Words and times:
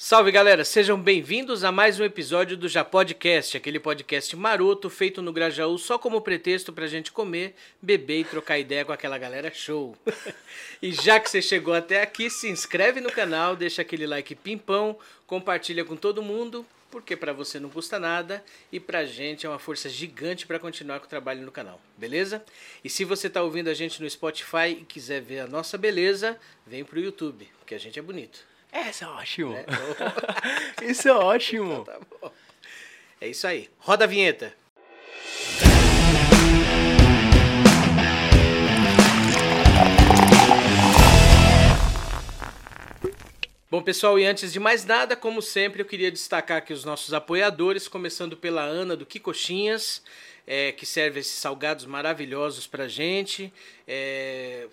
Salve 0.00 0.30
galera, 0.30 0.64
sejam 0.64 0.96
bem-vindos 0.96 1.64
a 1.64 1.72
mais 1.72 1.98
um 1.98 2.04
episódio 2.04 2.56
do 2.56 2.68
Já 2.68 2.84
Podcast, 2.84 3.56
aquele 3.56 3.80
podcast 3.80 4.36
maroto 4.36 4.88
feito 4.88 5.20
no 5.20 5.32
Grajaú 5.32 5.76
só 5.76 5.98
como 5.98 6.20
pretexto 6.20 6.72
pra 6.72 6.86
gente 6.86 7.10
comer, 7.10 7.56
beber 7.82 8.20
e 8.20 8.24
trocar 8.24 8.60
ideia 8.60 8.84
com 8.84 8.92
aquela 8.92 9.18
galera 9.18 9.52
show. 9.52 9.96
e 10.80 10.92
já 10.92 11.18
que 11.18 11.28
você 11.28 11.42
chegou 11.42 11.74
até 11.74 12.00
aqui, 12.00 12.30
se 12.30 12.48
inscreve 12.48 13.00
no 13.00 13.10
canal, 13.10 13.56
deixa 13.56 13.82
aquele 13.82 14.06
like 14.06 14.36
pimpão, 14.36 14.96
compartilha 15.26 15.84
com 15.84 15.96
todo 15.96 16.22
mundo, 16.22 16.64
porque 16.92 17.16
pra 17.16 17.32
você 17.32 17.58
não 17.58 17.68
custa 17.68 17.98
nada 17.98 18.44
e 18.70 18.78
pra 18.78 19.04
gente 19.04 19.46
é 19.46 19.48
uma 19.48 19.58
força 19.58 19.88
gigante 19.88 20.46
pra 20.46 20.60
continuar 20.60 21.00
com 21.00 21.06
o 21.06 21.10
trabalho 21.10 21.44
no 21.44 21.50
canal, 21.50 21.80
beleza? 21.96 22.44
E 22.84 22.88
se 22.88 23.04
você 23.04 23.28
tá 23.28 23.42
ouvindo 23.42 23.68
a 23.68 23.74
gente 23.74 24.00
no 24.00 24.08
Spotify 24.08 24.68
e 24.68 24.84
quiser 24.84 25.20
ver 25.20 25.40
a 25.40 25.48
nossa 25.48 25.76
beleza, 25.76 26.38
vem 26.64 26.84
pro 26.84 27.00
YouTube, 27.00 27.48
porque 27.58 27.74
a 27.74 27.80
gente 27.80 27.98
é 27.98 28.02
bonito. 28.02 28.47
Essa 28.72 29.04
é 29.04 29.08
ótimo. 29.08 29.52
né? 29.54 29.64
Isso 30.82 31.08
é 31.08 31.12
ótimo. 31.12 31.84
Tá 31.84 31.98
bom. 32.20 32.32
É 33.20 33.28
isso 33.28 33.46
aí. 33.46 33.68
Roda 33.78 34.04
a 34.04 34.06
vinheta. 34.06 34.54
Bom, 43.70 43.82
pessoal, 43.82 44.18
e 44.18 44.24
antes 44.24 44.50
de 44.50 44.58
mais 44.58 44.86
nada, 44.86 45.14
como 45.14 45.42
sempre, 45.42 45.82
eu 45.82 45.86
queria 45.86 46.10
destacar 46.10 46.56
aqui 46.56 46.72
os 46.72 46.84
nossos 46.86 47.12
apoiadores, 47.12 47.86
começando 47.86 48.34
pela 48.34 48.62
Ana 48.62 48.96
do 48.96 49.04
Kikochinhas, 49.04 50.02
é, 50.46 50.72
que 50.72 50.86
serve 50.86 51.20
esses 51.20 51.34
salgados 51.34 51.84
maravilhosos 51.84 52.66
pra 52.66 52.88
gente. 52.88 53.52
É, 53.86 54.66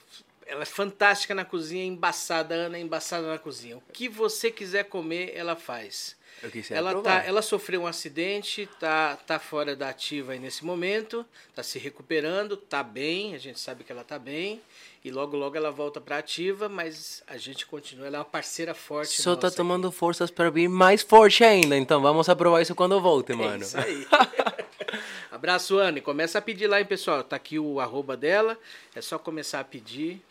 ela 0.46 0.62
é 0.62 0.66
fantástica 0.66 1.34
na 1.34 1.44
cozinha, 1.44 1.84
embaçada, 1.84 2.56
Ana 2.56 2.78
é 2.78 2.82
embaçada 2.82 3.28
na 3.28 3.38
cozinha. 3.38 3.78
O 3.78 3.84
que 3.92 4.08
você 4.08 4.52
quiser 4.52 4.86
comer, 4.86 5.34
ela 5.36 5.56
faz. 5.56 6.16
Eu 6.44 6.52
quisiera 6.52 6.80
Ela, 6.80 7.02
tá, 7.02 7.24
ela 7.24 7.42
sofreu 7.42 7.82
um 7.82 7.88
acidente, 7.88 8.68
tá, 8.80 9.16
tá 9.16 9.40
fora 9.40 9.76
da 9.76 9.90
ativa 9.90 10.34
aí 10.34 10.40
nesse 10.40 10.66
momento, 10.66 11.26
tá 11.56 11.64
se 11.64 11.80
recuperando, 11.80 12.58
tá 12.58 12.84
bem, 12.84 13.34
a 13.34 13.38
gente 13.38 13.60
sabe 13.60 13.84
que 13.84 13.92
ela 13.92 14.04
tá 14.04 14.20
bem, 14.20 14.62
e 15.04 15.10
logo 15.12 15.38
logo 15.38 15.56
ela 15.56 15.72
volta 15.72 16.02
pra 16.02 16.18
ativa, 16.18 16.68
mas 16.68 17.24
a 17.26 17.38
gente 17.38 17.66
continua, 17.66 18.08
ela 18.08 18.18
é 18.18 18.20
uma 18.20 18.26
parceira 18.26 18.74
forte. 18.74 19.22
Só 19.22 19.36
tá 19.36 19.50
tomando 19.50 19.92
forças 19.92 20.30
para 20.30 20.50
vir 20.50 20.68
mais 20.68 21.02
forte 21.02 21.44
ainda. 21.44 21.78
Então 21.78 22.02
vamos 22.02 22.28
aprovar 22.28 22.62
isso 22.62 22.76
quando 22.76 22.94
eu 22.94 23.02
volte, 23.02 23.32
aqui. 23.32 23.42
É 23.42 23.46
mano. 23.46 23.64
isso 23.64 23.78
aí. 23.78 24.06
Abraço, 25.32 25.78
Anne. 25.78 26.02
Começa 26.02 26.40
a 26.40 26.42
pedir 26.42 26.66
lá, 26.66 26.80
hein, 26.80 26.86
pessoal. 26.86 27.24
Tá 27.24 27.36
aqui 27.36 27.60
o 27.60 27.80
arroba 27.80 28.18
dela. 28.18 28.58
É 28.96 29.02
só 29.02 29.20
começar 29.20 29.60
a 29.60 29.64
pedir, 29.64 30.22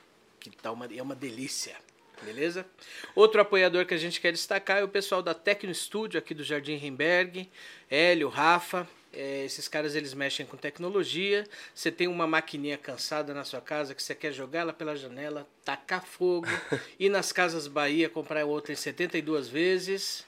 que 0.50 0.56
tá 0.56 0.72
uma, 0.72 0.86
é 0.86 1.02
uma 1.02 1.14
delícia. 1.14 1.76
Beleza? 2.22 2.66
Outro 3.14 3.40
apoiador 3.40 3.84
que 3.86 3.94
a 3.94 3.98
gente 3.98 4.20
quer 4.20 4.32
destacar 4.32 4.78
é 4.78 4.84
o 4.84 4.88
pessoal 4.88 5.22
da 5.22 5.34
Tecno 5.34 5.74
Studio 5.74 6.18
aqui 6.18 6.32
do 6.32 6.44
Jardim 6.44 6.76
Rimberg, 6.76 7.50
Hélio, 7.90 8.28
Rafa. 8.28 8.88
É, 9.12 9.44
esses 9.44 9.68
caras 9.68 9.94
eles 9.94 10.12
mexem 10.12 10.44
com 10.44 10.56
tecnologia. 10.56 11.46
Você 11.74 11.90
tem 11.90 12.08
uma 12.08 12.26
maquininha 12.26 12.76
cansada 12.76 13.32
na 13.32 13.44
sua 13.44 13.60
casa 13.60 13.94
que 13.94 14.02
você 14.02 14.14
quer 14.14 14.32
jogar 14.32 14.60
ela 14.60 14.72
pela 14.72 14.96
janela, 14.96 15.46
tacar 15.64 16.04
fogo, 16.04 16.48
ir 16.98 17.08
nas 17.08 17.30
casas 17.30 17.68
Bahia 17.68 18.08
comprar 18.08 18.44
outra 18.44 18.72
em 18.72 18.76
72 18.76 19.48
vezes. 19.48 20.24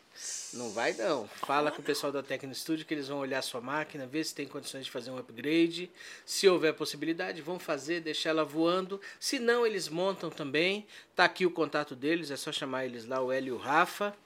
Não 0.54 0.70
vai 0.70 0.92
não. 0.94 1.28
Fala 1.28 1.70
com 1.70 1.80
o 1.80 1.84
pessoal 1.84 2.12
da 2.12 2.22
Tecno 2.22 2.54
Studio 2.54 2.86
que 2.86 2.94
eles 2.94 3.08
vão 3.08 3.18
olhar 3.18 3.38
a 3.38 3.42
sua 3.42 3.60
máquina, 3.60 4.06
ver 4.06 4.24
se 4.24 4.34
tem 4.34 4.46
condições 4.46 4.84
de 4.84 4.90
fazer 4.90 5.10
um 5.10 5.18
upgrade. 5.18 5.90
Se 6.24 6.48
houver 6.48 6.72
possibilidade, 6.74 7.42
vão 7.42 7.58
fazer, 7.58 8.00
deixar 8.00 8.30
ela 8.30 8.44
voando. 8.44 9.00
Se 9.20 9.38
não, 9.38 9.66
eles 9.66 9.88
montam 9.88 10.30
também. 10.30 10.86
Tá 11.14 11.24
aqui 11.24 11.44
o 11.44 11.50
contato 11.50 11.94
deles, 11.94 12.30
é 12.30 12.36
só 12.36 12.50
chamar 12.50 12.86
eles 12.86 13.06
lá, 13.06 13.20
o 13.20 13.30
Hélio 13.30 13.54
e 13.54 13.56
o 13.56 13.60
Rafa, 13.60 14.16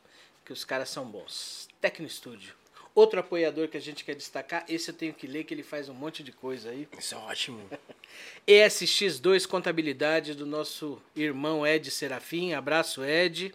que 0.44 0.52
os 0.52 0.64
caras 0.64 0.88
são 0.88 1.04
bons. 1.04 1.68
Tecno 1.80 2.08
Studio. 2.08 2.59
Outro 3.00 3.18
apoiador 3.18 3.66
que 3.66 3.78
a 3.78 3.80
gente 3.80 4.04
quer 4.04 4.14
destacar, 4.14 4.62
esse 4.68 4.90
eu 4.90 4.94
tenho 4.94 5.14
que 5.14 5.26
ler, 5.26 5.44
que 5.44 5.54
ele 5.54 5.62
faz 5.62 5.88
um 5.88 5.94
monte 5.94 6.22
de 6.22 6.32
coisa 6.32 6.68
aí. 6.68 6.86
Isso 6.98 7.14
é 7.14 7.16
ótimo. 7.16 7.58
ESX2 8.46 9.46
Contabilidade 9.46 10.34
do 10.34 10.44
nosso 10.44 11.00
irmão 11.16 11.66
Ed 11.66 11.90
Serafim. 11.90 12.52
Abraço, 12.52 13.02
Ed. 13.02 13.54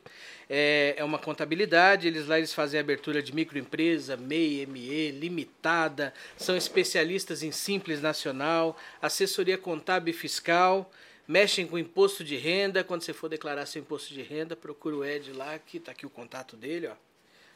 É, 0.49 0.95
é 0.97 1.03
uma 1.03 1.19
contabilidade, 1.19 2.07
eles 2.07 2.25
lá 2.25 2.39
eles 2.39 2.55
fazem 2.55 2.79
abertura 2.79 3.21
de 3.21 3.35
microempresa, 3.35 4.17
MEI, 4.17 4.65
ME, 4.65 5.11
limitada, 5.11 6.11
são 6.35 6.57
especialistas 6.57 7.43
em 7.43 7.51
Simples 7.51 8.01
Nacional, 8.01 8.75
assessoria 8.99 9.59
contábil 9.59 10.11
e 10.11 10.17
fiscal, 10.17 10.91
mexem 11.27 11.67
com 11.67 11.77
imposto 11.77 12.23
de 12.23 12.35
renda. 12.35 12.83
Quando 12.83 13.03
você 13.03 13.13
for 13.13 13.29
declarar 13.29 13.67
seu 13.67 13.83
imposto 13.83 14.11
de 14.11 14.23
renda, 14.23 14.55
procura 14.55 14.95
o 14.95 15.05
Ed 15.05 15.31
lá, 15.33 15.59
que 15.59 15.79
tá 15.79 15.91
aqui 15.91 16.07
o 16.07 16.09
contato 16.09 16.57
dele, 16.57 16.87
ó. 16.87 17.04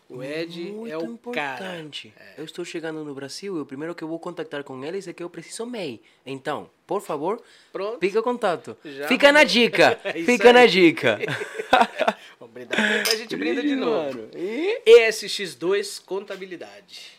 O 0.10 0.24
Ed 0.24 0.60
Muito 0.72 0.92
é 0.92 0.98
o 0.98 1.18
cara. 1.32 1.66
importante. 1.66 2.12
Eu 2.36 2.44
estou 2.44 2.66
chegando 2.66 3.06
no 3.06 3.14
Brasil 3.14 3.56
e 3.56 3.62
o 3.62 3.66
primeiro 3.66 3.94
que 3.94 4.04
eu 4.04 4.08
vou 4.08 4.18
contactar 4.18 4.64
com 4.64 4.84
eles 4.84 5.08
é 5.08 5.14
que 5.14 5.22
eu 5.22 5.30
preciso 5.30 5.68
MEI. 5.68 6.02
Então, 6.26 6.68
por 6.88 7.00
favor, 7.00 7.40
Pronto. 7.72 8.00
fica 8.00 8.20
contato. 8.24 8.76
Já 8.84 9.08
fica 9.08 9.32
na 9.32 9.42
arrumou. 9.42 9.54
dica. 9.54 10.00
É 10.04 10.14
fica 10.14 10.48
aí. 10.48 10.54
na 10.54 10.66
dica. 10.66 11.20
Vamos 12.40 12.54
brindar. 12.56 12.80
A 12.80 13.16
gente 13.16 13.36
brinda 13.38 13.62
de 13.62 13.76
novo. 13.76 14.18
Mano. 14.18 14.30
E... 14.36 14.82
ESX2 14.84 16.04
Contabilidade. 16.04 17.12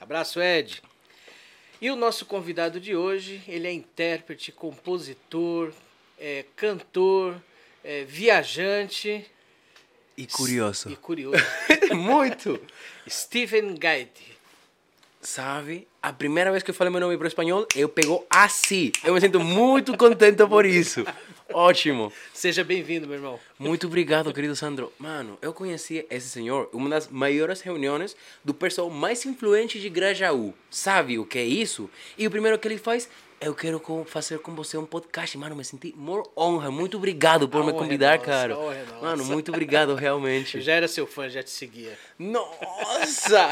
Abraço, 0.00 0.42
Ed. 0.42 0.82
E 1.80 1.88
o 1.88 1.94
nosso 1.94 2.26
convidado 2.26 2.80
de 2.80 2.96
hoje, 2.96 3.42
ele 3.46 3.68
é 3.68 3.72
intérprete, 3.72 4.50
compositor, 4.50 5.72
é, 6.18 6.44
cantor, 6.56 7.40
é, 7.84 8.02
viajante 8.02 9.24
E 10.16 10.26
curioso. 10.26 10.90
e 10.90 10.96
curioso. 10.96 11.42
Muito. 11.94 12.60
Stephen 13.08 13.74
Gaite. 13.74 14.34
Sabe? 15.20 15.88
A 16.02 16.12
primeira 16.12 16.50
vez 16.50 16.62
que 16.62 16.70
eu 16.70 16.74
falei 16.74 16.90
meu 16.90 17.00
nome 17.00 17.16
para 17.16 17.26
espanhol, 17.26 17.66
eu 17.74 17.88
pegou 17.88 18.26
assim. 18.28 18.92
Eu 19.02 19.14
me 19.14 19.20
sinto 19.20 19.40
muito 19.40 19.96
contente 19.96 20.46
por 20.46 20.66
isso. 20.66 21.02
Ótimo. 21.50 22.12
Seja 22.34 22.62
bem-vindo, 22.62 23.06
meu 23.06 23.16
irmão. 23.16 23.40
Muito 23.58 23.86
obrigado, 23.86 24.32
querido 24.34 24.54
Sandro. 24.54 24.92
Mano, 24.98 25.38
eu 25.40 25.54
conheci 25.54 26.04
esse 26.10 26.28
senhor 26.28 26.68
uma 26.74 26.90
das 26.90 27.08
maiores 27.08 27.62
reuniões 27.62 28.14
do 28.44 28.52
pessoal 28.52 28.90
mais 28.90 29.24
influente 29.24 29.80
de 29.80 29.88
Grajaú. 29.88 30.52
Sabe 30.70 31.18
o 31.18 31.24
que 31.24 31.38
é 31.38 31.44
isso? 31.44 31.88
E 32.18 32.26
o 32.26 32.30
primeiro 32.30 32.58
que 32.58 32.68
ele 32.68 32.76
faz, 32.76 33.08
eu 33.46 33.54
quero 33.54 33.78
com- 33.80 34.04
fazer 34.04 34.38
com 34.40 34.54
você 34.54 34.76
um 34.76 34.86
podcast. 34.86 35.36
Mano, 35.38 35.54
me 35.56 35.64
senti 35.64 35.92
more 35.96 36.28
honra. 36.36 36.70
Muito 36.70 36.96
obrigado 36.96 37.48
por 37.48 37.62
A 37.62 37.64
me 37.64 37.70
é 37.70 37.74
convidar, 37.74 38.18
nossa, 38.18 38.30
cara. 38.30 38.54
é. 38.54 38.84
Mano, 39.02 39.24
muito 39.24 39.50
obrigado, 39.50 39.94
realmente. 39.96 40.56
Eu 40.56 40.62
já 40.62 40.72
era 40.74 40.88
seu 40.88 41.06
fã, 41.06 41.28
já 41.28 41.42
te 41.42 41.50
seguia. 41.50 41.98
Nossa! 42.18 43.48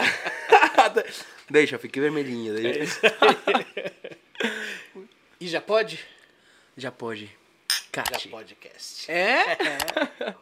deixa, 1.51 1.79
fiquei 1.79 2.01
vermelhinho. 2.03 2.55
Deixa. 2.55 3.01
E 5.41 5.49
já 5.49 5.61
pode? 5.61 5.99
Já 6.77 6.91
pode. 6.91 7.27
Já 7.95 8.03
Cate. 8.05 8.29
podcast. 8.29 9.11
É? 9.11 9.57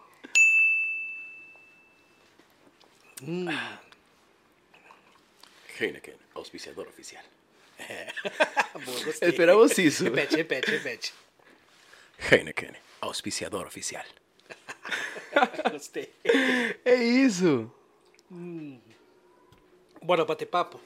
Heineken, 5.79 6.15
auspiciador 6.35 6.87
oficial. 6.89 7.23
Boa, 8.85 9.05
gostei. 9.05 9.29
Esperamos 9.29 9.79
isso. 9.79 10.05
Repete, 10.05 10.37
repete, 10.37 10.71
repete. 10.71 11.15
Heineken, 12.31 12.73
auspiciador 13.01 13.67
oficial. 13.67 14.05
Gostei. 15.71 16.13
É 16.85 16.95
isso. 16.95 17.71
Bora 20.03 20.25
bater 20.25 20.47
papo? 20.47 20.81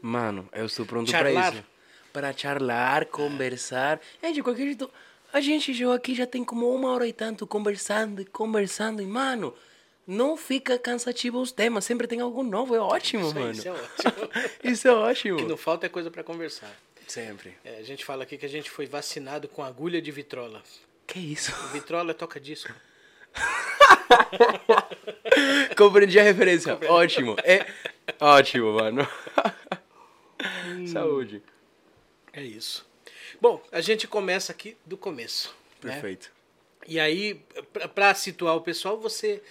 Mano, 0.00 0.48
eu 0.52 0.66
estou 0.66 0.86
pronto 0.86 1.10
para 1.10 1.32
isso. 1.32 1.64
Para 2.12 2.32
charlar, 2.32 3.06
conversar. 3.06 4.00
É, 4.22 4.32
de 4.32 4.42
qualquer 4.42 4.64
jeito, 4.64 4.90
a 5.32 5.40
gente 5.40 5.72
já 5.74 5.94
aqui 5.94 6.14
já 6.14 6.26
tem 6.26 6.44
como 6.44 6.72
uma 6.72 6.92
hora 6.92 7.06
e 7.06 7.12
tanto 7.12 7.46
conversando 7.46 8.20
e 8.20 8.24
conversando. 8.24 9.02
E, 9.02 9.06
mano, 9.06 9.54
não 10.06 10.36
fica 10.36 10.78
cansativo 10.78 11.40
os 11.40 11.52
temas. 11.52 11.84
Sempre 11.84 12.06
tem 12.06 12.20
algo 12.20 12.42
novo. 12.42 12.74
É 12.74 12.80
ótimo, 12.80 13.26
Isso 13.28 13.36
aí, 13.38 13.44
mano. 13.44 13.52
isso 13.52 13.68
é 13.68 13.72
ótimo. 13.76 14.30
Isso 14.64 14.88
é 14.88 14.92
ótimo. 14.92 15.34
O 15.34 15.38
que 15.42 15.48
não 15.48 15.56
falta 15.56 15.86
é 15.86 15.88
coisa 15.88 16.10
pra 16.10 16.22
conversar. 16.22 16.70
Sempre. 17.06 17.54
É, 17.64 17.78
a 17.78 17.82
gente 17.82 18.04
fala 18.04 18.22
aqui 18.22 18.38
que 18.38 18.46
a 18.46 18.48
gente 18.48 18.70
foi 18.70 18.86
vacinado 18.86 19.48
com 19.48 19.62
agulha 19.62 20.00
de 20.00 20.10
vitrola. 20.10 20.62
Que 21.06 21.18
isso? 21.18 21.52
Vitrola 21.72 22.14
toca 22.14 22.40
disco. 22.40 22.72
Compreendi 25.76 26.18
a 26.18 26.22
referência. 26.22 26.78
Ótimo. 26.88 27.36
É 27.44 27.66
ótimo, 28.20 28.72
mano. 28.74 29.06
Saúde. 30.90 31.42
É 32.32 32.42
isso. 32.42 32.86
Bom, 33.40 33.62
a 33.70 33.80
gente 33.80 34.06
começa 34.08 34.52
aqui 34.52 34.76
do 34.84 34.96
começo. 34.96 35.54
né? 35.82 35.92
Perfeito. 35.92 36.32
E 36.86 36.98
aí, 37.00 37.40
pra- 37.72 37.88
pra 37.88 38.14
situar 38.14 38.56
o 38.56 38.60
pessoal, 38.60 38.98
você 38.98 39.42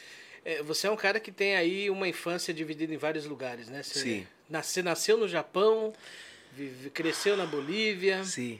você 0.65 0.87
é 0.87 0.91
um 0.91 0.95
cara 0.95 1.19
que 1.19 1.31
tem 1.31 1.55
aí 1.55 1.89
uma 1.89 2.07
infância 2.07 2.53
dividida 2.53 2.93
em 2.93 2.97
vários 2.97 3.25
lugares, 3.25 3.69
né? 3.69 3.81
Você 3.83 3.99
Sim. 3.99 4.27
Nasce, 4.49 4.81
nasceu 4.83 5.17
no 5.17 5.27
Japão, 5.27 5.93
vive- 6.51 6.89
cresceu 6.89 7.37
na 7.37 7.45
Bolívia. 7.45 8.23
Sim. 8.23 8.59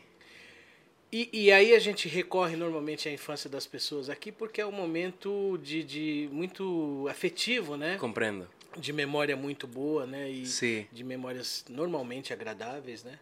E, 1.12 1.30
e 1.32 1.52
aí 1.52 1.76
a 1.76 1.80
gente 1.80 2.08
recorre 2.08 2.56
normalmente 2.56 3.08
à 3.08 3.12
infância 3.12 3.48
das 3.50 3.68
pessoas 3.68 4.10
aqui 4.10 4.32
porque 4.32 4.60
é 4.60 4.66
um 4.66 4.72
momento 4.72 5.60
de, 5.62 5.84
de 5.84 6.30
muito 6.32 7.06
afetivo, 7.10 7.78
né? 7.78 7.98
Compreendo. 8.00 8.50
De 8.76 8.92
memória 8.92 9.36
muito 9.36 9.68
boa, 9.68 10.08
né? 10.08 10.28
E 10.30 10.48
Sim. 10.48 10.88
de 10.92 11.04
memórias 11.04 11.64
normalmente 11.70 12.34
agradáveis, 12.34 13.04
né? 13.04 13.20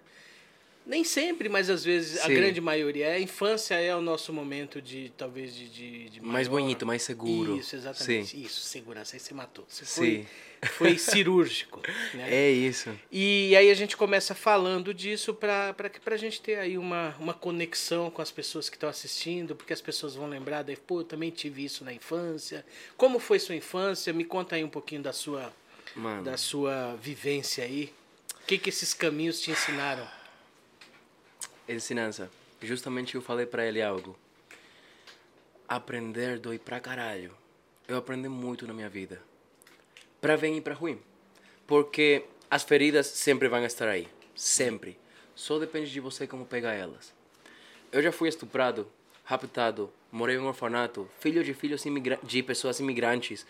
Nem 0.85 1.03
sempre, 1.03 1.47
mas 1.47 1.69
às 1.69 1.83
vezes 1.83 2.19
a 2.19 2.25
Sim. 2.25 2.33
grande 2.33 2.59
maioria 2.59 3.05
é. 3.05 3.15
A 3.15 3.19
infância 3.19 3.75
é 3.75 3.95
o 3.95 4.01
nosso 4.01 4.33
momento 4.33 4.81
de, 4.81 5.11
talvez, 5.15 5.55
de... 5.55 5.69
de, 5.69 6.09
de 6.09 6.21
Mais 6.21 6.47
bonito, 6.47 6.85
mais 6.85 7.03
seguro. 7.03 7.55
Isso, 7.55 7.75
exatamente. 7.75 8.31
Sim. 8.31 8.41
Isso, 8.41 8.61
segurança. 8.61 9.15
Aí 9.15 9.19
você 9.19 9.33
matou. 9.33 9.63
Você 9.67 9.85
Sim. 9.85 10.25
foi, 10.61 10.69
foi 10.69 10.97
cirúrgico, 10.97 11.81
né? 12.15 12.33
É 12.33 12.49
isso. 12.49 12.89
E 13.11 13.55
aí 13.55 13.69
a 13.69 13.73
gente 13.75 13.95
começa 13.95 14.33
falando 14.33 14.91
disso 14.91 15.35
para 15.35 15.75
a 16.05 16.17
gente 16.17 16.41
ter 16.41 16.57
aí 16.57 16.77
uma, 16.77 17.15
uma 17.19 17.33
conexão 17.33 18.09
com 18.09 18.21
as 18.21 18.31
pessoas 18.31 18.67
que 18.67 18.75
estão 18.75 18.89
assistindo, 18.89 19.55
porque 19.55 19.73
as 19.73 19.81
pessoas 19.81 20.15
vão 20.15 20.27
lembrar, 20.27 20.63
daí, 20.63 20.75
pô, 20.75 21.01
eu 21.01 21.05
também 21.05 21.29
tive 21.29 21.63
isso 21.63 21.85
na 21.85 21.93
infância. 21.93 22.65
Como 22.97 23.19
foi 23.19 23.37
sua 23.37 23.55
infância? 23.55 24.11
Me 24.11 24.25
conta 24.25 24.55
aí 24.55 24.63
um 24.63 24.69
pouquinho 24.69 25.03
da 25.03 25.13
sua, 25.13 25.53
Mano, 25.95 26.23
da 26.23 26.37
sua 26.37 26.95
vivência 26.95 27.63
aí. 27.63 27.93
O 28.41 28.45
que, 28.47 28.57
que 28.57 28.69
esses 28.69 28.95
caminhos 28.95 29.39
te 29.39 29.51
ensinaram? 29.51 30.20
Ensinança. 31.73 32.29
Justamente 32.61 33.15
eu 33.15 33.21
falei 33.21 33.45
pra 33.45 33.65
ele 33.65 33.81
algo. 33.81 34.17
Aprender 35.67 36.39
dói 36.39 36.59
pra 36.59 36.79
caralho. 36.79 37.33
Eu 37.87 37.97
aprendi 37.97 38.27
muito 38.27 38.67
na 38.67 38.73
minha 38.73 38.89
vida. 38.89 39.21
Pra 40.19 40.37
bem 40.37 40.57
e 40.57 40.61
pra 40.61 40.73
ruim. 40.73 40.99
Porque 41.65 42.25
as 42.49 42.63
feridas 42.63 43.07
sempre 43.07 43.47
vão 43.47 43.65
estar 43.65 43.87
aí. 43.87 44.07
Sempre. 44.35 44.99
Só 45.35 45.57
depende 45.57 45.91
de 45.91 45.99
você 45.99 46.27
como 46.27 46.45
pegar 46.45 46.73
elas. 46.73 47.13
Eu 47.91 48.01
já 48.01 48.11
fui 48.11 48.29
estuprado, 48.29 48.87
raptado, 49.23 49.91
morei 50.11 50.35
em 50.35 50.39
um 50.39 50.47
orfanato, 50.47 51.09
filho 51.19 51.43
de 51.43 51.53
filhos 51.53 51.83
de 52.23 52.43
pessoas 52.43 52.79
imigrantes 52.79 53.45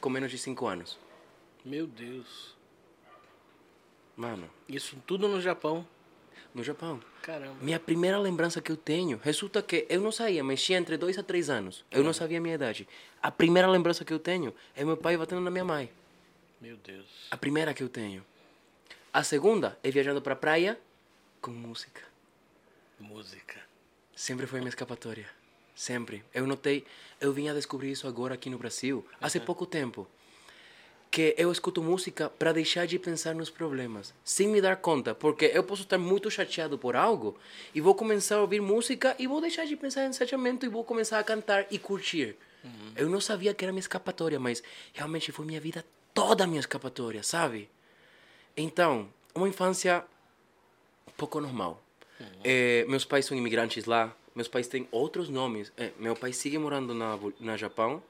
com 0.00 0.08
menos 0.08 0.30
de 0.30 0.38
5 0.38 0.66
anos. 0.66 0.98
Meu 1.64 1.86
Deus. 1.86 2.56
Mano, 4.16 4.50
Isso 4.68 4.96
tudo 5.06 5.28
no 5.28 5.40
Japão. 5.40 5.86
No 6.58 6.64
Japão. 6.64 7.00
Caramba. 7.22 7.56
Minha 7.62 7.78
primeira 7.78 8.18
lembrança 8.18 8.60
que 8.60 8.70
eu 8.70 8.76
tenho, 8.76 9.18
resulta 9.22 9.62
que 9.62 9.86
eu 9.88 10.00
não 10.00 10.12
saía, 10.12 10.42
mas 10.42 10.62
tinha 10.62 10.78
entre 10.78 10.96
2 10.96 11.18
a 11.18 11.22
3 11.22 11.48
anos. 11.48 11.84
Eu 11.90 12.02
não 12.02 12.12
sabia 12.12 12.38
a 12.38 12.40
minha 12.40 12.54
idade. 12.54 12.86
A 13.22 13.30
primeira 13.30 13.68
lembrança 13.68 14.04
que 14.04 14.12
eu 14.12 14.18
tenho 14.18 14.54
é 14.74 14.84
meu 14.84 14.96
pai 14.96 15.16
batendo 15.16 15.40
na 15.40 15.50
minha 15.50 15.64
mãe. 15.64 15.90
Meu 16.60 16.76
Deus. 16.76 17.06
A 17.30 17.36
primeira 17.36 17.72
que 17.72 17.82
eu 17.82 17.88
tenho. 17.88 18.24
A 19.12 19.22
segunda 19.22 19.78
é 19.82 19.90
viajando 19.90 20.20
pra 20.20 20.36
praia 20.36 20.78
com 21.40 21.50
música. 21.50 22.02
Música. 22.98 23.60
Sempre 24.14 24.46
foi 24.46 24.58
minha 24.58 24.68
escapatória. 24.68 25.26
Sempre. 25.74 26.24
Eu 26.34 26.46
notei, 26.46 26.84
eu 27.20 27.32
vim 27.32 27.48
a 27.48 27.54
descobrir 27.54 27.92
isso 27.92 28.08
agora 28.08 28.34
aqui 28.34 28.50
no 28.50 28.58
Brasil, 28.58 29.06
há 29.20 29.30
pouco 29.40 29.64
tempo. 29.64 30.08
Que 31.10 31.34
eu 31.38 31.50
escuto 31.50 31.82
música 31.82 32.28
para 32.28 32.52
deixar 32.52 32.86
de 32.86 32.98
pensar 32.98 33.34
nos 33.34 33.48
problemas, 33.50 34.14
sem 34.22 34.48
me 34.48 34.60
dar 34.60 34.76
conta, 34.76 35.14
porque 35.14 35.50
eu 35.54 35.64
posso 35.64 35.82
estar 35.82 35.98
muito 35.98 36.30
chateado 36.30 36.78
por 36.78 36.94
algo 36.94 37.36
e 37.74 37.80
vou 37.80 37.94
começar 37.94 38.36
a 38.36 38.40
ouvir 38.42 38.60
música 38.60 39.16
e 39.18 39.26
vou 39.26 39.40
deixar 39.40 39.64
de 39.64 39.74
pensar 39.74 40.04
em 40.04 40.12
sentimento 40.12 40.66
e 40.66 40.68
vou 40.68 40.84
começar 40.84 41.18
a 41.18 41.24
cantar 41.24 41.66
e 41.70 41.78
curtir. 41.78 42.36
Eu 42.94 43.08
não 43.08 43.20
sabia 43.20 43.54
que 43.54 43.64
era 43.64 43.72
minha 43.72 43.80
escapatória, 43.80 44.38
mas 44.38 44.62
realmente 44.92 45.32
foi 45.32 45.46
minha 45.46 45.60
vida 45.60 45.84
toda 46.12 46.46
minha 46.46 46.60
escapatória, 46.60 47.22
sabe? 47.22 47.70
Então, 48.56 49.08
uma 49.34 49.48
infância 49.48 50.04
pouco 51.18 51.40
normal. 51.40 51.82
Eh, 52.44 52.84
meus 52.88 53.04
pais 53.04 53.26
são 53.26 53.36
imigrantes 53.36 53.84
lá. 53.84 54.14
Meus 54.34 54.48
pais 54.48 54.68
têm 54.68 54.88
outros 54.90 55.28
nomes. 55.28 55.72
Eh, 55.76 55.92
meu 55.98 56.14
pai 56.14 56.32
sigue 56.32 56.56
morando 56.58 56.94
na, 56.94 57.18
na 57.40 57.56
Japão. 57.56 58.02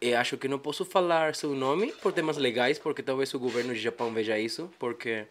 E 0.00 0.14
acho 0.14 0.38
que 0.38 0.48
não 0.48 0.58
posso 0.58 0.84
falar 0.84 1.34
seu 1.34 1.54
nome 1.54 1.92
por 2.00 2.12
temas 2.12 2.38
legais, 2.38 2.78
porque 2.78 3.02
talvez 3.02 3.34
o 3.34 3.38
governo 3.38 3.74
de 3.74 3.80
Japão 3.80 4.14
veja 4.14 4.38
isso, 4.38 4.70
porque 4.78 5.26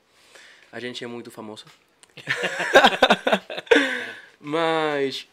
a 0.71 0.79
gente 0.79 1.03
é 1.03 1.07
muito 1.07 1.31
famoso. 1.31 1.65
Mas, 4.39 5.27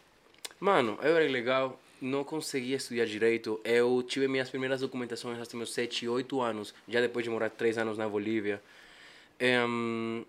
mano, 0.59 0.97
eu 1.03 1.15
era 1.15 1.29
legal, 1.29 1.79
não 2.01 2.23
conseguia 2.23 2.77
estudar 2.77 3.05
direito. 3.05 3.61
Eu 3.63 4.01
tive 4.01 4.27
minhas 4.27 4.49
primeiras 4.49 4.81
documentações 4.81 5.39
até 5.39 5.55
meus 5.55 5.71
7, 5.71 6.07
8 6.07 6.41
anos, 6.41 6.73
já 6.87 6.99
depois 6.99 7.23
de 7.23 7.29
morar 7.29 7.51
3 7.51 7.77
anos 7.77 7.95
na 7.95 8.09
Bolívia. 8.09 8.59
Em, 9.39 10.25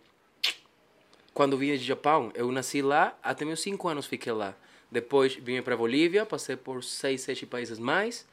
quando 1.33 1.57
vim 1.57 1.75
de 1.77 1.85
Japão, 1.85 2.31
eu 2.35 2.53
nasci 2.53 2.83
lá, 2.83 3.19
até 3.23 3.45
meus 3.45 3.61
5 3.61 3.89
anos 3.89 4.05
fiquei 4.05 4.33
lá. 4.33 4.55
Depois 4.91 5.35
vim 5.35 5.63
para 5.63 5.77
Bolívia, 5.77 6.27
passei 6.27 6.57
por 6.57 6.85
6, 6.85 7.21
7 7.21 7.47
países 7.47 7.79
mais. 7.79 8.27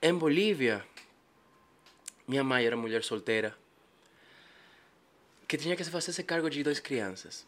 Em 0.00 0.14
Bolívia, 0.14 0.84
minha 2.28 2.44
mãe 2.44 2.64
era 2.64 2.76
mulher 2.76 3.02
solteira, 3.02 3.56
que 5.48 5.56
tinha 5.56 5.74
que 5.76 5.84
se 5.84 5.90
fazer 5.90 6.10
esse 6.10 6.22
cargo 6.22 6.50
de 6.50 6.62
duas 6.62 6.80
crianças. 6.80 7.46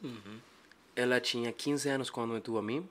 Ela 0.97 1.21
tinha 1.21 1.53
15 1.53 1.89
anos 1.89 2.11
quando 2.11 2.35
me 2.35 2.41
tuvo 2.41 2.59
a 2.59 2.63
mim 2.63 2.89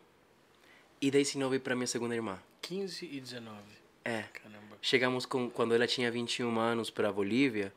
e 1.01 1.09
19 1.09 1.59
para 1.59 1.75
minha 1.75 1.88
segunda 1.88 2.15
irmã. 2.15 2.39
15 2.62 3.06
e 3.06 3.19
19. 3.19 3.57
É. 4.04 4.24
Caramba. 4.33 4.77
Chegamos 4.81 5.25
com, 5.25 5.50
quando 5.50 5.74
ela 5.74 5.88
tinha 5.88 6.10
21 6.10 6.60
anos 6.60 6.89
para 6.89 7.12
Bolívia 7.12 7.74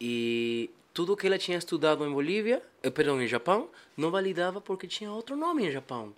e 0.00 0.70
tudo 0.92 1.16
que 1.16 1.26
ela 1.26 1.38
tinha 1.38 1.58
estudado 1.58 2.04
em 2.04 2.12
Bolívia, 2.12 2.62
eh, 2.82 2.90
perdão, 2.90 3.20
em 3.22 3.28
Japão, 3.28 3.68
não 3.96 4.10
validava 4.10 4.60
porque 4.60 4.86
tinha 4.86 5.12
outro 5.12 5.36
nome 5.36 5.66
em 5.66 5.70
Japão. 5.70 6.14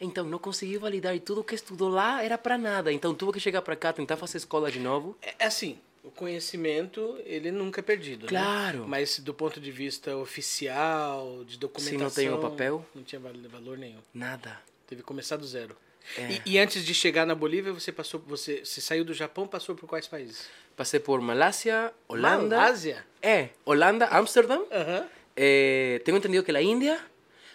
Então 0.00 0.24
não 0.24 0.38
conseguiu 0.38 0.80
validar 0.80 1.14
e 1.14 1.20
tudo 1.20 1.42
que 1.44 1.54
estudou 1.54 1.88
lá 1.88 2.22
era 2.22 2.36
para 2.36 2.58
nada. 2.58 2.92
Então 2.92 3.14
tuve 3.14 3.32
que 3.32 3.40
chegar 3.40 3.62
para 3.62 3.76
cá, 3.76 3.92
tentar 3.92 4.16
fazer 4.16 4.38
escola 4.38 4.70
de 4.70 4.78
novo. 4.80 5.16
É 5.22 5.34
é 5.38 5.46
assim, 5.46 5.78
o 6.02 6.10
conhecimento, 6.10 7.18
ele 7.24 7.50
nunca 7.50 7.80
é 7.80 7.82
perdido, 7.82 8.26
Claro. 8.26 8.80
né? 8.80 8.84
Mas 8.88 9.18
do 9.18 9.32
ponto 9.32 9.60
de 9.60 9.70
vista 9.70 10.14
oficial, 10.16 11.44
de 11.46 11.56
documentação... 11.58 11.98
não 11.98 12.10
tem 12.10 12.30
o 12.30 12.38
papel? 12.38 12.86
Não 12.94 13.02
tinha 13.02 13.20
val- 13.20 13.32
valor 13.50 13.78
nenhum. 13.78 14.00
Nada. 14.12 14.60
Teve 14.86 15.02
que 15.02 15.06
começar 15.06 15.36
do 15.36 15.46
zero. 15.46 15.76
É. 16.18 16.32
E, 16.44 16.52
e 16.52 16.58
antes 16.58 16.84
de 16.84 16.92
chegar 16.92 17.24
na 17.24 17.34
Bolívia, 17.34 17.72
você 17.72 17.90
passou, 17.90 18.20
você, 18.26 18.62
você 18.64 18.80
saiu 18.82 19.04
do 19.04 19.14
Japão, 19.14 19.46
passou 19.46 19.74
por 19.74 19.86
quais 19.88 20.06
países? 20.06 20.46
Passei 20.76 21.00
por 21.00 21.18
Malásia, 21.20 21.92
Holanda. 22.06 22.56
Malásia? 22.58 23.06
É, 23.22 23.48
Holanda, 23.64 24.06
Amsterdã. 24.08 24.60
Aham. 24.70 25.06
Eh, 25.36 26.00
tenho 26.04 26.18
entendido 26.18 26.44
que 26.44 26.50
é 26.52 26.56
a 26.56 26.62
Índia. 26.62 27.00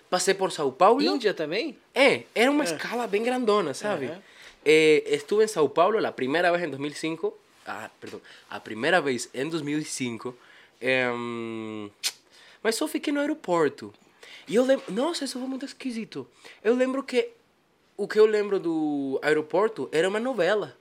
Passei 0.10 0.34
por 0.34 0.52
São 0.52 0.72
Paulo. 0.72 1.02
Índia 1.02 1.34
também? 1.34 1.78
É, 1.94 2.24
era 2.34 2.50
uma 2.50 2.64
escala 2.64 3.06
bem 3.06 3.24
grandona, 3.24 3.74
sabe? 3.74 4.12
Eh, 4.66 5.04
estuve 5.06 5.44
em 5.44 5.48
São 5.48 5.70
Paulo 5.70 6.06
a 6.06 6.12
primeira 6.12 6.52
vez 6.52 6.64
em 6.64 6.70
2005. 6.70 7.38
Ah, 7.66 7.90
perdão. 8.00 8.20
A 8.50 8.60
primeira 8.60 9.00
vez 9.00 9.30
em 9.34 9.48
2005. 9.48 10.36
Em, 10.82 11.92
mas 12.64 12.76
só 12.76 12.88
fiquei 12.88 13.14
no 13.14 13.20
aeroporto. 13.20 13.94
E 14.48 14.56
eu 14.56 14.66
lembro... 14.66 14.92
Nossa, 14.92 15.26
isso 15.26 15.38
foi 15.38 15.48
muito 15.48 15.66
esquisito. 15.66 16.28
Eu 16.64 16.74
lembro 16.74 17.04
que... 17.04 17.30
O 17.96 18.08
que 18.08 18.20
eu 18.20 18.26
lembro 18.26 18.60
do 18.60 19.20
aeroporto 19.22 19.88
era 19.92 20.10
uma 20.10 20.20
novela. 20.20 20.76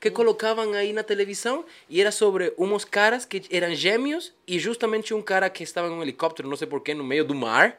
Que 0.00 0.10
colocavam 0.10 0.72
aí 0.72 0.94
na 0.94 1.02
televisão 1.02 1.64
e 1.88 2.00
era 2.00 2.10
sobre 2.10 2.54
uns 2.56 2.86
caras 2.86 3.26
que 3.26 3.42
eram 3.50 3.74
gêmeos 3.74 4.32
e 4.46 4.58
justamente 4.58 5.12
um 5.12 5.20
cara 5.20 5.50
que 5.50 5.62
estava 5.62 5.88
em 5.88 5.90
um 5.90 6.00
helicóptero, 6.00 6.48
não 6.48 6.56
sei 6.56 6.66
porquê, 6.66 6.94
no 6.94 7.04
meio 7.04 7.24
do 7.24 7.34
mar. 7.34 7.78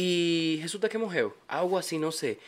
E 0.00 0.58
resulta 0.62 0.88
que 0.88 0.96
morreu. 0.96 1.36
Algo 1.48 1.76
assim, 1.76 1.98
não 1.98 2.12
sei. 2.12 2.38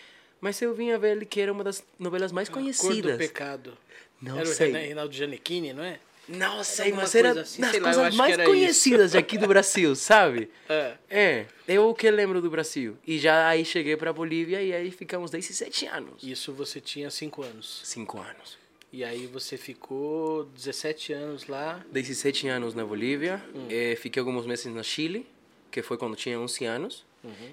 Mas 0.40 0.62
eu 0.62 0.72
vim 0.72 0.92
a 0.92 0.98
ver 0.98 1.26
que 1.26 1.40
era 1.40 1.52
uma 1.52 1.64
das 1.64 1.82
novelas 1.98 2.30
mais 2.30 2.48
Cor 2.48 2.58
do 2.58 2.62
conhecidas. 2.62 3.16
Pecado. 3.18 3.76
Não 4.22 4.36
era 4.38 4.46
sei. 4.46 4.68
o 4.68 4.72
Renan- 4.72 4.84
Reinaldo 4.86 5.12
Giannichini, 5.12 5.72
não 5.72 5.82
é? 5.82 5.98
Não 6.28 6.62
sei, 6.62 6.92
mas 6.92 7.12
era 7.16 7.40
assim, 7.40 7.60
das 7.60 7.72
lá, 7.72 7.78
eu 7.78 7.82
coisas 7.82 8.10
que 8.10 8.16
mais 8.16 8.32
era 8.34 8.44
conhecidas 8.44 9.14
aqui 9.16 9.36
do 9.36 9.48
Brasil, 9.48 9.96
sabe? 9.96 10.48
É. 10.68 10.94
É, 11.10 11.46
eu 11.66 11.88
o 11.88 11.94
que 11.94 12.08
lembro 12.08 12.40
do 12.40 12.48
Brasil. 12.48 12.96
E 13.04 13.18
já 13.18 13.48
aí 13.48 13.64
cheguei 13.64 13.96
pra 13.96 14.12
Bolívia 14.12 14.62
e 14.62 14.72
aí 14.72 14.92
ficamos 14.92 15.32
17 15.32 15.86
anos. 15.86 16.22
Isso 16.22 16.52
você 16.52 16.80
tinha 16.80 17.10
5 17.10 17.42
anos. 17.42 17.80
5 17.84 18.18
anos. 18.20 18.58
E 18.92 19.02
aí 19.02 19.26
você 19.26 19.56
ficou 19.56 20.44
17 20.54 21.12
anos 21.12 21.48
lá. 21.48 21.84
17 21.90 22.46
anos 22.46 22.74
na 22.74 22.84
Bolívia, 22.84 23.42
eh, 23.68 23.96
fiquei 24.00 24.20
alguns 24.20 24.46
meses 24.46 24.66
na 24.66 24.84
Chile, 24.84 25.26
que 25.70 25.82
foi 25.82 25.96
quando 25.96 26.14
tinha 26.14 26.38
11 26.38 26.64
anos. 26.64 27.04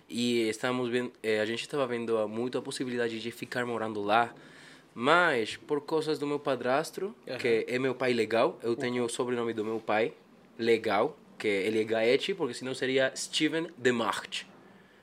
E 0.09 0.47
estávamos 0.49 0.89
vendo, 0.89 1.11
eh, 1.21 1.39
a 1.39 1.45
gente 1.45 1.61
estava 1.61 1.85
vendo 1.85 2.17
a- 2.17 2.27
muito 2.27 2.57
a 2.57 2.61
possibilidade 2.61 3.19
de 3.19 3.31
ficar 3.31 3.65
morando 3.65 4.01
lá, 4.01 4.33
mas 4.95 5.57
por 5.57 5.81
coisas 5.81 6.17
do 6.17 6.25
meu 6.25 6.39
padrasto, 6.39 7.13
que 7.39 7.65
é 7.67 7.77
meu 7.77 7.93
pai 7.93 8.13
legal, 8.13 8.57
eu 8.63 8.75
tenho 8.75 9.03
o 9.03 9.09
sobrenome 9.09 9.53
do 9.53 9.65
meu 9.65 9.79
pai, 9.79 10.13
legal, 10.57 11.17
que 11.37 11.47
ele 11.47 11.81
é 11.81 11.83
Gaetti, 11.83 12.33
porque 12.33 12.53
senão 12.53 12.73
seria 12.73 13.13
Steven 13.15 13.69
Demart. 13.77 14.43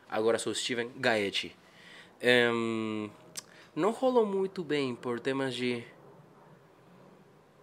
Agora 0.09 0.39
sou 0.39 0.55
Steven 0.55 0.91
Gaetti. 0.97 1.55
Em, 2.23 3.11
não 3.77 3.91
rolou 3.91 4.25
muito 4.25 4.65
bem 4.65 4.95
por 4.95 5.21
temas 5.21 5.55
de 5.55 5.85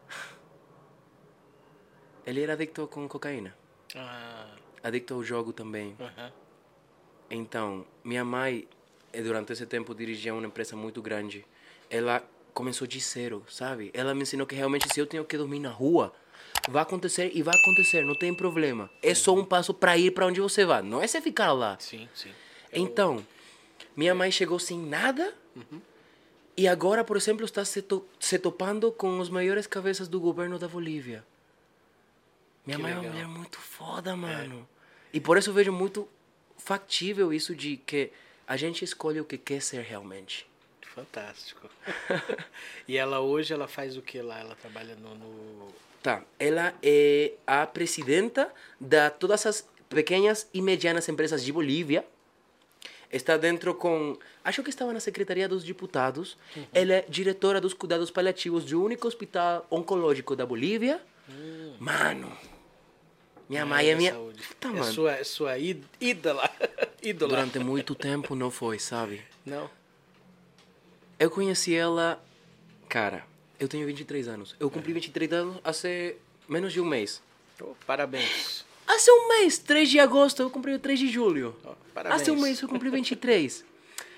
Ele 2.26 2.44
era 2.44 2.54
adicto 2.54 2.88
com 2.88 3.08
cocaína. 3.08 3.56
Ah, 3.96 4.54
Adicto 4.84 5.16
ao 5.16 5.24
jogo 5.24 5.52
também. 5.52 5.96
aham. 6.00 6.32
Então, 7.32 7.86
minha 8.04 8.24
mãe 8.26 8.68
eh, 9.14 9.22
durante 9.22 9.54
esse 9.54 9.66
tempo, 9.66 9.96
dirigia 9.96 10.34
uma 10.34 10.46
empresa 10.46 10.76
muito 10.76 11.02
grande. 11.02 11.46
Ela 11.90 12.24
começou 12.54 12.86
de 12.86 13.00
zero, 13.00 13.44
sabe? 13.50 13.90
Ela 13.94 14.14
me 14.14 14.24
ensinou 14.24 14.46
que 14.46 14.54
realmente 14.56 14.88
se 14.94 15.00
eu 15.00 15.08
tenho 15.08 15.24
que 15.24 15.38
dormir 15.38 15.60
na 15.60 15.70
rua, 15.70 16.14
vai 16.70 16.82
acontecer 16.84 17.32
e 17.34 17.42
vai 17.42 17.56
acontecer, 17.58 18.04
não 18.04 18.14
tem 18.16 18.34
problema. 18.34 18.90
É 19.02 19.14
só 19.16 19.34
um 19.34 19.46
passo 19.46 19.74
para 19.74 19.98
ir 19.98 20.12
para 20.12 20.26
onde 20.26 20.42
você 20.42 20.66
vai, 20.66 20.82
não 20.82 21.02
é 21.02 21.08
você 21.08 21.22
ficar 21.22 21.54
lá. 21.54 21.78
Sim, 21.80 22.10
sim. 22.14 22.32
Então, 22.74 23.26
minha 23.96 24.14
mãe 24.14 24.30
chegou 24.32 24.60
sem 24.60 24.78
nada 24.78 25.34
e 26.58 26.68
agora, 26.68 27.04
por 27.04 27.16
exemplo, 27.18 27.46
está 27.46 27.64
se, 27.64 27.82
to- 27.82 28.06
se 28.20 28.38
topando 28.38 28.92
com 28.92 29.20
os 29.20 29.30
maiores 29.30 29.66
cabeças 29.66 30.08
do 30.10 30.20
governo 30.20 30.60
da 30.60 30.68
Bolívia. 30.68 31.24
Minha 32.66 32.78
Que 32.78 32.84
mãe 32.84 32.92
é 32.92 32.96
uma 32.96 33.02
legal. 33.02 33.14
mulher 33.16 33.28
muito 33.28 33.58
foda, 33.60 34.16
mano. 34.16 34.68
E 35.14 35.20
por 35.20 35.38
isso 35.38 35.50
eu 35.50 35.54
vejo 35.54 35.72
muito 35.72 36.08
factível 36.64 37.34
isso 37.34 37.56
de 37.56 37.78
que 37.78 38.12
a 38.48 38.56
gente 38.58 38.84
escolhe 38.84 39.20
o 39.20 39.26
que 39.26 39.38
quer 39.38 39.62
ser 39.62 39.82
realmente. 39.82 40.46
Fantástico. 40.94 41.70
e 42.88 42.98
ela 42.98 43.20
hoje, 43.22 43.54
ela 43.54 43.68
faz 43.68 43.96
o 43.98 44.02
que 44.02 44.22
lá? 44.22 44.40
Ela 44.40 44.56
trabalha 44.56 44.96
no... 44.96 45.16
no- 45.16 45.82
Tá, 46.04 46.24
ela 46.40 46.74
é 46.82 47.34
a 47.46 47.66
presidenta 47.68 48.52
de 48.80 49.10
todas 49.12 49.46
as 49.46 49.68
pequenas 49.88 50.50
e 50.52 50.60
medianas 50.60 51.08
empresas 51.08 51.44
de 51.44 51.54
Bolívia. 51.54 52.04
Está 53.12 53.38
dentro 53.38 53.76
com. 53.76 54.18
Acho 54.44 54.64
que 54.64 54.72
estava 54.72 54.92
na 54.94 55.00
Secretaria 55.00 55.48
dos 55.48 55.64
Deputados. 55.64 56.38
Ela 56.74 56.94
é 56.96 57.06
diretora 57.08 57.62
dos 57.62 57.76
cuidados 57.76 58.10
paliativos 58.10 58.66
do 58.66 58.84
único 58.84 59.08
hospital 59.08 59.68
oncológico 59.70 60.36
da 60.36 60.44
Bolívia. 60.44 61.00
Mano. 61.78 62.36
Minha 63.52 63.66
mãe 63.66 63.90
é 63.90 63.96
minha. 63.96 64.12
saúde. 64.14 64.42
Puta, 64.48 64.68
é 64.70 64.72
mano. 64.72 64.94
sua, 64.94 65.12
é 65.12 65.24
sua 65.26 65.58
ídola. 65.58 66.50
ídola. 67.04 67.30
Durante 67.36 67.60
muito 67.60 67.94
tempo 67.94 68.34
não 68.34 68.50
foi, 68.50 68.80
sabe? 68.80 69.22
Não. 69.46 69.70
Eu 71.20 71.30
conheci 71.30 71.76
ela. 71.76 72.24
Cara, 72.88 73.26
eu 73.60 73.68
tenho 73.68 73.86
23 73.86 74.30
anos. 74.30 74.56
Eu 74.58 74.70
É. 74.70 74.72
cumpri 74.72 74.94
23 74.94 75.34
anos 75.34 75.60
há 75.66 75.72
menos 76.48 76.72
de 76.72 76.80
um 76.80 76.86
mês. 76.86 77.22
Oh, 77.60 77.76
parabéns. 77.86 78.64
Há 78.88 78.96
um 79.10 79.28
mês, 79.28 79.58
3 79.58 79.90
de 79.90 80.00
agosto, 80.00 80.42
eu 80.42 80.50
cumpri 80.50 80.74
o 80.74 80.80
3 80.80 80.98
de 80.98 81.10
julho. 81.10 81.54
Oh, 81.66 81.74
parabéns. 81.94 82.28
Há 82.30 82.32
um 82.32 82.40
mês 82.40 82.62
eu 82.62 82.70
cumpri 82.70 82.90
23. 82.90 83.66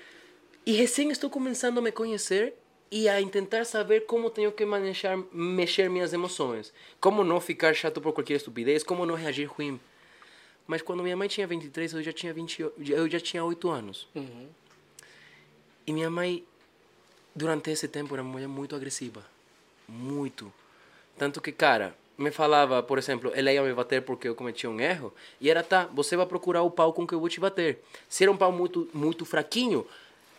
e 0.64 0.72
recém 0.74 1.10
estou 1.10 1.28
começando 1.28 1.78
a 1.78 1.82
me 1.82 1.90
conhecer 1.90 2.54
e 2.94 3.08
a 3.08 3.20
tentar 3.28 3.64
saber 3.64 4.06
como 4.06 4.30
tenho 4.30 4.52
que 4.52 4.64
manejar, 4.64 5.18
mexer 5.32 5.90
minhas 5.90 6.12
emoções. 6.12 6.72
Como 7.00 7.24
não 7.24 7.40
ficar 7.40 7.74
chato 7.74 8.00
por 8.00 8.12
qualquer 8.12 8.34
estupidez, 8.34 8.84
como 8.84 9.04
não 9.04 9.16
reagir 9.16 9.46
ruim. 9.46 9.80
Mas 10.64 10.80
quando 10.80 11.02
minha 11.02 11.16
mãe 11.16 11.26
tinha 11.26 11.44
23, 11.44 11.92
eu 11.92 12.02
já 12.04 12.12
tinha 12.12 12.32
20, 12.32 12.60
eu 12.60 13.10
já 13.10 13.18
tinha 13.18 13.44
8 13.44 13.68
anos. 13.68 14.06
Uhum. 14.14 14.46
E 15.84 15.92
minha 15.92 16.08
mãe, 16.08 16.44
durante 17.34 17.68
esse 17.68 17.88
tempo, 17.88 18.14
era 18.14 18.22
uma 18.22 18.30
mulher 18.30 18.46
muito 18.46 18.76
agressiva. 18.76 19.26
Muito. 19.88 20.52
Tanto 21.18 21.40
que, 21.40 21.50
cara, 21.50 21.96
me 22.16 22.30
falava, 22.30 22.80
por 22.80 22.96
exemplo, 22.96 23.32
ela 23.34 23.52
ia 23.52 23.60
me 23.60 23.74
bater 23.74 24.02
porque 24.02 24.28
eu 24.28 24.36
cometi 24.36 24.68
um 24.68 24.78
erro. 24.78 25.12
E 25.40 25.50
era, 25.50 25.64
tá, 25.64 25.86
você 25.92 26.16
vai 26.16 26.26
procurar 26.26 26.62
o 26.62 26.70
pau 26.70 26.92
com 26.92 27.04
que 27.04 27.12
eu 27.12 27.18
vou 27.18 27.28
te 27.28 27.40
bater. 27.40 27.82
Se 28.08 28.22
era 28.22 28.30
um 28.30 28.36
pau 28.36 28.52
muito, 28.52 28.88
muito 28.94 29.24
fraquinho, 29.24 29.84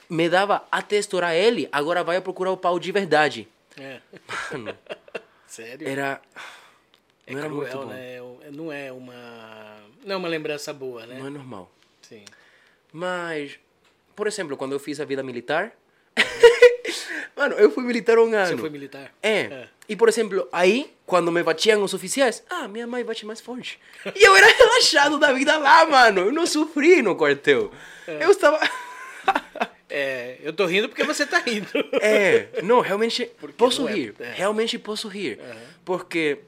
me 0.09 0.29
dava 0.29 0.65
até 0.71 0.97
estourar 0.97 1.33
ele, 1.35 1.67
agora 1.71 2.03
vai 2.03 2.19
procurar 2.21 2.51
o 2.51 2.57
pau 2.57 2.79
de 2.79 2.91
verdade. 2.91 3.47
É. 3.77 4.00
Mano, 4.51 4.77
Sério? 5.47 5.88
era... 5.88 6.21
é 7.27 7.33
Não 7.33 7.39
era 7.39 7.50
muito 7.50 7.69
cruel, 7.69 7.85
bom. 7.88 7.93
né? 7.93 8.15
É- 8.47 8.51
Não 8.51 8.71
é 8.71 8.91
uma... 8.91 9.77
Não 10.05 10.13
é 10.13 10.17
uma 10.17 10.27
lembrança 10.27 10.71
boa, 10.74 11.05
né? 11.05 11.17
Não 11.19 11.27
é 11.27 11.29
normal. 11.29 11.71
Sim. 12.01 12.24
Mas, 12.93 13.57
por 14.15 14.27
exemplo, 14.27 14.55
quando 14.55 14.74
eu 14.74 14.79
fiz 14.79 15.00
a 15.00 15.05
vida 15.05 15.24
militar... 15.24 15.71
Mano, 17.35 17.55
eu 17.55 17.69
fui 17.69 17.83
militar 17.83 18.17
um 18.17 18.33
ano. 18.33 18.47
Você 18.47 18.57
foi 18.57 18.69
militar? 18.69 19.12
É. 19.21 19.67
E, 19.89 19.95
por 19.95 20.07
exemplo, 20.07 20.47
aí, 20.53 20.93
quando 21.05 21.31
me 21.33 21.43
batiam 21.43 21.83
os 21.83 21.93
oficiais, 21.93 22.41
ah, 22.50 22.65
minha 22.67 22.88
mãe 22.88 23.03
bate 23.03 23.25
mais 23.25 23.41
forte. 23.41 23.77
E 24.15 24.24
eu 24.24 24.33
era 24.35 24.47
relaxado 24.55 25.19
da 25.19 25.33
vida 25.33 25.57
lá, 25.57 25.85
mano. 25.85 26.21
Eu 26.21 26.31
não 26.31 26.47
sofri 26.47 27.01
no 27.01 27.13
quartel. 27.15 27.71
Eu 28.07 28.31
estava. 28.31 28.57
É, 29.89 30.38
eu 30.42 30.51
tô 30.51 30.65
rindo 30.65 30.89
porque 30.89 31.04
você 31.04 31.25
tá 31.25 31.39
rindo. 31.39 31.68
é, 32.01 32.62
não, 32.63 32.80
realmente 32.82 33.25
posso 33.58 33.84
não 33.84 33.89
é- 33.89 33.94
rir. 33.94 34.15
é. 34.20 34.32
Realmente 34.34 34.80
posso 34.80 35.08
rir. 35.08 35.39
Porque 35.84 36.39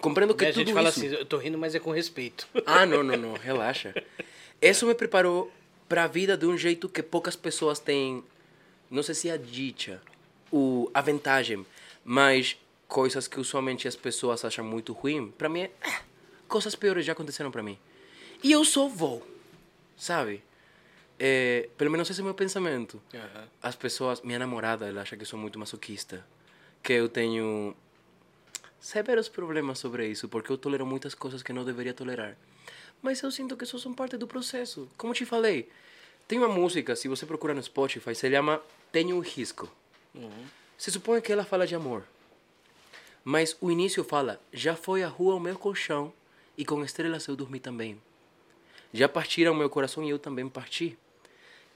compreendo 0.00 0.34
que 0.34 0.44
a 0.44 0.50
gente 0.52 0.66
tudo 0.66 0.74
fala 0.74 0.88
isso... 0.88 0.98
assim, 1.04 1.14
eu 1.14 1.24
tô 1.24 1.36
rindo, 1.38 1.56
mas 1.56 1.74
é 1.74 1.78
com 1.80 1.90
respeito. 1.90 2.46
Ah, 2.66 2.84
não, 2.84 3.02
não, 3.02 3.16
não, 3.16 3.32
relaxa. 3.34 3.94
Isso 4.60 4.86
me 4.86 4.94
preparou 4.94 5.50
para 5.88 6.04
a 6.04 6.06
vida 6.08 6.36
de 6.36 6.46
um 6.46 6.56
jeito 6.56 6.88
que 6.88 7.02
poucas 7.02 7.36
pessoas 7.36 7.78
têm, 7.78 8.24
não 8.90 9.02
sei 9.02 9.14
se 9.14 9.28
é 9.28 9.32
a 9.32 9.36
dicha, 9.36 10.00
o, 10.50 10.90
a 10.92 11.00
vantagem, 11.00 11.64
mas 12.04 12.56
coisas 12.88 13.28
que 13.28 13.38
usualmente 13.38 13.86
as 13.86 13.94
pessoas 13.94 14.44
acham 14.44 14.64
muito 14.64 14.92
ruim, 14.92 15.32
para 15.38 15.48
mim, 15.48 15.60
é, 15.62 15.70
ah, 15.82 16.00
coisas 16.48 16.74
piores 16.74 17.04
já 17.06 17.12
aconteceram 17.12 17.50
para 17.52 17.62
mim. 17.62 17.78
E 18.42 18.50
eu 18.50 18.64
só 18.64 18.88
vou, 18.88 19.24
sabe? 19.96 20.42
É, 21.18 21.68
pelo 21.76 21.90
menos 21.90 22.10
esse 22.10 22.20
é 22.20 22.22
o 22.22 22.24
meu 22.24 22.34
pensamento. 22.34 23.00
Aham. 23.14 23.48
As 23.62 23.74
pessoas, 23.74 24.20
minha 24.22 24.38
namorada, 24.38 24.86
ela 24.86 25.02
acha 25.02 25.16
que 25.16 25.22
eu 25.22 25.26
sou 25.26 25.38
muito 25.38 25.58
masoquista, 25.58 26.24
que 26.82 26.92
eu 26.92 27.08
tenho 27.08 27.74
severos 28.78 29.28
problemas 29.28 29.78
sobre 29.78 30.06
isso, 30.06 30.28
porque 30.28 30.52
eu 30.52 30.58
tolero 30.58 30.84
muitas 30.86 31.14
coisas 31.14 31.42
que 31.42 31.52
não 31.52 31.64
deveria 31.64 31.94
tolerar. 31.94 32.36
Mas 33.02 33.22
eu 33.22 33.30
sinto 33.30 33.56
que 33.56 33.64
isso 33.64 33.78
são 33.78 33.94
parte 33.94 34.16
do 34.16 34.26
processo. 34.26 34.88
Como 34.96 35.14
te 35.14 35.24
falei, 35.24 35.68
tem 36.28 36.38
uma 36.38 36.48
música, 36.48 36.96
se 36.96 37.08
você 37.08 37.24
procurar 37.24 37.54
no 37.54 37.62
Spotify, 37.62 38.14
se 38.14 38.30
chama 38.30 38.60
Tenho 38.92 39.16
um 39.16 39.20
Risco. 39.20 39.70
Se 40.76 40.90
supõe 40.90 41.20
que 41.20 41.32
ela 41.32 41.44
fala 41.44 41.66
de 41.66 41.74
amor. 41.74 42.04
Mas 43.24 43.56
o 43.60 43.70
início 43.70 44.04
fala: 44.04 44.40
Já 44.52 44.76
foi 44.76 45.02
a 45.02 45.08
rua 45.08 45.34
o 45.34 45.40
meu 45.40 45.58
colchão, 45.58 46.12
e 46.56 46.64
com 46.64 46.82
estrelas 46.84 47.26
eu 47.26 47.36
dormi 47.36 47.58
também. 47.58 48.00
Já 48.92 49.08
partiram 49.08 49.54
meu 49.54 49.68
coração 49.68 50.02
e 50.04 50.10
eu 50.10 50.18
também 50.18 50.48
parti. 50.48 50.96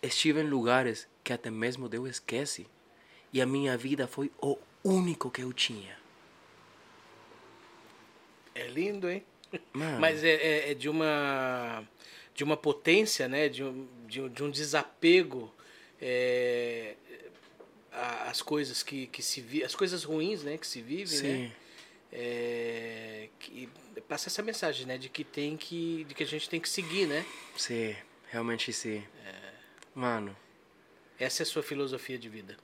Estive 0.02 0.40
em 0.40 0.48
lugares 0.48 1.06
que 1.22 1.32
até 1.32 1.50
mesmo 1.50 1.88
Deus 1.88 2.08
esquece, 2.08 2.66
e 3.32 3.40
a 3.40 3.46
minha 3.46 3.76
vida 3.76 4.06
foi 4.06 4.30
o 4.40 4.56
único 4.82 5.30
que 5.30 5.42
eu 5.42 5.52
tinha. 5.52 5.96
É 8.54 8.66
lindo, 8.66 9.08
hein? 9.08 9.24
Mano. 9.72 10.00
Mas 10.00 10.24
é, 10.24 10.34
é- 10.34 10.70
é 10.70 10.74
de 10.74 10.88
uma 10.88 11.84
de 12.34 12.44
uma 12.44 12.56
potência, 12.56 13.28
né? 13.28 13.48
De 13.48 13.62
um, 13.62 13.86
de 14.06 14.28
de 14.28 14.42
um 14.42 14.50
desapego 14.50 15.52
é, 16.00 16.94
às 18.26 18.40
coisas 18.40 18.82
que, 18.82 19.06
que 19.08 19.22
se 19.22 19.40
vi, 19.40 19.62
as 19.62 19.74
coisas 19.74 20.04
ruins, 20.04 20.42
né? 20.42 20.56
Que 20.56 20.66
se 20.66 20.80
vivem, 20.80 21.20
né? 21.20 21.28
Sim. 21.48 21.52
É, 22.12 23.28
que 23.38 23.68
passa 24.08 24.28
essa 24.28 24.42
mensagem, 24.42 24.86
né? 24.86 24.96
De 24.98 25.08
que 25.08 25.22
tem 25.24 25.56
que 25.56 26.04
de 26.04 26.14
que 26.14 26.22
a 26.22 26.26
gente 26.26 26.48
tem 26.48 26.60
que 26.60 26.68
seguir, 26.68 27.06
né? 27.06 27.24
Sim, 27.56 27.94
realmente 28.30 28.72
sim. 28.72 29.04
Mano, 29.94 30.36
Essa 31.18 31.42
é 31.42 31.44
a 31.44 31.46
sua 31.46 31.62
filosofia 31.62 32.18
de 32.18 32.28
vida. 32.28 32.56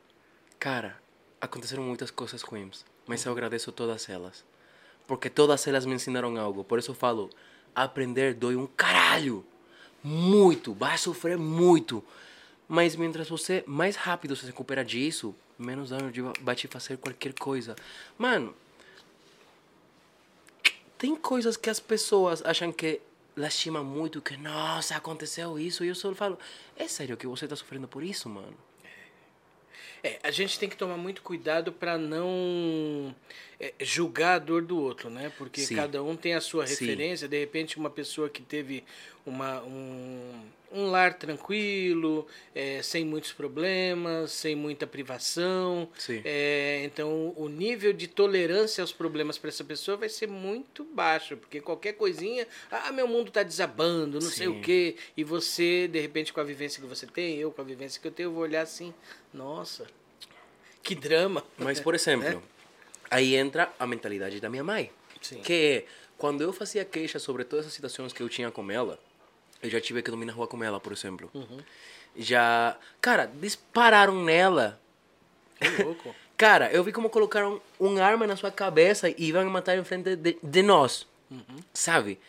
cara, 0.59 0.99
aconteceram 1.41 1.83
muitas 1.83 2.11
coisas 2.11 2.41
ruins, 2.43 2.85
mas 3.07 3.25
eu 3.25 3.33
agradeço 3.33 3.71
todas 3.71 4.09
elas. 4.09 4.45
Porque 5.07 5.29
todas 5.31 5.67
elas 5.67 5.85
me 5.85 5.95
ensinaram 5.95 6.37
algo. 6.39 6.65
Por 6.65 6.79
isso 6.79 6.91
eu 6.91 6.95
falo, 6.95 7.31
aprender 7.75 8.35
dói 8.35 8.57
um 8.57 8.67
caralho. 8.67 9.45
Muito, 10.03 10.73
vai 10.73 10.97
sofrer 10.99 11.37
muito. 11.39 12.03
Mas 12.67 12.97
mientras 12.97 13.29
você 13.29 13.63
mais 13.67 13.95
rápido 13.97 14.35
se 14.35 14.47
recupera 14.47 14.85
disso, 14.85 15.35
menos 15.59 15.91
dano 15.91 16.11
de- 16.11 16.23
vai 16.41 16.57
te 16.57 16.67
fazer 16.67 16.97
qualquer 16.97 17.33
coisa. 17.35 17.77
Mano, 18.19 18.55
tem 20.99 21.15
coisas 21.15 21.57
que 21.57 21.71
as 21.71 21.79
pessoas 21.79 22.43
acham 22.45 22.73
que 22.73 23.01
lastima 23.37 23.83
muito, 23.83 24.23
que 24.23 24.37
nossa, 24.37 24.97
aconteceu 24.97 25.59
isso, 25.59 25.85
e 25.85 25.89
eu 25.89 25.95
só 25.95 26.15
falo, 26.15 26.39
é 26.77 26.89
sério 26.89 27.17
que 27.17 27.27
você 27.27 27.47
tá 27.47 27.55
sofrendo 27.55 27.87
por 27.87 28.03
isso, 28.03 28.29
mano? 28.29 28.57
É, 30.03 30.21
a 30.23 30.31
gente 30.31 30.59
tem 30.59 30.69
que 30.69 30.77
tomar 30.77 30.97
muito 30.97 31.21
cuidado 31.21 31.73
para 31.73 31.99
não 31.99 33.15
é, 33.59 33.75
julgar 33.81 34.37
a 34.37 34.39
dor 34.39 34.63
do 34.63 34.79
outro, 34.79 35.11
né? 35.11 35.33
Porque 35.37 35.61
Sim. 35.63 35.75
cada 35.75 36.03
um 36.03 36.15
tem 36.15 36.35
a 36.35 36.41
sua 36.41 36.67
Sim. 36.67 36.85
referência. 36.85 37.27
De 37.27 37.39
repente, 37.39 37.77
uma 37.77 37.91
pessoa 37.91 38.29
que 38.29 38.41
teve 38.41 38.85
uma, 39.27 39.61
um, 39.65 40.49
um 40.73 40.91
lar 40.91 41.15
tranquilo, 41.15 42.27
é, 42.55 42.81
sem 42.83 43.05
muitos 43.05 43.33
problemas, 43.33 44.31
sem 44.31 44.55
muita 44.55 44.87
privação. 44.87 45.89
É, 46.25 46.83
então, 46.85 47.33
o 47.37 47.49
nível 47.49 47.93
de 47.93 48.07
tolerância 48.07 48.83
aos 48.83 48.93
problemas 48.93 49.37
para 49.37 49.49
essa 49.49 49.65
pessoa 49.65 49.97
vai 49.97 50.09
ser 50.09 50.29
muito 50.29 50.85
baixo, 50.85 51.37
porque 51.37 51.61
qualquer 51.61 51.95
coisinha, 51.95 52.47
ah, 52.71 52.93
meu 52.93 53.09
mundo 53.09 53.29
está 53.29 53.43
desabando, 53.43 54.21
não 54.21 54.31
sei 54.31 54.47
Sim. 54.47 54.59
o 54.59 54.63
quê. 54.63 54.97
E 55.17 55.25
você, 55.25 55.89
de 55.89 56.01
repente, 56.01 56.33
com 56.33 56.41
a 56.41 56.45
vivência 56.45 56.81
que 56.81 56.89
você 56.89 57.07
tem, 57.07 57.37
eu 57.37 57.51
com 57.51 57.61
a 57.61 57.65
vivência 57.65 58.01
que 58.01 58.07
eu 58.07 58.13
tenho, 58.13 58.29
eu 58.29 58.33
vou 58.33 58.43
olhar 58.43 58.63
assim, 58.63 58.95
nossa, 59.35 59.87
que 60.83 60.95
drama. 60.95 61.45
Mas, 61.59 61.81
por 61.81 61.95
exemplo, 61.97 62.41
aí 63.11 63.35
entra 63.35 63.73
a 63.79 63.87
mentalidade 63.87 64.41
da 64.41 64.49
minha 64.49 64.63
mãe. 64.63 64.91
Sim. 65.21 65.41
Que 65.41 65.53
é, 65.53 65.85
quando 66.17 66.43
eu 66.43 66.53
fazia 66.53 66.85
queixa 66.85 67.19
sobre 67.19 67.45
todas 67.45 67.67
as 67.67 67.73
situações 67.73 68.13
que 68.13 68.23
eu 68.23 68.29
tinha 68.29 68.51
com 68.51 68.71
ela, 68.71 68.99
Eu 69.67 69.71
já 69.71 69.81
tive 69.81 70.03
que 70.03 70.11
dormir 70.11 70.27
na 70.27 70.33
rua 70.33 70.47
com 70.47 70.63
ela, 70.63 70.79
por 70.79 70.93
exemplo. 70.93 71.29
Uhum. 71.35 71.59
Já. 72.17 72.77
Cara, 73.01 73.27
dispararam 73.27 74.23
nela. 74.25 74.81
Que 75.61 75.83
louco. 75.83 76.15
Cara, 76.37 76.71
eu 76.71 76.85
vi 76.85 76.93
como 76.93 77.09
colocaram 77.09 77.61
um 77.81 77.97
arma 77.99 78.27
na 78.27 78.37
sua 78.37 78.51
cabeça 78.51 79.09
e 79.09 79.31
iam 79.31 79.49
matar 79.51 79.77
em 79.77 79.85
frente 79.85 80.15
de, 80.17 80.39
de 80.43 80.63
nós. 80.63 81.07
Sabe? 81.73 82.21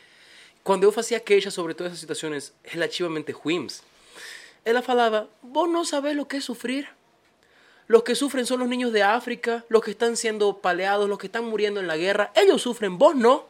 Quando 0.63 0.84
eu 0.84 0.91
fazia 0.91 1.20
queixa 1.20 1.51
sobre 1.51 1.74
todas 1.74 1.91
essas 1.91 2.00
situações 2.00 2.53
relativamente 2.63 3.32
ruins, 3.32 3.84
ela 4.63 4.82
falava: 4.82 5.29
Vos 5.44 5.70
não 5.70 5.86
sabés 5.86 6.17
o 6.17 6.25
que 6.25 6.38
é 6.38 6.41
sofrer. 6.41 6.89
Los 7.88 8.03
que 8.03 8.15
sufren 8.15 8.46
son 8.46 8.60
los 8.60 8.67
niños 8.67 8.91
de 8.91 9.03
África, 9.03 9.63
los 9.70 9.82
que 9.82 9.91
están 9.91 10.17
siendo 10.17 10.58
paleados, 10.58 11.08
los 11.08 11.17
que 11.17 11.27
están 11.27 11.46
muriendo 11.46 11.79
en 11.79 11.88
la 11.88 11.96
guerra. 11.96 12.32
Ellos 12.36 12.62
sufren, 12.62 12.98
vos 12.98 13.15
no. 13.15 13.48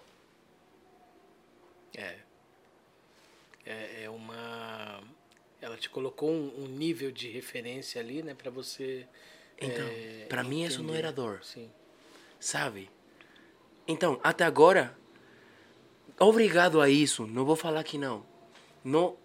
Ela 5.77 5.81
te 5.81 5.89
colocou 5.91 6.31
um, 6.31 6.63
um 6.63 6.67
nível 6.67 7.11
de 7.11 7.29
referência 7.29 8.01
ali, 8.01 8.23
né, 8.23 8.33
pra 8.33 8.49
você. 8.49 9.05
Então, 9.61 9.85
é, 9.85 10.25
pra 10.27 10.43
mim 10.43 10.63
isso 10.63 10.79
não 10.79 10.85
entender. 10.85 10.97
era 10.97 11.11
dor. 11.11 11.39
Sim. 11.43 11.69
sabe? 12.39 12.89
Então, 13.87 14.19
até 14.23 14.43
agora, 14.43 14.97
obrigado 16.19 16.81
a 16.81 16.89
isso, 16.89 17.27
não 17.27 17.45
vou 17.45 17.55
falar 17.55 17.83
que 17.83 17.97
não. 17.97 18.25
Não, 18.83 19.15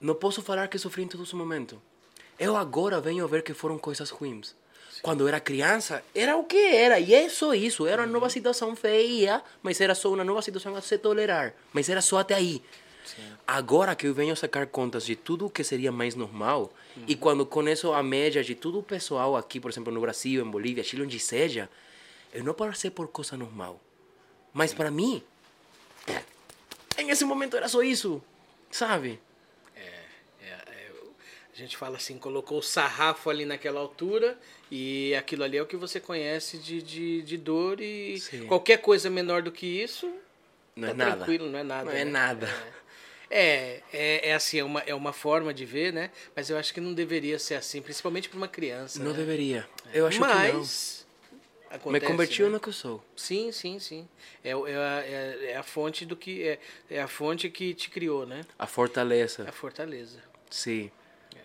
não 0.00 0.14
posso 0.14 0.40
falar 0.40 0.68
que 0.68 0.78
sofri 0.78 1.02
em 1.02 1.08
todo 1.08 1.24
esse 1.24 1.34
momento. 1.34 1.82
Eu 2.38 2.56
agora 2.56 3.00
venho 3.00 3.24
a 3.24 3.28
ver 3.28 3.42
que 3.42 3.52
foram 3.52 3.76
coisas 3.76 4.08
ruins. 4.10 4.54
Quando 5.02 5.22
eu 5.22 5.28
era 5.28 5.40
criança, 5.40 6.02
era 6.14 6.36
o 6.36 6.44
que 6.44 6.56
era, 6.56 7.00
e 7.00 7.12
é 7.12 7.28
só 7.28 7.54
isso. 7.54 7.86
Era 7.86 8.02
uma 8.02 8.08
nova 8.08 8.30
situação 8.30 8.76
feia, 8.76 9.42
mas 9.62 9.80
era 9.80 9.94
só 9.94 10.12
uma 10.12 10.22
nova 10.22 10.42
situação 10.42 10.76
a 10.76 10.80
se 10.80 10.96
tolerar. 10.96 11.54
Mas 11.72 11.88
era 11.88 12.00
só 12.00 12.18
até 12.18 12.34
aí. 12.34 12.62
Agora 13.46 13.94
que 13.94 14.06
eu 14.06 14.14
venho 14.14 14.36
sacar 14.36 14.66
contas 14.66 15.04
de 15.04 15.16
tudo 15.16 15.46
o 15.46 15.50
que 15.50 15.64
seria 15.64 15.90
mais 15.90 16.14
normal, 16.14 16.72
e 17.06 17.14
quando 17.16 17.44
conheço 17.46 17.92
a 17.92 18.02
média 18.02 18.42
de 18.44 18.54
tudo 18.54 18.78
o 18.78 18.82
pessoal 18.82 19.36
aqui, 19.36 19.58
por 19.58 19.70
exemplo, 19.70 19.92
no 19.92 20.00
Brasil, 20.00 20.44
em 20.44 20.50
Bolívia, 20.50 20.84
Chile, 20.84 21.02
onde 21.02 21.18
seja, 21.18 21.68
eu 22.32 22.44
não 22.44 22.54
passei 22.54 22.90
por 22.90 23.08
coisa 23.08 23.36
normal. 23.36 23.80
Mas 24.52 24.74
para 24.74 24.90
mim, 24.90 25.22
em 26.98 27.10
esse 27.10 27.24
momento 27.24 27.56
era 27.56 27.68
só 27.68 27.82
isso, 27.82 28.22
sabe? 28.70 29.18
É, 29.74 29.80
é, 30.42 30.58
a 31.52 31.56
gente 31.56 31.76
fala 31.76 31.96
assim, 31.96 32.18
colocou 32.18 32.58
o 32.58 32.62
sarrafo 32.62 33.30
ali 33.30 33.44
naquela 33.44 33.80
altura 33.80 34.38
e 34.70 35.14
aquilo 35.14 35.44
ali 35.44 35.56
é 35.56 35.62
o 35.62 35.66
que 35.66 35.76
você 35.76 35.98
conhece 36.00 36.58
de, 36.58 36.82
de, 36.82 37.22
de 37.22 37.38
dor 37.38 37.80
e 37.80 38.18
Sim. 38.20 38.46
qualquer 38.46 38.78
coisa 38.78 39.08
menor 39.08 39.42
do 39.42 39.50
que 39.50 39.66
isso 39.66 40.12
Não 40.76 40.88
tá 40.88 40.94
é 40.94 40.96
nada. 40.96 41.16
tranquilo, 41.16 41.48
não 41.50 41.58
é 41.58 41.62
nada. 41.62 41.84
Não 41.84 41.92
é 41.92 42.04
né? 42.04 42.10
nada. 42.10 42.46
É, 42.46 42.72
é, 43.30 44.30
é 44.30 44.34
assim, 44.34 44.58
é 44.58 44.64
uma, 44.64 44.80
é 44.80 44.94
uma 44.94 45.12
forma 45.12 45.54
de 45.54 45.64
ver, 45.64 45.92
né? 45.92 46.10
Mas 46.34 46.50
eu 46.50 46.58
acho 46.58 46.74
que 46.74 46.80
não 46.80 46.92
deveria 46.92 47.38
ser 47.38 47.54
assim, 47.54 47.80
principalmente 47.80 48.28
para 48.28 48.36
uma 48.36 48.48
criança. 48.48 48.98
Não 49.02 49.12
né? 49.12 49.18
deveria. 49.18 49.68
Eu 49.94 50.06
acho 50.06 50.18
que 50.18 50.26
não. 50.26 50.34
Mas 50.34 51.06
Me 51.86 52.00
convertiu 52.00 52.46
né? 52.46 52.52
no 52.52 52.60
que 52.60 52.68
eu 52.68 52.72
sou. 52.72 53.04
Sim, 53.14 53.52
sim, 53.52 53.78
sim. 53.78 54.08
É, 54.42 54.50
é, 54.50 54.54
a, 54.54 55.04
é, 55.06 55.50
é 55.52 55.56
a 55.56 55.62
fonte 55.62 56.04
do 56.04 56.16
que 56.16 56.42
é, 56.42 56.58
é 56.90 57.00
a 57.00 57.06
fonte 57.06 57.48
que 57.48 57.72
te 57.72 57.88
criou, 57.88 58.26
né? 58.26 58.42
A 58.58 58.66
fortaleza. 58.66 59.48
A 59.48 59.52
fortaleza. 59.52 60.18
Sim. 60.50 60.90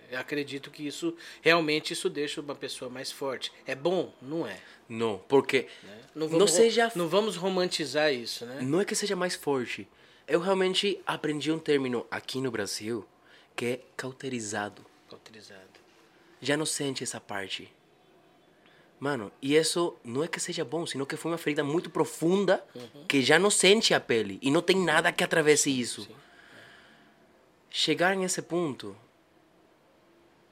Eu 0.10 0.20
acredito 0.20 0.72
que 0.72 0.86
isso 0.86 1.16
realmente 1.42 1.94
isso 1.94 2.10
deixa 2.10 2.42
uma 2.42 2.56
pessoa 2.56 2.90
mais 2.90 3.12
forte. 3.12 3.52
É 3.66 3.76
bom, 3.76 4.14
não 4.22 4.48
é? 4.48 4.58
Não, 4.88 5.20
porque 5.28 5.68
né? 5.84 6.00
Não, 6.16 6.28
não 6.28 6.30
vamos, 6.30 6.52
ro- 6.52 6.58
seja 6.58 6.92
não 6.96 7.08
vamos 7.08 7.36
romantizar 7.36 8.14
isso, 8.14 8.46
né? 8.46 8.60
não 8.62 8.82
é 8.82 8.86
que 8.86 8.96
seja 8.96 9.16
mais 9.16 9.36
forte. 9.36 9.88
Eu 10.28 10.40
realmente 10.40 11.00
aprendi 11.06 11.52
um 11.52 11.60
término 11.60 12.06
aqui 12.10 12.42
no 12.42 12.50
Brasil 12.50 13.06
que 13.56 13.66
é 13.66 13.82
cauterizado. 13.96 14.86
Cauterizado. 15.10 15.62
Já 16.42 16.58
não 16.58 16.66
sente 16.66 17.04
essa 17.04 17.22
parte. 17.22 17.72
Mano, 19.00 19.32
e 19.42 19.56
isso 19.56 19.96
não 20.04 20.24
é 20.24 20.28
que 20.28 20.40
seja 20.40 20.66
bom, 20.66 20.86
senão 20.86 21.06
que 21.06 21.16
foi 21.16 21.32
uma 21.32 21.38
ferida 21.38 21.64
muito 21.64 21.90
profunda 21.90 22.66
que 23.08 23.22
já 23.22 23.38
não 23.38 23.50
sente 23.52 23.94
a 23.94 24.00
pele 24.00 24.40
e 24.42 24.50
não 24.50 24.62
tem 24.62 24.78
nada 24.84 25.12
que 25.12 25.24
atravesse 25.24 25.70
isso. 25.70 26.08
Chegar 27.70 28.16
nesse 28.16 28.42
ponto, 28.42 28.96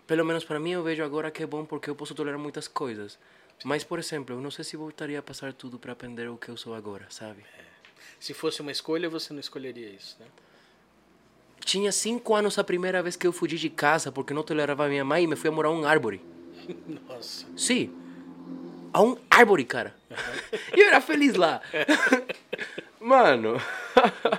pelo 0.05 0.25
menos 0.25 0.43
para 0.43 0.59
mim 0.59 0.71
eu 0.71 0.83
vejo 0.83 1.03
agora 1.03 1.31
que 1.31 1.41
é 1.41 1.47
bom 1.47 1.65
porque 1.65 1.89
eu 1.89 1.95
posso 1.95 2.13
tolerar 2.13 2.39
muitas 2.39 2.67
coisas. 2.67 3.17
Mas, 3.63 3.83
por 3.83 3.97
exemplo, 3.97 4.35
eu 4.35 4.41
não 4.41 4.51
sei 4.51 4.65
se 4.65 4.75
voltaria 4.75 5.19
a 5.19 5.23
passar 5.23 5.53
tudo 5.53 5.79
para 5.79 5.93
aprender 5.93 6.27
o 6.29 6.37
que 6.37 6.49
eu 6.49 6.57
sou 6.57 6.75
agora, 6.75 7.05
sabe? 7.09 7.45
Se 8.19 8.33
fosse 8.33 8.61
uma 8.61 8.71
escolha, 8.71 9.09
você 9.09 9.33
não 9.33 9.39
escolheria 9.39 9.89
isso, 9.89 10.17
né? 10.19 10.25
Tinha 11.63 11.91
cinco 11.91 12.35
anos 12.35 12.59
a 12.59 12.63
primeira 12.63 13.01
vez 13.01 13.15
que 13.15 13.25
eu 13.25 13.31
fugi 13.31 13.57
de 13.57 13.69
casa 13.69 14.11
porque 14.11 14.33
não 14.33 14.43
tolerava 14.43 14.85
a 14.85 14.89
minha 14.89 15.05
mãe 15.05 15.23
e 15.23 15.27
me 15.27 15.35
fui 15.35 15.49
a 15.49 15.51
morar 15.51 15.69
a 15.69 15.71
um 15.71 15.85
árvore. 15.85 16.21
Nossa. 17.07 17.45
Sim. 17.55 17.91
A 18.91 19.01
um 19.01 19.17
árvore, 19.29 19.65
cara. 19.65 19.95
E 20.75 20.79
eu 20.79 20.87
era 20.87 21.01
feliz 21.01 21.35
lá. 21.35 21.61
Mano. 22.99 23.61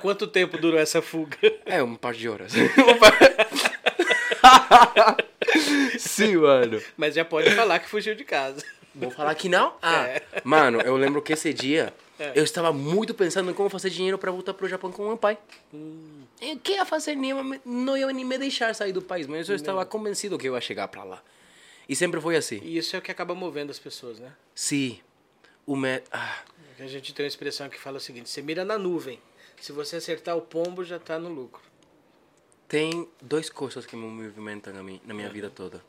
Quanto 0.00 0.26
tempo 0.26 0.58
durou 0.58 0.78
essa 0.78 1.02
fuga? 1.02 1.36
É, 1.64 1.82
um 1.82 1.94
par 1.94 2.14
de 2.14 2.28
horas. 2.28 2.52
Sim, 5.98 6.36
mano. 6.36 6.80
Mas 6.96 7.14
já 7.14 7.24
pode 7.24 7.50
falar 7.52 7.78
que 7.78 7.88
fugiu 7.88 8.14
de 8.14 8.24
casa. 8.24 8.64
Vou 8.94 9.10
falar 9.10 9.34
que 9.34 9.48
não? 9.48 9.74
Ah, 9.82 10.20
mano, 10.44 10.80
eu 10.80 10.96
lembro 10.96 11.20
que 11.20 11.32
esse 11.32 11.52
dia 11.52 11.92
eu 12.34 12.44
estava 12.44 12.72
muito 12.72 13.12
pensando 13.14 13.50
em 13.50 13.54
como 13.54 13.68
fazer 13.68 13.90
dinheiro 13.90 14.16
para 14.18 14.30
voltar 14.30 14.54
pro 14.54 14.68
Japão 14.68 14.92
com 14.92 15.06
meu 15.08 15.16
pai. 15.16 15.36
E 16.40 16.52
o 16.52 16.58
que 16.58 16.72
ia 16.72 16.84
fazer? 16.84 17.14
Nem, 17.16 17.32
não 17.64 17.96
ia 17.96 18.06
nem 18.12 18.24
me 18.24 18.38
deixar 18.38 18.74
sair 18.74 18.92
do 18.92 19.02
país, 19.02 19.26
mas 19.26 19.48
eu 19.48 19.56
estava 19.56 19.84
convencido 19.84 20.38
que 20.38 20.48
eu 20.48 20.54
ia 20.54 20.60
chegar 20.60 20.88
para 20.88 21.02
lá. 21.04 21.22
E 21.88 21.94
sempre 21.94 22.20
foi 22.20 22.36
assim. 22.36 22.60
E 22.62 22.78
isso 22.78 22.94
é 22.96 22.98
o 22.98 23.02
que 23.02 23.10
acaba 23.10 23.34
movendo 23.34 23.70
as 23.70 23.78
pessoas, 23.78 24.18
né? 24.18 24.32
Sim. 24.54 25.00
O 25.66 25.76
me... 25.76 26.02
ah, 26.12 26.42
A 26.78 26.86
gente 26.86 27.12
tem 27.12 27.24
uma 27.24 27.28
expressão 27.28 27.68
que 27.68 27.78
fala 27.78 27.96
o 27.98 28.00
seguinte: 28.00 28.30
você 28.30 28.40
mira 28.42 28.64
na 28.64 28.78
nuvem. 28.78 29.18
Se 29.60 29.72
você 29.72 29.96
acertar 29.96 30.36
o 30.36 30.40
pombo, 30.42 30.84
já 30.84 30.98
tá 30.98 31.18
no 31.18 31.28
lucro. 31.28 31.62
Tem 32.68 33.08
duas 33.20 33.48
coisas 33.48 33.86
que 33.86 33.96
me 33.96 34.04
movimentam 34.06 34.72
na 34.72 34.82
minha, 34.82 35.00
na 35.06 35.14
minha 35.14 35.28
vida 35.28 35.48
toda. 35.50 35.82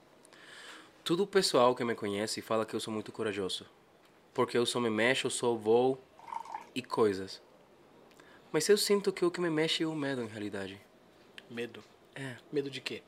Todo 1.04 1.24
o 1.24 1.28
pessoal 1.28 1.76
que 1.76 1.84
me 1.84 1.96
conhece 1.96 2.42
fala 2.42 2.66
que 2.66 2.74
eu 2.76 2.80
sou 2.80 2.94
muito 2.94 3.12
corajoso. 3.12 3.66
Porque 4.34 4.58
eu 4.58 4.66
só 4.66 4.80
me 4.80 4.90
mexo, 4.90 5.28
eu 5.28 5.32
só 5.32 5.54
vou 5.56 6.02
e 6.76 6.84
coisas. 6.84 7.42
Mas 8.52 8.70
eu 8.70 8.78
sinto 8.78 9.12
que 9.12 9.26
o 9.26 9.32
que 9.32 9.42
me 9.42 9.50
mexe 9.50 9.84
é 9.84 9.88
o 9.88 9.96
medo, 9.96 10.22
em 10.22 10.28
realidade. 10.28 10.80
Medo. 11.50 11.84
É, 12.14 12.36
Medo 12.52 12.70
de 12.70 12.82
quê? 12.82 13.02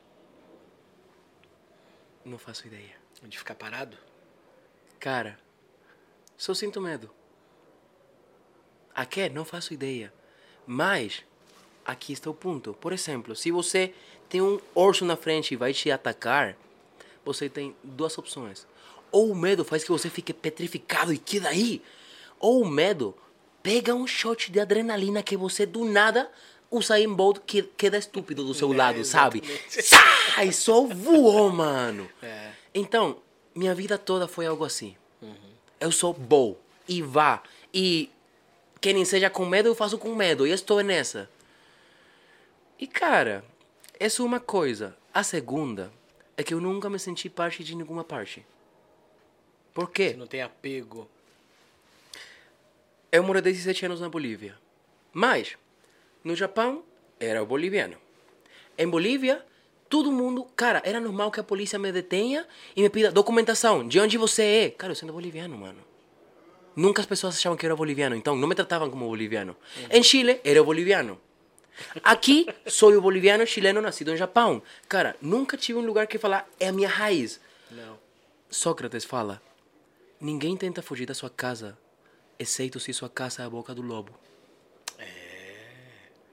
não 2.24 2.38
faço 2.38 2.66
ideia. 2.66 2.96
De 3.22 3.38
ficar 3.38 3.54
parado? 3.54 3.96
Cara, 5.00 5.38
só 6.36 6.54
sinto 6.54 6.80
medo. 6.80 7.10
A 8.94 9.04
quê? 9.06 9.28
Não 9.28 9.44
faço 9.44 9.74
ideia. 9.74 10.12
Mas, 10.66 11.24
aqui 11.84 12.12
está 12.12 12.30
o 12.30 12.34
ponto. 12.34 12.74
Por 12.74 12.92
exemplo, 12.92 13.34
se 13.34 13.50
você 13.50 13.94
tem 14.28 14.42
um 14.42 14.60
urso 14.74 15.04
na 15.04 15.16
frente 15.16 15.52
e 15.52 15.56
vai 15.56 15.72
te 15.72 15.90
atacar, 15.90 16.56
você 17.24 17.48
tem 17.48 17.74
duas 17.82 18.16
opções. 18.18 18.66
Ou 19.10 19.30
o 19.30 19.34
medo 19.34 19.64
faz 19.64 19.82
que 19.82 19.90
você 19.90 20.10
fique 20.10 20.32
petrificado 20.32 21.12
e 21.12 21.18
queda 21.18 21.48
aí. 21.48 21.82
Ou 22.38 22.62
o 22.62 22.68
medo 22.68 23.16
pega 23.62 23.94
um 23.94 24.06
shot 24.06 24.50
de 24.50 24.60
adrenalina 24.60 25.22
que 25.22 25.36
você 25.36 25.66
do 25.66 25.84
nada 25.84 26.30
usa 26.70 26.98
em 27.00 27.08
Bolt 27.12 27.38
que 27.46 27.62
queda 27.62 27.96
estúpido 27.98 28.44
do 28.44 28.52
seu 28.54 28.72
É, 28.72 28.76
lado, 28.76 29.04
sabe? 29.04 29.42
exatamente. 29.44 29.82
Sai, 29.82 30.52
só 30.52 30.82
voou, 30.82 31.50
mano. 31.50 32.08
É. 32.22 32.50
Então, 32.74 33.20
minha 33.54 33.74
vida 33.74 33.96
toda 33.98 34.28
foi 34.28 34.46
algo 34.46 34.64
assim. 34.64 34.96
Eu 35.80 35.92
sou 35.92 36.12
bom 36.12 36.56
e 36.88 37.00
vá. 37.02 37.42
E 37.72 38.10
quem 38.80 38.94
nem 38.94 39.04
seja 39.04 39.30
com 39.30 39.46
medo, 39.46 39.68
eu 39.68 39.74
faço 39.74 39.96
com 39.96 40.14
medo. 40.14 40.46
E 40.46 40.50
estou 40.50 40.80
nessa. 40.82 41.30
E 42.78 42.86
cara, 42.86 43.44
essa 43.98 44.22
é 44.22 44.24
uma 44.24 44.40
coisa. 44.40 44.96
A 45.14 45.22
segunda 45.22 45.92
é 46.36 46.42
que 46.42 46.52
eu 46.54 46.60
nunca 46.60 46.90
me 46.90 46.98
senti 46.98 47.28
parte 47.30 47.64
de 47.64 47.74
nenhuma 47.74 48.04
parte. 48.04 48.44
Por 49.72 49.86
Você 49.86 49.92
quê? 49.92 50.14
não 50.16 50.26
tem 50.26 50.42
apego. 50.42 51.08
Eu 53.10 53.22
morei 53.22 53.40
17 53.40 53.86
anos 53.86 54.00
na 54.00 54.08
Bolívia. 54.08 54.56
Mas, 55.12 55.56
no 56.22 56.36
Japão, 56.36 56.84
era 57.18 57.44
boliviano. 57.44 57.96
Em 58.76 58.88
Bolívia, 58.88 59.44
todo 59.88 60.12
mundo... 60.12 60.44
Cara, 60.54 60.82
era 60.84 61.00
normal 61.00 61.30
que 61.30 61.40
a 61.40 61.42
polícia 61.42 61.78
me 61.78 61.90
detenha 61.90 62.46
e 62.76 62.82
me 62.82 62.90
pida 62.90 63.10
documentação. 63.10 63.86
De 63.86 63.98
onde 63.98 64.18
você 64.18 64.42
é? 64.42 64.70
Cara, 64.70 64.92
eu 64.92 64.96
sou 64.96 65.10
boliviano, 65.10 65.56
mano. 65.56 65.82
Nunca 66.76 67.00
as 67.00 67.06
pessoas 67.06 67.36
achavam 67.36 67.56
que 67.56 67.66
eu 67.66 67.68
era 67.68 67.76
boliviano, 67.76 68.14
então 68.14 68.36
não 68.36 68.46
me 68.46 68.54
tratavam 68.54 68.88
como 68.88 69.08
boliviano. 69.08 69.56
Em 69.90 70.02
Chile, 70.02 70.40
era 70.44 70.62
boliviano. 70.62 71.20
Aqui, 72.04 72.46
sou 72.66 72.92
o 72.92 73.00
boliviano 73.00 73.46
chileno 73.46 73.80
nascido 73.80 74.12
no 74.12 74.16
Japão. 74.16 74.62
Cara, 74.88 75.16
nunca 75.20 75.56
tive 75.56 75.78
um 75.78 75.84
lugar 75.84 76.06
que 76.06 76.18
falar 76.18 76.48
é 76.60 76.68
a 76.68 76.72
minha 76.72 76.88
raiz. 76.88 77.40
Não. 77.70 77.98
Sócrates 78.50 79.04
fala: 79.04 79.42
Ninguém 80.20 80.56
tenta 80.56 80.82
fugir 80.82 81.06
da 81.06 81.14
sua 81.14 81.30
casa, 81.30 81.76
exceto 82.38 82.78
se 82.80 82.92
sua 82.92 83.08
casa 83.08 83.42
é 83.42 83.46
a 83.46 83.50
boca 83.50 83.74
do 83.74 83.82
lobo. 83.82 84.18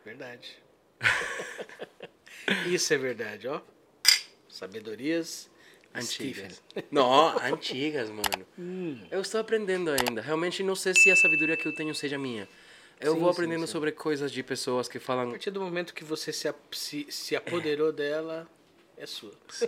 Verdade. 0.03 0.57
Isso 2.67 2.93
é 2.93 2.97
verdade, 2.97 3.47
ó. 3.47 3.59
Sabedorias 4.47 5.49
Antigas. 5.93 6.55
Stephen. 6.55 6.83
Não, 6.91 7.37
antigas, 7.39 8.09
mano. 8.09 8.45
Eu 9.09 9.21
estou 9.21 9.39
aprendendo 9.39 9.89
ainda. 9.91 10.21
Realmente 10.21 10.61
não 10.61 10.75
sei 10.75 10.93
se 10.93 11.09
a 11.09 11.15
sabedoria 11.15 11.55
que 11.55 11.65
eu 11.67 11.73
tenho 11.73 11.95
seja 11.95 12.17
minha. 12.17 12.47
Eu 12.99 13.13
Sim, 13.13 13.19
vou 13.19 13.29
sim, 13.29 13.33
aprendendo 13.33 13.65
sim. 13.65 13.71
sobre 13.71 13.91
coisas 13.93 14.31
de 14.31 14.43
pessoas 14.43 14.87
que 14.89 14.97
A 14.97 15.01
falam. 15.01 15.29
partir 15.31 15.51
do 15.51 15.61
momento 15.61 15.93
que 15.93 16.03
você 16.03 16.31
se, 16.33 16.53
se, 16.71 17.07
se 17.09 17.35
apoderou 17.35 17.91
dela, 17.93 18.47
é 18.97 19.05
sua. 19.05 19.31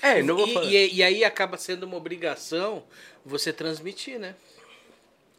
É, 0.00 0.22
não 0.22 0.36
vou 0.36 0.46
e, 0.46 0.54
falar. 0.54 0.66
e, 0.66 0.94
e 0.94 1.02
aí 1.02 1.24
acaba 1.24 1.56
sendo 1.58 1.82
uma 1.84 1.96
obrigação 1.96 2.84
você 3.24 3.52
transmitir, 3.52 4.18
né? 4.18 4.36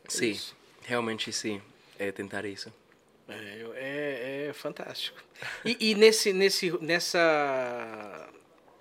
Sim, 0.10 0.32
isso. 0.32 0.56
realmente 0.84 1.32
sim. 1.32 1.62
É 1.98 2.12
tentar 2.12 2.46
isso. 2.46 2.72
É, 3.28 3.66
é, 3.76 4.48
é 4.50 4.54
fantástico. 4.54 5.22
E, 5.64 5.92
e 5.92 5.96
nesse, 5.96 6.34
nesse, 6.34 6.72
nessa, 6.82 8.30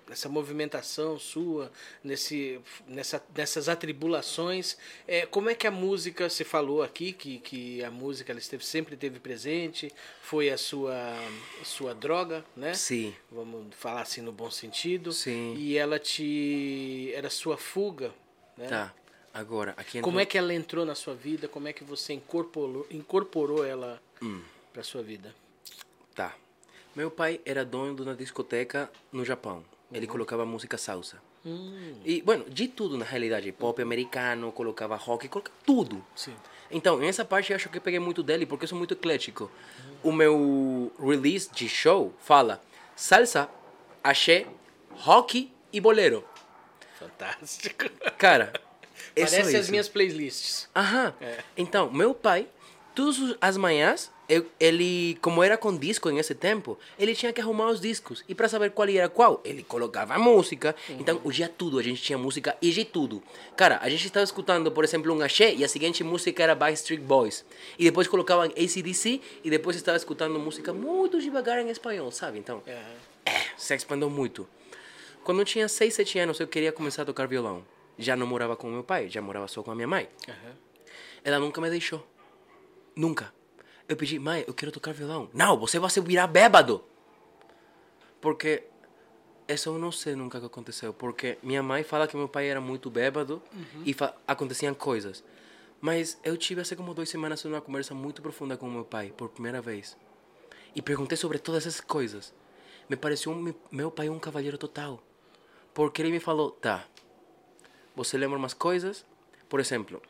nessa 0.07 0.27
movimentação 0.27 1.19
sua, 1.19 1.71
nesse, 2.03 2.59
nessa, 2.87 3.23
nessas 3.35 3.69
atribulações, 3.69 4.75
é, 5.07 5.25
como 5.25 5.49
é 5.49 5.55
que 5.55 5.67
a 5.67 5.71
música, 5.71 6.27
você 6.27 6.43
falou 6.43 6.81
aqui 6.81 7.13
que, 7.13 7.37
que 7.39 7.83
a 7.83 7.91
música 7.91 8.31
ela 8.31 8.39
esteve, 8.39 8.65
sempre 8.65 8.95
esteve 8.95 9.19
presente, 9.19 9.91
foi 10.21 10.49
a 10.49 10.57
sua, 10.57 10.95
a 11.61 11.65
sua 11.65 11.93
droga, 11.93 12.43
né? 12.55 12.73
Sim. 12.73 13.15
Vamos 13.31 13.67
falar 13.75 14.01
assim 14.01 14.21
no 14.21 14.31
bom 14.31 14.49
sentido. 14.49 15.13
Sim. 15.13 15.53
E 15.55 15.77
ela 15.77 15.99
te. 15.99 17.11
era 17.13 17.29
sua 17.29 17.57
fuga, 17.57 18.11
né? 18.57 18.67
Tá. 18.67 18.93
Agora, 19.33 19.73
aqui 19.77 20.01
Como 20.01 20.19
é 20.19 20.25
que 20.25 20.37
ela 20.37 20.53
entrou 20.53 20.85
na 20.85 20.95
sua 20.95 21.13
vida? 21.13 21.47
Como 21.47 21.67
é 21.67 21.73
que 21.73 21.83
você 21.83 22.13
incorporou, 22.13 22.85
incorporou 22.89 23.63
ela 23.65 24.01
Hum. 24.21 24.41
pra 24.73 24.83
sua 24.83 25.01
vida? 25.03 25.33
Tá. 26.15 26.33
Meu 26.95 27.11
pai 27.11 27.39
era 27.45 27.63
dono 27.63 27.95
de 27.95 28.01
uma 28.01 28.15
discoteca 28.15 28.91
no 29.11 29.23
Japão. 29.23 29.63
Ele 29.91 30.07
colocava 30.07 30.45
música 30.45 30.77
salsa. 30.77 31.21
Hum, 31.45 31.95
E, 32.03 32.21
bueno, 32.21 32.49
de 32.49 32.67
tudo 32.67 32.97
na 32.97 33.05
realidade. 33.05 33.51
Pop 33.51 33.81
americano, 33.81 34.51
colocava 34.51 34.95
rock, 34.95 35.27
colocava 35.29 35.55
tudo. 35.65 36.03
sim. 36.15 36.35
Então, 36.71 36.99
nessa 36.99 37.25
parte 37.25 37.51
eu 37.51 37.55
acho 37.55 37.67
que 37.67 37.77
eu 37.77 37.81
peguei 37.81 37.99
muito 37.99 38.21
dele 38.21 38.45
porque 38.45 38.65
eu 38.65 38.67
sou 38.67 38.77
muito 38.77 38.93
eclético. 38.93 39.49
O 40.03 40.11
meu 40.11 40.91
release 40.99 41.49
de 41.51 41.67
show 41.67 42.13
fala 42.19 42.61
salsa, 42.95 43.49
axé, 44.03 44.45
rock 44.91 45.51
e 45.73 45.81
bolero. 45.81 46.23
Fantástico. 46.99 47.89
Cara, 48.19 48.53
Parece 49.25 49.55
as 49.55 49.63
isso. 49.63 49.71
minhas 49.71 49.89
playlists. 49.89 50.67
Aham. 50.75 51.13
É. 51.21 51.37
Então, 51.57 51.91
meu 51.91 52.13
pai, 52.13 52.47
todas 52.95 53.35
as 53.41 53.57
manhãs, 53.57 54.11
eu- 54.27 54.45
ele, 54.59 55.17
como 55.21 55.43
era 55.43 55.57
com 55.57 55.75
disco 55.75 56.09
nesse 56.11 56.35
tempo, 56.35 56.77
ele 56.99 57.15
tinha 57.15 57.33
que 57.33 57.41
arrumar 57.41 57.67
os 57.69 57.81
discos. 57.81 58.23
E 58.27 58.35
para 58.35 58.47
saber 58.47 58.71
qual 58.71 58.87
era 58.87 59.09
qual, 59.09 59.41
ele 59.43 59.63
colocava 59.63 60.13
a 60.13 60.19
música. 60.19 60.75
Então, 60.89 61.19
o 61.23 61.31
dia 61.31 61.49
tudo 61.49 61.79
a 61.79 61.83
gente 61.83 62.01
tinha 62.01 62.17
música 62.17 62.55
e 62.61 62.69
de 62.71 62.85
tudo. 62.85 63.23
Cara, 63.57 63.79
a 63.81 63.89
gente 63.89 64.05
estava 64.05 64.23
escutando, 64.23 64.71
por 64.71 64.83
exemplo, 64.83 65.11
um 65.13 65.21
axé 65.21 65.53
e 65.53 65.63
a 65.63 65.67
seguinte 65.67 66.03
música 66.03 66.43
era 66.43 66.53
Backstreet 66.53 67.01
Boys. 67.01 67.43
E 67.77 67.83
depois 67.85 68.07
colocavam 68.07 68.43
ACDC 68.45 69.19
e 69.43 69.49
depois 69.49 69.75
estava 69.75 69.97
escutando 69.97 70.37
música 70.37 70.71
muito 70.73 71.19
devagar 71.19 71.59
em 71.59 71.69
espanhol, 71.69 72.11
sabe? 72.11 72.37
Então, 72.37 72.61
É. 72.67 72.79
se 73.57 73.73
expandiu 73.73 74.09
muito. 74.11 74.47
Quando 75.23 75.39
eu 75.41 75.45
tinha 75.45 75.67
6, 75.67 75.93
7 75.95 76.17
anos, 76.19 76.39
eu 76.39 76.47
queria 76.47 76.71
começar 76.71 77.01
a 77.01 77.05
tocar 77.05 77.27
violão. 77.27 77.63
Já 77.99 78.15
não 78.15 78.25
morava 78.25 78.55
com 78.55 78.67
meu 78.71 78.83
pai, 78.83 79.09
já 79.09 79.21
morava 79.21 79.47
só 79.47 79.61
com 79.61 79.71
a 79.71 79.75
minha 79.75 79.87
mãe. 79.87 80.07
Aham. 80.27 80.55
Ela 81.23 81.37
nunca 81.37 81.59
me 81.59 81.69
deixou. 81.69 82.03
Nunca. 82.95 83.33
Eu 83.87 83.97
pedi, 83.97 84.17
mãe, 84.17 84.43
eu 84.47 84.53
quero 84.53 84.71
tocar 84.71 84.93
violão. 84.93 85.29
Não, 85.33 85.57
você 85.59 85.77
vai 85.77 85.89
se 85.89 85.99
virar 85.99 86.25
bêbado. 86.27 86.83
Porque 88.21 88.63
isso 89.47 89.69
eu 89.69 89.77
não 89.77 89.91
sei 89.91 90.15
nunca 90.15 90.37
o 90.37 90.41
que 90.41 90.47
aconteceu. 90.47 90.93
Porque 90.93 91.37
minha 91.43 91.61
mãe 91.61 91.83
fala 91.83 92.07
que 92.07 92.15
meu 92.15 92.27
pai 92.29 92.47
era 92.47 92.61
muito 92.61 92.89
bêbado 92.89 93.41
e 93.85 93.93
fa- 93.93 94.15
aconteciam 94.27 94.73
coisas. 94.73 95.23
Mas 95.81 96.19
eu 96.23 96.35
tive 96.37 96.61
há 96.61 96.75
como 96.75 96.93
duas 96.93 97.09
semanas 97.09 97.43
uma 97.45 97.61
conversa 97.61 97.93
muito 97.93 98.21
profunda 98.21 98.57
com 98.57 98.69
meu 98.69 98.83
pai, 98.85 99.13
por 99.15 99.29
primeira 99.29 99.61
vez. 99.61 99.97
E 100.75 100.81
perguntei 100.81 101.17
sobre 101.17 101.39
todas 101.39 101.65
essas 101.65 101.81
coisas. 101.81 102.33
Me 102.89 102.95
pareceu 102.95 103.31
um- 103.31 103.53
meu 103.71 103.89
pai 103.91 104.09
um 104.09 104.19
cavalheiro 104.19 104.57
total. 104.57 105.01
Porque 105.73 106.01
ele 106.01 106.11
me 106.11 106.19
falou, 106.19 106.51
tá, 106.51 106.85
você 107.99 108.17
lembra 108.17 108.37
umas 108.37 108.53
coisas? 108.53 109.05
Por 109.49 109.59
exemplo, 109.59 110.01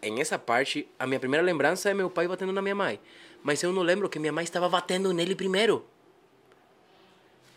em 0.00 0.20
essa 0.20 0.38
parte, 0.38 0.86
a 0.96 1.08
minha 1.08 1.18
primeira 1.18 1.44
lembrança 1.44 1.90
é 1.90 1.94
meu 1.94 2.08
pai 2.08 2.28
batendo 2.28 2.52
na 2.52 2.62
minha 2.62 2.74
mãe. 2.74 3.00
Mas 3.42 3.62
eu 3.64 3.72
não 3.72 3.82
lembro 3.82 4.08
que 4.08 4.18
minha 4.20 4.32
mãe 4.32 4.44
estava 4.44 4.68
batendo 4.68 5.12
nele 5.12 5.34
primeiro. 5.34 5.84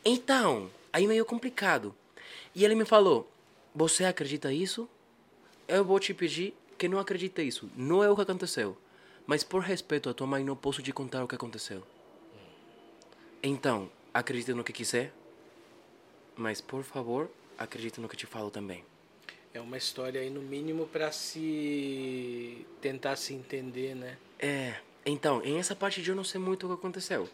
Então, 0.04 0.72
aí 0.92 1.06
meio 1.06 1.24
complicado. 1.24 1.94
E 2.56 2.66
ele 2.66 2.74
me 2.74 2.84
falou: 2.84 3.30
Você 3.76 4.06
acredita 4.06 4.52
isso? 4.52 4.90
Eu 5.68 5.86
vou 5.86 6.00
te 6.00 6.16
pedir 6.16 6.56
que 6.80 6.88
não 6.88 6.98
acredite 6.98 7.44
isso. 7.44 7.70
Não 7.76 8.04
é 8.04 8.10
o 8.10 8.16
que 8.16 8.24
aconteceu. 8.24 8.76
Mas 9.28 9.44
por 9.44 9.62
respeito 9.62 10.10
à 10.10 10.14
tua 10.16 10.26
mãe, 10.26 10.44
não 10.44 10.56
posso 10.56 10.82
te 10.82 10.92
contar 10.92 11.24
o 11.24 11.28
que 11.28 11.36
aconteceu. 11.36 11.84
Então, 13.44 13.88
acredite 14.12 14.52
no 14.52 14.64
que 14.64 14.74
quiser. 14.74 15.14
Mas 16.36 16.60
por 16.60 16.84
favor, 16.84 17.30
acredite 17.56 18.02
no 18.02 18.10
que 18.10 18.18
te 18.18 18.26
falo 18.26 18.50
também. 18.50 18.84
É 19.56 19.62
uma 19.62 19.78
história 19.78 20.20
aí, 20.20 20.30
no 20.30 20.42
mínimo, 20.42 20.86
pra 20.86 21.14
se 21.14 22.66
tentar 22.82 23.16
se 23.16 23.34
entender, 23.34 23.96
né? 23.96 24.18
É, 24.38 24.74
então, 25.06 25.42
em 25.46 25.58
essa 25.58 25.74
parte 25.74 26.06
eu 26.06 26.14
não 26.14 26.26
sei 26.26 26.42
muito 26.42 26.66
o 26.66 26.70
que 26.70 26.76
aconteceu. 26.76 27.30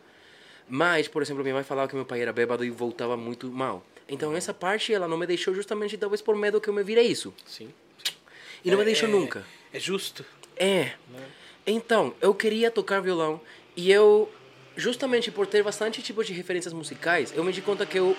Mas, 0.70 1.08
por 1.08 1.24
exemplo, 1.24 1.42
minha 1.42 1.56
mãe 1.56 1.64
falava 1.64 1.88
que 1.88 1.96
meu 1.96 2.06
pai 2.06 2.22
era 2.22 2.32
bêbado 2.32 2.64
e 2.64 2.70
voltava 2.70 3.18
muito 3.18 3.48
mal. 3.52 3.84
Então, 4.08 4.36
essa 4.36 4.54
parte 4.54 4.94
ela 4.94 5.08
não 5.08 5.18
me 5.18 5.26
deixou 5.26 5.52
justamente 5.56 5.98
talvez 5.98 6.22
por 6.22 6.36
medo 6.36 6.62
que 6.62 6.70
eu 6.70 6.74
me 6.76 6.84
vire 6.84 7.02
isso. 7.02 7.34
Sim. 7.44 7.74
E 8.64 8.70
não 8.70 8.78
me 8.78 8.84
É- 8.84 8.86
deixou 8.86 9.10
é- 9.10 9.12
nunca. 9.12 9.44
É 9.74 9.80
justo. 9.80 10.24
É. 10.56 10.92
Então, 11.66 12.14
eu 12.22 12.36
queria 12.36 12.70
tocar 12.70 13.00
violão 13.02 13.42
e 13.76 13.92
eu, 13.92 14.32
justamente 14.78 15.32
por 15.32 15.48
ter 15.48 15.64
bastante 15.64 16.04
tipos 16.04 16.28
de 16.28 16.34
referências 16.34 16.72
musicais, 16.72 17.34
eu 17.36 17.44
me 17.44 17.52
di 17.52 17.64
conta 17.64 17.84
que 17.84 17.98
eu 17.98 18.16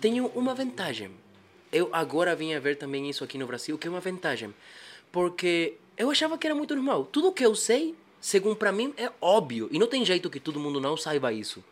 tenho 0.00 0.26
uma 0.34 0.52
vantagem. 0.52 1.12
Eu 1.72 1.88
agora 1.92 2.34
vim 2.34 2.54
a 2.54 2.60
ver 2.60 2.76
também 2.76 3.08
isso 3.08 3.22
aqui 3.24 3.36
no 3.38 3.46
Brasil, 3.46 3.76
que 3.78 3.86
é 3.86 3.90
uma 3.90 4.00
vantagem. 4.00 4.54
Porque 5.12 5.74
eu 5.96 6.10
achava 6.10 6.36
que 6.38 6.46
era 6.46 6.54
muito 6.54 6.74
normal. 6.74 7.04
Tudo 7.10 7.32
que 7.32 7.44
eu 7.44 7.54
sei, 7.54 7.94
segundo 8.20 8.56
para 8.56 8.72
mim, 8.72 8.92
é 8.96 9.10
óbvio. 9.20 9.68
E 9.70 9.78
não 9.78 9.86
tem 9.86 10.04
jeito 10.04 10.30
que 10.30 10.40
todo 10.40 10.60
mundo 10.60 10.80
não 10.80 10.96
saiba 10.96 11.32
isso. 11.32 11.62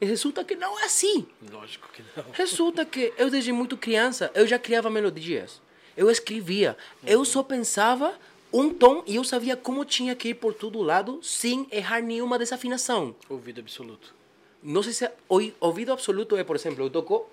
E 0.00 0.06
resulta 0.06 0.44
que 0.44 0.54
não 0.54 0.78
é 0.78 0.84
assim. 0.84 1.26
Lógico 1.50 1.88
que 1.92 2.02
não. 2.16 2.24
Resulta 2.32 2.84
que 2.84 3.12
eu 3.18 3.28
desde 3.28 3.50
muito 3.52 3.76
criança, 3.76 4.30
eu 4.34 4.46
já 4.46 4.56
criava 4.58 4.88
melodias. 4.88 5.60
Eu 5.96 6.08
escrevia. 6.10 6.76
Eu 7.04 7.24
só 7.24 7.42
pensava 7.42 8.14
um 8.52 8.70
tom 8.72 9.02
e 9.04 9.16
eu 9.16 9.24
sabia 9.24 9.56
como 9.56 9.84
tinha 9.84 10.14
que 10.14 10.28
ir 10.28 10.34
por 10.34 10.54
todo 10.54 10.80
lado 10.80 11.18
sem 11.22 11.66
errar 11.72 12.00
nenhuma 12.00 12.38
desafinação. 12.38 13.14
Ouvido 13.28 13.60
absoluto. 13.60 14.14
Não 14.62 14.80
sei 14.82 14.92
se 14.92 15.10
oi- 15.28 15.52
ouvido 15.60 15.92
absoluto 15.92 16.36
é, 16.36 16.44
por 16.44 16.54
exemplo, 16.54 16.84
eu 16.84 16.88
toco 16.90 17.28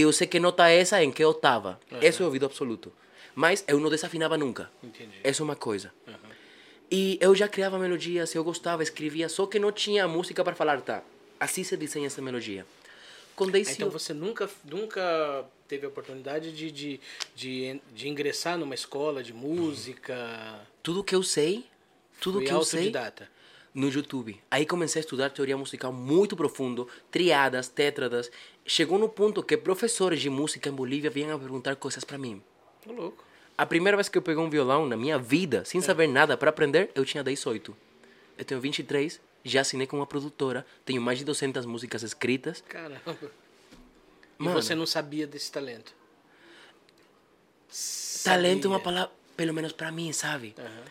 eu 0.00 0.12
sei 0.12 0.26
que 0.26 0.40
nota 0.40 0.68
é 0.68 0.78
essa 0.78 1.02
em 1.02 1.10
que 1.10 1.24
oitava. 1.24 1.80
Esse 2.00 2.22
é 2.22 2.24
ouvido 2.24 2.46
absoluto. 2.46 2.92
Mas 3.34 3.64
eu 3.66 3.80
não 3.80 3.90
desafinava 3.90 4.36
nunca. 4.36 4.70
Entendi. 4.82 5.18
Essa 5.22 5.42
é 5.42 5.44
uma 5.44 5.56
coisa. 5.56 5.92
E 6.90 7.18
eu 7.20 7.34
já 7.34 7.48
criava 7.48 7.78
melodias, 7.78 8.34
eu 8.34 8.44
gostava, 8.44 8.82
escrevia, 8.82 9.28
só 9.28 9.46
que 9.46 9.58
não 9.58 9.72
tinha 9.72 10.06
música 10.06 10.44
para 10.44 10.54
falar, 10.54 10.80
tá? 10.80 11.02
Assim 11.40 11.64
se 11.64 11.76
desenha 11.76 12.06
essa 12.06 12.22
melodia. 12.22 12.64
Com 13.34 13.46
Ah, 13.46 13.50
Daisy 13.50 13.72
Então 13.72 13.90
você 13.90 14.14
nunca, 14.14 14.48
nunca 14.64 15.44
teve 15.66 15.86
a 15.86 15.88
oportunidade 15.88 16.52
de, 16.52 16.70
de, 16.70 17.00
de, 17.34 17.80
de 17.92 18.08
ingressar 18.08 18.56
numa 18.56 18.74
escola 18.74 19.22
de 19.22 19.32
música? 19.32 20.60
tudo 20.82 21.02
que 21.02 21.14
eu 21.14 21.22
sei, 21.22 21.64
tudo 22.20 22.38
Foi 22.38 22.46
que 22.46 22.52
eu 22.52 22.62
sei 22.62 22.92
no 23.74 23.88
YouTube. 23.88 24.40
Aí 24.50 24.64
comecei 24.64 25.00
a 25.00 25.04
estudar 25.04 25.30
teoria 25.30 25.56
musical 25.56 25.92
muito 25.92 26.36
profundo, 26.36 26.88
triadas, 27.10 27.66
tétradas. 27.68 28.30
Chegou 28.66 28.98
no 28.98 29.08
ponto 29.08 29.42
que 29.42 29.56
professores 29.56 30.20
de 30.20 30.30
música 30.30 30.68
em 30.68 30.72
Bolívia 30.72 31.10
vinham 31.10 31.36
a 31.36 31.38
perguntar 31.38 31.76
coisas 31.76 32.02
para 32.02 32.16
mim. 32.16 32.42
Ô, 32.86 32.92
louco. 32.92 33.24
A 33.56 33.66
primeira 33.66 33.96
vez 33.96 34.08
que 34.08 34.18
eu 34.18 34.22
peguei 34.22 34.42
um 34.42 34.50
violão 34.50 34.86
na 34.86 34.96
minha 34.96 35.18
vida, 35.18 35.64
sem 35.64 35.80
saber 35.80 36.08
nada 36.08 36.36
para 36.36 36.50
aprender, 36.50 36.90
eu 36.94 37.04
tinha 37.04 37.22
18. 37.22 37.76
Eu 38.36 38.44
tenho 38.44 38.60
23, 38.60 39.20
já 39.44 39.60
assinei 39.60 39.86
com 39.86 39.96
uma 39.96 40.06
produtora, 40.06 40.66
tenho 40.84 41.00
mais 41.00 41.18
de 41.18 41.24
200 41.24 41.64
músicas 41.66 42.02
escritas. 42.02 42.64
Caramba. 42.68 43.00
E 44.36 44.42
Mano. 44.42 44.60
você 44.60 44.74
não 44.74 44.86
sabia 44.86 45.26
desse 45.28 45.52
talento? 45.52 45.94
Talento 48.24 48.66
é 48.66 48.70
uma 48.70 48.80
palavra, 48.80 49.12
pelo 49.36 49.54
menos 49.54 49.72
para 49.72 49.92
mim, 49.92 50.12
sabe? 50.12 50.54
Aham. 50.58 50.84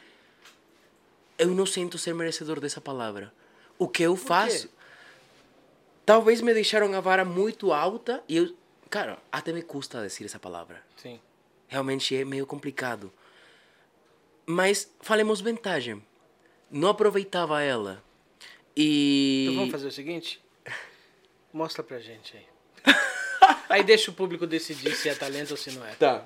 eu 1.38 1.48
não 1.50 1.66
sinto 1.66 1.98
ser 1.98 2.14
merecedor 2.14 2.60
dessa 2.62 2.80
palavra. 2.80 3.34
O 3.78 3.88
que 3.88 4.04
eu 4.04 4.16
quê? 4.16 4.22
faço. 4.26 4.70
Talvez 6.06 6.42
me 6.42 6.54
deixaram 6.54 6.94
a 6.94 7.00
vara 7.00 7.24
muito 7.24 7.72
alta 7.72 8.24
e 8.28 8.38
eu. 8.38 8.56
Cara, 8.90 9.18
até 9.32 9.52
me 9.52 9.62
custa 9.62 10.06
dizer 10.06 10.26
essa 10.26 10.40
palavra. 10.40 10.84
Sim. 10.98 11.20
Realmente 11.68 12.16
é 12.16 12.24
meio 12.26 12.46
complicado. 12.46 13.12
Mas 14.46 14.92
falemos 15.02 15.42
vantagem. 15.42 16.04
Não 16.70 16.90
aproveitava 16.90 17.62
ela. 17.62 18.04
E. 18.76 19.46
Então 19.46 19.56
vamos 19.58 19.72
fazer 19.72 19.88
o 19.88 19.92
seguinte? 19.92 20.42
Mostra 21.54 21.84
pra 21.84 22.00
gente 22.00 22.36
aí. 22.36 22.46
aí 23.70 23.84
deixa 23.84 24.12
o 24.12 24.14
público 24.14 24.46
decidir 24.46 24.94
se 24.96 25.10
é 25.10 25.16
talento 25.16 25.52
ou 25.52 25.58
se 25.58 25.72
não 25.72 25.86
é. 25.86 25.96
Tá. 25.96 26.26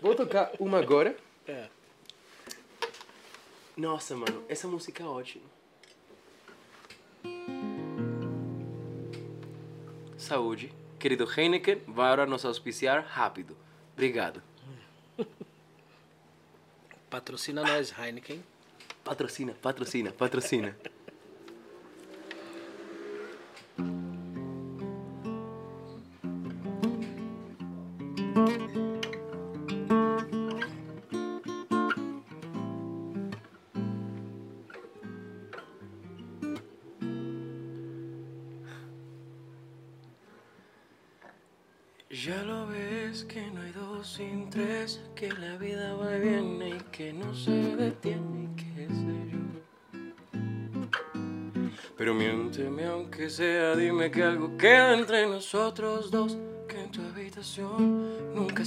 Vou 0.00 0.14
tocar 0.14 0.52
uma 0.58 0.78
agora. 0.78 1.16
É. 1.46 1.68
Nossa, 3.76 4.16
mano, 4.16 4.44
essa 4.48 4.68
música 4.68 5.02
é 5.02 5.06
ótima. 5.06 5.44
Saúde. 10.24 10.72
Querido 10.98 11.28
Heineken, 11.30 11.82
vai 11.86 12.06
agora 12.06 12.26
nos 12.26 12.44
auspiciar 12.44 13.00
rápido. 13.00 13.56
Obrigado. 13.92 14.42
Patrocina 17.10 17.62
nós, 17.62 17.92
Heineken. 17.96 18.42
Patrocina, 19.04 19.54
patrocina, 19.60 20.10
patrocina. 20.12 20.76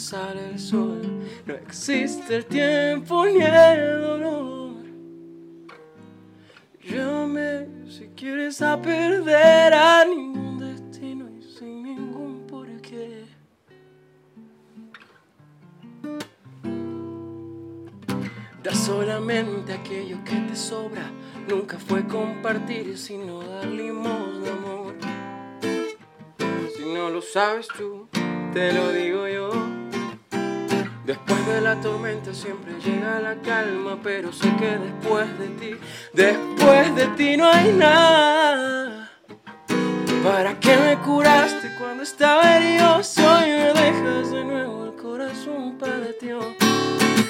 Sale 0.07 0.51
el 0.51 0.59
sol, 0.59 1.01
no 1.45 1.53
existe 1.53 2.37
el 2.37 2.45
tiempo 2.45 3.25
ni 3.25 3.41
el 3.43 4.01
dolor. 4.01 4.75
Llame 6.81 7.67
si 7.89 8.07
quieres 8.15 8.61
a 8.61 8.81
perder 8.81 9.73
a 9.73 10.05
ningún 10.05 10.59
destino 10.59 11.27
y 11.29 11.41
sin 11.41 11.83
ningún 11.83 12.47
porqué. 12.47 13.25
Dar 18.63 18.75
solamente 18.75 19.73
aquello 19.73 20.23
que 20.23 20.35
te 20.35 20.55
sobra. 20.55 21.11
Nunca 21.49 21.77
fue 21.77 22.07
compartir, 22.07 22.97
sino 22.97 23.41
dar 23.41 23.65
limosna, 23.65 24.51
amor. 24.51 24.95
Si 26.77 26.85
no 26.85 27.09
lo 27.09 27.21
sabes 27.21 27.67
tú, 27.67 28.07
te 28.53 28.71
lo 28.71 28.93
digo. 28.93 29.26
Después 31.07 31.47
de 31.47 31.61
la 31.61 31.79
tormenta 31.79 32.33
siempre 32.33 32.73
llega 32.81 33.21
la 33.21 33.35
calma, 33.35 33.97
pero 34.03 34.33
sé 34.33 34.53
que 34.57 34.77
después 34.77 35.39
de 35.39 35.47
ti, 35.47 35.75
después 36.11 36.93
de 36.97 37.07
ti 37.15 37.37
no 37.37 37.49
hay 37.49 37.71
nada. 37.71 39.09
¿Para 40.21 40.59
qué 40.59 40.75
me 40.75 40.97
curaste 40.97 41.73
cuando 41.79 42.03
estaba 42.03 42.57
herido? 42.57 42.97
Hoy 42.97 43.47
me 43.47 43.81
dejas 43.81 44.31
de 44.31 44.43
nuevo 44.43 44.83
el 44.87 45.01
corazón 45.01 45.77
partió. 45.77 46.41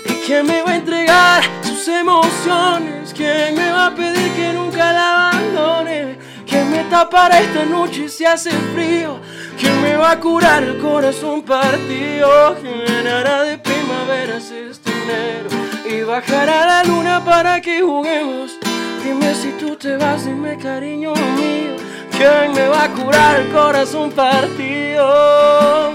¿Y 0.10 0.14
quién 0.26 0.48
me 0.48 0.64
va 0.64 0.72
a 0.72 0.76
entregar 0.78 1.44
sus 1.62 1.88
emociones? 1.88 3.14
¿Quién 3.16 3.54
me 3.54 3.72
va 3.72 3.86
a 3.86 3.96
pedir 3.96 4.32
que 4.32 4.54
nunca 4.54 4.92
la 4.92 5.30
abandone? 5.30 6.18
¿Quién 6.48 6.72
me 6.72 6.84
tapará 6.86 7.42
esta 7.42 7.66
noche 7.66 8.08
si 8.08 8.24
hace 8.26 8.52
frío? 8.74 9.20
¿Quién 9.60 9.82
me 9.82 9.98
va 9.98 10.12
a 10.12 10.20
curar 10.20 10.64
el 10.64 10.78
corazón 10.78 11.42
partido? 11.42 12.56
¿Quién 12.62 12.86
llenará 12.86 13.44
de 13.44 13.58
primaveras 13.58 14.50
este 14.52 14.92
enero? 14.92 15.50
Y 15.90 16.04
bajará 16.04 16.66
la 16.66 16.84
luna 16.84 17.24
para 17.24 17.60
que 17.60 17.82
juguemos. 17.82 18.58
Dime 19.04 19.36
si 19.36 19.52
tú 19.60 19.76
te 19.76 19.98
vas, 19.98 20.26
dime 20.26 20.58
cariño 20.58 21.14
mío. 21.14 21.76
¿Quién 22.12 22.54
me 22.54 22.68
va 22.68 22.86
a 22.86 22.94
curar 22.94 23.42
el 23.42 23.52
corazón 23.52 24.12
partido? 24.12 25.92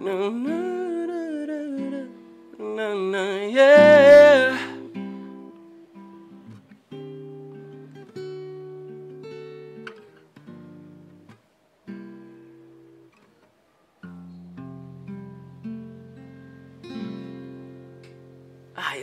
No, 0.00 0.30
no, 0.30 0.30
no, 0.30 0.63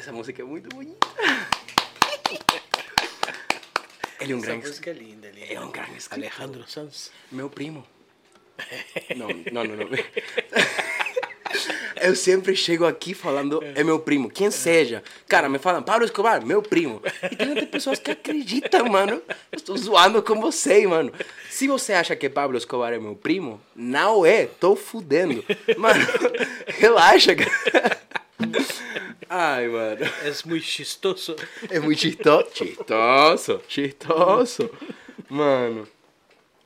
essa 0.02 0.12
música 0.12 0.42
é 0.42 0.46
muito 0.46 0.76
bonita. 0.76 1.08
Ele 4.20 4.34
é 4.34 4.36
um 4.36 4.40
Essa 4.40 4.48
grande. 4.48 4.68
música 4.68 4.90
é 4.90 4.94
linda, 4.94 5.28
é 5.28 5.32
linda. 5.32 5.54
É 5.54 5.62
um 5.62 5.72
grande 5.72 5.98
escritor. 5.98 6.32
Alejandro 6.32 6.64
Sanz. 6.68 7.12
Meu 7.32 7.50
primo. 7.50 7.86
Não, 9.16 9.28
não, 9.52 9.64
não, 9.64 9.76
não. 9.76 9.88
Eu 12.00 12.16
sempre 12.16 12.56
chego 12.56 12.86
aqui 12.86 13.14
falando, 13.14 13.62
é 13.76 13.84
meu 13.84 14.00
primo, 14.00 14.30
quem 14.30 14.50
seja. 14.50 15.04
Cara, 15.28 15.50
me 15.50 15.60
falam, 15.60 15.84
Pablo 15.84 16.06
Escobar, 16.06 16.44
meu 16.44 16.62
primo. 16.62 17.02
E 17.30 17.36
tem 17.36 17.50
outras 17.50 17.70
pessoas 17.70 18.00
que 18.00 18.12
acreditam, 18.12 18.88
mano. 18.88 19.22
Eu 19.52 19.58
estou 19.58 19.78
zoando 19.78 20.24
com 20.24 20.40
você, 20.40 20.88
mano. 20.88 21.12
Se 21.50 21.68
você 21.68 21.94
acha 21.94 22.16
que 22.16 22.30
Pablo 22.30 22.58
Escobar 22.58 22.94
é 22.94 23.00
meu 23.00 23.16
primo, 23.16 23.62
não 23.76 24.26
é, 24.26 24.46
tô 24.48 24.76
fudendo. 24.76 25.44
Mano, 25.78 26.04
relaxa, 26.68 27.36
cara. 27.36 28.02
Ai, 29.34 29.68
mano. 29.70 30.04
É 30.04 30.48
muito 30.48 30.66
chistoso. 30.66 31.38
É 31.70 31.80
muito 31.80 32.00
chistoso. 32.02 32.54
Chistoso, 32.54 33.62
chistoso. 33.68 34.70
Mano. 35.30 35.88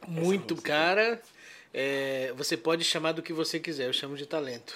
Muito 0.08 0.56
cara. 0.56 1.21
É, 1.71 2.34
você 2.36 2.58
pode 2.58 2.84
chamar 2.84 3.12
do 3.12 3.21
que 3.21 3.32
você 3.34 3.60
quiser, 3.60 3.86
eu 3.88 3.93
chamo 3.93 4.17
de 4.17 4.25
talento. 4.25 4.75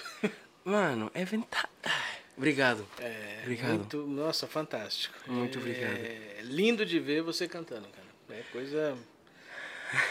Mano, 0.64 1.10
é 1.14 1.24
ventana. 1.24 1.68
Obrigado. 2.36 2.86
É, 3.00 3.40
Obrigado. 3.42 3.70
Muito, 3.70 3.96
nossa, 4.06 4.46
fantástico. 4.46 5.14
Muito 5.26 5.58
É, 5.58 5.60
obrigado. 5.60 5.96
É 5.96 6.40
lindo 6.42 6.86
de 6.86 7.00
ver 7.00 7.22
você 7.22 7.48
cantando, 7.48 7.88
cara. 7.88 8.38
É 8.38 8.42
coisa. 8.52 8.96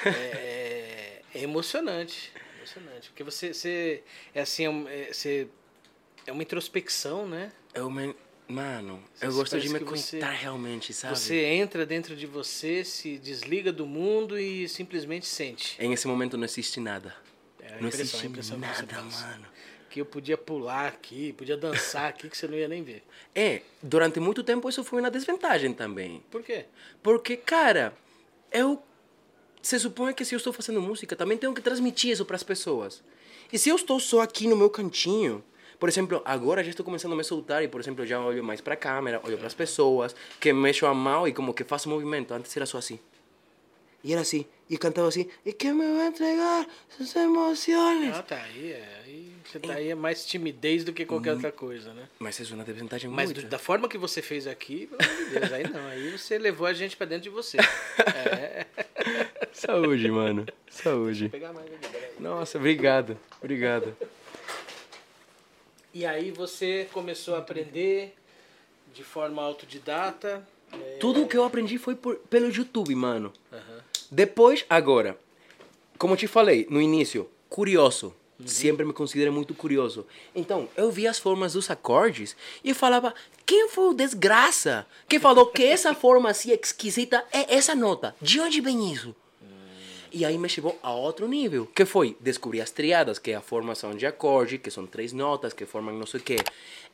É, 0.05 1.21
é- 1.33 1.41
emocionante. 1.43 2.31
Emocionante. 2.57 3.09
Porque 3.09 3.23
você, 3.23 3.53
você 3.53 4.03
é 4.35 4.41
assim, 4.41 4.65
é, 4.89 5.01
é- 5.09 5.13
você, 5.13 5.47
é 6.27 6.31
uma 6.33 6.43
introspecção, 6.43 7.25
né? 7.27 7.51
Eu 7.73 7.89
me... 7.89 8.15
Mano, 8.47 8.99
eu 9.21 9.31
Você- 9.31 9.37
gosto 9.37 9.59
de 9.59 9.69
me 9.69 9.77
você- 9.77 9.85
conectar 10.17 10.31
realmente, 10.31 10.91
sabe? 10.91 11.19
Você 11.19 11.43
entra 11.45 11.85
dentro 11.85 12.15
de 12.15 12.25
você, 12.25 12.83
se 12.83 13.19
desliga 13.19 13.71
do 13.71 13.85
mundo 13.85 14.39
e 14.39 14.67
simplesmente 14.67 15.27
sente. 15.27 15.77
Em 15.79 15.93
esse 15.93 16.07
momento 16.07 16.35
não 16.35 16.45
existe 16.45 16.79
nada. 16.79 17.15
É 17.61 17.79
não 17.79 17.87
existe 17.87 18.27
você 18.27 18.55
nada, 18.57 19.01
mano. 19.03 19.45
Que 19.87 20.01
eu 20.01 20.05
podia 20.05 20.35
pular 20.35 20.87
aqui, 20.87 21.31
podia 21.33 21.55
dançar 21.55 22.09
aqui, 22.09 22.27
que 22.27 22.35
você 22.35 22.47
não 22.47 22.57
ia 22.57 22.67
nem 22.67 22.81
ver. 22.83 23.03
É, 23.35 23.61
durante 23.83 24.19
muito 24.19 24.43
tempo 24.43 24.67
isso 24.67 24.83
foi 24.83 24.99
uma 24.99 25.11
desvantagem 25.11 25.71
também. 25.71 26.23
Por 26.31 26.41
quê? 26.41 26.65
Porque, 27.03 27.37
cara, 27.37 27.95
eu. 28.51 28.81
Se 29.61 29.77
supõe 29.77 30.13
que 30.13 30.25
se 30.25 30.33
eu 30.33 30.37
estou 30.37 30.53
fazendo 30.53 30.81
música, 30.81 31.15
também 31.15 31.37
tenho 31.37 31.53
que 31.53 31.61
transmitir 31.61 32.11
isso 32.11 32.25
para 32.25 32.35
as 32.35 32.43
pessoas. 32.43 33.03
E 33.53 33.59
se 33.59 33.69
eu 33.69 33.75
estou 33.75 33.99
só 33.99 34.21
aqui 34.21 34.47
no 34.47 34.55
meu 34.55 34.69
cantinho, 34.71 35.43
por 35.79 35.87
exemplo, 35.89 36.21
agora 36.25 36.63
já 36.63 36.69
estou 36.71 36.85
começando 36.85 37.13
a 37.13 37.15
me 37.15 37.23
soltar 37.23 37.63
e, 37.63 37.67
por 37.67 37.79
exemplo, 37.79 38.05
já 38.05 38.19
olho 38.19 38.43
mais 38.43 38.59
para 38.61 38.73
a 38.73 38.77
câmera, 38.77 39.21
olho 39.23 39.37
para 39.37 39.47
as 39.47 39.53
pessoas, 39.53 40.15
que 40.39 40.51
mexo 40.51 40.85
a 40.85 40.93
mão 40.93 41.27
e 41.27 41.33
como 41.33 41.53
que 41.53 41.63
faço 41.63 41.87
movimento. 41.89 42.33
Antes 42.33 42.55
era 42.55 42.65
só 42.65 42.77
assim. 42.77 42.99
E 44.01 44.13
era 44.13 44.21
assim, 44.21 44.45
e 44.69 44.77
cantava 44.77 45.09
assim, 45.09 45.27
e 45.45 45.51
que 45.51 45.71
me 45.73 45.85
vai 45.97 46.07
entregar 46.07 46.65
suas 46.95 47.13
emoções. 47.17 48.15
Ah, 48.15 48.23
tá 48.23 48.41
aí, 48.43 48.71
é, 48.71 49.01
aí 49.03 49.33
você 49.43 49.59
tá 49.59 49.73
aí 49.73 49.89
é 49.89 49.95
mais 49.95 50.25
timidez 50.25 50.85
do 50.85 50.93
que 50.93 51.05
qualquer 51.05 51.33
outra 51.33 51.51
coisa, 51.51 51.93
né? 51.93 52.07
Mas 52.17 52.39
isso 52.39 52.53
é 52.53 52.55
uma 52.55 52.63
desvantagem 52.63 53.09
Mas 53.09 53.25
muito. 53.33 53.41
do- 53.41 53.49
da 53.49 53.59
forma 53.59 53.89
que 53.89 53.97
você 53.97 54.21
fez 54.21 54.47
aqui, 54.47 54.87
pelo 54.87 55.01
amor 55.11 55.25
de 55.25 55.39
Deus, 55.39 55.51
aí 55.51 55.69
não, 55.69 55.85
aí 55.87 56.11
você 56.17 56.37
levou 56.37 56.65
a 56.65 56.71
gente 56.71 56.95
pra 56.95 57.05
dentro 57.05 57.23
de 57.23 57.29
você. 57.29 57.57
É. 58.15 58.65
Saúde, 59.51 60.09
mano. 60.09 60.45
Saúde. 60.69 61.29
Nossa, 62.19 62.57
obrigado. 62.57 63.17
Obrigado. 63.41 63.97
E 65.93 66.05
aí 66.05 66.31
você 66.31 66.87
começou 66.93 67.35
a 67.35 67.39
aprender 67.39 68.15
de 68.93 69.03
forma 69.03 69.41
autodidata. 69.41 70.47
é, 70.71 70.97
Tudo 70.99 71.23
o 71.23 71.27
que 71.27 71.37
eu 71.37 71.43
aprendi 71.43 71.77
foi 71.77 71.95
por, 71.95 72.15
pelo 72.29 72.51
YouTube, 72.51 72.93
mano. 72.95 73.33
aham. 73.51 73.81
Depois, 74.11 74.65
agora, 74.69 75.19
como 75.97 76.13
eu 76.13 76.17
te 76.17 76.27
falei 76.27 76.65
no 76.69 76.81
início, 76.81 77.29
curioso. 77.49 78.15
Sempre 78.45 78.85
me 78.85 78.93
considerei 78.93 79.29
muito 79.29 79.53
curioso. 79.53 80.07
Então, 80.33 80.69
eu 80.77 80.89
via 80.89 81.11
as 81.11 81.19
formas 81.19 81.53
dos 81.53 81.69
acordes 81.69 82.37
e 82.63 82.73
falava: 82.73 83.13
quem 83.45 83.67
foi 83.67 83.89
o 83.89 83.93
desgraça 83.93 84.87
que 85.09 85.19
falou 85.19 85.47
que 85.47 85.61
essa 85.61 85.93
forma 85.93 86.29
assim 86.29 86.51
esquisita 86.51 87.25
é 87.33 87.53
essa 87.53 87.75
nota? 87.75 88.15
De 88.21 88.39
onde 88.39 88.61
vem 88.61 88.93
isso? 88.93 89.13
E 90.11 90.25
aí 90.25 90.37
me 90.37 90.47
levou 90.47 90.79
a 90.81 90.91
outro 90.91 91.27
nível, 91.27 91.65
que 91.67 91.85
foi 91.85 92.17
descobrir 92.19 92.61
as 92.61 92.71
triadas, 92.71 93.19
que 93.19 93.31
é 93.31 93.35
a 93.35 93.41
formação 93.41 93.95
de 93.95 94.05
acorde, 94.05 94.57
que 94.57 94.71
são 94.71 94.85
três 94.85 95.13
notas 95.13 95.53
que 95.53 95.65
formam 95.65 95.95
não 95.95 96.05
sei 96.05 96.19
o 96.19 96.23
quê. 96.23 96.37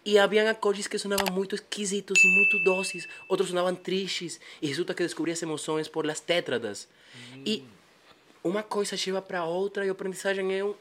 E 0.04 0.20
havia 0.20 0.50
acordes 0.50 0.88
que 0.88 0.98
sonavam 0.98 1.34
muito 1.34 1.56
esquisitos 1.56 2.24
e 2.24 2.28
muito 2.28 2.60
doces, 2.64 3.08
outros 3.28 3.50
sonavam 3.50 3.74
tristes. 3.74 4.40
E 4.62 4.68
resulta 4.68 4.94
que 4.94 5.04
descobri 5.04 5.32
as 5.32 5.42
emoções 5.42 5.88
por 5.88 6.06
las 6.06 6.20
tétradas. 6.20 6.88
E 7.46 7.64
uma 8.44 8.62
coisa 8.62 8.96
leva 9.08 9.22
para 9.22 9.46
outra 9.46 9.86
e 9.86 9.90
a 9.90 9.92
aprendizagem 9.92 10.54
é 10.54 10.64
um 10.64 10.76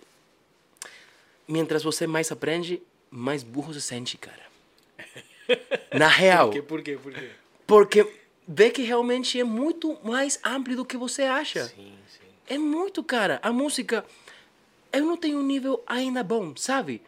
Mientras 1.46 1.82
você 1.82 2.06
mais 2.06 2.32
aprende, 2.32 2.82
mais 3.10 3.42
burro 3.42 3.74
se 3.74 3.80
sente, 3.80 4.16
cara. 4.16 4.42
Na 5.92 6.08
real. 6.08 6.48
Por 6.48 6.54
quê? 6.54 6.62
Por 6.62 6.82
quê? 6.82 6.98
Por 7.02 7.12
quê? 7.12 7.30
Porque 7.66 8.12
vê 8.48 8.70
que 8.70 8.82
realmente 8.82 9.38
é 9.38 9.44
muito 9.44 9.98
mais 10.02 10.38
amplo 10.44 10.74
do 10.74 10.84
que 10.84 10.96
você 10.96 11.22
acha. 11.22 11.66
Sim. 11.66 11.93
É 12.48 12.58
muito, 12.58 13.02
cara. 13.02 13.38
A 13.42 13.52
música. 13.52 14.04
Eu 14.92 15.04
não 15.04 15.16
tenho 15.16 15.38
um 15.38 15.42
nível 15.42 15.82
ainda 15.86 16.22
bom, 16.22 16.54
sabe? 16.56 17.02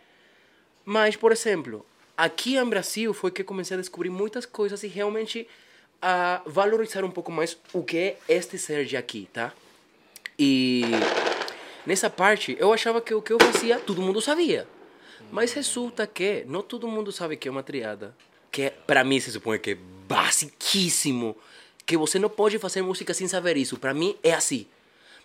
Mas, 0.84 1.16
por 1.16 1.32
exemplo, 1.32 1.84
aqui 2.16 2.56
em 2.56 2.64
Brasil 2.64 3.12
foi 3.12 3.30
que 3.30 3.44
comecei 3.44 3.76
a 3.76 3.80
descobrir 3.80 4.10
muitas 4.10 4.46
coisas 4.46 4.82
e 4.82 4.88
realmente 4.88 5.46
a 6.00 6.42
valorizar 6.46 7.04
um 7.04 7.10
pouco 7.10 7.30
mais 7.30 7.56
o 7.72 7.82
que 7.82 7.96
é 7.96 8.16
este 8.28 8.58
ser 8.58 8.84
de 8.84 8.96
aqui, 8.96 9.28
tá? 9.32 9.52
E 10.38 10.82
nessa 11.86 12.10
parte 12.10 12.56
eu 12.58 12.72
achava 12.72 13.00
que 13.00 13.14
o 13.14 13.22
que 13.22 13.32
eu 13.32 13.38
fazia 13.40 13.78
todo 13.78 14.02
mundo 14.02 14.20
sabia. 14.20 14.66
Mas 15.30 15.52
resulta 15.52 16.06
que 16.06 16.44
não 16.46 16.62
todo 16.62 16.86
mundo 16.86 17.10
sabe 17.10 17.36
que 17.36 17.48
é 17.48 17.50
uma 17.50 17.62
triada. 17.62 18.14
Que 18.50 18.70
para 18.86 19.02
mim 19.02 19.18
se 19.18 19.32
supõe 19.32 19.58
que 19.58 19.72
é 19.72 19.78
basiquíssimo. 20.06 21.36
Que 21.84 21.96
você 21.96 22.18
não 22.18 22.28
pode 22.28 22.58
fazer 22.58 22.82
música 22.82 23.12
sem 23.14 23.26
saber 23.26 23.56
isso. 23.56 23.76
Para 23.76 23.94
mim 23.94 24.16
é 24.22 24.32
assim. 24.32 24.66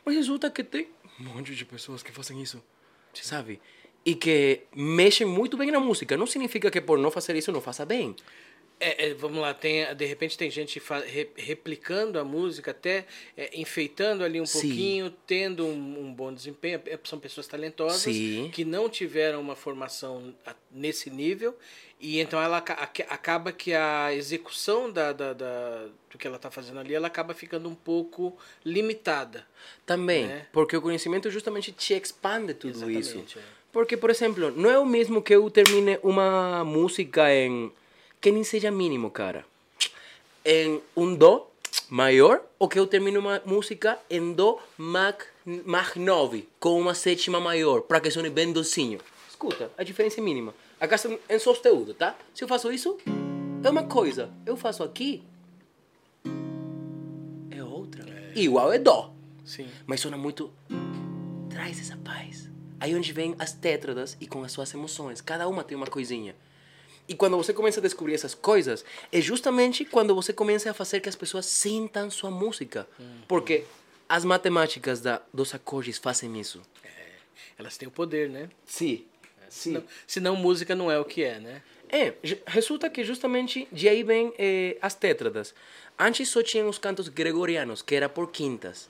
Mas 0.05 0.15
resulta 0.15 0.49
que 0.49 0.63
tem 0.63 0.87
um 1.19 1.23
monte 1.23 1.55
de 1.55 1.65
pessoas 1.65 2.01
que 2.01 2.11
fazem 2.11 2.41
isso. 2.41 2.61
Sabe? 3.13 3.61
E 4.05 4.15
que 4.15 4.61
mexem 4.75 5.27
muito 5.27 5.57
bem 5.57 5.69
na 5.69 5.79
música. 5.79 6.17
Não 6.17 6.25
significa 6.25 6.71
que 6.71 6.81
por 6.81 6.97
não 6.97 7.11
fazer 7.11 7.35
isso 7.35 7.51
não 7.51 7.61
faça 7.61 7.85
bem. 7.85 8.15
É, 8.83 9.09
é, 9.09 9.13
vamos 9.13 9.39
lá, 9.39 9.53
tem, 9.53 9.93
de 9.95 10.05
repente 10.05 10.35
tem 10.35 10.49
gente 10.49 10.81
re- 11.05 11.29
replicando 11.35 12.17
a 12.17 12.23
música, 12.23 12.71
até 12.71 13.05
é, 13.37 13.51
enfeitando 13.59 14.23
ali 14.23 14.41
um 14.41 14.45
Sim. 14.45 14.67
pouquinho, 14.69 15.11
tendo 15.27 15.65
um, 15.67 15.99
um 16.07 16.11
bom 16.13 16.33
desempenho. 16.33 16.81
É, 16.87 16.97
São 17.03 17.19
pessoas 17.19 17.45
talentosas 17.47 18.01
Sim. 18.01 18.49
que 18.51 18.65
não 18.65 18.89
tiveram 18.89 19.39
uma 19.39 19.55
formação 19.55 20.33
nesse 20.71 21.11
nível 21.11 21.55
e 21.99 22.19
então 22.19 22.41
ela 22.41 22.57
aca- 22.57 22.73
aca- 22.73 23.05
acaba 23.07 23.51
que 23.51 23.71
a 23.75 24.11
execução 24.15 24.91
da, 24.91 25.13
da, 25.13 25.33
da- 25.33 25.85
do 26.09 26.17
que 26.17 26.25
ela 26.25 26.37
está 26.37 26.49
fazendo 26.49 26.79
ali, 26.79 26.95
ela 26.95 27.05
acaba 27.05 27.35
ficando 27.35 27.69
um 27.69 27.75
pouco 27.75 28.35
limitada. 28.65 29.45
Também, 29.85 30.25
Né? 30.25 30.47
porque 30.51 30.75
o 30.75 30.81
conhecimento 30.81 31.29
justamente 31.29 31.71
te 31.71 31.93
expande 31.93 32.55
tudo 32.55 32.89
isso. 32.89 33.11
Exatamente, 33.11 33.37
é. 33.37 33.41
Porque, 33.71 33.95
por 33.95 34.09
exemplo, 34.09 34.51
não 34.51 34.69
é 34.71 34.79
o 34.79 34.85
mesmo 34.85 35.21
que 35.21 35.33
eu 35.35 35.49
termine 35.51 35.99
uma 36.03 36.65
música 36.65 37.31
em. 37.33 37.71
Que 38.21 38.31
nem 38.31 38.43
seja 38.43 38.69
mínimo, 38.69 39.09
cara. 39.09 39.43
Em 40.45 40.79
um 40.95 41.15
Dó 41.15 41.51
maior, 41.89 42.41
ou 42.59 42.69
que 42.69 42.77
eu 42.77 42.85
termine 42.85 43.17
uma 43.17 43.41
música 43.45 43.97
em 44.09 44.33
Dó 44.33 44.61
mag, 44.77 45.17
mag 45.65 45.99
9, 45.99 46.47
com 46.59 46.79
uma 46.79 46.93
sétima 46.93 47.39
maior, 47.39 47.81
para 47.81 47.99
que 47.99 48.11
sone 48.11 48.29
bem 48.29 48.53
docinho. 48.53 48.99
Escuta, 49.27 49.71
a 49.77 49.83
diferença 49.83 50.19
é 50.19 50.23
mínima. 50.23 50.53
A 50.79 50.87
casa 50.87 51.19
em 51.27 51.39
sosteudo, 51.39 51.93
tá? 51.95 52.15
Se 52.33 52.43
eu 52.43 52.47
faço 52.47 52.71
isso, 52.71 52.97
é 53.63 53.69
uma 53.69 53.83
coisa. 53.83 54.31
Eu 54.45 54.55
faço 54.55 54.83
aqui, 54.83 55.23
é 57.49 57.63
outra. 57.63 58.05
Igual 58.35 58.71
é 58.71 58.77
Dó. 58.77 59.13
Sim. 59.43 59.67
Mas 59.85 59.99
sona 59.99 60.17
muito. 60.17 60.51
Traz 61.49 61.79
essa 61.79 61.97
paz. 61.97 62.49
Aí 62.79 62.95
onde 62.95 63.11
vem 63.11 63.35
as 63.37 63.53
tétradas 63.53 64.15
e 64.19 64.27
com 64.27 64.43
as 64.43 64.51
suas 64.51 64.73
emoções. 64.73 65.21
Cada 65.21 65.47
uma 65.47 65.63
tem 65.63 65.75
uma 65.75 65.87
coisinha. 65.87 66.35
E 67.11 67.13
quando 67.13 67.35
você 67.35 67.53
começa 67.53 67.81
a 67.81 67.83
descobrir 67.83 68.13
essas 68.13 68.33
coisas, 68.33 68.85
é 69.11 69.19
justamente 69.19 69.83
quando 69.83 70.15
você 70.15 70.31
começa 70.31 70.71
a 70.71 70.73
fazer 70.73 71.01
que 71.01 71.09
as 71.09 71.15
pessoas 71.15 71.45
sintam 71.45 72.09
sua 72.09 72.31
música. 72.31 72.87
Porque 73.27 73.65
as 74.07 74.23
matemáticas 74.23 75.01
da, 75.01 75.21
dos 75.33 75.53
acordes 75.53 75.97
fazem 75.97 76.39
isso. 76.39 76.61
Elas 77.57 77.75
têm 77.75 77.85
o 77.85 77.91
poder, 77.91 78.29
né? 78.29 78.49
Sim. 78.65 79.03
Senão, 79.49 79.83
senão 80.07 80.35
música 80.37 80.73
não 80.73 80.89
é 80.89 80.97
o 80.97 81.03
que 81.03 81.21
é, 81.21 81.37
né? 81.37 81.61
É, 81.89 82.13
resulta 82.47 82.89
que 82.89 83.03
justamente 83.03 83.67
de 83.69 83.89
aí 83.89 84.03
vem 84.03 84.33
eh, 84.39 84.77
as 84.81 84.95
tétradas. 84.95 85.53
Antes 85.99 86.29
só 86.29 86.41
tinham 86.41 86.69
os 86.69 86.77
cantos 86.77 87.09
gregorianos, 87.09 87.81
que 87.81 87.93
era 87.93 88.07
por 88.07 88.31
quintas. 88.31 88.87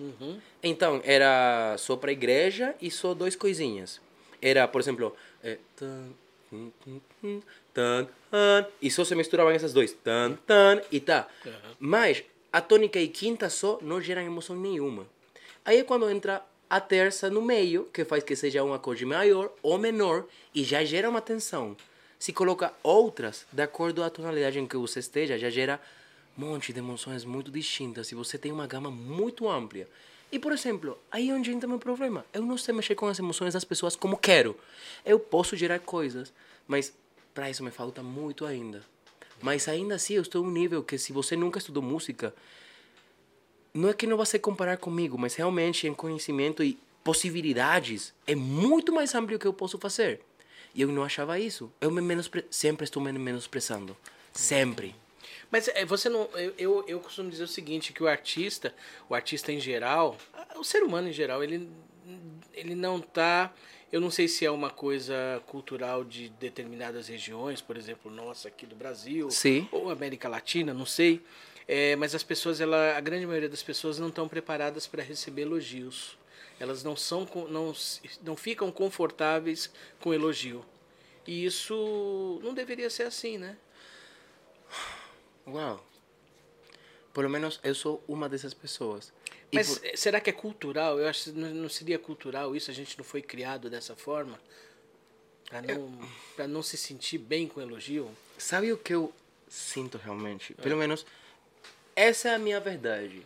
Então, 0.61 1.01
era 1.03 1.75
só 1.79 1.95
para 1.95 2.11
igreja 2.11 2.75
e 2.79 2.91
só 2.91 3.15
dois 3.15 3.35
coisinhas. 3.35 3.99
Era, 4.39 4.67
por 4.67 4.79
exemplo, 4.79 5.15
eh, 5.43 5.57
tan, 7.73 8.07
tan, 8.29 8.65
e 8.81 8.89
só 8.89 9.03
se 9.03 9.15
misturavam 9.15 9.51
essas 9.51 9.73
dois, 9.73 9.93
tan, 9.93 10.37
tan, 10.45 10.81
e 10.91 10.99
tá. 10.99 11.27
Mas 11.79 12.23
a 12.51 12.61
tônica 12.61 12.99
e 12.99 13.07
quinta 13.07 13.49
só 13.49 13.79
não 13.81 14.01
geram 14.01 14.21
emoção 14.21 14.55
nenhuma. 14.55 15.07
Aí 15.63 15.77
é 15.79 15.83
quando 15.83 16.09
entra 16.09 16.43
a 16.69 16.79
terça 16.79 17.29
no 17.29 17.41
meio, 17.41 17.85
que 17.93 18.05
faz 18.05 18.23
que 18.23 18.35
seja 18.35 18.63
um 18.63 18.73
acorde 18.73 19.05
maior 19.05 19.51
ou 19.61 19.77
menor, 19.77 20.25
e 20.55 20.63
já 20.63 20.83
gera 20.83 21.09
uma 21.09 21.21
tensão. 21.21 21.75
Se 22.17 22.31
coloca 22.31 22.73
outras, 22.81 23.45
de 23.51 23.61
acordo 23.61 24.01
com 24.01 24.07
a 24.07 24.09
tonalidade 24.09 24.59
em 24.59 24.67
que 24.67 24.77
você 24.77 24.99
esteja, 24.99 25.37
já 25.37 25.49
gera 25.49 25.81
um 26.37 26.45
monte 26.45 26.71
de 26.71 26.79
emoções 26.79 27.25
muito 27.25 27.51
distintas 27.51 28.11
e 28.11 28.15
você 28.15 28.37
tem 28.37 28.51
uma 28.51 28.67
gama 28.67 28.89
muito 28.89 29.49
ampla. 29.49 29.85
E, 30.31 30.39
por 30.39 30.53
exemplo, 30.53 30.97
aí 31.11 31.29
é 31.29 31.33
onde 31.33 31.51
entra 31.51 31.67
meu 31.67 31.79
problema. 31.79 32.25
Eu 32.33 32.41
não 32.41 32.57
sei 32.57 32.73
mexer 32.73 32.95
com 32.95 33.07
as 33.07 33.19
emoções 33.19 33.53
das 33.53 33.65
pessoas 33.65 33.95
como 33.95 34.15
quero. 34.15 34.57
Eu 35.05 35.19
posso 35.19 35.57
gerar 35.57 35.79
coisas, 35.79 36.31
mas 36.67 36.93
para 37.33 37.49
isso 37.49 37.63
me 37.63 37.71
falta 37.71 38.01
muito 38.03 38.45
ainda. 38.45 38.83
Mas 39.41 39.67
ainda 39.67 39.95
assim, 39.95 40.13
eu 40.13 40.21
estou 40.21 40.43
em 40.43 40.47
um 40.47 40.51
nível 40.51 40.83
que 40.83 40.97
se 40.97 41.11
você 41.11 41.35
nunca 41.35 41.57
estudou 41.57 41.81
música, 41.81 42.33
não 43.73 43.89
é 43.89 43.93
que 43.93 44.05
não 44.05 44.17
vai 44.17 44.25
se 44.25 44.37
comparar 44.37 44.77
comigo, 44.77 45.17
mas 45.17 45.35
realmente 45.35 45.87
em 45.87 45.93
conhecimento 45.93 46.63
e 46.63 46.77
possibilidades 47.03 48.13
é 48.27 48.35
muito 48.35 48.93
mais 48.93 49.15
amplo 49.15 49.39
que 49.39 49.47
eu 49.47 49.53
posso 49.53 49.77
fazer. 49.77 50.21
E 50.73 50.81
eu 50.81 50.87
não 50.89 51.03
achava 51.03 51.39
isso. 51.39 51.71
Eu 51.81 51.91
me 51.91 52.01
menospre... 52.01 52.45
sempre 52.49 52.83
estou 52.83 53.01
me 53.01 53.11
menosprezando. 53.11 53.95
Sempre. 54.33 54.95
Mas 55.49 55.67
é, 55.67 55.85
você 55.85 56.07
não. 56.07 56.29
Eu, 56.33 56.53
eu, 56.57 56.85
eu 56.87 56.99
costumo 56.99 57.29
dizer 57.29 57.43
o 57.43 57.47
seguinte, 57.47 57.91
que 57.91 58.01
o 58.01 58.07
artista, 58.07 58.73
o 59.09 59.15
artista 59.15 59.51
em 59.51 59.59
geral, 59.59 60.17
o 60.55 60.63
ser 60.63 60.81
humano 60.81 61.09
em 61.09 61.13
geral, 61.13 61.43
ele, 61.43 61.69
ele 62.53 62.73
não 62.73 63.01
tá. 63.01 63.53
Eu 63.91 63.99
não 63.99 64.09
sei 64.09 64.27
se 64.27 64.45
é 64.45 64.51
uma 64.51 64.69
coisa 64.69 65.43
cultural 65.47 66.03
de 66.05 66.29
determinadas 66.29 67.09
regiões, 67.09 67.59
por 67.59 67.75
exemplo, 67.75 68.09
nossa 68.09 68.47
aqui 68.47 68.65
do 68.65 68.75
Brasil, 68.75 69.29
Sim. 69.29 69.67
ou 69.69 69.89
América 69.89 70.29
Latina, 70.29 70.73
não 70.73 70.85
sei. 70.85 71.21
É, 71.67 71.95
mas 71.97 72.15
as 72.15 72.23
pessoas, 72.23 72.61
ela, 72.61 72.97
a 72.97 73.01
grande 73.01 73.25
maioria 73.25 73.49
das 73.49 73.61
pessoas 73.61 73.99
não 73.99 74.07
estão 74.07 74.29
preparadas 74.29 74.87
para 74.87 75.03
receber 75.03 75.41
elogios. 75.41 76.17
Elas 76.57 76.83
não 76.83 76.95
são, 76.95 77.27
não, 77.49 77.73
não 78.23 78.35
ficam 78.37 78.71
confortáveis 78.71 79.69
com 79.99 80.13
elogio. 80.13 80.63
E 81.27 81.45
isso 81.45 82.39
não 82.43 82.53
deveria 82.53 82.89
ser 82.89 83.03
assim, 83.03 83.37
né? 83.37 83.57
Uau. 85.45 85.83
Pelo 87.13 87.29
menos 87.29 87.59
eu 87.63 87.75
sou 87.75 88.01
uma 88.07 88.29
dessas 88.29 88.53
pessoas. 88.53 89.11
Mas 89.53 89.77
por- 89.77 89.85
eh, 89.85 89.95
será 89.97 90.19
que 90.21 90.29
é 90.29 90.33
cultural? 90.33 90.99
Eu 90.99 91.07
acho 91.07 91.25
que 91.25 91.31
não 91.31 91.67
seria 91.69 91.99
cultural 91.99 92.55
isso, 92.55 92.71
a 92.71 92.73
gente 92.73 92.97
não 92.97 93.03
foi 93.03 93.21
criado 93.21 93.69
dessa 93.69 93.95
forma? 93.95 94.39
Pra 95.49 95.61
não, 95.61 96.09
pra 96.35 96.47
não 96.47 96.63
se 96.63 96.77
sentir 96.77 97.17
bem 97.17 97.47
com 97.47 97.59
elogio? 97.61 98.09
Sabe 98.37 98.71
o 98.71 98.77
que 98.77 98.93
eu 98.93 99.13
sinto 99.49 99.97
realmente? 99.97 100.53
Pelo 100.53 100.77
menos 100.77 101.05
essa 101.95 102.29
é 102.29 102.35
a 102.35 102.39
minha 102.39 102.59
verdade. 102.59 103.25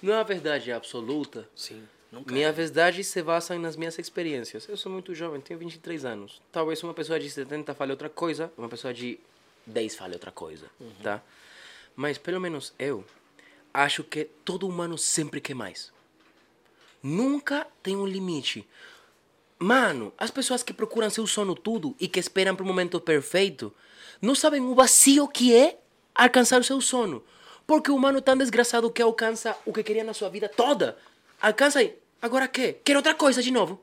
Não 0.00 0.14
é 0.14 0.16
a 0.16 0.22
verdade 0.22 0.72
absoluta. 0.72 1.46
Sim. 1.54 1.86
Nunca. 2.10 2.32
Minha 2.32 2.52
verdade 2.52 3.02
se 3.04 3.20
basa 3.22 3.58
nas 3.58 3.76
minhas 3.76 3.98
experiências. 3.98 4.66
Eu 4.68 4.76
sou 4.76 4.90
muito 4.90 5.14
jovem, 5.14 5.40
tenho 5.40 5.58
23 5.58 6.04
anos. 6.04 6.40
Talvez 6.52 6.82
uma 6.82 6.94
pessoa 6.94 7.18
de 7.20 7.28
70 7.28 7.74
fale 7.74 7.90
outra 7.90 8.08
coisa, 8.08 8.50
uma 8.56 8.68
pessoa 8.68 8.94
de 8.94 9.18
10 9.66 9.96
fale 9.96 10.14
outra 10.14 10.30
coisa, 10.30 10.70
tá? 11.02 11.20
Mas 11.96 12.16
pelo 12.16 12.40
menos 12.40 12.72
eu 12.78 13.04
acho 13.76 14.02
que 14.02 14.24
todo 14.44 14.66
humano 14.66 14.96
sempre 14.96 15.40
quer 15.40 15.54
mais. 15.54 15.92
Nunca 17.02 17.66
tem 17.82 17.94
um 17.94 18.06
limite. 18.06 18.66
Mano, 19.58 20.12
as 20.16 20.30
pessoas 20.30 20.62
que 20.62 20.72
procuram 20.72 21.10
seu 21.10 21.26
sono 21.26 21.54
tudo 21.54 21.94
e 22.00 22.08
que 22.08 22.18
esperam 22.18 22.56
pro 22.56 22.64
momento 22.64 23.00
perfeito, 23.00 23.72
não 24.20 24.34
sabem 24.34 24.60
o 24.60 24.74
vazio 24.74 25.28
que 25.28 25.54
é 25.54 25.78
alcançar 26.14 26.60
o 26.60 26.64
seu 26.64 26.80
sono. 26.80 27.22
Porque 27.66 27.90
o 27.90 27.96
humano 27.96 28.22
tão 28.22 28.36
desgraçado 28.36 28.90
que 28.90 29.02
alcança 29.02 29.56
o 29.66 29.72
que 29.72 29.82
queria 29.82 30.04
na 30.04 30.14
sua 30.14 30.30
vida 30.30 30.48
toda. 30.48 30.96
Alcança 31.40 31.82
e 31.82 31.94
agora 32.20 32.48
quê? 32.48 32.78
Quer 32.84 32.96
outra 32.96 33.14
coisa 33.14 33.42
de 33.42 33.50
novo. 33.50 33.80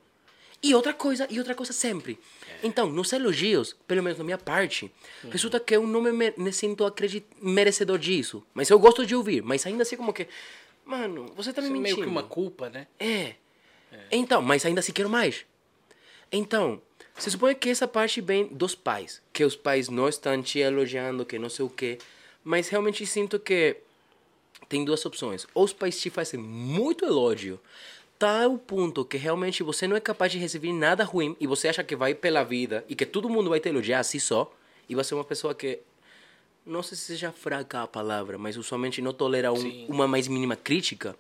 E 0.64 0.74
outra 0.74 0.93
coisa, 0.93 1.28
e 1.30 1.38
outra 1.38 1.53
coisa 1.53 1.74
sempre. 1.74 2.18
Então, 2.64 2.89
nos 2.89 3.11
elogios, 3.11 3.76
pelo 3.86 4.01
menos 4.01 4.18
da 4.18 4.24
minha 4.24 4.38
parte, 4.38 4.89
resulta 5.30 5.59
que 5.59 5.76
eu 5.76 5.86
não 5.86 6.01
me, 6.01 6.34
me, 6.38 6.53
sinto 6.53 6.86
acredit, 6.86 7.26
merecedor 7.41 7.99
disso. 7.99 8.41
Mas 8.53 8.70
eu 8.70 8.80
gosto 8.80 9.05
de 9.05 9.14
ouvir, 9.14 9.43
mas 9.43 9.66
ainda 9.66 9.84
assim 9.84 9.97
como 9.97 10.14
que... 10.14 10.26
Mano, 10.86 11.26
você 11.36 11.51
tá 11.51 11.61
me 11.61 11.68
Isso 11.68 11.76
é 11.76 11.80
mentindo. 11.80 11.97
meio 11.97 12.07
que 12.07 12.11
uma 12.11 12.24
culpa, 12.24 12.70
né? 12.70 12.88
É. 12.97 13.36
Então, 14.09 14.41
mas 14.41 14.66
ainda 14.66 14.80
assim 14.80 14.93
quero 14.93 15.09
mais. 15.09 15.45
Então, 16.32 16.82
se 17.18 17.30
supõe 17.30 17.53
que 17.55 17.70
essa 17.70 17.88
parte 17.88 18.22
vem 18.22 18.47
dos 18.47 18.74
pais. 18.74 19.22
Que 19.32 19.43
os 19.43 19.55
pais 19.55 19.89
não 19.89 20.07
estão 20.07 20.41
te 20.41 20.59
elogiando, 20.59 21.26
que 21.26 21.38
não 21.38 21.49
sei 21.49 21.66
o 21.66 21.70
quê. 21.70 21.97
Mas 22.43 22.70
realmente 22.70 23.05
sinto 23.05 23.39
que 23.39 23.78
tem 24.68 24.84
duas 24.84 25.05
opções. 25.05 25.45
Ou 25.53 25.64
os 25.64 25.74
pais 25.74 25.99
te 25.99 26.09
fazem 26.09 26.39
muito 26.39 27.05
elogio, 27.05 27.59
tal 28.24 28.57
ponto 28.57 29.03
que 29.03 29.17
realmente 29.17 29.61
você 29.63 29.86
não 29.86 29.97
é 29.97 29.99
capaz 29.99 30.32
de 30.32 30.38
receber 30.38 30.71
nada 30.71 31.03
ruim 31.03 31.36
e 31.41 31.45
você 31.45 31.67
acha 31.67 31.84
que 31.84 31.93
vai 31.93 32.15
pela 32.15 32.41
vida 32.41 32.86
e 32.88 32.95
que 32.95 33.05
todo 33.05 33.30
mundo 33.30 33.49
vai 33.49 33.59
te 33.59 33.67
elogiar 33.67 33.99
assim 33.99 34.17
só. 34.17 34.49
E 34.88 34.95
você 34.95 35.13
é 35.13 35.17
uma 35.17 35.26
pessoa 35.26 35.53
que 35.53 35.80
não 36.65 36.82
sei 36.82 36.97
se 36.97 37.03
seja 37.03 37.34
fraca 37.34 37.84
a 37.84 37.88
palavra, 37.88 38.38
mas 38.38 38.55
usualmente 38.55 39.01
não 39.01 39.11
tolera 39.11 39.51
um- 39.51 39.57
Sim. 39.57 39.86
uma 39.89 40.07
mais 40.07 40.30
mínima 40.30 40.55
crítica. 40.55 41.17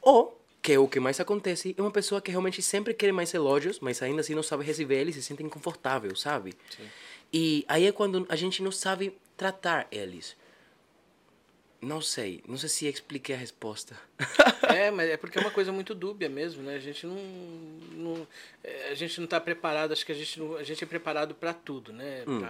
Ou, 0.00 0.40
que 0.62 0.74
é 0.74 0.78
o 0.78 0.86
que 0.86 1.00
mais 1.00 1.18
acontece, 1.18 1.74
é 1.76 1.82
uma 1.82 1.90
pessoa 1.90 2.20
que 2.20 2.30
realmente 2.30 2.62
sempre 2.62 2.94
quer 2.94 3.12
mais 3.12 3.34
elogios, 3.34 3.80
mas 3.80 4.00
ainda 4.00 4.20
assim 4.20 4.36
não 4.36 4.42
sabe 4.44 4.62
receber 4.62 5.00
eles 5.00 5.16
e 5.16 5.22
se 5.22 5.26
sente 5.26 5.42
inconfortável, 5.42 6.14
sabe? 6.14 6.54
E 7.32 7.64
aí 7.66 7.84
é 7.84 7.90
quando 7.90 8.24
a 8.28 8.36
gente 8.36 8.62
não 8.62 8.70
sabe 8.70 9.12
tratar 9.36 9.88
eles. 9.90 10.36
Não 11.80 12.00
sei, 12.00 12.42
não 12.46 12.58
sei 12.58 12.68
se 12.68 12.86
expliquei 12.88 13.34
a 13.34 13.38
resposta. 13.38 13.98
É, 14.68 14.90
mas 14.90 15.08
é 15.08 15.16
porque 15.16 15.38
é 15.38 15.40
uma 15.40 15.50
coisa 15.50 15.72
muito 15.72 15.94
dúbia 15.94 16.28
mesmo, 16.28 16.62
né? 16.62 16.74
A 16.74 16.78
gente 16.78 17.06
não, 17.06 17.16
não 17.94 18.26
é, 18.62 18.90
a 18.90 18.94
gente 18.94 19.18
não 19.18 19.24
está 19.24 19.40
preparado. 19.40 19.92
Acho 19.92 20.04
que 20.04 20.12
a 20.12 20.14
gente 20.14 20.38
não, 20.38 20.56
a 20.56 20.62
gente 20.62 20.84
é 20.84 20.86
preparado 20.86 21.34
para 21.34 21.54
tudo, 21.54 21.90
né? 21.90 22.22
Hum. 22.26 22.42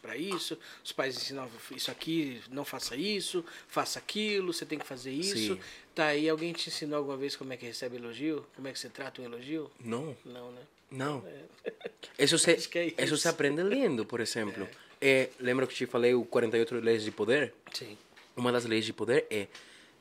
Para 0.00 0.16
isso. 0.16 0.58
Os 0.82 0.92
pais 0.92 1.14
ensinam 1.14 1.46
isso 1.76 1.90
aqui, 1.90 2.40
não 2.50 2.64
faça 2.64 2.96
isso, 2.96 3.44
faça 3.68 3.98
aquilo. 3.98 4.52
Você 4.52 4.64
tem 4.64 4.78
que 4.78 4.86
fazer 4.86 5.10
isso. 5.10 5.36
Sim. 5.54 5.60
Tá 5.94 6.06
aí 6.06 6.26
alguém 6.26 6.54
te 6.54 6.70
ensinou 6.70 6.98
alguma 6.98 7.18
vez 7.18 7.36
como 7.36 7.52
é 7.52 7.56
que 7.56 7.66
recebe 7.66 7.96
elogio? 7.96 8.46
Como 8.56 8.66
é 8.66 8.72
que 8.72 8.78
você 8.78 8.88
trata 8.88 9.20
um 9.20 9.24
elogio? 9.26 9.70
Não, 9.78 10.16
Não, 10.24 10.50
né? 10.50 10.62
não. 10.90 11.24
Isso 12.18 12.38
se, 12.38 12.50
é 12.56 12.56
isso 12.56 12.94
isso. 12.98 13.16
se 13.18 13.28
aprende 13.28 13.62
lendo, 13.62 14.06
por 14.06 14.20
exemplo. 14.20 14.66
É, 15.00 15.28
lembra 15.38 15.66
que 15.66 15.74
te 15.74 15.86
falei 15.86 16.14
o 16.14 16.24
48 16.24 16.74
leis 16.76 17.04
de 17.04 17.10
poder? 17.10 17.52
Sim. 17.72 17.96
Uma 18.38 18.52
das 18.52 18.64
leis 18.64 18.84
de 18.84 18.92
poder 18.92 19.26
é 19.30 19.48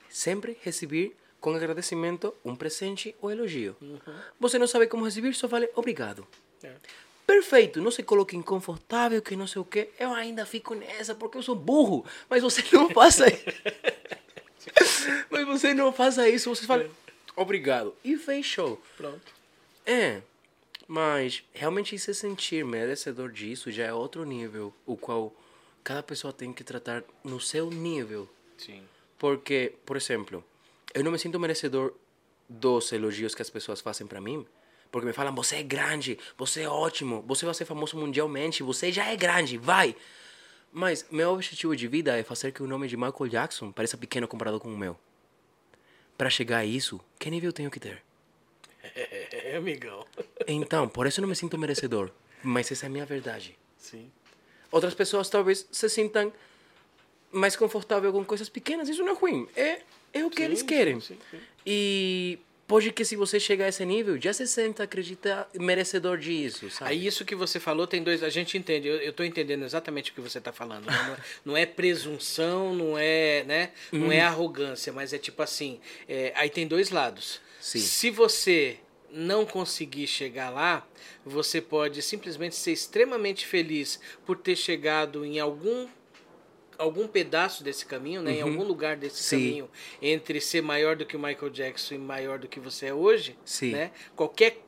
sempre 0.10 0.58
receber 0.62 1.16
com 1.42 1.54
agradecimento 1.54 2.34
um 2.46 2.56
presente 2.56 3.16
ou 3.20 3.32
elogio. 3.32 3.76
Você 4.40 4.60
não 4.60 4.68
sabe 4.68 4.88
como 4.88 5.04
receber, 5.04 5.34
só 5.34 5.50
fale 5.50 5.70
obrigado. 5.76 6.26
É. 6.64 6.74
Perfeito, 7.26 7.82
não 7.82 7.92
se 7.92 8.04
coloque 8.04 8.38
inconfortável, 8.38 9.22
que 9.22 9.36
não 9.36 9.48
sei 9.48 9.62
o 9.62 9.66
quê. 9.66 9.90
Eu 10.00 10.14
ainda 10.14 10.46
fico 10.46 10.74
nessa 10.76 11.14
porque 11.14 11.38
eu 11.38 11.44
sou 11.44 11.56
burro. 11.56 12.06
Mas 12.30 12.42
você 12.42 12.64
não 12.72 12.90
faça 12.94 13.26
isso. 13.28 13.46
mas 15.30 15.46
você 15.46 15.74
não 15.74 15.92
faça 15.92 16.30
isso, 16.30 16.50
você 16.50 16.66
fala 16.66 16.90
obrigado. 17.36 17.96
E 18.04 18.18
fechou. 18.18 18.82
Pronto. 18.96 19.34
É, 19.86 20.22
mas 20.88 21.44
realmente 21.54 21.98
se 21.98 22.14
sentir 22.14 22.64
merecedor 22.64 23.32
disso 23.32 23.72
já 23.72 23.86
é 23.86 23.94
outro 23.94 24.24
nível, 24.24 24.74
o 24.86 24.96
qual 24.96 25.34
cada 25.88 26.04
pessoa 26.04 26.34
tem 26.34 26.52
que 26.52 26.66
tratar 26.66 27.02
no 27.24 27.40
seu 27.40 27.70
nível. 27.70 28.28
Sim. 28.58 28.84
Porque, 29.18 29.74
por 29.86 29.96
exemplo, 29.96 30.44
eu 30.94 31.02
não 31.02 31.14
me 31.14 31.18
sinto 31.18 31.40
merecedor 31.40 31.94
dos 32.50 32.92
elogios 32.92 33.34
que 33.34 33.42
as 33.42 33.50
pessoas 33.50 33.80
fazem 33.80 34.06
para 34.06 34.20
mim, 34.20 34.46
porque 34.92 35.08
me 35.08 35.14
falam: 35.14 35.34
você 35.34 35.56
é 35.56 35.64
grande, 35.64 36.20
você 36.38 36.64
é 36.64 36.70
ótimo, 36.70 37.24
você 37.26 37.46
vai 37.46 37.56
ser 37.56 37.64
famoso 37.64 37.96
mundialmente, 37.96 38.64
você 38.64 38.92
já 38.92 39.06
é 39.06 39.16
grande, 39.16 39.58
vai. 39.58 39.96
Mas 40.74 41.06
meu 41.10 41.30
objetivo 41.32 41.74
de 41.74 41.88
vida 41.88 42.18
é 42.18 42.22
fazer 42.22 42.52
que 42.52 42.62
o 42.62 42.68
nome 42.68 42.90
de 42.90 42.98
Michael 42.98 43.30
Jackson 43.30 43.72
pareça 43.72 43.98
pequeno 43.98 44.28
comparado 44.28 44.60
com 44.60 44.68
o 44.68 44.78
meu. 44.78 45.00
Para 46.18 46.30
chegar 46.30 46.58
a 46.58 46.66
isso, 46.66 47.00
que 47.18 47.30
nível 47.30 47.48
eu 47.48 47.54
tenho 47.54 47.72
que 47.72 47.80
ter? 47.80 48.04
É, 48.84 49.56
amigão. 49.56 50.06
Então, 50.46 50.90
por 50.90 51.08
isso 51.08 51.22
eu 51.22 51.22
não 51.22 51.30
me 51.30 51.36
sinto 51.36 51.58
merecedor. 51.58 52.12
Mas 52.44 52.70
essa 52.74 52.86
é 52.86 52.88
a 52.88 52.90
minha 52.90 53.06
verdade. 53.06 53.58
Sim. 53.78 54.12
Outras 54.72 54.94
pessoas 54.94 55.30
talvez 55.30 55.66
se 55.72 55.90
sintam 55.90 56.32
mais 57.32 57.56
confortável 57.56 58.12
com 58.12 58.24
coisas 58.24 58.50
pequenas. 58.50 58.90
Isso 58.90 59.04
não 59.04 59.12
é 59.14 59.16
ruim. 59.16 59.48
É, 59.56 59.80
é 60.14 60.26
o 60.26 60.30
que 60.30 60.38
Sim, 60.38 60.44
eles 60.44 60.62
querem. 60.62 61.00
sim, 61.00 61.18
sim. 61.32 61.40
E 61.66 62.40
pode 62.68 62.92
que 62.92 63.06
se 63.06 63.16
você 63.16 63.40
chegar 63.40 63.66
a 63.66 63.70
esse 63.70 63.86
nível, 63.86 64.20
já 64.22 64.34
se 64.34 64.46
senta, 64.48 64.84
acredita, 64.84 65.48
merecedor 65.56 66.18
disso, 66.18 66.70
sabe? 66.70 66.92
Aí 66.92 67.06
isso 67.06 67.24
que 67.26 67.36
você 67.36 67.60
falou 67.60 67.86
tem 67.88 68.02
dois. 68.04 68.24
A 68.24 68.30
gente 68.30 68.58
entende, 68.58 68.88
eu, 68.88 69.14
tô 69.14 69.24
entendendo 69.24 69.64
exatamente 69.64 70.12
o 70.12 70.14
que 70.14 70.22
você 70.22 70.40
tá 70.42 70.52
falando. 70.52 70.86
né? 70.86 70.94
Não, 71.06 71.14
é, 71.14 71.18
não 71.46 71.58
é 71.58 71.66
presunção, 71.66 72.74
não 72.76 72.98
é, 72.98 73.44
né? 73.46 73.72
Não 73.92 74.08
Uhum. 74.08 74.12
é 74.12 74.22
arrogância, 74.22 74.92
mas 74.94 75.14
é 75.14 75.18
tipo 75.18 75.42
assim. 75.42 75.80
é, 76.08 76.32
aí 76.36 76.50
tem 76.50 76.68
dois 76.68 76.90
lados. 76.90 77.40
Sim. 77.60 77.80
Se 77.80 78.10
você 78.10 78.78
não 79.12 79.46
conseguir 79.46 80.08
chegar 80.08 80.50
lá, 80.50 80.86
você 81.26 81.62
pode 81.62 82.02
simplesmente 82.02 82.56
ser 82.56 82.72
extremamente 82.72 83.46
feliz 83.46 84.00
por 84.26 84.38
ter 84.38 84.56
chegado 84.56 85.26
em 85.26 85.40
algum 85.40 85.88
algum 86.78 87.08
pedaço 87.08 87.64
desse 87.64 87.88
caminho, 87.88 88.22
né, 88.22 88.34
em 88.34 88.42
algum 88.42 88.64
lugar 88.64 88.96
desse 88.96 89.16
Uhum. 89.18 89.24
Sim. 89.24 89.36
caminho 89.48 89.70
entre 90.00 90.40
ser 90.40 90.62
maior 90.62 90.96
do 90.96 91.08
que 91.08 91.16
o 91.16 91.20
Michael 91.20 91.50
Jackson 91.50 91.96
e 91.96 91.98
maior 91.98 92.38
do 92.38 92.48
que 92.48 92.60
você 92.60 92.88
é 92.88 92.94
hoje, 92.94 93.36
Sim. 93.44 93.72
né? 93.72 93.92
Qualquer 94.16 94.60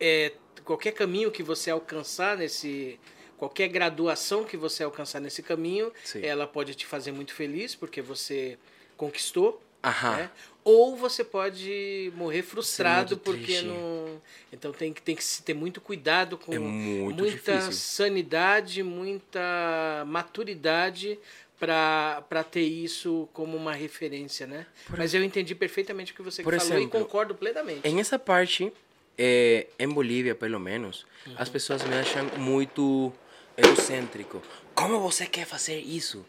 é, 0.00 0.32
qualquer 0.64 0.90
caminho 0.92 1.30
que 1.30 1.42
você 1.42 1.70
alcançar 1.70 2.36
nesse 2.36 2.98
qualquer 3.36 3.68
graduação 3.68 4.44
que 4.44 4.56
você 4.56 4.82
alcançar 4.82 5.20
nesse 5.20 5.42
caminho, 5.42 5.92
Sim. 6.04 6.24
ela 6.24 6.46
pode 6.46 6.74
te 6.74 6.86
fazer 6.86 7.12
muito 7.12 7.32
feliz 7.34 7.74
porque 7.76 8.00
você 8.02 8.58
conquistou, 8.96 9.60
Aham. 9.84 10.16
né? 10.16 10.30
Ou 10.64 10.96
você 10.96 11.24
pode 11.24 12.12
morrer 12.14 12.42
frustrado 12.42 13.10
muito 13.16 13.22
porque 13.24 13.46
triste. 13.46 13.64
não. 13.66 14.22
Então 14.52 14.72
tem 14.72 14.92
que, 14.92 15.02
tem 15.02 15.16
que 15.16 15.24
se 15.24 15.42
ter 15.42 15.54
muito 15.54 15.80
cuidado 15.80 16.38
com 16.38 16.54
É 16.54 16.58
muito 16.58 17.16
muita 17.20 17.32
difícil. 17.60 17.72
sanidade, 17.72 18.82
muita 18.82 20.04
maturidade 20.06 21.18
para 21.58 22.44
ter 22.50 22.62
isso 22.62 23.28
como 23.32 23.56
uma 23.56 23.72
referência, 23.72 24.46
né? 24.46 24.66
Mas 24.88 25.14
eu 25.14 25.22
entendi 25.22 25.54
perfeitamente 25.54 26.12
o 26.12 26.14
que 26.16 26.22
você 26.22 26.42
Por 26.42 26.54
falou 26.54 26.72
exemplo, 26.78 26.98
e 27.00 27.02
concordo 27.02 27.34
plenamente. 27.34 27.86
Em 27.86 28.00
essa 28.00 28.18
parte, 28.18 28.72
eh, 29.16 29.66
em 29.78 29.88
Bolívia, 29.88 30.34
pelo 30.34 30.58
menos, 30.58 31.06
as 31.36 31.48
Uhum. 31.48 31.52
pessoas 31.52 31.84
me 31.84 31.94
acham 31.94 32.24
muito 32.38 33.12
egocêntrico. 33.56 34.42
Como 34.74 34.98
você 35.00 35.26
quer 35.26 35.46
fazer 35.46 35.78
isso? 35.78 36.24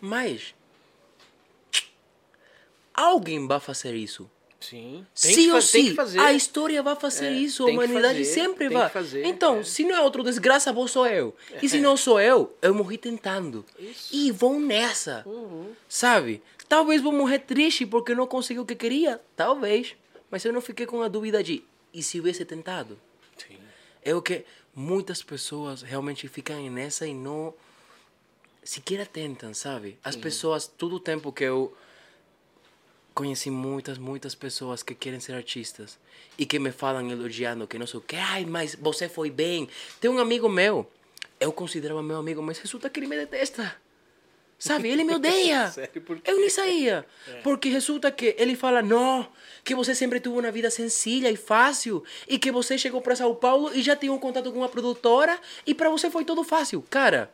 Mas 0.00 0.54
alguém 3.06 3.46
vai 3.46 3.60
fazer 3.60 3.94
isso. 3.94 4.30
Sim. 4.60 5.06
Sim 5.14 5.52
ou 5.52 5.60
tem 5.60 5.86
sim, 5.88 5.94
fazer. 5.94 6.18
a 6.18 6.32
história 6.32 6.82
vai 6.82 6.96
fazer 6.96 7.26
É, 7.26 7.32
isso, 7.32 7.62
a 7.62 7.66
tem 7.66 7.74
humanidade 7.74 8.18
fazer, 8.18 8.24
sempre 8.24 8.68
tem 8.68 8.76
vai. 8.76 8.90
fazer, 8.90 9.24
então, 9.24 9.58
é. 9.58 9.62
se 9.62 9.84
não 9.84 9.94
é 9.94 10.00
outro 10.00 10.24
desgraça, 10.24 10.72
vou 10.72 10.88
sou 10.88 11.06
eu. 11.06 11.34
E 11.62 11.68
se 11.68 11.78
não 11.78 11.96
sou 11.96 12.20
eu, 12.20 12.52
eu 12.60 12.74
morri 12.74 12.98
tentando. 12.98 13.64
Isso. 13.78 14.08
E 14.12 14.32
vou 14.32 14.58
nessa. 14.58 15.22
Uhum. 15.26 15.72
Sabe? 15.88 16.42
Talvez 16.68 17.00
vou 17.00 17.12
morrer 17.12 17.38
triste 17.38 17.86
porque 17.86 18.14
não 18.16 18.26
consegui 18.26 18.58
o 18.58 18.66
que 18.66 18.74
queria. 18.74 19.20
Talvez. 19.36 19.94
Mas 20.28 20.44
eu 20.44 20.52
não 20.52 20.60
fiquei 20.60 20.86
com 20.86 21.02
a 21.02 21.08
dúvida 21.08 21.42
de, 21.42 21.62
e 21.94 22.02
se 22.02 22.18
houvesse 22.18 22.44
tentado? 22.44 22.98
Sim. 23.36 23.58
É 24.02 24.12
o 24.14 24.20
que 24.20 24.44
muitas 24.74 25.22
pessoas 25.22 25.82
realmente 25.82 26.26
ficam 26.26 26.68
nessa 26.68 27.06
e 27.06 27.14
não 27.14 27.54
sequer 28.62 29.06
tentam, 29.06 29.54
sabe? 29.54 29.98
As 30.04 30.16
pessoas, 30.16 30.66
todo 30.66 30.96
o 30.96 31.00
tempo 31.00 31.32
que 31.32 31.44
eu 31.44 31.74
conheci 33.18 33.50
muitas, 33.50 33.98
muitas 33.98 34.32
pessoas 34.36 34.80
que 34.80 34.94
querem 34.94 35.18
ser 35.18 35.32
artistas 35.32 35.98
e 36.38 36.46
que 36.46 36.56
me 36.56 36.70
falam 36.70 37.10
elogiando 37.10 37.66
que 37.66 37.76
não 37.76 37.84
sei 37.84 37.98
o 37.98 38.00
que, 38.00 38.14
ai, 38.14 38.44
mas 38.44 38.76
você 38.76 39.08
foi 39.08 39.28
bem. 39.28 39.68
Tem 40.00 40.08
um 40.08 40.20
amigo 40.20 40.48
meu, 40.48 40.88
eu 41.40 41.52
considerava 41.52 42.00
meu 42.00 42.18
amigo, 42.18 42.40
mas 42.40 42.60
resulta 42.60 42.88
que 42.88 43.00
ele 43.00 43.08
me 43.08 43.16
detesta. 43.16 43.74
Sabe? 44.56 44.88
Ele 44.88 45.02
me 45.02 45.16
odeia. 45.16 45.66
Sério, 45.70 46.00
por 46.00 46.20
quê? 46.20 46.30
Eu 46.30 46.38
nem 46.38 46.48
saía. 46.48 47.04
Porque 47.42 47.68
resulta 47.68 48.08
que 48.12 48.36
ele 48.38 48.54
fala, 48.54 48.82
não, 48.82 49.26
que 49.64 49.74
você 49.74 49.96
sempre 49.96 50.20
teve 50.20 50.36
uma 50.36 50.52
vida 50.52 50.70
sencilla 50.70 51.28
e 51.28 51.36
fácil. 51.36 52.04
E 52.28 52.38
que 52.38 52.52
você 52.52 52.78
chegou 52.78 53.00
para 53.00 53.16
São 53.16 53.34
Paulo 53.34 53.72
e 53.74 53.82
já 53.82 53.96
tem 53.96 54.10
um 54.10 54.18
contato 54.18 54.52
com 54.52 54.58
uma 54.58 54.68
produtora 54.68 55.36
e 55.66 55.74
para 55.74 55.90
você 55.90 56.08
foi 56.08 56.24
tudo 56.24 56.44
fácil. 56.44 56.84
Cara, 56.88 57.32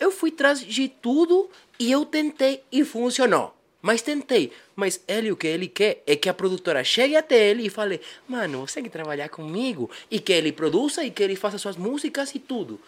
eu 0.00 0.10
fui 0.10 0.30
atrás 0.30 0.60
de 0.60 0.88
tudo 0.88 1.48
e 1.78 1.92
eu 1.92 2.04
tentei 2.04 2.64
e 2.72 2.84
funcionou. 2.84 3.55
Mas 3.86 4.02
tentei. 4.02 4.50
Mas 4.74 5.00
ele, 5.06 5.30
o 5.30 5.36
que 5.36 5.46
ele 5.46 5.68
quer 5.68 6.02
é 6.08 6.16
que 6.16 6.28
a 6.28 6.34
produtora 6.34 6.82
chegue 6.82 7.14
até 7.14 7.38
ele 7.50 7.66
e 7.66 7.70
fale, 7.70 8.00
mano, 8.26 8.66
você 8.66 8.82
quer 8.82 8.88
trabalhar 8.88 9.28
comigo? 9.28 9.88
E 10.10 10.18
que 10.18 10.32
ele 10.32 10.50
produza 10.50 11.04
e 11.04 11.10
que 11.12 11.22
ele 11.22 11.36
faça 11.36 11.56
suas 11.56 11.76
músicas 11.76 12.34
e 12.34 12.40
tudo. 12.40 12.80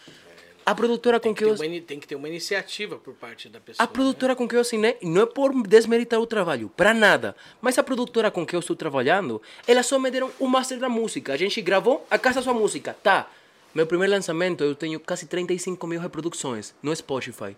A 0.67 0.75
produtora 0.75 1.21
com 1.21 1.29
Tem 1.29 1.35
que, 1.35 1.45
que, 1.45 1.49
eu 1.49 1.55
uma, 1.55 1.81
tem 1.83 2.01
que 2.01 2.09
ter 2.09 2.17
uma 2.17 2.29
iniciativa 2.29 2.97
por 2.97 3.15
parte 3.15 3.49
da 3.49 3.61
pessoa. 3.61 3.85
a 3.85 3.87
produtora 3.87 4.35
com 4.35 4.49
que 4.49 4.57
eu 4.57 4.61
assinei, 4.61 4.97
não 5.01 5.23
é 5.23 5.27
por 5.27 5.53
desmeritar 5.63 6.19
o 6.21 6.27
trabalho, 6.27 6.69
para 6.77 6.93
nada. 6.93 7.37
Mas 7.63 7.79
a 7.79 7.83
produtora 7.85 8.29
com 8.29 8.45
que 8.45 8.57
eu 8.57 8.61
estou 8.61 8.75
trabalhando, 8.75 9.41
elas 9.69 9.87
só 9.87 10.01
me 10.01 10.11
deram 10.11 10.33
o 10.41 10.49
master 10.49 10.81
da 10.81 10.89
música. 10.89 11.33
A 11.33 11.37
gente 11.37 11.63
gravou, 11.63 12.05
a 12.11 12.19
casa 12.19 12.43
sua 12.43 12.53
música, 12.53 12.97
tá. 13.05 13.31
Meu 13.73 13.87
primeiro 13.87 14.13
lançamento, 14.13 14.65
eu 14.65 14.75
tenho 14.75 14.99
quase 14.99 15.27
35 15.27 15.87
mil 15.87 16.01
reproduções 16.01 16.75
no 16.83 16.95
Spotify. 16.95 17.57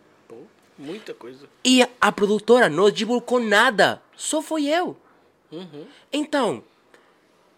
Muita 0.81 1.14
coisa. 1.14 1.47
E 1.64 1.83
a, 2.01 2.11
produtora 2.12 2.68
não 2.68 2.91
divulgou 2.91 3.41
nada, 3.41 4.03
só 4.16 4.41
foi 4.43 4.66
eu. 4.66 4.97
Então, 6.12 6.62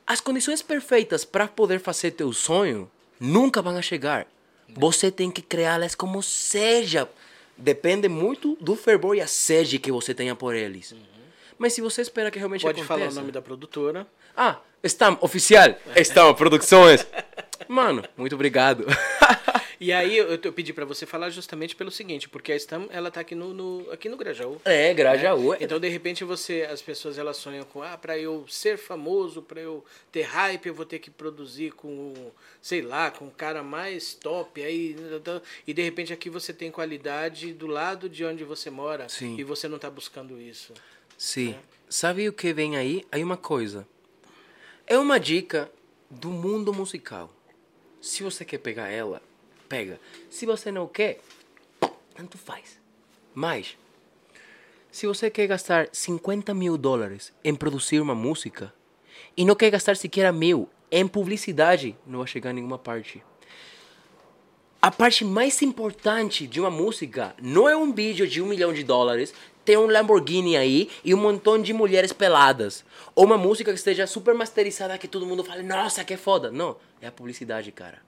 as 0.07 0.20
condições 0.20 0.62
perfeitas 0.62 1.25
para 1.25 1.47
poder 1.47 1.79
fazer 1.79 2.12
teu 2.12 2.33
sonho 2.33 2.91
nunca 3.20 3.62
vão 3.62 3.77
a 3.77 3.83
chegar. 3.83 4.27
Você 4.75 5.11
tem 5.11 5.31
que 5.31 5.43
criá-las 5.43 5.95
como 5.95 6.23
seja. 6.23 7.09
Depende 7.57 8.09
muito 8.09 8.57
do 8.61 8.75
fervor 8.75 9.16
e 9.16 9.20
a 9.20 9.27
sede 9.27 9.79
que 9.79 9.93
você 9.93 10.14
tenha 10.14 10.35
por 10.35 10.55
eles. 10.55 10.95
Mas 11.59 11.75
se 11.75 11.81
você 11.81 12.03
espera 12.03 12.31
que 12.31 12.39
realmente 12.39 12.62
Pode 12.62 12.81
aconteça... 12.81 13.01
falar 13.01 13.11
o 13.11 13.14
nome 13.14 13.31
da 13.31 13.43
produtora. 13.43 14.07
Ah, 14.37 14.59
Stam, 14.83 15.16
oficial. 15.20 15.75
Stam, 15.97 16.35
Produções. 16.35 17.07
Mano, 17.68 18.03
muito 18.16 18.35
obrigado. 18.35 18.87
E 19.83 19.93
aí 19.93 20.16
eu, 20.16 20.28
eu 20.41 20.53
pedi 20.53 20.72
pra 20.72 20.85
você 20.85 21.05
falar 21.05 21.28
justamente 21.30 21.74
pelo 21.74 21.91
seguinte, 21.91 22.28
porque 22.28 22.53
a 22.53 22.57
Stam, 22.57 22.87
ela 22.91 23.11
tá 23.11 23.20
aqui 23.20 23.35
no, 23.35 23.53
no- 23.53 23.91
aqui 23.91 24.09
no 24.09 24.16
Grajaú. 24.16 24.61
é, 24.64 24.95
Grajaú. 24.95 25.55
Então, 25.59 25.80
de 25.80 25.89
repente, 25.89 26.22
você, 26.22 26.62
as 26.70 26.80
pessoas 26.80 27.18
elas 27.18 27.37
sonham 27.37 27.64
com, 27.64 27.83
ah, 27.83 27.99
para 27.99 28.16
eu 28.16 28.47
ser 28.49 28.78
famoso, 28.78 29.43
para 29.43 29.61
eu 29.61 29.85
ter 30.12 30.22
hype, 30.22 30.66
eu 30.66 30.74
vou 30.74 30.87
ter 30.87 31.01
que 31.01 31.11
produzir 31.11 31.72
com, 31.72 32.14
sei 32.61 32.80
lá, 32.80 33.11
com 33.11 33.26
o 33.26 33.30
cara 33.33 33.61
mais 33.64 34.14
top 34.14 34.62
aí, 34.62 34.95
e 35.66 35.74
de 35.74 35.83
repente 35.83 36.12
aqui 36.12 36.30
você 36.30 36.53
tem 36.53 36.70
qualidade 36.70 37.53
do 37.53 37.66
lado 37.66 38.09
de 38.09 38.24
onde 38.24 38.45
você 38.45 38.70
mora 38.70 39.09
Sim. 39.09 39.35
e 39.37 39.43
você 39.43 39.66
não 39.66 39.80
tá 39.80 39.91
buscando 39.91 40.41
isso. 40.41 40.72
Sim. 41.18 41.57
Sabe 41.89 42.28
o 42.28 42.33
que 42.33 42.53
vem 42.53 42.76
aí? 42.76 43.05
Aí 43.11 43.24
uma 43.24 43.37
coisa. 43.37 43.85
É 44.87 44.97
uma 44.97 45.18
dica 45.18 45.68
do 46.09 46.28
mundo 46.30 46.72
musical. 46.72 47.35
Se 48.01 48.22
você 48.22 48.45
quer 48.45 48.59
pegar 48.59 48.89
ela, 48.89 49.20
pega. 49.73 49.99
Se 50.29 50.45
você 50.45 50.70
não 50.70 50.87
quer, 50.87 51.18
tanto 52.14 52.37
faz. 52.37 52.79
Mas, 53.35 53.75
se 54.91 55.07
você 55.07 55.31
quer 55.31 55.47
gastar 55.47 55.89
50 55.91 56.53
mil 56.53 56.77
dólares 56.77 57.33
em 57.43 57.55
produzir 57.55 57.99
uma 57.99 58.14
música 58.14 58.70
e 59.35 59.47
não 59.47 59.55
quer 59.55 59.70
gastar 59.70 59.97
sequer 59.97 60.31
mil 60.31 60.68
em 60.91 61.09
publicidade, 61.09 61.97
não 62.07 62.18
vai 62.18 62.29
chegar 62.29 62.51
a 62.51 62.53
nenhuma 62.53 62.77
parte. 62.77 63.25
A 64.83 64.91
parte 64.91 65.25
mais 65.25 65.62
importante 65.62 66.47
de 66.47 66.61
uma 66.61 66.70
música 66.70 67.35
não 67.41 67.66
é 67.66 67.75
um 67.75 67.95
vídeo 67.95 68.29
de 68.29 68.43
um 68.43 68.47
milhão 68.47 68.75
de 68.75 68.85
dólares, 68.85 69.33
ter 69.64 69.79
um 69.79 69.87
Lamborghini 69.87 70.55
aí 70.55 70.91
e 71.03 71.14
um 71.14 71.18
montão 71.18 71.62
de 71.62 71.73
mulheres 71.73 72.12
peladas. 72.12 72.85
Ou 73.14 73.25
uma 73.25 73.39
música 73.39 73.73
que 73.73 73.79
esteja 73.79 74.07
super 74.07 74.35
masterizada 74.35 74.99
que 74.99 75.09
todo 75.09 75.25
mundo 75.25 75.43
fale, 75.43 75.62
nossa, 75.62 76.05
que 76.05 76.18
foda. 76.18 76.51
Não, 76.51 76.77
é 77.01 77.07
a 77.07 77.12
publicidade, 77.12 77.73
cara. 77.73 78.03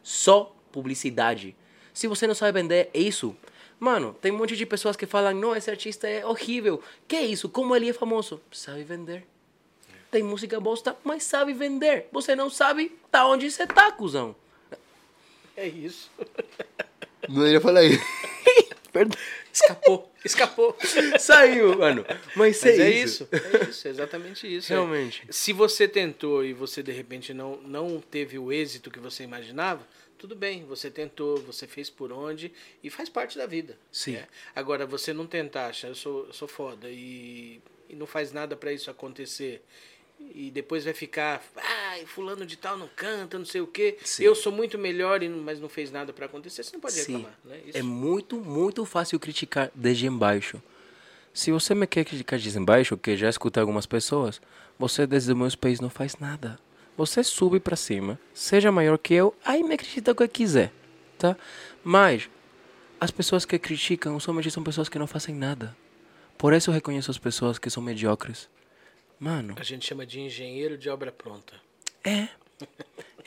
Só 0.00 0.54
publicidade. 0.78 1.56
Se 1.92 2.06
você 2.06 2.24
não 2.28 2.34
sabe 2.34 2.60
vender 2.60 2.88
isso, 2.94 3.36
mano, 3.80 4.14
tem 4.20 4.30
um 4.30 4.36
monte 4.38 4.56
de 4.56 4.64
pessoas 4.64 4.94
que 4.94 5.06
falam, 5.06 5.34
não, 5.34 5.56
esse 5.56 5.68
artista 5.68 6.08
é 6.08 6.24
horrível. 6.24 6.80
Que 7.08 7.18
isso? 7.20 7.48
Como 7.48 7.74
ele 7.74 7.90
é 7.90 7.92
famoso? 7.92 8.40
Sabe 8.52 8.84
vender. 8.84 9.26
Tem 10.08 10.22
música 10.22 10.60
bosta, 10.60 10.96
mas 11.02 11.24
sabe 11.24 11.52
vender. 11.52 12.06
Você 12.12 12.36
não 12.36 12.48
sabe 12.48 12.96
tá 13.10 13.26
onde 13.26 13.50
você 13.50 13.66
tá, 13.66 13.90
cuzão. 13.90 14.36
É 15.56 15.66
isso. 15.66 16.08
Não 17.28 17.44
ia 17.48 17.60
falar 17.60 17.82
isso. 17.82 18.00
Perdão. 18.92 19.18
Escapou, 19.52 20.12
escapou. 20.24 20.76
Saiu, 21.18 21.76
mano. 21.76 22.04
Mas, 22.36 22.62
Mas 22.62 22.64
é, 22.64 22.78
é 22.78 22.90
isso. 22.90 23.28
isso, 23.32 23.46
é 23.46 23.68
isso, 23.68 23.88
é 23.88 23.90
exatamente 23.90 24.56
isso. 24.56 24.72
é. 24.72 24.76
Realmente. 24.76 25.26
Se 25.30 25.52
você 25.52 25.88
tentou 25.88 26.44
e 26.44 26.52
você 26.52 26.80
de 26.80 26.92
repente 26.92 27.34
não, 27.34 27.56
não 27.62 28.00
teve 28.00 28.38
o 28.38 28.52
êxito 28.52 28.90
que 28.90 29.00
você 29.00 29.24
imaginava, 29.24 29.84
tudo 30.18 30.34
bem, 30.34 30.64
você 30.64 30.90
tentou, 30.90 31.38
você 31.38 31.66
fez 31.66 31.88
por 31.88 32.12
onde 32.12 32.52
e 32.82 32.90
faz 32.90 33.08
parte 33.08 33.38
da 33.38 33.46
vida. 33.46 33.78
Sim. 33.92 34.12
né? 34.12 34.26
Agora, 34.54 34.84
você 34.84 35.12
não 35.12 35.26
tentar, 35.26 35.66
achar, 35.68 35.88
eu 35.88 35.94
sou, 35.94 36.26
eu 36.26 36.32
sou 36.32 36.48
foda 36.48 36.90
e, 36.90 37.60
e 37.88 37.94
não 37.94 38.06
faz 38.06 38.32
nada 38.32 38.56
pra 38.56 38.72
isso 38.72 38.90
acontecer. 38.90 39.62
E 40.34 40.50
depois 40.50 40.84
vai 40.84 40.92
ficar, 40.92 41.40
ai, 41.56 42.04
fulano 42.04 42.44
de 42.44 42.56
tal 42.56 42.76
não 42.76 42.88
canta, 42.88 43.38
não 43.38 43.44
sei 43.44 43.60
o 43.60 43.66
quê. 43.68 43.96
Sim. 44.04 44.24
Eu 44.24 44.34
sou 44.34 44.50
muito 44.50 44.76
melhor, 44.76 45.22
e 45.22 45.28
mas 45.28 45.60
não 45.60 45.68
fez 45.68 45.92
nada 45.92 46.12
pra 46.12 46.26
acontecer, 46.26 46.64
você 46.64 46.72
não 46.72 46.80
pode 46.80 46.94
Sim. 46.94 47.12
reclamar. 47.12 47.38
Né? 47.44 47.60
Isso. 47.66 47.78
É 47.78 47.82
muito, 47.82 48.36
muito 48.36 48.84
fácil 48.84 49.20
criticar 49.20 49.70
desde 49.72 50.06
embaixo. 50.06 50.60
Se 51.32 51.52
você 51.52 51.72
me 51.72 51.86
quer 51.86 52.04
criticar 52.04 52.36
desde 52.36 52.58
embaixo, 52.58 52.96
que 52.96 53.16
já 53.16 53.28
escutei 53.28 53.60
algumas 53.60 53.86
pessoas, 53.86 54.40
você 54.76 55.06
desde 55.06 55.32
meus 55.34 55.54
pés 55.54 55.78
não 55.78 55.88
faz 55.88 56.16
nada. 56.16 56.58
Você 56.98 57.22
sube 57.22 57.60
pra 57.60 57.76
cima, 57.76 58.18
seja 58.34 58.72
maior 58.72 58.98
que 58.98 59.14
eu, 59.14 59.32
aí 59.44 59.62
me 59.62 59.74
acredita 59.74 60.10
o 60.10 60.14
que 60.16 60.26
quiser, 60.26 60.72
tá? 61.16 61.36
Mas 61.84 62.28
as 63.00 63.12
pessoas 63.12 63.44
que 63.44 63.56
criticam 63.56 64.16
usualmente 64.16 64.50
são 64.50 64.64
pessoas 64.64 64.88
que 64.88 64.98
não 64.98 65.06
fazem 65.06 65.32
nada. 65.32 65.76
Por 66.36 66.52
isso 66.52 66.70
eu 66.70 66.74
reconheço 66.74 67.08
as 67.08 67.16
pessoas 67.16 67.56
que 67.56 67.70
são 67.70 67.80
mediocres. 67.80 68.48
Mano, 69.20 69.54
A 69.60 69.62
gente 69.62 69.86
chama 69.86 70.04
de 70.04 70.18
engenheiro 70.18 70.76
de 70.76 70.90
obra 70.90 71.12
pronta. 71.12 71.54
é. 72.04 72.26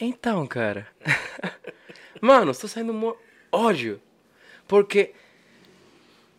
Então, 0.02 0.46
cara. 0.48 0.86
Mano, 2.20 2.52
estou 2.52 2.70
saindo 2.70 2.94
mo... 2.94 3.16
ódio. 3.52 4.02
Porque, 4.68 5.14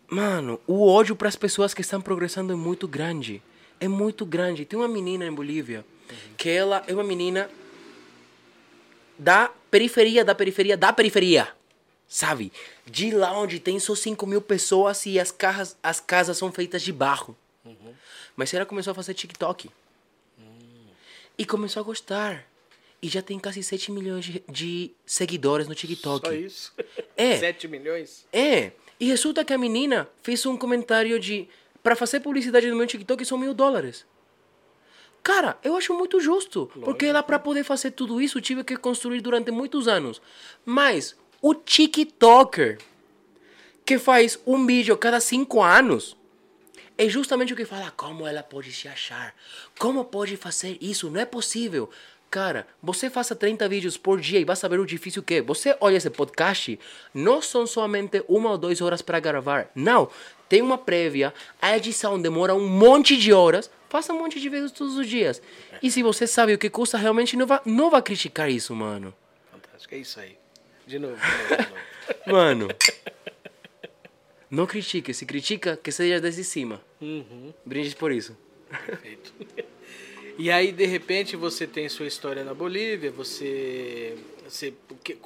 mano, 0.09 0.61
o 0.67 0.87
ódio 0.87 1.17
para 1.17 1.29
as 1.29 1.37
pessoas 1.37 1.73
que 1.73 1.81
estão 1.81 2.01
progressando 2.01 2.53
é 2.53 2.57
muito 2.57 2.87
grande. 2.87 3.41
É 3.81 3.89
muito 3.89 4.27
grande. 4.27 4.65
Tem 4.65 4.79
uma 4.79 4.89
menina 4.89 5.25
em 5.25 5.33
Bolívia 5.33 5.85
que 6.37 6.49
ela 6.49 6.83
é 6.87 6.93
uma 6.93 7.05
menina 7.05 7.51
da 9.19 9.51
periferia, 9.71 10.25
da 10.25 10.35
periferia, 10.35 10.77
da 10.77 10.93
periferia. 10.93 11.49
Sabe? 12.09 12.53
De 12.85 13.11
lá 13.11 13.37
onde 13.39 13.59
tem 13.59 13.79
só 13.79 13.95
5 13.95 14.27
mil 14.27 14.43
pessoas 14.43 15.07
e 15.07 15.19
as, 15.19 15.31
casas, 15.31 15.77
as 15.83 15.99
casas 15.99 16.37
são 16.37 16.53
feitas 16.53 16.83
de 16.83 16.93
barro. 16.93 17.37
Mas 18.37 18.53
ela 18.53 18.67
começou 18.67 18.91
a 18.91 18.95
fazer 18.95 19.15
TikTok. 19.15 19.71
E 21.39 21.47
começou 21.47 21.81
a 21.81 21.85
gostar. 21.85 22.47
E 23.01 23.09
já 23.09 23.23
tem 23.23 23.39
quase 23.39 23.63
7 23.63 23.91
milhões 23.91 24.25
de, 24.25 24.43
de 24.49 24.91
seguidores 25.07 25.67
no 25.67 25.75
TikTok. 25.75 26.27
Só 26.27 26.33
isso? 26.33 26.73
É. 27.17 27.39
7 27.41 27.67
milhões? 27.67 28.27
É. 28.33 28.73
E 29.01 29.07
resulta 29.09 29.45
que 29.45 29.53
a 29.53 29.59
menina 29.59 30.09
fez 30.23 30.45
um 30.47 30.57
comentário 30.57 31.19
de. 31.19 31.49
Pra 31.83 31.97
fazer 31.97 32.21
publicidade 32.21 32.71
no 32.71 32.77
meu 32.77 32.87
TikTok 32.87 33.25
são 33.25 33.37
mil 33.37 33.53
dólares. 33.53 34.07
Cara, 35.23 35.57
eu 35.63 35.77
acho 35.77 35.95
muito 35.95 36.21
justo. 36.21 36.71
Porque 36.81 37.07
ela, 37.07 37.23
pra 37.23 37.39
poder 37.39 37.65
fazer 37.65 37.93
tudo 37.93 38.21
isso, 38.21 38.41
tive 38.41 38.65
que 38.65 38.77
construir 38.77 39.21
durante 39.21 39.51
muitos 39.51 39.87
anos. 39.87 40.21
Mas 40.65 41.17
o 41.41 41.55
TikToker 41.55 42.79
que 43.85 43.99
faz 43.99 44.39
um 44.47 44.65
vídeo 44.67 44.95
a 44.95 44.99
cada 44.99 45.21
cinco 45.21 45.63
anos 45.63 46.17
é 46.97 47.09
justamente 47.09 47.53
o 47.53 47.57
que 47.57 47.65
fala 47.65 47.91
como 47.91 48.27
ela 48.27 48.43
pode 48.43 48.73
se 48.73 48.87
achar. 48.87 49.35
Como 49.79 50.05
pode 50.05 50.37
fazer 50.37 50.77
isso? 50.81 51.11
Não 51.11 51.21
é 51.21 51.25
possível. 51.25 51.91
Cara, 52.33 52.67
você 52.83 53.11
faça 53.11 53.37
30 53.37 53.69
vídeos 53.69 53.99
por 53.99 54.19
dia 54.19 54.41
e 54.41 54.45
vai 54.47 54.57
saber 54.57 54.81
o 54.81 54.87
difícil 54.87 55.23
que 55.23 55.35
é. 55.35 55.43
Você 55.43 55.77
olha 55.79 55.99
esse 55.99 56.09
podcast, 56.09 56.81
não 57.13 57.43
são 57.43 57.67
somente 57.67 58.25
uma 58.27 58.53
ou 58.53 58.57
duas 58.57 58.81
horas 58.81 59.03
para 59.03 59.21
gravar. 59.21 59.71
Não. 59.75 60.09
Tem 60.49 60.63
uma 60.63 60.79
prévia, 60.79 61.35
a 61.61 61.77
edição 61.77 62.19
demora 62.19 62.55
um 62.55 62.67
monte 62.67 63.19
de 63.19 63.35
horas. 63.35 63.71
Faça 63.91 64.15
um 64.15 64.19
monte 64.19 64.41
de 64.41 64.49
vezes 64.49 64.73
todos 64.73 64.97
os 64.97 65.07
dias. 65.07 65.43
E 65.83 65.91
se 65.91 66.03
você 66.03 66.27
sabe 66.27 66.55
o 66.55 66.59
que 66.59 66.71
custa, 66.71 66.97
realmente 66.97 67.37
não 67.37 67.47
vai, 67.47 67.61
não 67.67 67.91
vai 67.91 68.01
criticar 68.01 68.51
isso, 68.51 68.75
mano. 68.75 69.13
Fantástico, 69.51 69.95
é 69.95 69.99
isso 69.99 70.19
aí. 70.19 70.39
De 70.87 70.99
novo, 70.99 71.17
de 71.17 71.23
novo, 71.23 71.49
de 71.49 71.69
novo. 71.69 71.83
Mano. 72.33 72.69
Não 74.51 74.67
critique. 74.67 75.13
Se 75.13 75.27
critica, 75.27 75.77
que 75.77 75.93
seja 75.93 76.19
desde 76.19 76.43
cima. 76.45 76.81
Uhum, 76.99 77.53
Brinde 77.65 77.95
por 77.95 78.11
isso. 78.11 78.35
perfeito. 78.87 79.35
E 80.39 80.51
aí, 80.51 80.73
de 80.73 80.87
repente, 80.87 81.37
você 81.37 81.67
tem 81.67 81.89
sua 81.89 82.07
história 82.07 82.43
na 82.43 82.55
Bolívia, 82.55 83.11
você, 83.11 84.17
você 84.49 84.73
que- 85.05 85.17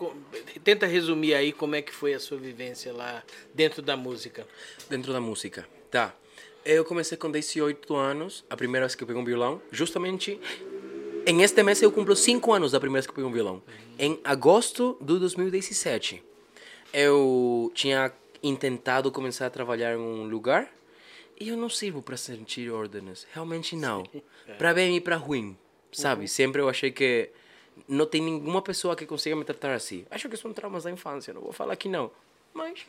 tenta 0.64 0.86
resumir 0.86 1.34
aí 1.34 1.52
como 1.52 1.74
é 1.76 1.82
que 1.82 1.92
foi 1.92 2.12
a 2.14 2.20
sua 2.20 2.36
vivência 2.38 2.92
lá 2.92 3.22
dentro 3.54 3.80
da 3.82 3.96
música. 3.96 4.46
Dentro 4.90 5.12
da 5.12 5.20
música. 5.20 5.66
Tá. 5.90 6.14
Eu 6.64 6.84
comecei 6.84 7.16
com 7.16 7.30
18 7.30 7.94
anos, 7.94 8.44
a 8.50 8.56
primeira 8.56 8.86
vez 8.86 8.94
que 8.96 9.02
eu 9.04 9.06
peguei 9.06 9.22
um 9.22 9.24
violão. 9.24 9.62
Justamente 9.70 10.38
em 11.24 11.42
este 11.42 11.62
mês 11.62 11.80
eu 11.80 11.92
cumpro 11.92 12.16
5 12.16 12.52
anos 12.52 12.72
da 12.72 12.80
primeira 12.80 13.02
vez 13.02 13.06
que 13.06 13.12
eu 13.12 13.14
peguei 13.14 13.30
um 13.30 13.32
violão. 13.32 13.62
Em 13.98 14.18
agosto 14.24 14.96
de 15.00 15.18
2017. 15.18 16.22
Eu 16.92 17.70
tinha 17.74 18.12
intentado 18.42 19.10
começar 19.12 19.46
a 19.46 19.50
trabalhar 19.50 19.94
em 19.94 19.98
um 19.98 20.24
lugar 20.28 20.68
eu 21.38 21.56
não 21.56 21.68
sirvo 21.68 22.02
para 22.02 22.16
sentir 22.16 22.70
ordens. 22.70 23.26
Realmente 23.32 23.76
não. 23.76 24.04
Para 24.58 24.72
bem 24.74 24.96
e 24.96 25.00
para 25.00 25.16
ruim. 25.16 25.56
Sabe? 25.92 26.28
Sempre 26.28 26.60
eu 26.60 26.68
achei 26.68 26.90
que 26.90 27.30
não 27.88 28.06
tem 28.06 28.22
nenhuma 28.22 28.62
pessoa 28.62 28.94
que 28.94 29.04
consiga 29.06 29.34
me 29.34 29.44
tratar 29.44 29.74
assim. 29.74 30.06
Acho 30.10 30.28
que 30.28 30.36
são 30.36 30.52
traumas 30.52 30.84
da 30.84 30.90
infância, 30.90 31.34
não 31.34 31.40
vou 31.40 31.52
falar 31.52 31.74
que 31.76 31.88
não. 31.88 32.10
Mas 32.54 32.86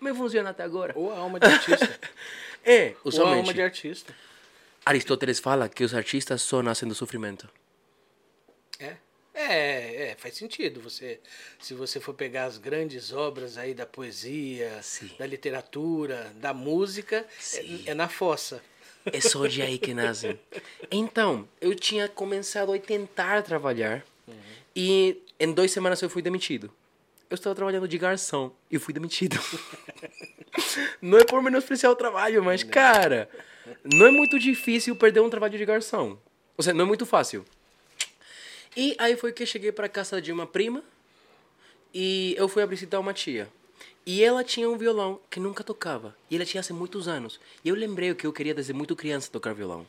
me 0.00 0.14
funciona 0.14 0.50
até 0.50 0.62
agora. 0.62 0.92
Ou 0.96 1.12
a 1.12 1.18
alma 1.18 1.38
de 1.40 1.46
artista. 1.46 2.00
É, 2.62 2.88
Ou 2.88 2.96
a 2.96 3.08
usualmente. 3.08 3.38
alma 3.40 3.54
de 3.54 3.62
artista. 3.62 4.14
Aristóteles 4.84 5.38
fala 5.40 5.66
que 5.66 5.82
os 5.82 5.94
artistas 5.94 6.42
só 6.42 6.62
nascem 6.62 6.86
do 6.86 6.94
sofrimento. 6.94 7.48
É. 8.78 8.96
É, 9.48 10.10
é, 10.10 10.16
faz 10.18 10.34
sentido. 10.36 10.80
Você, 10.80 11.20
se 11.58 11.74
você 11.74 11.98
for 11.98 12.14
pegar 12.14 12.44
as 12.44 12.58
grandes 12.58 13.12
obras 13.12 13.56
aí 13.56 13.74
da 13.74 13.86
poesia, 13.86 14.78
Sim. 14.82 15.10
da 15.18 15.26
literatura, 15.26 16.32
da 16.36 16.52
música, 16.52 17.26
é, 17.54 17.90
é 17.90 17.94
na 17.94 18.08
fossa. 18.08 18.62
É 19.06 19.20
só 19.20 19.46
de 19.46 19.62
aí 19.62 19.78
que 19.78 19.94
nascem. 19.94 20.38
Então, 20.90 21.48
eu 21.60 21.74
tinha 21.74 22.06
começado 22.08 22.72
a 22.72 22.78
tentar 22.78 23.42
trabalhar 23.42 24.04
e 24.74 25.22
em 25.38 25.52
duas 25.52 25.70
semanas 25.70 26.00
eu 26.02 26.10
fui 26.10 26.22
demitido. 26.22 26.70
Eu 27.28 27.34
estava 27.34 27.54
trabalhando 27.54 27.86
de 27.86 27.96
garçom 27.96 28.52
e 28.70 28.78
fui 28.78 28.92
demitido. 28.92 29.38
não 31.00 31.18
é 31.18 31.24
por 31.24 31.42
menospreciar 31.42 31.92
o 31.92 31.96
trabalho, 31.96 32.42
mas, 32.42 32.62
cara, 32.62 33.28
não 33.84 34.06
é 34.06 34.10
muito 34.10 34.38
difícil 34.38 34.96
perder 34.96 35.20
um 35.20 35.30
trabalho 35.30 35.56
de 35.56 35.64
garçom. 35.64 36.18
Ou 36.56 36.62
seja, 36.62 36.74
não 36.74 36.84
é 36.84 36.88
muito 36.88 37.06
fácil. 37.06 37.44
E 38.76 38.94
aí 38.98 39.16
foi 39.16 39.32
que 39.32 39.42
eu 39.42 39.46
cheguei 39.46 39.72
para 39.72 39.88
casa 39.88 40.20
de 40.22 40.30
uma 40.32 40.46
prima 40.46 40.82
e 41.92 42.34
eu 42.38 42.48
fui 42.48 42.62
a 42.62 42.66
visitar 42.66 43.00
uma 43.00 43.12
tia. 43.12 43.48
E 44.06 44.22
ela 44.22 44.42
tinha 44.42 44.68
um 44.68 44.78
violão 44.78 45.20
que 45.28 45.40
nunca 45.40 45.62
tocava. 45.62 46.16
E 46.30 46.36
ela 46.36 46.44
tinha 46.44 46.62
há 46.68 46.72
muitos 46.72 47.08
anos. 47.08 47.40
E 47.64 47.68
eu 47.68 47.74
lembrei 47.74 48.14
que 48.14 48.26
eu 48.26 48.32
queria 48.32 48.54
desde 48.54 48.72
muito 48.72 48.96
criança 48.96 49.30
tocar 49.30 49.54
violão. 49.54 49.86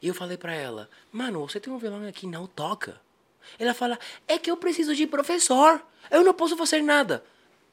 E 0.00 0.08
eu 0.08 0.14
falei 0.14 0.36
pra 0.36 0.54
ela, 0.54 0.88
mano, 1.12 1.46
você 1.48 1.60
tem 1.60 1.72
um 1.72 1.78
violão 1.78 2.06
aqui, 2.06 2.26
não 2.26 2.46
toca. 2.46 3.00
Ela 3.58 3.74
fala, 3.74 3.98
é 4.26 4.38
que 4.38 4.50
eu 4.50 4.56
preciso 4.56 4.94
de 4.94 5.06
professor. 5.06 5.82
Eu 6.10 6.24
não 6.24 6.34
posso 6.34 6.56
fazer 6.56 6.82
nada. 6.82 7.24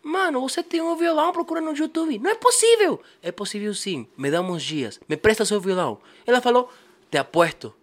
Mano, 0.04 0.42
você 0.42 0.62
tem 0.62 0.82
um 0.82 0.96
violão, 0.96 1.32
procura 1.32 1.62
no 1.62 1.76
YouTube. 1.76 2.20
Não 2.20 2.30
é 2.30 2.36
possível. 2.36 3.02
É 3.22 3.32
possível 3.32 3.74
sim. 3.74 4.08
Me 4.18 4.30
dá 4.30 4.42
uns 4.42 4.64
dias. 4.64 5.00
Me 5.10 5.18
presta 5.18 5.46
seu 5.46 5.60
violão. 5.60 6.00
Ela 6.26 6.42
falou, 6.42 6.72
te 7.10 7.18
apuesto. 7.18 7.74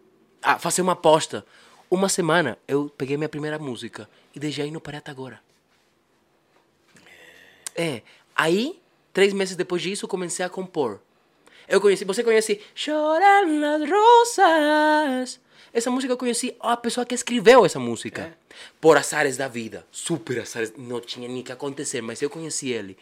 Ah, 0.41 0.59
fazer 0.59 0.83
uma 0.83 0.93
aposta. 0.93 1.45
Uma 1.93 2.09
semana 2.09 2.57
eu 2.67 2.89
peguei 2.89 3.19
minha 3.19 3.29
primeira 3.29 3.59
música. 3.59 4.09
E 4.35 4.41
desde 4.41 4.63
aí 4.63 4.71
não 4.71 4.81
parei 4.81 4.97
até 4.97 5.11
agora. 5.11 5.43
É. 7.77 8.01
Aí, 8.35 8.81
três 9.13 9.35
meses 9.35 9.57
depois 9.57 9.83
disso, 9.83 10.09
comecei 10.09 10.43
a 10.43 10.49
compor. 10.49 11.01
Eu 11.69 11.83
conheci, 11.83 12.07
você 12.07 12.25
conhece 12.25 12.63
Choram 12.75 13.61
las 13.61 13.91
Rosas? 13.91 15.41
Essa 15.71 15.91
música 15.91 16.11
eu 16.11 16.17
conheci 16.17 16.57
a 16.61 16.79
pessoa 16.79 17.05
que 17.05 17.15
escreveu 17.15 17.67
essa 17.67 17.79
música. 17.79 18.35
Por 18.81 18.97
azares 18.97 19.37
da 19.37 19.47
vida. 19.47 19.87
Super 19.93 20.41
azares. 20.41 20.73
Não 20.79 20.99
tinha 20.99 21.29
nem 21.29 21.43
que 21.43 21.53
acontecer, 21.53 22.01
mas 22.01 22.23
eu 22.23 22.31
conheci 22.31 22.71
ele. 22.71 22.97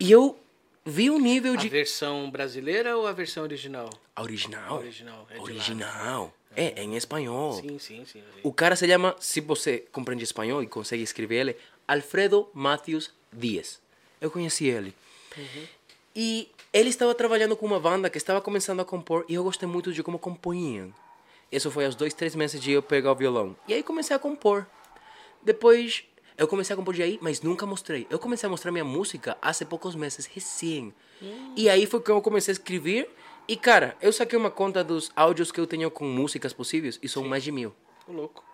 E 0.00 0.10
eu 0.10 0.36
vi 0.84 1.08
um 1.08 1.20
nível 1.20 1.52
A 1.52 1.56
de. 1.56 1.68
versão 1.68 2.28
brasileira 2.32 2.96
ou 2.96 3.06
a 3.06 3.12
versão 3.12 3.44
original? 3.44 3.88
A 4.16 4.22
original. 4.22 4.74
A 4.74 4.78
original, 4.78 5.28
é 5.30 5.40
original. 5.40 6.34
É, 6.56 6.80
é 6.80 6.84
em 6.84 6.96
espanhol. 6.96 7.52
Sim, 7.54 7.78
sim, 7.78 8.04
sim. 8.04 8.22
O 8.42 8.52
cara 8.52 8.76
se 8.76 8.86
chama, 8.86 9.16
se 9.18 9.40
você 9.40 9.84
compreende 9.92 10.24
espanhol 10.24 10.62
e 10.62 10.66
consegue 10.66 11.02
escrever 11.02 11.36
ele, 11.36 11.56
Alfredo 11.86 12.48
Matthews 12.52 13.10
Dias. 13.32 13.80
Eu 14.20 14.30
conheci 14.30 14.66
ele. 14.66 14.94
E 16.14 16.48
ele 16.72 16.90
estava 16.90 17.14
trabalhando 17.14 17.56
com 17.56 17.66
uma 17.66 17.80
banda 17.80 18.10
que 18.10 18.18
estava 18.18 18.40
começando 18.40 18.80
a 18.80 18.84
compor 18.84 19.24
e 19.28 19.34
eu 19.34 19.44
gostei 19.44 19.68
muito 19.68 19.92
de 19.92 20.02
como 20.02 20.18
compunham. 20.18 20.92
Isso 21.50 21.70
foi 21.70 21.84
aos 21.84 21.94
dois, 21.94 22.14
três 22.14 22.34
meses 22.34 22.60
de 22.60 22.72
eu 22.72 22.82
pegar 22.82 23.12
o 23.12 23.14
violão. 23.14 23.56
E 23.68 23.74
aí 23.74 23.82
comecei 23.82 24.14
a 24.14 24.18
compor. 24.18 24.66
Depois 25.42 26.04
eu 26.36 26.48
comecei 26.48 26.72
a 26.72 26.76
compor 26.76 26.94
de 26.94 27.02
aí, 27.02 27.18
mas 27.20 27.42
nunca 27.42 27.66
mostrei. 27.66 28.06
Eu 28.08 28.18
comecei 28.18 28.46
a 28.46 28.50
mostrar 28.50 28.72
minha 28.72 28.84
música 28.84 29.36
há 29.40 29.52
poucos 29.64 29.94
meses, 29.94 30.26
recém. 30.26 30.92
E 31.54 31.68
aí 31.68 31.86
foi 31.86 32.00
que 32.00 32.10
eu 32.10 32.20
comecei 32.22 32.52
a 32.52 32.56
escrever. 32.56 33.10
E 33.48 33.56
cara, 33.56 33.96
eu 34.00 34.12
saquei 34.12 34.38
uma 34.38 34.50
conta 34.50 34.84
dos 34.84 35.10
áudios 35.16 35.50
que 35.50 35.60
eu 35.60 35.66
tenho 35.66 35.90
com 35.90 36.04
músicas 36.04 36.52
possíveis 36.52 36.98
e 37.02 37.08
são 37.08 37.24
mais 37.24 37.42
de 37.42 37.50
mil. 37.50 37.74
Ô, 38.06 38.12
louco. 38.12 38.44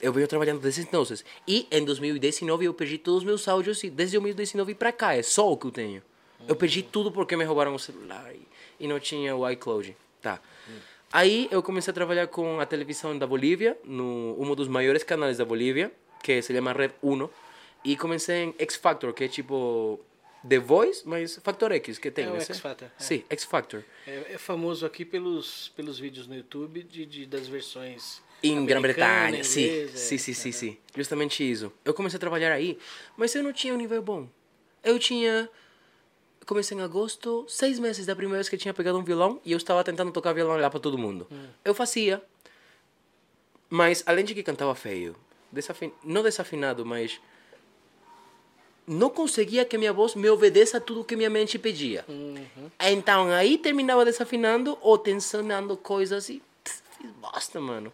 Eu 0.00 0.12
venho 0.12 0.26
trabalhando 0.26 0.60
desde 0.60 0.82
então. 0.82 1.04
E 1.46 1.66
em 1.70 1.84
2019 1.84 2.64
eu 2.64 2.74
perdi 2.74 2.98
todos 2.98 3.20
os 3.20 3.24
meus 3.24 3.46
áudios 3.46 3.82
e 3.84 3.90
desde 3.90 4.18
2019 4.18 4.74
pra 4.74 4.92
cá 4.92 5.14
é 5.14 5.22
só 5.22 5.50
o 5.50 5.56
que 5.56 5.66
eu 5.66 5.70
tenho. 5.70 6.02
Eu 6.46 6.56
perdi 6.56 6.82
tudo 6.82 7.10
porque 7.10 7.36
me 7.36 7.44
roubaram 7.44 7.74
o 7.74 7.78
celular 7.78 8.34
e, 8.34 8.46
e 8.80 8.86
não 8.86 9.00
tinha 9.00 9.34
o 9.34 9.48
iCloud. 9.50 9.96
Tá. 10.20 10.40
Aí 11.12 11.48
eu 11.50 11.62
comecei 11.62 11.90
a 11.90 11.94
trabalhar 11.94 12.26
com 12.26 12.60
a 12.60 12.66
televisão 12.66 13.16
da 13.16 13.26
Bolívia, 13.26 13.78
no 13.84 14.36
um 14.38 14.54
dos 14.54 14.66
maiores 14.66 15.04
canais 15.04 15.38
da 15.38 15.44
Bolívia, 15.44 15.92
que 16.22 16.42
se 16.42 16.52
chama 16.52 16.72
Red 16.72 16.90
1. 17.02 17.28
E 17.84 17.96
comecei 17.96 18.44
em 18.44 18.54
X 18.58 18.76
Factor, 18.76 19.12
que 19.12 19.24
é 19.24 19.28
tipo 19.28 20.00
The 20.46 20.58
Voice, 20.58 21.02
mas 21.06 21.36
Factor 21.42 21.72
X 21.72 21.98
que 21.98 22.10
tem. 22.10 22.26
É 22.26 22.30
o 22.30 22.34
né? 22.34 22.40
X 22.40 22.58
Factor, 22.60 22.88
é. 22.88 23.02
Sim, 23.02 23.24
X 23.30 23.44
Factor. 23.44 23.82
É, 24.06 24.32
é 24.34 24.38
famoso 24.38 24.84
aqui 24.84 25.04
pelos, 25.04 25.72
pelos 25.74 25.98
vídeos 25.98 26.26
no 26.26 26.34
YouTube 26.36 26.82
de, 26.82 27.06
de- 27.06 27.26
das 27.26 27.48
versões. 27.48 28.22
Em 28.42 28.64
Grã-Bretanha, 28.66 29.42
sim. 29.42 29.88
Sim, 29.94 30.18
sim, 30.18 30.34
sim, 30.34 30.52
sim. 30.52 30.78
Justamente 30.94 31.50
isso. 31.50 31.72
Eu 31.82 31.94
comecei 31.94 32.18
a 32.18 32.20
trabalhar 32.20 32.52
aí, 32.52 32.78
mas 33.16 33.34
eu 33.34 33.42
não 33.42 33.52
tinha 33.54 33.72
um 33.72 33.78
nível 33.78 34.02
bom. 34.02 34.28
Eu 34.82 34.98
tinha. 34.98 35.48
Comecei 36.44 36.76
em 36.76 36.82
agosto, 36.82 37.46
seis 37.48 37.78
meses 37.78 38.04
da 38.04 38.14
primeira 38.14 38.36
vez 38.36 38.50
que 38.50 38.54
eu 38.54 38.58
tinha 38.58 38.74
pegado 38.74 38.98
um 38.98 39.02
violão 39.02 39.40
e 39.46 39.52
eu 39.52 39.56
estava 39.56 39.82
tentando 39.82 40.12
tocar 40.12 40.34
violão 40.34 40.58
lá 40.58 40.68
para 40.68 40.78
todo 40.78 40.98
mundo. 40.98 41.26
Eu 41.64 41.74
fazia, 41.74 42.22
mas 43.70 44.02
além 44.04 44.26
de 44.26 44.34
que 44.34 44.42
cantava 44.42 44.74
feio, 44.74 45.16
desafin... 45.50 45.90
não 46.04 46.22
desafinado, 46.22 46.84
mas 46.84 47.18
não 48.86 49.10
conseguia 49.10 49.64
que 49.64 49.78
minha 49.78 49.92
voz 49.92 50.14
me 50.14 50.28
obedeça 50.28 50.76
a 50.76 50.80
tudo 50.80 51.04
que 51.04 51.16
minha 51.16 51.30
mente 51.30 51.58
pedia. 51.58 52.04
Então 52.80 53.30
aí 53.30 53.58
terminava 53.58 54.04
desafinando 54.04 54.76
ou 54.80 54.98
tensionando 54.98 55.76
coisas 55.76 56.28
e 56.28 56.42
pss, 56.62 56.82
fiz 56.98 57.10
bosta, 57.12 57.60
mano. 57.60 57.92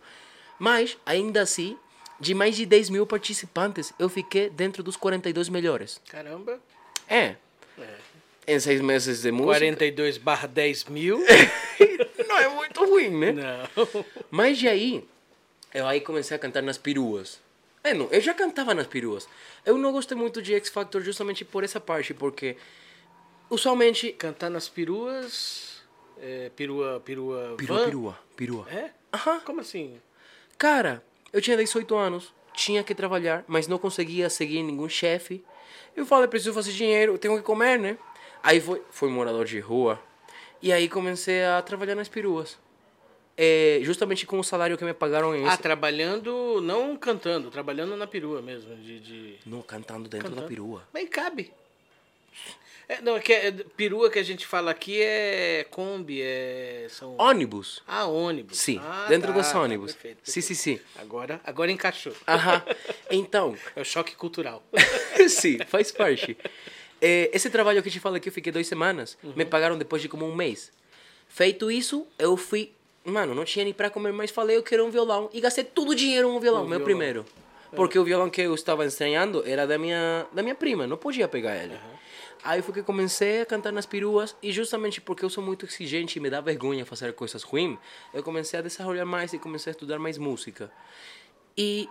Mas, 0.59 0.99
ainda 1.07 1.41
assim, 1.41 1.79
de 2.21 2.35
mais 2.35 2.55
de 2.55 2.67
10 2.67 2.91
mil 2.91 3.07
participantes, 3.07 3.95
eu 3.99 4.09
fiquei 4.09 4.51
dentro 4.51 4.83
dos 4.83 4.95
42 4.95 5.49
melhores. 5.49 6.01
Caramba. 6.09 6.61
É. 7.09 7.37
Em 8.47 8.61
seis 8.61 8.81
meses 8.81 9.23
de 9.23 9.31
música. 9.33 9.55
42 9.55 10.19
barra 10.19 10.47
10 10.47 10.85
mil. 10.87 11.19
Não 12.29 12.39
é 12.39 12.49
muito 12.49 12.85
ruim, 12.85 13.09
né? 13.09 13.33
Não. 13.33 14.05
Mas 14.31 14.59
de 14.59 14.69
aí, 14.69 15.03
eu 15.73 15.87
aí 15.87 16.01
comecei 16.01 16.37
a 16.37 16.41
cantar 16.41 16.63
nas 16.63 16.77
peruas. 16.77 17.41
É, 17.83 17.95
não, 17.95 18.09
eu 18.11 18.21
já 18.21 18.35
cantava 18.35 18.75
nas 18.75 18.87
peruas. 18.87 19.29
Eu 19.65 19.79
não 19.79 19.93
gostei 19.93 20.17
muito 20.17 20.43
de 20.43 20.55
X 20.55 20.69
Factor 20.69 21.01
justamente 21.03 21.45
por 21.45 21.65
essa 21.65 21.81
parte, 21.81 22.13
porque 22.13 22.57
usualmente. 23.49 24.13
Cantar 24.13 24.51
nas 24.51 24.69
peruas. 24.69 25.83
É, 26.21 26.51
perua, 26.55 27.01
perua. 27.01 27.55
Perua, 27.57 27.79
van? 27.79 27.85
perua, 27.85 28.19
perua. 28.37 28.67
É? 28.71 28.91
Aham. 29.13 29.41
Como 29.41 29.61
assim? 29.61 30.01
Cara, 30.59 31.03
eu 31.33 31.41
tinha 31.41 31.57
18 31.57 31.97
anos, 31.97 32.35
tinha 32.53 32.85
que 32.85 32.95
trabalhar, 32.95 33.45
mas 33.49 33.67
não 33.67 33.79
conseguia 33.79 34.29
seguir 34.29 34.63
nenhum 34.63 34.89
chefe. 34.89 35.43
Eu 35.97 36.05
falei, 36.05 36.29
preciso 36.29 36.53
fazer 36.53 36.73
dinheiro, 36.73 37.17
tenho 37.19 37.37
que 37.37 37.43
comer, 37.43 37.79
né? 37.79 37.97
Aí 38.43 38.61
foi, 38.61 38.83
fui 38.91 39.09
morador 39.09 39.45
de 39.47 39.59
rua. 39.59 40.01
E 40.63 40.73
aí 40.73 40.89
comecei 40.89 41.43
a 41.45 41.63
trabalhar 41.63 41.95
nas 41.95 42.09
peruas. 42.09 42.59
É, 43.43 43.81
justamente 43.83 44.27
com 44.27 44.39
o 44.39 44.45
salário 44.45 44.77
que 44.77 44.85
me 44.85 44.93
pagaram 44.93 45.35
em 45.35 45.47
Ah, 45.49 45.57
trabalhando, 45.57 46.61
não 46.63 46.95
cantando, 46.95 47.51
trabalhando 47.51 47.97
na 47.97 48.07
perua 48.07 48.43
mesmo. 48.43 48.77
De, 48.77 49.01
de... 49.01 49.35
Não, 49.47 49.63
cantando 49.63 50.11
dentro 50.11 50.29
da 50.29 50.35
Cantando. 50.35 50.49
perua. 50.49 50.87
Mas 50.93 51.09
cabe. 51.09 51.51
É, 52.87 53.01
não, 53.01 53.17
é 53.17 53.21
que 53.21 53.33
é- 53.33 53.51
perua 53.77 54.11
que 54.11 54.19
a 54.19 54.23
gente 54.23 54.47
fala 54.47 54.71
aqui 54.73 55.01
é 55.01 55.65
Kombi, 55.71 56.21
é. 56.21 56.87
São... 56.91 57.17
Ônibus. 57.17 57.83
Ah, 57.87 58.05
ônibus. 58.05 58.59
Sim, 58.59 58.79
Ah, 58.85 59.07
dentro 59.09 59.33
tá, 59.33 59.39
desse 59.39 59.53
tá, 59.55 59.61
ônibus. 59.63 59.93
perfeito, 59.95 60.19
Sim, 60.25 60.41
perfeito. 60.41 60.47
sim, 60.47 60.55
sim. 60.77 60.81
Agora, 60.97 61.41
agora 61.43 61.71
encaixou. 61.73 62.13
Aham. 62.29 62.63
Então, 63.11 63.57
É 63.75 63.81
o 63.81 63.85
choque 63.87 64.15
cultural. 64.17 64.63
sim, 65.31 65.59
faz 65.67 65.91
parte. 65.91 66.37
É, 67.01 67.31
esse 67.33 67.49
trabalho 67.49 67.81
que 67.83 67.89
eu 67.89 67.93
te 67.93 68.01
falo 68.01 68.17
aqui, 68.17 68.29
eu 68.29 68.33
fiquei 68.33 68.53
duas 68.53 68.67
semanas. 68.67 69.17
Me 69.35 69.47
pagaram 69.47 69.79
depois 69.79 70.03
de 70.03 70.09
como 70.11 70.27
um 70.29 70.35
mês. 70.35 70.71
Feito 71.27 71.71
isso, 71.71 72.07
eu 72.19 72.37
fui. 72.37 72.73
Mano, 73.11 73.35
não 73.35 73.45
tinha 73.45 73.65
nem 73.65 73.75
pra 73.75 73.91
comer, 73.91 74.13
mas 74.13 74.31
falei, 74.31 74.57
eu 74.57 74.63
quero 74.63 74.85
um 74.85 74.91
violão. 74.91 75.29
E 75.33 75.41
gastei 75.41 75.65
todo 75.65 75.91
o 75.91 75.95
dinheiro 75.95 76.29
um 76.29 76.41
violão, 76.41 76.61
meu 76.61 76.71
violão. 76.71 76.85
primeiro. 76.85 77.25
Porque 77.75 77.99
o 77.99 78.05
violão 78.05 78.29
que 78.29 78.41
eu 78.41 78.55
estava 78.55 78.85
estranhando 78.85 79.47
era 79.47 79.67
da 79.67 79.79
minha, 79.79 80.27
da 80.33 80.43
minha 80.43 80.55
prima, 80.55 80.87
não 80.87 80.97
podia 80.97 81.29
pegar 81.29 81.57
ele. 81.57 81.79
Aí 82.43 82.63
foi 82.63 82.75
que 82.75 82.83
comecei 82.83 83.43
a 83.43 83.47
cantar 83.47 83.71
nas 83.73 83.87
peruas 83.87 84.35
e 84.43 84.51
justamente 84.51 85.01
porque 85.01 85.25
eu 85.25 85.31
sou 85.31 85.45
muito 85.45 85.67
exigente 85.67 86.19
e 86.19 86.23
me 86.23 86.31
dá 86.31 86.41
vergonha 86.41 86.87
fazer 86.87 87.13
coisas 87.13 87.43
ruins, 87.43 87.79
eu 88.15 88.23
comecei 88.23 88.59
a 88.59 88.63
desenvolver 88.63 89.05
mais 89.05 89.33
e 89.33 89.39
comecei 89.39 89.71
a 89.71 89.73
estudar 89.73 89.99
mais 89.99 90.17
música. 90.19 90.73
E 91.57 91.89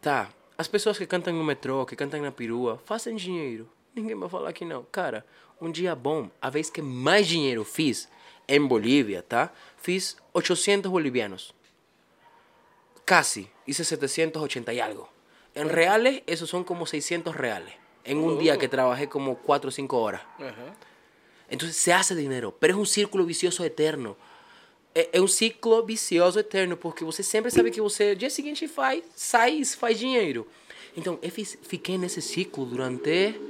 Tá, 0.00 0.30
as 0.56 0.68
pessoas 0.68 0.96
que 0.96 1.04
cantam 1.04 1.34
no 1.34 1.42
metrô, 1.42 1.84
que 1.84 1.96
cantam 1.96 2.22
na 2.22 2.30
perua, 2.30 2.80
fazem 2.84 3.16
dinheiro. 3.16 3.68
Ninguém 3.92 4.14
vai 4.14 4.28
falar 4.28 4.52
que 4.52 4.64
não. 4.64 4.84
Cara, 4.92 5.26
um 5.60 5.68
dia 5.68 5.96
bom, 5.96 6.30
a 6.40 6.48
vez 6.48 6.70
que 6.70 6.80
mais 6.80 7.26
dinheiro 7.26 7.64
fiz 7.64 8.08
em 8.46 8.64
Bolívia, 8.64 9.20
tá? 9.20 9.50
Fiz 9.86 10.16
800 10.32 10.90
bolivianos. 10.90 11.54
casi, 13.04 13.48
hice 13.66 13.84
780 13.84 14.72
y 14.72 14.80
algo. 14.80 15.08
En 15.54 15.68
reales, 15.68 16.24
esos 16.26 16.50
son 16.50 16.64
como 16.64 16.86
600 16.86 17.36
reales. 17.36 17.72
En 18.02 18.18
un 18.18 18.36
día 18.36 18.58
que 18.58 18.66
trabajé 18.66 19.08
como 19.08 19.36
4 19.36 19.68
o 19.68 19.70
5 19.70 19.96
horas. 19.96 20.22
Entonces 21.48 21.76
se 21.76 21.92
hace 21.92 22.16
dinero, 22.16 22.52
pero 22.58 22.72
es 22.72 22.80
un 22.80 22.86
círculo 22.86 23.24
vicioso 23.24 23.64
eterno. 23.64 24.16
É, 24.92 25.08
é 25.12 25.20
um 25.20 25.28
ciclo 25.28 25.84
vicioso 25.84 26.40
eterno, 26.40 26.76
porque 26.76 27.04
você 27.04 27.22
sempre 27.22 27.52
sabe 27.52 27.70
que 27.70 27.80
você, 27.80 28.16
dia 28.16 28.28
seguinte, 28.28 28.66
faz, 28.66 29.04
sai 29.14 29.60
e 29.60 29.64
faz 29.64 30.00
dinheiro. 30.00 30.48
Então, 30.96 31.16
eu 31.22 31.30
fiz, 31.30 31.56
fiquei 31.62 31.96
nesse 31.96 32.20
ciclo 32.20 32.66
durante 32.66 33.40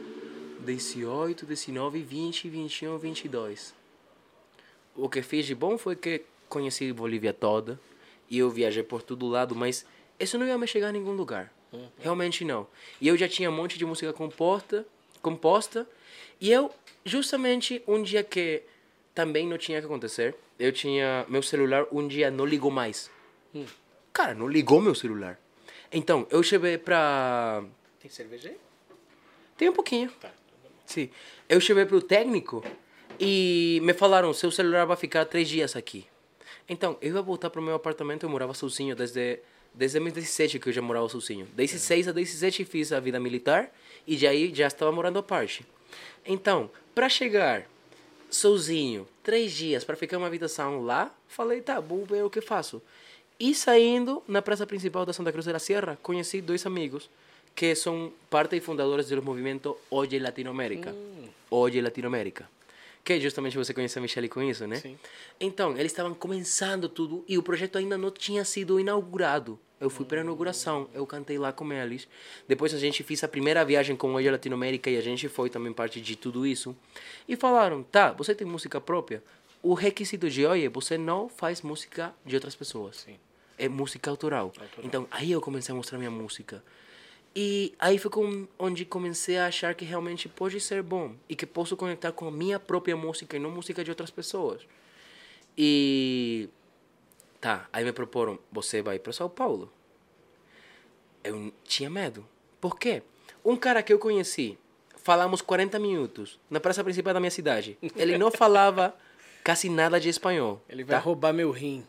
18, 0.66 1.46
19, 1.46 2.02
20, 2.02 2.50
21, 2.50 2.98
22. 2.98 3.75
O 4.96 5.08
que 5.08 5.22
fiz 5.22 5.46
de 5.46 5.54
bom 5.54 5.76
foi 5.76 5.94
que 5.96 6.22
conheci 6.48 6.92
Bolívia 6.92 7.32
toda 7.32 7.78
e 8.30 8.38
eu 8.38 8.50
viajei 8.50 8.82
por 8.82 9.02
todo 9.02 9.26
lado, 9.26 9.54
mas 9.54 9.84
isso 10.18 10.38
não 10.38 10.46
ia 10.46 10.56
me 10.56 10.66
chegar 10.66 10.88
a 10.88 10.92
nenhum 10.92 11.12
lugar. 11.12 11.52
Realmente 11.98 12.44
não. 12.44 12.66
E 13.00 13.08
eu 13.08 13.16
já 13.16 13.28
tinha 13.28 13.50
um 13.50 13.54
monte 13.54 13.78
de 13.78 13.84
música 13.84 14.12
composta, 14.12 14.86
composta 15.20 15.86
e 16.40 16.50
eu, 16.50 16.70
justamente 17.04 17.82
um 17.86 18.02
dia 18.02 18.22
que 18.22 18.62
também 19.14 19.46
não 19.46 19.58
tinha 19.58 19.80
que 19.80 19.86
acontecer, 19.86 20.34
eu 20.58 20.72
tinha. 20.72 21.24
Meu 21.28 21.42
celular 21.42 21.86
um 21.90 22.06
dia 22.06 22.30
não 22.30 22.44
ligou 22.44 22.70
mais. 22.70 23.10
Cara, 24.12 24.34
não 24.34 24.48
ligou 24.48 24.80
meu 24.80 24.94
celular. 24.94 25.38
Então, 25.92 26.26
eu 26.30 26.42
cheguei 26.42 26.78
pra. 26.78 27.64
Tem 28.00 28.10
cerveja 28.10 28.50
aí? 28.50 28.56
Tem 29.56 29.68
um 29.68 29.72
pouquinho. 29.72 30.10
Tá. 30.20 30.30
Sim. 30.84 31.10
Eu 31.48 31.60
cheguei 31.60 31.84
pro 31.86 32.00
técnico 32.02 32.62
e 33.18 33.80
me 33.82 33.92
falaram: 33.92 34.32
seu 34.32 34.50
celular 34.50 34.84
vai 34.84 34.96
ficar 34.96 35.24
três 35.24 35.48
dias 35.48 35.76
aqui. 35.76 36.06
Então, 36.68 36.96
eu 37.00 37.14
ia 37.14 37.22
voltar 37.22 37.50
pro 37.50 37.62
meu 37.62 37.74
apartamento, 37.74 38.24
eu 38.24 38.30
morava 38.30 38.52
sozinho 38.52 38.96
desde, 38.96 39.38
desde 39.72 39.98
2017 39.98 40.58
que 40.58 40.68
eu 40.68 40.72
já 40.72 40.82
morava 40.82 41.08
sozinho. 41.08 41.46
16 41.54 42.08
a 42.08 42.12
17 42.12 42.64
fiz 42.64 42.92
a 42.92 42.98
vida 42.98 43.20
militar 43.20 43.72
e 44.06 44.16
de 44.16 44.26
aí 44.26 44.52
já 44.54 44.66
estava 44.66 44.90
morando 44.90 45.18
à 45.18 45.22
parte. 45.22 45.64
Então, 46.26 46.68
para 46.94 47.08
chegar 47.08 47.66
sozinho, 48.28 49.06
três 49.22 49.52
dias, 49.52 49.84
para 49.84 49.94
ficar 49.94 50.18
uma 50.18 50.26
habitação 50.26 50.82
lá, 50.82 51.14
falei, 51.28 51.60
tá, 51.60 51.78
vou 51.78 52.04
ver 52.04 52.24
o 52.24 52.30
que 52.30 52.40
faço. 52.40 52.82
E 53.38 53.54
saindo 53.54 54.22
na 54.26 54.42
praça 54.42 54.66
principal 54.66 55.06
da 55.06 55.12
Santa 55.12 55.30
Cruz 55.30 55.46
de 55.46 55.52
la 55.52 55.58
Sierra, 55.58 55.98
conheci 56.02 56.40
dois 56.40 56.66
amigos 56.66 57.08
que 57.54 57.74
são 57.74 58.12
parte 58.28 58.56
e 58.56 58.60
fundadores 58.60 59.08
do 59.08 59.22
movimento 59.22 59.76
Hoje 59.90 60.18
Latinoamérica. 60.18 60.94
Hoje 61.50 61.80
Latinoamérica. 61.80 62.48
Que 63.06 63.20
justamente 63.20 63.56
você 63.56 63.72
conhece 63.72 63.96
a 63.96 64.02
Michelle 64.02 64.28
com 64.28 64.42
isso, 64.42 64.66
né? 64.66 64.80
Sim. 64.80 64.98
Então, 65.38 65.78
eles 65.78 65.92
estavam 65.92 66.12
começando 66.12 66.88
tudo 66.88 67.24
e 67.28 67.38
o 67.38 67.42
projeto 67.42 67.78
ainda 67.78 67.96
não 67.96 68.10
tinha 68.10 68.44
sido 68.44 68.80
inaugurado. 68.80 69.56
Eu 69.80 69.88
fui 69.88 70.04
para 70.04 70.18
a 70.18 70.24
inauguração, 70.24 70.90
eu 70.92 71.06
cantei 71.06 71.38
lá 71.38 71.52
com 71.52 71.72
eles. 71.72 72.08
Depois 72.48 72.74
a 72.74 72.78
gente 72.78 73.04
fez 73.04 73.22
a 73.22 73.28
primeira 73.28 73.64
viagem 73.64 73.94
com 73.94 74.12
Hoje 74.12 74.28
Latinoamérica 74.28 74.90
e 74.90 74.96
a 74.96 75.00
gente 75.00 75.28
foi 75.28 75.48
também 75.48 75.72
parte 75.72 76.00
de 76.00 76.16
tudo 76.16 76.44
isso. 76.44 76.76
E 77.28 77.36
falaram, 77.36 77.84
tá, 77.84 78.10
você 78.10 78.34
tem 78.34 78.44
música 78.44 78.80
própria? 78.80 79.22
O 79.62 79.74
requisito 79.74 80.28
de 80.28 80.44
hoje, 80.44 80.66
você 80.66 80.98
não 80.98 81.28
faz 81.28 81.62
música 81.62 82.12
de 82.24 82.34
outras 82.34 82.56
pessoas. 82.56 83.04
Sim. 83.06 83.14
É 83.56 83.68
música 83.68 84.10
autoral. 84.10 84.52
Então, 84.82 85.06
aí 85.12 85.30
eu 85.30 85.40
comecei 85.40 85.72
a 85.72 85.76
mostrar 85.76 85.96
minha 85.96 86.10
música. 86.10 86.60
E 87.38 87.74
aí 87.78 87.98
foi 87.98 88.10
com, 88.10 88.48
onde 88.58 88.86
comecei 88.86 89.36
a 89.36 89.44
achar 89.44 89.74
que 89.74 89.84
realmente 89.84 90.26
pode 90.26 90.58
ser 90.58 90.82
bom 90.82 91.14
e 91.28 91.36
que 91.36 91.44
posso 91.44 91.76
conectar 91.76 92.10
com 92.10 92.26
a 92.26 92.30
minha 92.30 92.58
própria 92.58 92.96
música 92.96 93.36
e 93.36 93.38
não 93.38 93.50
música 93.50 93.84
de 93.84 93.90
outras 93.90 94.10
pessoas. 94.10 94.62
E 95.54 96.48
tá, 97.38 97.68
aí 97.70 97.84
me 97.84 97.92
proporam, 97.92 98.38
você 98.50 98.80
vai 98.80 98.98
para 98.98 99.12
São 99.12 99.28
Paulo. 99.28 99.70
Eu 101.22 101.52
tinha 101.62 101.90
medo. 101.90 102.26
Por 102.58 102.78
quê? 102.78 103.02
Um 103.44 103.54
cara 103.54 103.82
que 103.82 103.92
eu 103.92 103.98
conheci, 103.98 104.58
falamos 104.96 105.42
40 105.42 105.78
minutos 105.78 106.40
na 106.48 106.58
praça 106.58 106.82
principal 106.82 107.12
da 107.12 107.20
minha 107.20 107.30
cidade. 107.30 107.76
Ele 107.96 108.16
não 108.16 108.30
falava 108.30 108.96
quase 109.44 109.68
nada 109.68 110.00
de 110.00 110.08
espanhol. 110.08 110.62
Ele 110.70 110.84
vai 110.84 110.96
tá? 110.96 111.02
roubar 111.02 111.34
meu 111.34 111.50
rim. 111.50 111.84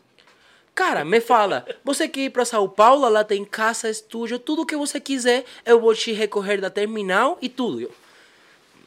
Cara, 0.78 1.04
me 1.04 1.20
fala, 1.20 1.66
você 1.82 2.06
quer 2.06 2.20
ir 2.20 2.30
pra 2.30 2.44
São 2.44 2.68
Paulo, 2.68 3.08
lá 3.08 3.24
tem 3.24 3.44
casa, 3.44 3.90
estúdio, 3.90 4.38
tudo 4.38 4.64
que 4.64 4.76
você 4.76 5.00
quiser, 5.00 5.44
eu 5.66 5.80
vou 5.80 5.92
te 5.92 6.12
recorrer 6.12 6.60
da 6.60 6.70
terminal 6.70 7.36
e 7.42 7.48
tudo. 7.48 7.80
Eu, 7.80 7.90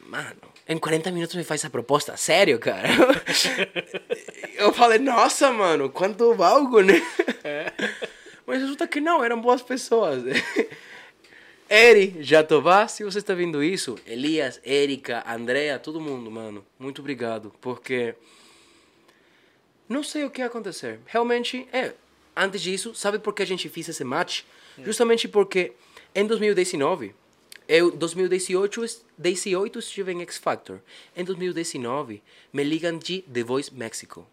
mano, 0.06 0.40
em 0.66 0.78
40 0.78 1.12
minutos 1.12 1.36
me 1.36 1.44
faz 1.44 1.60
essa 1.60 1.68
proposta? 1.68 2.16
Sério, 2.16 2.58
cara? 2.58 2.88
eu 4.56 4.72
falei, 4.72 5.00
nossa, 5.00 5.52
mano, 5.52 5.90
quanto 5.90 6.32
valgo, 6.32 6.80
né? 6.80 6.94
Mas 8.46 8.62
resulta 8.62 8.88
que 8.88 8.98
não, 8.98 9.22
eram 9.22 9.38
boas 9.38 9.60
pessoas. 9.60 10.22
Eri, 11.68 12.16
Jatobá, 12.20 12.88
se 12.88 13.04
você 13.04 13.18
está 13.18 13.34
vendo 13.34 13.62
isso, 13.62 13.98
Elias, 14.06 14.62
Erika, 14.64 15.22
Andrea, 15.30 15.78
todo 15.78 16.00
mundo, 16.00 16.30
mano, 16.30 16.64
muito 16.78 17.02
obrigado, 17.02 17.52
porque 17.60 18.14
não 19.88 20.02
sei 20.02 20.24
o 20.24 20.30
que 20.30 20.40
ia 20.40 20.46
acontecer. 20.46 21.00
Realmente, 21.06 21.66
é. 21.72 21.92
Antes 22.34 22.62
disso, 22.62 22.94
sabe 22.94 23.18
por 23.18 23.34
que 23.34 23.42
a 23.42 23.46
gente 23.46 23.68
fez 23.68 23.88
esse 23.88 24.02
match? 24.04 24.42
Justamente 24.82 25.28
porque 25.28 25.72
em 26.14 26.26
2019, 26.26 27.14
eu 27.68 27.90
2018, 27.90 28.84
es- 28.84 29.04
18 29.18 29.78
estive 29.78 30.12
em 30.12 30.22
X 30.22 30.38
Factor. 30.38 30.78
Em 31.14 31.24
2019, 31.24 32.22
me 32.52 32.64
ligam 32.64 32.96
de 32.98 33.20
The 33.22 33.42
Voice 33.42 33.72
México. 33.74 34.26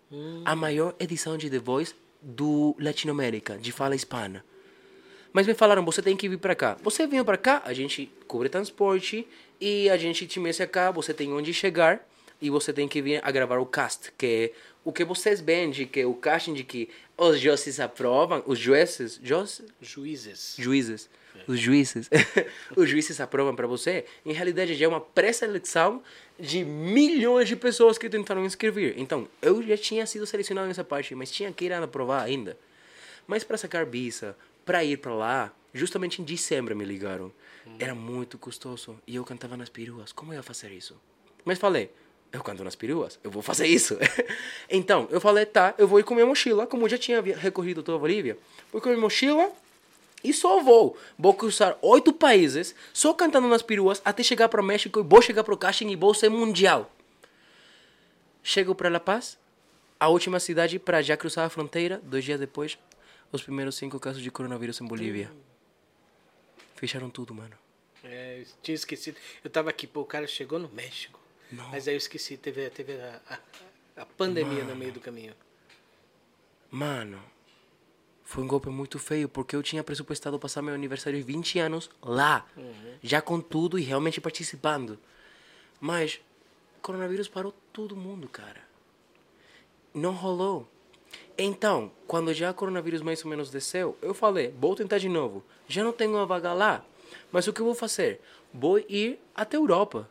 A 0.46 0.56
maior 0.56 0.96
edição 1.00 1.38
de 1.38 1.50
The 1.50 1.60
Voice 1.60 1.94
do 2.22 2.74
Latinoamérica, 2.80 3.58
de 3.58 3.72
fala 3.72 3.96
hispana. 3.96 4.46
Mas 5.32 5.46
me 5.46 5.54
falaram, 5.54 5.84
você 5.86 6.02
tem 6.02 6.16
que 6.18 6.28
vir 6.28 6.38
pra 6.40 6.56
cá. 6.56 6.78
Você 6.82 7.06
vem 7.06 7.24
pra 7.24 7.38
cá, 7.38 7.62
a 7.66 7.74
gente 7.74 8.12
cobre 8.28 8.50
transporte 8.50 9.28
e 9.62 9.90
a 9.90 9.98
gente 9.98 10.26
te 10.26 10.40
mete 10.40 10.66
cá, 10.68 10.90
você 10.90 11.14
tem 11.14 11.32
onde 11.34 11.54
chegar 11.54 12.06
e 12.42 12.50
você 12.50 12.72
tem 12.74 12.88
que 12.88 13.02
vir 13.02 13.20
a 13.24 13.30
gravar 13.30 13.60
o 13.60 13.66
cast, 13.66 14.12
que 14.18 14.26
é 14.26 14.52
o 14.90 14.92
que 14.92 15.06
vocês 15.06 15.40
veem, 15.40 15.70
de 15.70 15.86
que 15.86 16.04
o 16.04 16.14
casting 16.16 16.54
de 16.54 16.64
que 16.64 16.90
os 17.16 17.40
juízes 17.40 17.80
aprovam, 17.80 18.44
os 18.46 18.58
juízes, 18.58 19.20
juízes, 19.24 19.62
Juízes. 19.80 20.56
juízes, 20.58 21.10
os 21.48 21.60
juízes, 21.60 22.10
os 22.76 22.90
juízes 22.90 23.22
aprovam 23.22 23.56
para 23.56 23.68
você, 23.68 24.04
em 24.26 24.34
realidade 24.34 24.74
já 24.74 24.86
é 24.86 24.88
uma 24.88 25.00
pré-seleção 25.00 26.02
de 26.40 26.64
milhões 26.66 27.48
de 27.48 27.56
pessoas 27.56 27.98
que 28.00 28.10
tentaram 28.10 28.44
inscrever. 28.44 28.96
Então, 28.98 29.28
eu 29.42 29.62
já 29.62 29.78
tinha 29.78 30.06
sido 30.08 30.26
selecionado 30.26 30.68
nessa 30.68 30.84
parte, 30.84 31.14
mas 31.14 31.30
tinha 31.30 31.52
que 31.52 31.66
ir 31.66 31.74
a 31.74 31.84
aprovar 31.84 32.24
ainda. 32.24 32.58
Mas 33.28 33.44
para 33.44 33.58
sacar 33.58 33.86
visa, 33.86 34.36
para 34.66 34.84
ir 34.84 34.98
para 34.98 35.14
lá, 35.14 35.54
justamente 35.72 36.20
em 36.22 36.26
dezembro 36.26 36.76
me 36.76 36.84
ligaram. 36.84 37.32
Era 37.78 37.94
muito 37.94 38.40
custoso 38.40 39.00
e 39.06 39.16
eu 39.18 39.24
cantava 39.24 39.56
nas 39.56 39.70
peruas. 39.70 40.12
Como 40.12 40.34
eu 40.34 40.38
ia 40.38 40.44
fazer 40.44 40.72
isso? 40.72 41.00
Mas 41.46 41.60
falei, 41.60 41.92
eu 42.32 42.44
canto 42.44 42.64
nas 42.64 42.76
peruas, 42.76 43.20
eu 43.24 43.32
vou 43.32 43.42
fazer 43.42 43.68
isso. 43.68 43.98
então, 44.70 45.08
eu 45.10 45.20
falei, 45.20 45.46
tá, 45.46 45.74
eu 45.78 45.88
vou 45.88 46.00
ir 46.00 46.04
com 46.04 46.14
minha 46.14 46.26
mochila, 46.26 46.68
como 46.68 46.86
eu 46.86 46.90
já 46.90 46.98
tinha 46.98 47.22
recorrido 47.22 47.82
toda 47.82 47.98
a 47.98 48.00
Bolívia. 48.00 48.38
Vou 48.72 48.82
com 48.82 48.90
minha 48.90 49.02
mochila 49.02 49.52
e 50.24 50.34
só 50.34 50.62
vou. 50.62 50.98
Vou 51.18 51.34
cruzar 51.34 51.78
oito 51.82 52.14
países, 52.14 52.76
só 52.94 53.14
cantando 53.14 53.48
nas 53.48 53.62
peruas, 53.62 54.02
até 54.06 54.22
chegar 54.22 54.48
para 54.50 54.62
o 54.62 54.64
México 54.64 55.00
e 55.00 55.04
vou 55.04 55.22
chegar 55.22 55.44
para 55.44 55.54
o 55.54 55.58
casting 55.58 55.90
e 55.90 55.96
vou 55.96 56.14
ser 56.14 56.30
mundial. 56.30 56.92
Chego 58.44 58.76
para 58.76 58.90
La 58.90 59.00
Paz, 59.00 59.38
a 60.00 60.08
última 60.08 60.40
cidade 60.40 60.80
para 60.80 61.02
já 61.02 61.18
cruzar 61.18 61.46
a 61.46 61.50
fronteira. 61.50 62.00
Dois 62.04 62.24
dias 62.24 62.40
depois, 62.40 62.78
os 63.32 63.42
primeiros 63.42 63.76
cinco 63.76 64.00
casos 64.00 64.22
de 64.22 64.32
coronavírus 64.32 64.80
em 64.80 64.86
Bolívia. 64.86 65.32
Fecharam 66.76 67.10
tudo, 67.10 67.34
mano. 67.34 67.56
É, 68.04 68.40
eu 68.40 68.46
tinha 68.62 68.76
esquecido. 68.76 69.18
Eu 69.44 69.50
tava 69.50 69.70
aqui, 69.70 69.86
pô, 69.86 70.02
o 70.02 70.06
cara 70.06 70.26
chegou 70.26 70.58
no 70.58 70.70
México. 70.70 71.19
Mas 71.52 71.88
aí 71.88 71.94
eu 71.94 71.98
esqueci, 71.98 72.38
teve, 72.38 72.70
teve 72.70 72.94
a, 72.94 73.22
a, 73.30 74.02
a 74.02 74.06
pandemia 74.06 74.64
no 74.64 74.76
meio 74.76 74.92
do 74.92 75.00
caminho. 75.00 75.34
Mano, 76.72 77.22
foi 78.24 78.44
um 78.44 78.48
golpe 78.48 78.70
muito 78.70 79.00
feio, 79.00 79.28
porque 79.28 79.56
eu 79.56 79.64
tinha 79.64 79.84
pressupuestado 79.84 80.38
passar 80.38 80.62
meu 80.62 80.76
aniversário 80.76 81.18
de 81.18 81.26
20 81.26 81.58
anos 81.58 81.90
lá, 82.02 82.46
já 83.02 83.22
com 83.22 83.42
tudo 83.42 83.80
e 83.80 83.82
realmente 83.82 84.22
participando. 84.22 85.00
Mas, 85.82 86.22
coronavírus 86.82 87.28
parou 87.28 87.54
todo 87.74 87.96
mundo, 87.96 88.30
cara. 88.30 88.62
Não 89.94 90.14
rolou. 90.14 90.70
Então, 91.36 91.92
quando 92.06 92.32
já 92.32 92.52
o 92.52 92.54
coronavírus 92.54 93.02
mais 93.02 93.24
ou 93.24 93.30
menos 93.32 93.50
desceu, 93.50 93.98
eu 94.00 94.14
falei, 94.14 94.54
vou 94.60 94.76
tentar 94.76 95.00
de 95.00 95.10
novo. 95.10 95.44
Já 95.68 95.84
não 95.84 95.92
tenho 95.92 96.12
uma 96.12 96.26
vaga 96.26 96.54
lá, 96.54 96.86
mas 97.32 97.48
o 97.48 97.54
que 97.54 97.62
eu 97.62 97.66
vou 97.66 97.74
fazer? 97.74 98.22
Vou 98.54 98.78
ir 98.78 99.20
até 99.34 99.58
a 99.58 99.60
Europa. 99.60 100.08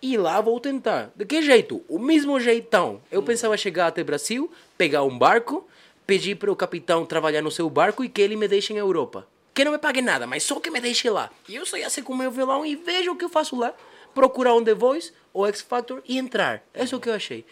E 0.00 0.16
lá 0.16 0.40
vou 0.40 0.60
tentar. 0.60 1.10
De 1.16 1.24
que 1.24 1.42
jeito? 1.42 1.82
O 1.88 1.98
mesmo 1.98 2.38
jeitão. 2.38 3.00
Eu 3.10 3.22
pensava 3.22 3.56
chegar 3.56 3.86
até 3.88 4.04
Brasil, 4.04 4.50
pegar 4.76 5.02
um 5.02 5.18
barco, 5.18 5.66
pedir 6.06 6.36
para 6.36 6.52
o 6.52 6.56
capitão 6.56 7.06
trabalhar 7.06 7.42
no 7.42 7.50
seu 7.50 7.68
barco 7.68 8.04
e 8.04 8.08
que 8.08 8.20
ele 8.20 8.36
me 8.36 8.46
deixe 8.46 8.72
em 8.72 8.76
Europa. 8.76 9.26
Que 9.54 9.64
não 9.64 9.72
me 9.72 9.78
pague 9.78 10.02
nada, 10.02 10.26
mas 10.26 10.42
só 10.42 10.60
que 10.60 10.70
me 10.70 10.80
deixe 10.80 11.08
lá. 11.08 11.30
E 11.48 11.54
eu 11.54 11.64
só 11.64 11.76
ia 11.76 11.88
ser 11.88 12.02
com 12.02 12.14
meu 12.14 12.30
violão 12.30 12.64
e 12.64 12.76
vejo 12.76 13.12
o 13.12 13.16
que 13.16 13.24
eu 13.24 13.28
faço 13.28 13.56
lá. 13.56 13.74
Procurar 14.14 14.54
um 14.54 14.62
The 14.62 14.74
Voice 14.74 15.12
ou 15.32 15.46
X 15.46 15.62
Factor 15.62 16.02
e 16.06 16.18
entrar. 16.18 16.62
É 16.74 16.84
isso 16.84 17.00
que 17.00 17.08
eu 17.08 17.14
achei. 17.14 17.44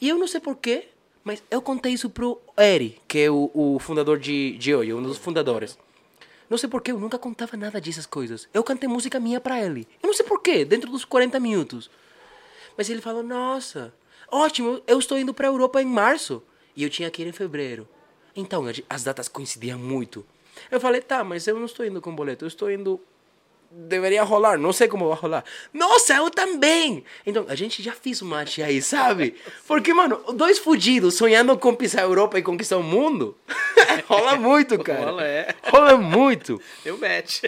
E 0.00 0.08
eu 0.08 0.18
não 0.18 0.26
sei 0.26 0.40
porquê, 0.40 0.88
Mas 1.24 1.42
eu 1.50 1.62
contei 1.62 1.94
isso 1.94 2.10
pro 2.10 2.38
Eri, 2.56 3.00
que 3.08 3.18
é 3.20 3.30
o, 3.30 3.50
o 3.54 3.78
fundador 3.78 4.18
de, 4.18 4.58
de 4.58 4.74
hoje, 4.74 4.92
um 4.92 5.02
dos 5.02 5.16
fundadores. 5.16 5.78
Não 6.54 6.58
sei 6.58 6.68
porquê, 6.68 6.92
eu 6.92 7.00
nunca 7.00 7.18
contava 7.18 7.56
nada 7.56 7.80
dessas 7.80 8.06
coisas. 8.06 8.48
Eu 8.54 8.62
cantei 8.62 8.88
música 8.88 9.18
minha 9.18 9.40
pra 9.40 9.60
ele. 9.60 9.88
Eu 10.00 10.06
não 10.06 10.14
sei 10.14 10.24
porquê, 10.24 10.64
dentro 10.64 10.88
dos 10.88 11.04
40 11.04 11.40
minutos. 11.40 11.90
Mas 12.78 12.88
ele 12.88 13.00
falou, 13.00 13.24
nossa, 13.24 13.92
ótimo, 14.30 14.80
eu 14.86 15.00
estou 15.00 15.18
indo 15.18 15.34
pra 15.34 15.48
Europa 15.48 15.82
em 15.82 15.84
março. 15.84 16.40
E 16.76 16.84
eu 16.84 16.88
tinha 16.88 17.10
que 17.10 17.22
ir 17.22 17.26
em 17.26 17.32
fevereiro. 17.32 17.88
Então, 18.36 18.66
as 18.88 19.02
datas 19.02 19.26
coincidiam 19.26 19.80
muito. 19.80 20.24
Eu 20.70 20.78
falei, 20.78 21.00
tá, 21.00 21.24
mas 21.24 21.44
eu 21.48 21.56
não 21.58 21.64
estou 21.64 21.84
indo 21.84 22.00
com 22.00 22.14
boleto, 22.14 22.44
eu 22.44 22.48
estou 22.48 22.70
indo 22.70 23.00
deveria 23.74 24.22
rolar, 24.22 24.56
não 24.56 24.72
sei 24.72 24.86
como 24.86 25.08
vai 25.08 25.18
rolar. 25.18 25.44
Nossa, 25.72 26.14
eu 26.14 26.30
também! 26.30 27.04
Então, 27.26 27.44
a 27.48 27.54
gente 27.54 27.82
já 27.82 27.92
fez 27.92 28.22
um 28.22 28.26
match 28.26 28.60
aí, 28.60 28.80
sabe? 28.80 29.34
Porque, 29.66 29.92
mano, 29.92 30.22
dois 30.32 30.58
fudidos 30.58 31.14
sonhando 31.14 31.56
com 31.58 31.74
pisar 31.74 32.02
a 32.02 32.04
Europa 32.04 32.38
e 32.38 32.42
conquistar 32.42 32.76
o 32.76 32.82
mundo, 32.82 33.36
rola 34.06 34.36
muito, 34.36 34.78
cara. 34.78 35.06
Rola, 35.06 35.24
é. 35.24 35.54
Rola 35.64 35.96
muito. 35.96 36.60
Eu 36.84 36.96
match. 36.98 37.42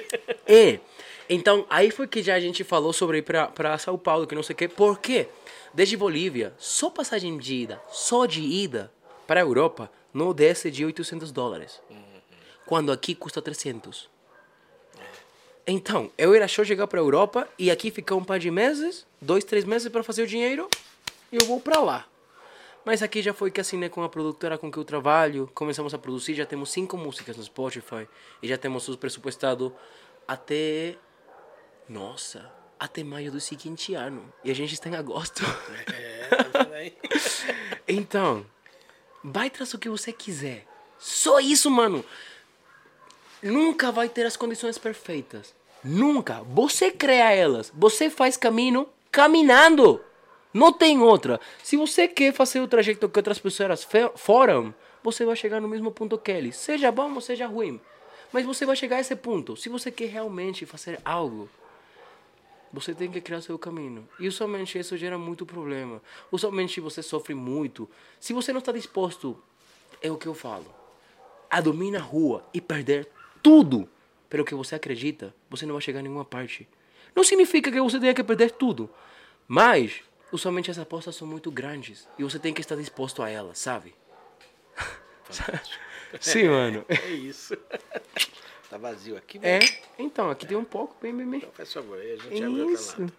É. 0.47 0.81
Então, 1.29 1.65
aí 1.71 1.91
foi 1.91 2.07
que 2.07 2.23
já 2.23 2.35
a 2.35 2.41
gente 2.41 2.63
falou 2.65 2.93
sobre 2.93 3.19
ir 3.19 3.23
pra, 3.23 3.47
pra 3.47 3.79
São 3.79 3.97
Paulo, 3.97 4.27
que 4.27 4.35
não 4.35 4.43
sei 4.43 4.55
o 4.55 4.57
quê. 4.57 4.69
Por 4.69 4.99
quê? 4.99 5.29
Desde 5.73 5.97
Bolívia, 5.97 6.55
só 6.59 6.89
passagem 6.89 7.37
de 7.37 7.55
ida, 7.55 7.81
só 7.91 8.27
de 8.27 8.41
ida 8.41 8.93
para 9.27 9.41
a 9.41 9.43
Europa, 9.43 9.91
não 10.15 10.33
desce 10.33 10.71
de 10.71 10.85
800 10.85 11.31
dólares. 11.33 11.81
Quando 12.65 12.91
aqui 12.91 13.15
custa 13.15 13.43
300. 13.43 14.16
Então, 15.67 16.13
eu 16.17 16.33
era 16.33 16.47
chegar 16.47 16.87
para 16.87 17.01
a 17.01 17.03
Europa 17.03 17.49
e 17.59 17.73
aqui 17.73 17.91
ficar 17.91 18.15
um 18.15 18.23
par 18.23 18.39
de 18.39 18.51
meses, 18.53 19.05
dois, 19.21 19.43
três 19.43 19.65
meses 19.65 19.89
para 19.89 20.05
fazer 20.05 20.23
o 20.23 20.27
dinheiro 20.27 20.69
e 21.33 21.37
eu 21.37 21.45
vou 21.45 21.61
para 21.61 21.81
lá. 21.81 22.07
Mas 22.85 23.03
aqui 23.03 23.21
já 23.21 23.35
foi 23.35 23.51
que 23.51 23.61
assinei 23.61 23.89
com 23.89 24.05
a 24.05 24.09
produtora 24.09 24.57
com 24.57 24.71
que 24.71 24.79
eu 24.79 24.85
trabalho, 24.85 25.51
começamos 25.53 25.93
a 25.93 25.99
produzir, 25.99 26.35
já 26.35 26.47
temos 26.47 26.71
cinco 26.71 26.97
músicas 26.97 27.37
no 27.37 27.43
Spotify 27.43 28.07
e 28.41 28.47
já 28.47 28.57
temos 28.57 28.87
os 28.87 28.95
pressupostados 28.95 29.73
até. 30.29 30.95
Nossa, 31.89 32.49
até 32.79 33.03
maio 33.03 33.33
do 33.33 33.41
seguinte 33.41 33.93
ano. 33.95 34.33
E 34.45 34.53
a 34.53 34.55
gente 34.55 34.73
está 34.73 34.89
em 34.89 34.95
agosto. 34.95 35.43
É, 35.93 36.93
então, 37.89 38.47
vai 39.25 39.51
trazer 39.51 39.75
o 39.75 39.81
que 39.81 39.89
você 39.89 40.13
quiser. 40.13 40.65
Só 40.97 41.41
isso, 41.41 41.69
mano. 41.69 42.05
Nunca 43.47 43.93
vai 43.93 44.09
ter 44.09 44.27
as 44.27 44.37
condições 44.37 44.77
perfeitas. 44.77 45.55
Nunca. 45.83 46.43
Você 46.43 46.91
cria 46.91 47.33
elas. 47.33 47.73
Você 47.75 48.11
faz 48.11 48.37
caminho 48.37 48.89
caminhando. 49.11 50.01
Não 50.53 50.73
tem 50.73 51.01
outra. 51.01 51.41
Se 51.63 51.77
você 51.77 52.09
quer 52.09 52.33
fazer 52.33 52.61
o 52.61 52.67
trajeto 52.67 53.09
que 53.09 53.19
outras 53.19 53.39
pessoas 53.39 53.87
foram, 54.17 54.75
você 55.03 55.25
vai 55.25 55.37
chegar 55.37 55.61
no 55.61 55.69
mesmo 55.69 55.93
ponto 55.93 56.19
que 56.19 56.33
eles. 56.33 56.57
Seja 56.57 56.91
bom 56.91 57.15
ou 57.15 57.21
seja 57.21 57.47
ruim. 57.47 57.81
Mas 58.33 58.45
você 58.45 58.67
vai 58.67 58.75
chegar 58.75 58.97
a 58.97 59.01
esse 59.01 59.15
ponto. 59.15 59.57
Se 59.57 59.69
você 59.69 59.91
quer 59.91 60.09
realmente 60.09 60.67
fazer 60.67 60.99
algo, 61.05 61.49
você 62.73 62.95
tem 62.95 63.11
que 63.11 63.21
criar 63.21 63.41
seu 63.43 63.59
caminho. 63.59 64.09
E 64.19 64.27
usualmente 64.27 64.79
isso 64.79 64.97
gera 64.97 65.17
muito 65.17 65.47
problema. 65.47 66.03
Usualmente 66.33 66.81
você 66.81 67.03
sofre 67.03 67.35
muito. 67.35 67.89
Se 68.19 68.33
você 68.33 68.53
não 68.53 68.59
está 68.59 68.73
disposto, 68.73 69.41
é 70.03 70.11
o 70.11 70.17
que 70.17 70.27
eu 70.27 70.35
falo, 70.35 70.67
a 71.49 71.61
dormir 71.61 71.93
na 71.93 72.01
rua 72.01 72.45
e 72.53 72.61
perder 72.61 73.09
tudo 73.47 73.89
pelo 74.29 74.45
que 74.45 74.57
você 74.57 74.75
acredita, 74.75 75.33
você 75.49 75.65
não 75.65 75.75
vai 75.75 75.81
chegar 75.81 76.01
a 76.01 76.03
nenhuma 76.03 76.25
parte. 76.25 76.69
Não 77.15 77.23
significa 77.23 77.71
que 77.71 77.81
você 77.81 78.01
tenha 78.01 78.13
que 78.13 78.25
perder 78.25 78.51
tudo, 78.51 78.91
mas 79.47 80.03
usualmente 80.33 80.69
as 80.69 80.81
apostas 80.81 81.15
são 81.15 81.29
muito 81.29 81.49
grandes 81.49 82.09
e 82.19 82.25
você 82.25 82.41
tem 82.41 82.53
que 82.53 82.61
estar 82.61 82.75
disposto 82.75 83.23
a 83.23 83.31
elas, 83.31 83.57
sabe? 83.61 83.95
Sim, 86.21 86.49
mano. 86.49 86.85
É 86.89 87.11
isso. 87.11 87.57
Tá 88.69 88.79
vazio 88.79 89.17
aqui, 89.17 89.39
É, 89.45 89.61
então, 89.97 90.29
aqui 90.29 90.45
tem 90.45 90.57
um 90.57 90.65
pouco, 90.65 90.97
bem, 91.01 91.17
bem, 91.17 91.25
bem. 91.25 91.39
Então 91.39 91.53
faz 91.53 91.73
favor, 91.73 92.01
aí 92.01 92.15
a 92.15 92.17
gente 92.17 92.43
abre 92.43 92.61
outra 92.63 92.75
Isso. 92.75 93.01
lata. 93.01 93.13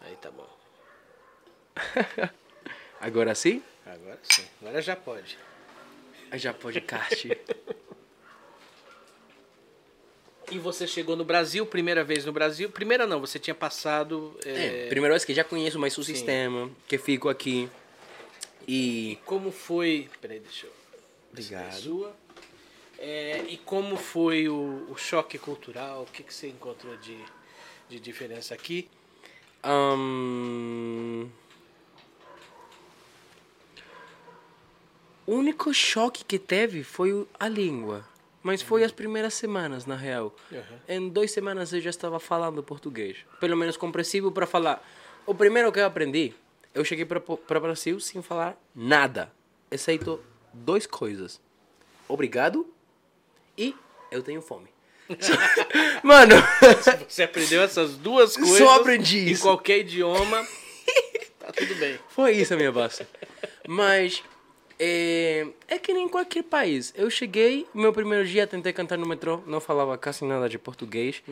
Aí 0.00 0.16
tá 0.16 0.30
bom. 0.30 0.48
Agora 2.98 3.34
sim? 3.34 3.62
Agora 3.84 4.18
sim. 4.22 4.46
Agora 4.62 4.80
já 4.80 4.96
pode. 4.96 5.36
Já 6.32 6.54
pode 6.54 6.80
cast. 6.80 7.38
E 10.52 10.58
você 10.58 10.86
chegou 10.86 11.16
no 11.16 11.24
Brasil, 11.24 11.64
primeira 11.64 12.04
vez 12.04 12.26
no 12.26 12.32
Brasil. 12.32 12.68
Primeira 12.68 13.06
não, 13.06 13.18
você 13.18 13.38
tinha 13.38 13.54
passado. 13.54 14.36
É, 14.44 14.84
é, 14.84 14.88
primeira 14.88 15.14
vez 15.14 15.24
que 15.24 15.32
já 15.32 15.42
conheço 15.42 15.78
mais 15.78 15.96
o 15.96 16.04
sistema, 16.04 16.70
que 16.86 16.98
fico 16.98 17.30
aqui. 17.30 17.70
E. 18.68 19.18
Como 19.24 19.50
foi. 19.50 20.10
Peraí, 20.20 20.40
deixa 20.40 20.66
eu. 20.66 20.72
Obrigado. 21.30 21.68
é 21.68 21.72
Sua. 21.72 22.16
É, 22.98 23.44
e 23.48 23.56
como 23.56 23.96
foi 23.96 24.46
o, 24.46 24.86
o 24.90 24.96
choque 24.96 25.38
cultural? 25.38 26.02
O 26.02 26.06
que, 26.06 26.22
que 26.22 26.34
você 26.34 26.48
encontrou 26.48 26.94
de, 26.98 27.16
de 27.88 27.98
diferença 27.98 28.52
aqui? 28.52 28.90
Ahn, 29.62 31.30
O 35.24 35.34
único 35.36 35.72
choque 35.72 36.24
que 36.24 36.38
teve 36.38 36.82
foi 36.82 37.26
a 37.40 37.48
língua. 37.48 38.04
Mas 38.42 38.60
foi 38.60 38.82
as 38.82 38.90
primeiras 38.90 39.34
semanas, 39.34 39.86
na 39.86 39.94
real. 39.94 40.34
Uhum. 40.50 40.60
Em 40.88 41.08
duas 41.08 41.30
semanas 41.30 41.72
eu 41.72 41.80
já 41.80 41.90
estava 41.90 42.18
falando 42.18 42.62
português. 42.62 43.18
Pelo 43.40 43.56
menos 43.56 43.76
compreensível 43.76 44.32
para 44.32 44.46
falar. 44.46 44.82
O 45.24 45.34
primeiro 45.34 45.70
que 45.70 45.78
eu 45.78 45.86
aprendi, 45.86 46.34
eu 46.74 46.84
cheguei 46.84 47.04
para 47.04 47.22
o 47.28 47.60
Brasil 47.60 48.00
sem 48.00 48.20
falar 48.20 48.56
nada. 48.74 49.32
Exceto 49.70 50.20
duas 50.52 50.86
coisas. 50.86 51.40
Obrigado 52.08 52.66
e 53.56 53.74
eu 54.10 54.22
tenho 54.22 54.42
fome. 54.42 54.68
Mano, 56.02 56.34
Você 57.08 57.22
aprendeu 57.22 57.62
essas 57.62 57.96
duas 57.96 58.36
coisas. 58.36 58.58
Só 58.58 58.76
aprendi 58.76 59.18
Em 59.20 59.30
isso. 59.32 59.42
qualquer 59.42 59.78
idioma. 59.78 60.44
tá 61.38 61.52
tudo 61.52 61.74
bem. 61.76 61.98
Foi 62.08 62.32
isso 62.32 62.54
a 62.54 62.56
minha 62.56 62.72
base. 62.72 63.06
Mas 63.68 64.22
é, 64.78 65.46
é 65.68 65.78
que 65.78 65.92
nem 65.92 66.06
em 66.06 66.08
qualquer 66.08 66.42
país. 66.42 66.92
Eu 66.96 67.08
cheguei, 67.10 67.66
meu 67.74 67.92
primeiro 67.92 68.26
dia 68.26 68.46
tentei 68.46 68.72
cantar 68.72 68.98
no 68.98 69.06
metrô, 69.06 69.40
não 69.46 69.60
falava 69.60 69.96
quase 69.98 70.24
nada 70.24 70.48
de 70.48 70.58
português. 70.58 71.22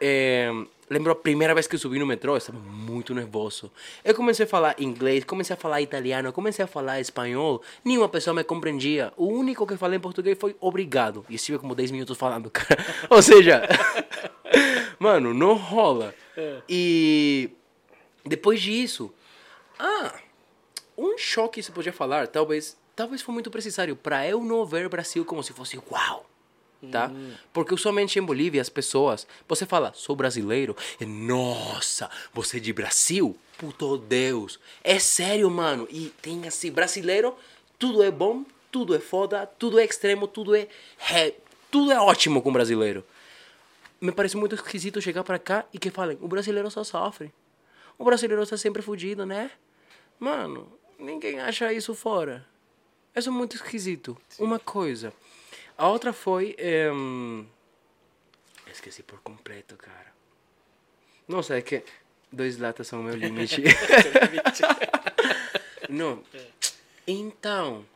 É, 0.00 0.50
lembro 0.90 1.12
a 1.12 1.14
primeira 1.14 1.54
vez 1.54 1.66
que 1.66 1.74
eu 1.74 1.78
subi 1.78 1.98
no 1.98 2.06
metrô, 2.06 2.34
eu 2.34 2.38
estava 2.38 2.58
muito 2.58 3.14
nervoso. 3.14 3.70
Eu 4.04 4.14
comecei 4.14 4.44
a 4.44 4.48
falar 4.48 4.74
inglês, 4.78 5.24
comecei 5.24 5.54
a 5.54 5.56
falar 5.56 5.80
italiano, 5.80 6.32
comecei 6.32 6.64
a 6.64 6.68
falar 6.68 7.00
espanhol. 7.00 7.62
Nenhuma 7.84 8.08
pessoa 8.08 8.34
me 8.34 8.44
compreendia. 8.44 9.12
O 9.16 9.26
único 9.26 9.66
que 9.66 9.76
falei 9.76 9.98
em 9.98 10.00
português 10.00 10.36
foi 10.38 10.56
obrigado. 10.60 11.24
E 11.28 11.34
estive 11.34 11.58
como 11.58 11.74
10 11.74 11.90
minutos 11.90 12.16
falando, 12.16 12.50
cara. 12.50 12.84
Ou 13.10 13.22
seja, 13.22 13.62
mano, 14.98 15.32
não 15.32 15.54
rola. 15.54 16.14
E 16.68 17.50
depois 18.24 18.60
disso, 18.60 19.12
ah, 19.78 20.14
um 20.96 21.18
choque 21.18 21.62
se 21.62 21.72
podia 21.72 21.92
falar, 21.92 22.28
talvez, 22.28 22.76
talvez 22.94 23.22
foi 23.22 23.34
muito 23.34 23.50
necessário 23.54 23.96
para 23.96 24.26
eu 24.26 24.42
não 24.42 24.64
ver 24.64 24.86
o 24.86 24.90
Brasil 24.90 25.24
como 25.24 25.42
se 25.42 25.52
fosse 25.52 25.78
uau, 25.90 26.26
tá? 26.90 27.10
Porque 27.52 27.74
usualmente 27.74 28.18
em 28.18 28.22
Bolívia 28.22 28.60
as 28.62 28.68
pessoas, 28.68 29.26
você 29.48 29.66
fala, 29.66 29.92
sou 29.94 30.16
brasileiro, 30.16 30.76
e 31.00 31.04
nossa, 31.04 32.10
você 32.32 32.56
é 32.56 32.60
de 32.60 32.72
Brasil? 32.72 33.36
Puto 33.58 33.96
Deus, 33.96 34.60
é 34.84 34.98
sério, 34.98 35.50
mano. 35.50 35.88
E 35.90 36.12
tem 36.20 36.46
assim, 36.46 36.70
brasileiro, 36.70 37.34
tudo 37.78 38.02
é 38.02 38.10
bom, 38.10 38.44
tudo 38.70 38.94
é 38.94 38.98
foda, 38.98 39.46
tudo 39.46 39.78
é 39.78 39.84
extremo, 39.84 40.28
tudo 40.28 40.54
é, 40.54 40.68
é 41.10 41.34
tudo 41.70 41.92
é 41.92 42.00
ótimo 42.00 42.42
com 42.42 42.52
brasileiro. 42.52 43.04
Me 44.00 44.12
parece 44.12 44.36
muito 44.36 44.54
esquisito 44.54 45.00
chegar 45.00 45.24
pra 45.24 45.38
cá 45.38 45.64
e 45.72 45.78
que 45.78 45.90
falem, 45.90 46.18
o 46.20 46.28
brasileiro 46.28 46.70
só 46.70 46.84
sofre. 46.84 47.32
O 47.98 48.04
brasileiro 48.04 48.42
está 48.42 48.56
sempre 48.56 48.82
fudido, 48.82 49.24
né? 49.24 49.50
Mano, 50.18 50.70
ninguém 50.98 51.40
acha 51.40 51.72
isso 51.72 51.94
fora. 51.94 52.46
Isso 53.14 53.28
é 53.28 53.32
muito 53.32 53.56
esquisito. 53.56 54.16
Uma 54.38 54.58
coisa. 54.58 55.12
A 55.76 55.88
outra 55.88 56.12
foi. 56.12 56.54
ehm, 56.58 57.44
Esqueci 58.70 59.02
por 59.02 59.20
completo, 59.20 59.76
cara. 59.76 60.14
Nossa, 61.26 61.56
é 61.56 61.62
que 61.62 61.82
dois 62.30 62.58
latas 62.58 62.86
são 62.86 63.00
o 63.00 63.04
meu 63.04 63.14
limite. 63.14 63.62
Não. 65.88 66.22
Então, 67.06 67.86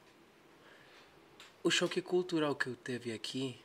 o 1.63 1.71
choque 1.71 2.01
cultural 2.01 2.55
que 2.55 2.69
eu 2.69 2.77
teve 2.77 3.13
aqui. 3.13 3.59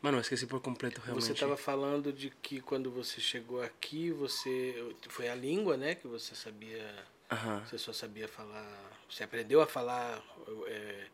Mano, 0.00 0.18
eu 0.18 0.20
esqueci 0.20 0.46
por 0.46 0.60
completo 0.60 1.00
realmente. 1.00 1.26
Você 1.26 1.32
estava 1.32 1.56
falando 1.56 2.12
de 2.12 2.30
que 2.42 2.60
quando 2.60 2.90
você 2.90 3.20
chegou 3.20 3.62
aqui, 3.62 4.10
você 4.10 4.94
foi 5.08 5.28
a 5.28 5.34
língua, 5.34 5.76
né, 5.76 5.94
que 5.94 6.06
você 6.08 6.34
sabia, 6.34 6.92
Aham. 7.32 7.62
você 7.66 7.78
só 7.78 7.92
sabia 7.92 8.28
falar, 8.28 8.68
você 9.08 9.24
aprendeu 9.24 9.60
a 9.60 9.66
falar 9.66 10.22
é, 10.66 11.06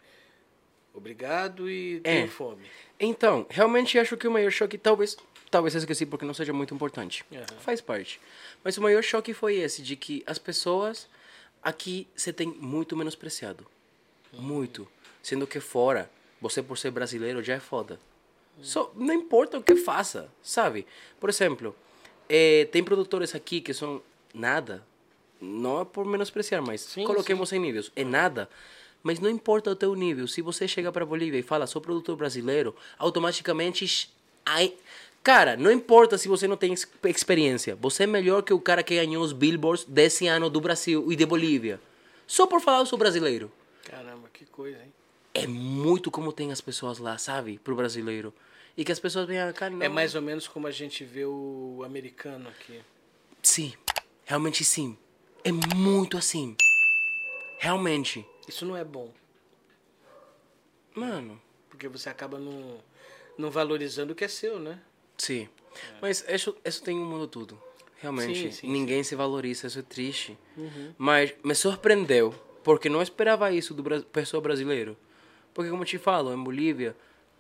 obrigado 0.95 1.71
e 1.71 1.97
É. 2.05 2.21
tenho 2.21 2.29
fome. 2.29 2.67
Então, 2.99 3.47
realmente 3.49 3.99
acho 3.99 4.17
que 4.17 4.27
o 4.27 4.31
maior 4.31 4.51
choque, 4.51 4.77
talvez, 4.77 5.17
talvez 5.51 5.75
eu 5.75 5.79
esqueci 5.79 6.05
porque 6.05 6.25
não 6.25 6.35
seja 6.35 6.53
muito 6.53 6.75
importante. 6.75 7.25
Aham. 7.33 7.61
Faz 7.61 7.81
parte. 7.81 8.21
Mas 8.65 8.77
o 8.77 8.83
maior 8.83 9.03
choque 9.03 9.33
foi 9.33 9.57
esse, 9.57 9.83
de 9.83 9.97
que 9.97 10.23
as 10.27 10.39
pessoas 10.39 11.09
aqui 11.63 12.07
você 12.17 12.33
tem 12.33 12.49
muito 12.49 12.97
menospreciado. 12.97 13.67
Muito. 14.33 14.89
Sendo 15.23 15.47
que 15.47 15.61
fora, 15.61 16.11
você 16.41 16.63
por 16.63 16.77
ser 16.77 16.91
brasileiro 16.91 17.43
já 17.43 17.55
é 17.55 17.61
foda. 17.61 17.99
Só, 18.61 18.91
não 18.97 19.15
importa 19.15 19.57
o 19.57 19.63
que 19.63 19.77
faça, 19.77 20.29
sabe? 20.43 20.85
Por 21.21 21.31
exemplo, 21.31 21.77
eh, 22.29 22.67
tem 22.73 22.83
produtores 22.83 23.33
aqui 23.33 23.61
que 23.61 23.73
são 23.73 24.03
nada. 24.35 24.85
Não 25.41 25.81
é 25.81 25.85
por 25.85 26.05
menospreciar, 26.05 26.63
mas 26.63 26.81
Sim, 26.81 27.05
coloquemos 27.05 27.53
em 27.53 27.59
níveis. 27.61 27.91
É 27.95 28.05
nada. 28.05 28.49
Mas 29.03 29.21
não 29.21 29.31
importa 29.31 29.71
o 29.71 29.77
teu 29.77 29.95
nível. 29.95 30.27
Se 30.27 30.43
você 30.43 30.67
chega 30.67 30.91
para 30.91 31.07
Bolívia 31.07 31.39
e 31.39 31.43
fala, 31.43 31.67
sou 31.67 31.81
produtor 31.81 32.17
brasileiro, 32.17 32.75
automaticamente. 32.99 34.13
Ai, 34.45 34.75
cara, 35.23 35.57
não 35.57 35.71
importa 35.71 36.19
se 36.19 36.27
você 36.29 36.49
não 36.49 36.57
tem 36.57 36.71
ex- 36.73 36.89
experiência. 37.05 37.77
Você 37.77 38.05
é 38.05 38.07
melhor 38.07 38.43
que 38.43 38.53
o 38.53 38.61
cara 38.61 38.83
que 38.83 38.97
ganhou 38.97 39.23
os 39.23 39.33
billboards 39.33 39.85
desse 39.85 40.27
ano 40.27 40.51
do 40.51 40.61
Brasil 40.61 41.11
e 41.13 41.17
de 41.17 41.25
Bolívia. 41.25 41.81
Só 42.27 42.47
por 42.47 42.61
falar 42.61 42.81
eu 42.81 42.87
sou 42.87 42.99
brasileiro. 42.99 43.51
Caramba, 43.85 44.29
que 44.33 44.45
coisa, 44.47 44.79
hein? 44.83 44.93
É 45.35 45.47
muito 45.47 46.11
como 46.11 46.33
tem 46.33 46.51
as 46.51 46.61
pessoas 46.61 46.99
lá, 46.99 47.17
sabe? 47.19 47.59
Pro 47.63 47.77
brasileiro. 47.77 48.35
E 48.77 48.85
que 48.85 48.93
as 48.93 48.99
pessoas 48.99 49.27
venham 49.27 49.53
cá, 49.53 49.71
não. 49.71 49.83
É 49.83 49.89
mais 49.89 50.15
ou 50.15 50.23
menos 50.23 50.49
como 50.49 50.67
a 50.67 50.71
gente 50.71 51.05
vê 51.05 51.25
o 51.25 51.83
americano 51.85 52.49
aqui. 52.49 52.81
Sim, 53.43 53.73
realmente 54.25 54.65
sim. 54.65 54.97
É 55.45 55.53
muito 55.53 56.17
assim. 56.17 56.57
Realmente. 57.59 58.25
Isso 58.47 58.65
não 58.65 58.77
é 58.77 58.85
bom, 58.85 59.13
Mano, 60.95 61.41
porque 61.69 61.87
você 61.87 62.09
acaba 62.09 62.39
não, 62.39 62.79
não 63.37 63.51
valorizando 63.51 64.13
o 64.13 64.17
que 64.17 64.25
é 64.25 64.29
seu, 64.29 64.59
né? 64.59 64.81
sim. 65.17 65.49
Mas 66.03 66.25
isso, 66.29 66.57
isso 66.65 66.83
tem 66.83 66.99
um 66.99 67.05
mundo 67.05 67.29
tudo. 67.29 67.61
Realmente. 67.99 68.35
Sim, 68.37 68.51
sim, 68.51 68.69
ninguém 68.69 69.05
se 69.05 69.15
valoriza, 69.15 69.67
isso 69.69 69.79
é 69.79 69.83
triste. 69.83 70.37
Mas 70.97 71.33
me 71.45 71.55
surpreendeu, 71.55 72.33
porque 72.65 72.89
não 72.89 73.01
esperava 73.03 73.53
isso 73.53 73.75
do 73.75 73.83
bra- 73.83 74.01
pessoa 74.01 74.41
brasileiro. 74.41 74.97
Porque 75.55 75.71
como 75.71 75.83
eu 75.83 75.87
te 75.87 75.99
falo, 75.99 76.33
em 76.35 76.43
Bolívia, 76.43 76.97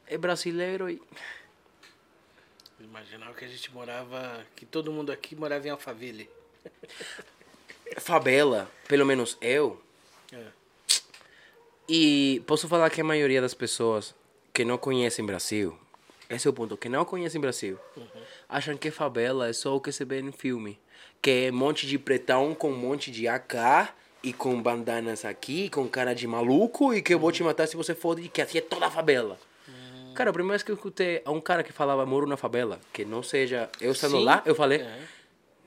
é 0.07 0.16
brasileiro 0.16 0.88
e... 0.88 1.01
Imaginava 2.78 3.34
que 3.34 3.44
a 3.44 3.49
gente 3.49 3.72
morava, 3.72 4.44
que 4.55 4.64
todo 4.64 4.92
mundo 4.92 5.11
aqui 5.11 5.34
morava 5.34 5.66
em 5.66 5.70
Alphaville. 5.70 6.28
Favela, 7.97 8.70
pelo 8.86 9.05
menos 9.07 9.36
eu, 9.41 9.80
É. 10.32 10.45
E 11.89 12.43
posso 12.47 12.68
falar 12.68 12.91
que 12.91 13.01
a 13.01 13.05
maioria 13.05 13.41
das 13.41 13.55
pessoas 13.55 14.14
que 14.53 14.64
não 14.64 14.76
conhecem 14.76 15.24
Brasil, 15.24 15.78
esse 16.28 16.47
é 16.47 16.51
o 16.51 16.53
ponto, 16.53 16.76
que 16.76 16.89
não 16.89 17.05
conhecem 17.05 17.41
Brasil, 17.41 17.78
acham 18.49 18.76
que 18.76 18.91
favela 18.91 19.49
é 19.49 19.53
só 19.53 19.74
o 19.74 19.80
que 19.80 19.91
se 19.91 20.05
vê 20.05 20.20
no 20.20 20.32
filme. 20.32 20.78
Que 21.22 21.47
é 21.47 21.51
um 21.51 21.55
monte 21.57 21.86
de 21.86 21.99
pretão 21.99 22.55
com 22.55 22.70
um 22.70 22.76
monte 22.76 23.11
de 23.11 23.26
AK 23.26 23.93
e 24.22 24.32
com 24.32 24.61
bandanas 24.61 25.24
aqui, 25.24 25.70
com 25.70 25.89
cara 25.89 26.14
de 26.14 26.26
maluco 26.26 26.93
e 26.93 27.01
que 27.01 27.14
eu 27.14 27.18
vou 27.18 27.32
te 27.32 27.43
matar 27.43 27.66
se 27.66 27.76
você 27.76 27.95
for, 27.95 28.18
e 28.20 28.28
que 28.28 28.43
assim 28.43 28.59
é 28.59 28.61
toda 28.61 28.86
a 28.86 28.91
favela. 28.91 29.39
Cara, 30.14 30.30
a 30.30 30.32
primeira 30.32 30.55
vez 30.55 30.62
que 30.64 30.70
eu 30.70 30.74
escutei 30.74 31.22
um 31.26 31.41
cara 31.41 31.62
que 31.62 31.72
falava 31.72 32.05
moro 32.05 32.26
na 32.26 32.36
favela, 32.36 32.80
que 32.93 33.05
não 33.05 33.22
seja 33.22 33.70
eu 33.80 33.93
estando 33.93 34.18
Sim. 34.18 34.24
lá, 34.24 34.43
eu 34.45 34.55
falei, 34.55 34.80
É. 34.80 35.01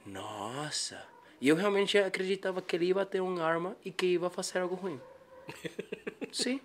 nossa. 0.05 1.01
E 1.41 1.47
eu 1.49 1.55
realmente 1.55 1.97
acreditava 1.97 2.61
que 2.61 2.75
ele 2.75 2.85
ia 2.85 3.05
ter 3.05 3.19
uma 3.19 3.43
arma 3.43 3.75
e 3.83 3.91
que 3.91 4.05
ia 4.05 4.29
fazer 4.29 4.59
algo 4.59 4.75
ruim. 4.75 4.99
Sim. 6.31 6.61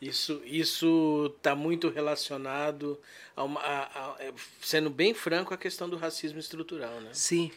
Isso, 0.00 0.40
isso 0.44 1.34
tá 1.42 1.54
muito 1.54 1.88
relacionado 1.88 2.98
a 3.34 3.42
uma, 3.42 3.60
a- 3.60 3.82
a- 3.84 4.16
é, 4.20 4.32
sendo 4.60 4.88
bem 4.90 5.12
franco, 5.12 5.52
a 5.52 5.56
questão 5.56 5.88
do 5.88 5.96
racismo 5.96 6.38
estrutural, 6.38 7.00
né? 7.00 7.10
Sim. 7.12 7.50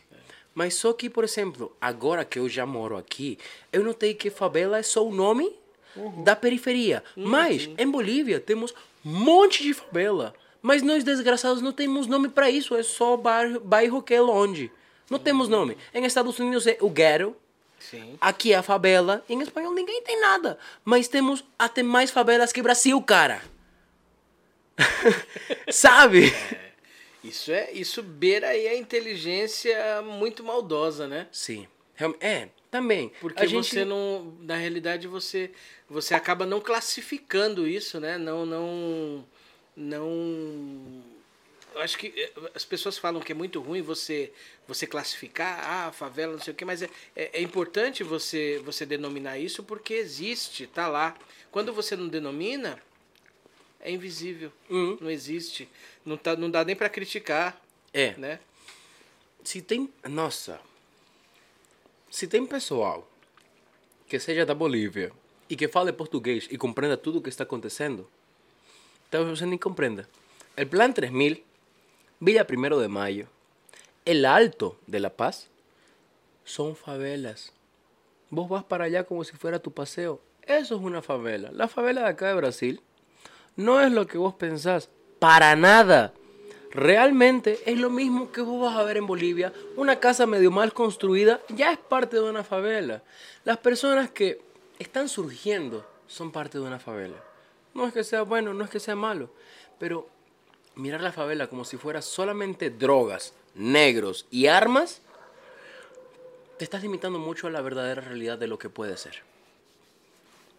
Mas 0.56 0.74
só 0.74 0.92
que, 0.92 1.10
por 1.10 1.24
exemplo, 1.24 1.76
agora 1.80 2.26
que 2.26 2.40
eu 2.40 2.50
já 2.50 2.66
moro 2.66 2.98
aqui, 2.98 3.38
eu 3.72 3.84
notei 3.84 4.14
que 4.16 4.30
favela 4.32 4.80
é 4.80 4.84
só 4.84 5.06
o 5.06 5.14
nome 5.14 5.54
da 6.24 6.36
periferia. 6.36 7.04
Mas 7.16 7.70
em 7.78 7.90
Bolívia 7.90 8.40
temos 8.40 8.74
um 9.06 9.12
monte 9.12 9.62
de 9.64 9.74
favela. 9.74 10.34
Mas 10.62 10.82
nós 10.82 11.04
desgraçados 11.04 11.62
não 11.62 11.72
temos 11.72 12.08
nome 12.08 12.30
para 12.30 12.50
isso, 12.50 12.76
é 12.76 12.82
só 12.82 13.16
bairro, 13.16 13.60
bairro 13.60 14.02
que 14.02 14.14
é 14.16 14.22
longe. 14.22 14.72
Não 15.10 15.20
temos 15.20 15.48
nome. 15.48 15.78
Em 15.94 16.06
Estados 16.06 16.38
Unidos 16.40 16.68
é 16.68 16.78
o 16.82 16.90
ghetto, 16.90 17.36
Sim. 17.80 18.18
aqui 18.20 18.54
é 18.54 18.58
a 18.58 18.64
favela. 18.64 19.24
Em 19.30 19.42
espanhol 19.42 19.74
ninguém 19.74 20.02
tem 20.02 20.20
nada. 20.20 20.58
Mas 20.84 21.08
temos 21.08 21.44
até 21.58 21.82
mais 21.82 22.12
favelas 22.12 22.52
que 22.52 22.62
Brasil, 22.62 23.02
cara. 23.02 23.42
Sabe? 25.72 26.34
Isso 27.24 27.52
é, 27.52 27.72
isso 27.72 28.04
beira 28.04 28.50
aí 28.50 28.68
a 28.68 28.78
inteligência 28.78 30.02
muito 30.02 30.44
maldosa, 30.44 31.08
né? 31.08 31.28
Sim. 31.32 31.68
É, 32.20 32.50
também. 32.70 33.12
Porque 33.20 33.42
a 33.42 33.48
gente 33.48 33.70
você 33.70 33.84
não, 33.84 34.38
na 34.42 34.56
realidade 34.56 35.08
você 35.08 35.52
você 35.90 36.14
acaba 36.14 36.46
não 36.46 36.62
classificando 36.62 37.68
isso, 37.68 38.00
né? 38.00 38.18
Não 38.18 38.46
não 38.46 39.26
não 39.76 41.04
eu 41.78 41.84
acho 41.84 41.98
que 41.98 42.08
eh, 42.16 42.32
as 42.56 42.66
pessoas 42.66 42.98
falam 42.98 43.22
que 43.22 43.32
é 43.32 43.36
muito 43.36 43.62
ruim 43.62 43.82
você 43.82 44.32
você 44.68 44.86
classificar 44.88 45.60
ah, 45.64 45.92
favela, 45.92 46.34
não 46.34 46.42
sei 46.42 46.54
o 46.54 46.56
quê, 46.56 46.66
mas 46.66 46.82
é, 46.82 46.90
é, 47.16 47.40
é 47.40 47.42
importante 47.42 48.04
você 48.04 48.60
você 48.66 48.86
denominar 48.86 49.38
isso 49.38 49.64
porque 49.64 49.94
existe, 49.94 50.68
tá 50.68 50.88
lá. 50.88 51.16
Quando 51.52 51.72
você 51.74 51.96
não 51.96 52.08
denomina, 52.08 52.82
é 53.80 53.92
invisível, 53.92 54.52
Uhum. 54.70 54.98
não 55.00 55.10
existe, 55.10 55.70
não 56.06 56.18
tá, 56.18 56.36
não 56.36 56.50
dá 56.50 56.64
nem 56.66 56.76
para 56.76 56.90
criticar, 56.90 57.60
É. 57.94 58.14
né? 58.18 58.40
Se 59.44 59.62
tem. 59.62 59.90
Nossa. 60.04 60.60
Se 62.10 62.28
tem 62.28 62.46
pessoal 62.46 63.08
que 64.08 64.20
seja 64.20 64.46
da 64.46 64.54
Bolívia 64.56 65.12
e 65.50 65.56
que 65.56 65.68
fale 65.68 65.94
português 65.94 66.48
e 66.50 66.58
compreenda 66.58 66.98
tudo 66.98 67.20
o 67.20 67.22
que 67.22 67.30
está 67.30 67.44
acontecendo, 67.44 68.10
talvez 69.12 69.40
você 69.40 69.46
nem 69.46 69.58
compreenda. 69.58 70.08
El 70.56 70.68
Plan 70.68 70.92
3000, 70.92 71.44
Villa 72.20 72.48
Primero 72.48 72.80
de 72.80 72.88
Mayo, 72.88 73.28
El 74.04 74.26
Alto 74.26 74.80
de 74.88 75.00
La 75.00 75.12
Paz, 75.12 75.50
son 76.44 76.76
favelas. 76.76 77.54
Vos 78.32 78.50
vas 78.50 78.64
para 78.64 78.86
allá 78.86 79.04
como 79.04 79.24
si 79.24 79.38
fuera 79.38 79.60
tu 79.60 79.72
paseo. 79.72 80.20
Eso 80.42 80.76
es 80.76 80.82
una 80.82 81.04
favela. 81.04 81.52
La 81.52 81.68
favela 81.68 82.02
de 82.02 82.08
acá 82.08 82.30
de 82.30 82.34
Brasil 82.34 82.82
no 83.56 83.80
es 83.82 83.92
lo 83.92 84.08
que 84.08 84.18
vos 84.18 84.34
pensás. 84.34 84.90
Para 85.20 85.56
nada. 85.56 86.12
Realmente 86.72 87.60
es 87.68 87.78
lo 87.78 87.92
mismo 87.92 88.32
que 88.32 88.42
vos 88.42 88.62
vas 88.62 88.76
a 88.76 88.84
ver 88.84 88.98
en 88.98 89.06
Bolivia. 89.06 89.54
Una 89.76 90.00
casa 90.00 90.26
medio 90.26 90.50
mal 90.50 90.74
construida 90.74 91.40
ya 91.50 91.72
es 91.72 91.78
parte 91.78 92.16
de 92.16 92.24
una 92.24 92.44
favela. 92.44 93.04
Las 93.44 93.58
personas 93.58 94.10
que 94.10 94.42
están 94.80 95.08
surgiendo 95.08 95.86
son 96.08 96.32
parte 96.32 96.58
de 96.58 96.64
una 96.64 96.80
favela. 96.80 97.18
No 97.76 97.86
es 97.86 97.94
que 97.94 98.04
sea 98.04 98.24
bueno, 98.24 98.56
no 98.56 98.64
es 98.64 98.72
que 98.72 98.80
sea 98.80 98.96
malo. 98.96 99.30
Pero 99.78 100.10
mirar 100.78 101.02
la 101.02 101.12
favela 101.12 101.48
como 101.48 101.66
si 101.66 101.78
fuera 101.78 102.02
solamente 102.02 102.70
drogas, 102.70 103.34
negros 103.56 104.26
y 104.32 104.48
armas, 104.48 105.02
te 106.58 106.64
estás 106.64 106.82
limitando 106.82 107.20
mucho 107.20 107.48
a 107.48 107.52
la 107.52 107.62
verdadera 107.62 108.02
realidad 108.02 108.38
de 108.38 108.48
lo 108.48 108.58
que 108.58 108.70
puede 108.70 108.98
ser. 108.98 109.24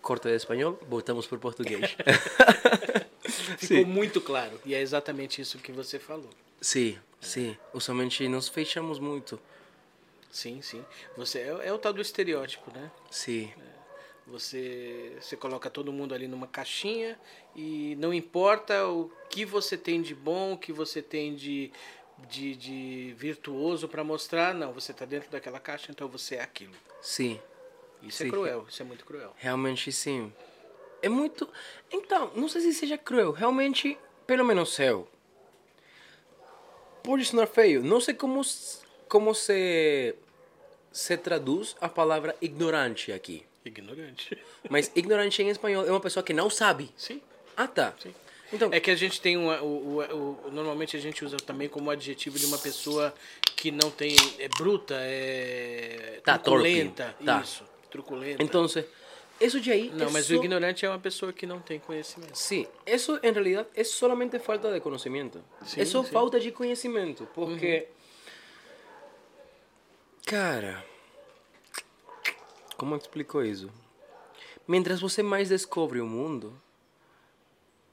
Corte 0.00 0.28
de 0.28 0.36
español, 0.36 0.78
voltamos 0.88 1.26
por 1.26 1.40
portugués. 1.40 1.96
Ficou 3.58 3.86
muito 3.86 4.20
claro. 4.20 4.60
E 4.64 4.74
é 4.74 4.80
exatamente 4.80 5.40
isso 5.40 5.58
que 5.58 5.72
você 5.72 5.98
falou. 5.98 6.30
sim, 6.60 6.98
sim. 7.20 7.56
Usualmente 7.72 8.26
nos 8.28 8.48
fechamos 8.48 8.98
muito. 8.98 9.40
Sim, 10.30 10.60
sim. 10.62 10.84
Você 11.16 11.40
é, 11.40 11.68
é 11.68 11.72
o 11.72 11.78
tal 11.78 11.92
do 11.92 12.00
estereótipo, 12.00 12.70
né? 12.72 12.90
Sim, 13.10 13.50
Você, 14.30 15.16
você 15.20 15.36
coloca 15.36 15.70
todo 15.70 15.92
mundo 15.92 16.14
ali 16.14 16.28
numa 16.28 16.46
caixinha 16.46 17.18
e 17.56 17.96
não 17.98 18.12
importa 18.12 18.86
o 18.86 19.10
que 19.30 19.44
você 19.44 19.76
tem 19.76 20.02
de 20.02 20.14
bom, 20.14 20.52
o 20.52 20.58
que 20.58 20.72
você 20.72 21.00
tem 21.00 21.34
de, 21.34 21.72
de, 22.28 22.54
de 22.54 23.14
virtuoso 23.16 23.88
para 23.88 24.04
mostrar, 24.04 24.54
não, 24.54 24.72
você 24.72 24.92
está 24.92 25.04
dentro 25.06 25.30
daquela 25.30 25.58
caixa, 25.58 25.90
então 25.90 26.08
você 26.08 26.36
é 26.36 26.42
aquilo. 26.42 26.74
sim. 27.00 27.40
Isso 28.00 28.22
é 28.22 28.26
Sim. 28.26 28.30
cruel, 28.30 28.64
isso 28.68 28.80
é 28.80 28.84
muito 28.84 29.04
cruel. 29.04 29.34
Realmente 29.38 29.90
sim. 29.90 30.32
É 31.02 31.08
muito. 31.08 31.48
Então, 31.90 32.30
não 32.36 32.48
sei 32.48 32.60
se 32.60 32.72
seja 32.72 32.96
cruel. 32.96 33.32
Realmente, 33.32 33.98
pelo 34.24 34.44
menos 34.44 34.78
eu. 34.78 35.08
Pode 37.02 37.24
sonar 37.24 37.48
feio. 37.48 37.82
Não 37.82 38.00
sei 38.00 38.14
como, 38.14 38.40
como 39.08 39.34
se, 39.34 40.14
se 40.92 41.16
traduz 41.16 41.74
a 41.80 41.88
palavra 41.88 42.36
ignorante 42.40 43.10
aqui. 43.10 43.44
Ignorante. 43.64 44.38
Mas 44.70 44.90
ignorante 44.94 45.42
em 45.42 45.48
espanhol 45.50 45.86
é 45.86 45.90
uma 45.90 46.00
pessoa 46.00 46.22
que 46.22 46.32
não 46.32 46.48
sabe. 46.48 46.90
Sim. 46.96 47.20
Ah, 47.56 47.66
tá. 47.66 47.92
Sim. 48.02 48.14
Então, 48.50 48.70
É 48.72 48.80
que 48.80 48.90
a 48.90 48.96
gente 48.96 49.20
tem 49.20 49.36
uma, 49.36 49.60
o, 49.60 49.98
o, 49.98 50.46
o- 50.46 50.50
normalmente 50.50 50.96
a 50.96 51.00
gente 51.00 51.22
usa 51.22 51.36
também 51.36 51.68
como 51.68 51.90
adjetivo 51.90 52.38
de 52.38 52.46
uma 52.46 52.56
pessoa 52.56 53.12
que 53.54 53.70
não 53.70 53.90
tem 53.90 54.16
é 54.38 54.48
bruta, 54.48 54.94
é 55.00 56.20
Tá 56.24 56.38
truculenta. 56.38 57.14
Tá. 57.22 57.42
isso, 57.44 57.62
truculenta. 57.90 58.42
então, 58.42 58.64
isso 59.38 59.60
de 59.60 59.70
aí. 59.70 59.90
não, 59.94 60.06
é 60.06 60.10
mas 60.10 60.24
só- 60.26 60.32
o 60.32 60.36
ignorante 60.36 60.86
é 60.86 60.88
uma 60.88 60.98
pessoa 60.98 61.30
que 61.30 61.44
não 61.46 61.60
tem 61.60 61.78
conhecimento. 61.78 62.34
Sí, 62.38 62.66
eso 62.86 63.20
en 63.22 63.34
realidad 63.34 63.66
es 63.74 63.90
solamente 63.90 64.38
falta 64.38 64.70
de 64.72 64.80
conocimiento. 64.80 65.44
Sí, 65.66 65.80
eso 65.82 66.02
sí. 66.02 66.10
falta 66.10 66.38
de 66.40 66.50
conhecimento, 66.50 67.28
porque 67.34 67.88
cara, 70.24 70.84
como 72.78 72.96
explico 72.96 73.42
isso? 73.42 73.70
Mientras 74.66 75.00
você 75.00 75.22
mais 75.22 75.48
descobre 75.48 76.00
o 76.00 76.06
mundo, 76.06 76.58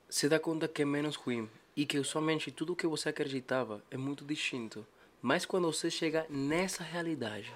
se 0.08 0.30
dá 0.30 0.40
conta 0.40 0.68
que 0.68 0.84
é 0.84 0.86
menos 0.86 1.16
ruim 1.16 1.50
e 1.76 1.86
que 1.86 1.98
usualmente 1.98 2.52
tudo 2.52 2.76
que 2.76 2.86
você 2.86 3.10
acreditava 3.10 3.84
é 3.90 3.98
muito 3.98 4.24
distinto. 4.24 4.86
Mas 5.22 5.44
quando 5.44 5.72
você 5.72 5.90
chega 5.90 6.26
nessa 6.30 6.84
realidade, 6.84 7.52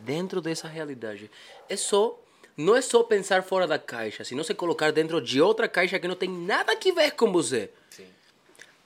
dentro 0.00 0.40
dessa 0.40 0.66
realidade, 0.66 1.30
é 1.68 1.76
só 1.76 2.20
não 2.56 2.76
é 2.76 2.80
só 2.80 3.02
pensar 3.02 3.42
fora 3.42 3.66
da 3.66 3.78
caixa, 3.78 4.24
senão 4.24 4.44
se 4.44 4.54
colocar 4.54 4.92
dentro 4.92 5.20
de 5.20 5.40
outra 5.40 5.68
caixa 5.68 5.98
que 5.98 6.06
não 6.08 6.14
tem 6.14 6.28
nada 6.28 6.72
a 6.72 6.94
ver 6.94 7.12
com 7.12 7.32
você. 7.32 7.70
Sim. 7.90 8.06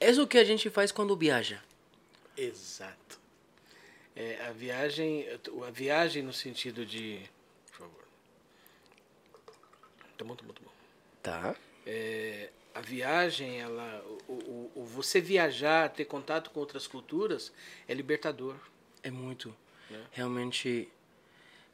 É 0.00 0.10
isso 0.10 0.26
que 0.26 0.38
a 0.38 0.44
gente 0.44 0.70
faz 0.70 0.92
quando 0.92 1.16
viaja. 1.16 1.62
Exato. 2.36 3.18
É, 4.14 4.46
a 4.46 4.52
viagem, 4.52 5.26
a 5.66 5.70
viagem 5.70 6.22
no 6.22 6.32
sentido 6.32 6.84
de. 6.84 7.20
Tá 10.18 10.24
bom, 10.24 10.34
tá 10.34 10.44
bom, 10.44 10.52
tá 10.52 10.60
bom. 10.64 10.70
Tá. 11.22 11.56
É, 11.86 12.50
a 12.74 12.80
viagem, 12.80 13.60
ela, 13.60 14.04
o, 14.28 14.32
o, 14.32 14.72
o 14.74 14.84
você 14.84 15.20
viajar, 15.20 15.88
ter 15.90 16.04
contato 16.04 16.50
com 16.50 16.60
outras 16.60 16.86
culturas, 16.86 17.52
é 17.86 17.94
libertador. 17.94 18.56
É 19.02 19.10
muito. 19.10 19.54
Realmente. 20.12 20.88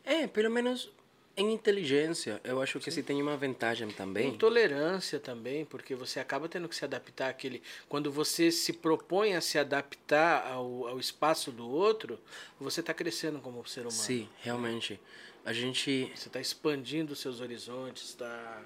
É, 0.04 0.26
pelo 0.26 0.50
menos 0.50 0.92
em 1.36 1.52
inteligência, 1.52 2.40
eu 2.44 2.62
acho 2.62 2.78
que 2.78 2.90
se 2.90 3.02
tem 3.02 3.20
uma 3.20 3.36
vantagem 3.36 3.88
também. 3.88 4.28
Em 4.28 4.38
tolerância 4.38 5.18
também, 5.18 5.64
porque 5.64 5.94
você 5.94 6.20
acaba 6.20 6.48
tendo 6.48 6.68
que 6.68 6.76
se 6.76 6.84
adaptar 6.84 7.30
àquele. 7.30 7.60
Quando 7.88 8.12
você 8.12 8.52
se 8.52 8.72
propõe 8.72 9.34
a 9.34 9.40
se 9.40 9.58
adaptar 9.58 10.46
ao, 10.46 10.86
ao 10.86 11.00
espaço 11.00 11.50
do 11.50 11.68
outro, 11.68 12.20
você 12.60 12.80
está 12.80 12.94
crescendo 12.94 13.40
como 13.40 13.66
ser 13.66 13.80
humano. 13.80 13.92
Sim, 13.92 14.28
realmente. 14.42 15.00
A 15.44 15.52
gente. 15.52 16.10
Você 16.14 16.28
está 16.28 16.40
expandindo 16.40 17.14
seus 17.14 17.40
horizontes, 17.40 18.04
está 18.10 18.62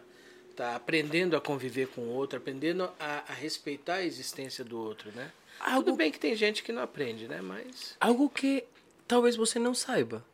tá 0.55 0.76
aprendendo 0.76 1.37
a 1.37 1.41
conviver 1.41 1.89
com 1.89 2.03
o 2.03 2.09
outro, 2.11 2.39
aprendendo 2.39 2.85
a, 2.99 3.24
a 3.29 3.33
respeitar 3.33 3.95
a 3.97 4.05
existência 4.05 4.64
do 4.64 4.79
outro, 4.79 5.11
né? 5.12 5.33
Algo- 5.61 5.85
Tudo 5.87 5.97
bem 5.97 6.11
que 6.12 6.20
tem 6.20 6.37
gente 6.37 6.62
que 6.62 6.72
não 6.72 6.83
aprende, 6.83 7.26
né? 7.26 7.41
Mas. 7.41 7.97
Algo 8.01 8.29
que 8.31 8.64
talvez 9.07 9.35
você 9.37 9.59
não 9.59 9.74
saiba. 9.74 10.24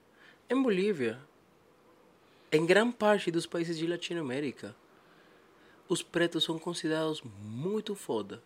Em 0.51 0.63
Bolívia, 0.63 1.19
em 2.53 2.67
grande 2.67 2.95
parte 2.95 3.31
dos 3.31 3.47
países 3.47 3.79
de 3.79 3.87
Latinoamérica, 3.87 4.77
os 5.89 6.03
pretos 6.03 6.45
são 6.45 6.59
considerados 6.59 7.23
muito 7.41 7.95
foda. 7.95 8.43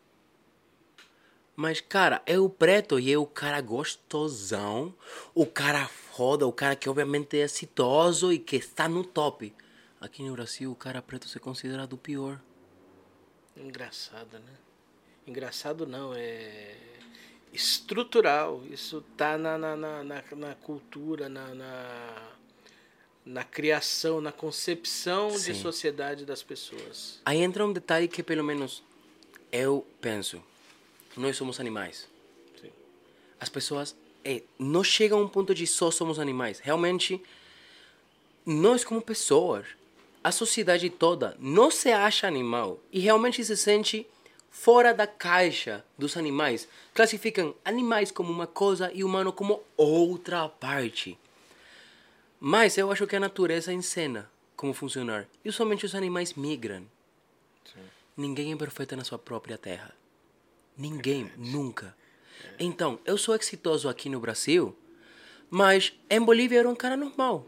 Mas, 1.56 1.80
cara, 1.80 2.22
é 2.24 2.38
o 2.38 2.48
preto 2.48 3.00
e 3.00 3.12
é 3.12 3.18
o 3.18 3.26
cara 3.26 3.60
gostosão, 3.60 4.94
o 5.34 5.44
cara 5.44 5.88
foda, 6.18 6.48
o 6.48 6.52
cara 6.52 6.74
que 6.74 6.88
obviamente 6.88 7.38
é 7.38 7.42
exitoso 7.42 8.32
e 8.32 8.40
que 8.40 8.56
está 8.56 8.88
no 8.88 9.04
top. 9.04 9.54
Aqui 10.00 10.20
no 10.24 10.32
Brasil, 10.32 10.72
o 10.72 10.74
cara 10.74 11.00
preto 11.00 11.28
se 11.28 11.38
considera 11.38 11.86
do 11.86 11.96
pior. 11.96 12.40
Engraçado, 13.56 14.32
né? 14.40 14.54
Engraçado 15.28 15.86
não, 15.86 16.12
é 16.12 16.74
estrutural. 17.52 18.64
Isso 18.68 19.00
tá 19.16 19.38
na, 19.38 19.56
na, 19.56 19.76
na, 19.76 20.02
na, 20.02 20.24
na 20.34 20.54
cultura, 20.56 21.28
na, 21.28 21.54
na, 21.54 22.28
na 23.24 23.44
criação, 23.44 24.20
na 24.20 24.32
concepção 24.32 25.30
Sim. 25.30 25.52
de 25.52 25.58
sociedade 25.60 26.24
das 26.24 26.42
pessoas. 26.42 27.20
Aí 27.24 27.38
entra 27.38 27.64
um 27.64 27.72
detalhe 27.72 28.08
que 28.08 28.24
pelo 28.24 28.42
menos 28.42 28.82
eu 29.52 29.86
penso. 30.00 30.42
Nós 31.16 31.36
somos 31.36 31.60
animais. 31.60 32.08
Sim. 32.60 32.72
As 33.38 33.48
pessoas 33.48 33.94
é, 34.24 34.42
não 34.58 34.82
chegam 34.84 35.20
a 35.20 35.22
um 35.22 35.28
ponto 35.28 35.54
de 35.54 35.66
só 35.66 35.90
somos 35.90 36.18
animais. 36.18 36.58
Realmente, 36.58 37.22
nós 38.44 38.84
como 38.84 39.00
pessoas, 39.00 39.66
a 40.22 40.32
sociedade 40.32 40.90
toda 40.90 41.36
não 41.38 41.70
se 41.70 41.90
acha 41.90 42.26
animal 42.26 42.80
e 42.92 43.00
realmente 43.00 43.44
se 43.44 43.56
sente 43.56 44.06
fora 44.50 44.92
da 44.92 45.06
caixa 45.06 45.84
dos 45.96 46.16
animais. 46.16 46.68
Classificam 46.94 47.54
animais 47.64 48.10
como 48.10 48.32
uma 48.32 48.46
coisa 48.46 48.90
e 48.92 49.04
humano 49.04 49.32
como 49.32 49.62
outra 49.76 50.48
parte. 50.48 51.18
Mas 52.40 52.78
eu 52.78 52.90
acho 52.90 53.06
que 53.06 53.16
a 53.16 53.20
natureza 53.20 53.72
ensina 53.72 54.30
como 54.56 54.74
funcionar. 54.74 55.26
E 55.44 55.52
somente 55.52 55.86
os 55.86 55.94
animais 55.94 56.34
migram. 56.34 56.84
Ninguém 58.16 58.52
é 58.52 58.56
perfeito 58.56 58.96
na 58.96 59.04
sua 59.04 59.18
própria 59.18 59.56
terra. 59.56 59.94
Ninguém, 60.76 61.30
nunca. 61.36 61.96
Então, 62.58 62.98
eu 63.04 63.16
sou 63.16 63.34
exitoso 63.34 63.88
aqui 63.88 64.08
no 64.08 64.20
Brasil, 64.20 64.76
mas 65.50 65.92
em 66.10 66.20
Bolívia 66.20 66.56
eu 66.56 66.60
era 66.60 66.68
um 66.68 66.74
cara 66.74 66.96
normal. 66.96 67.46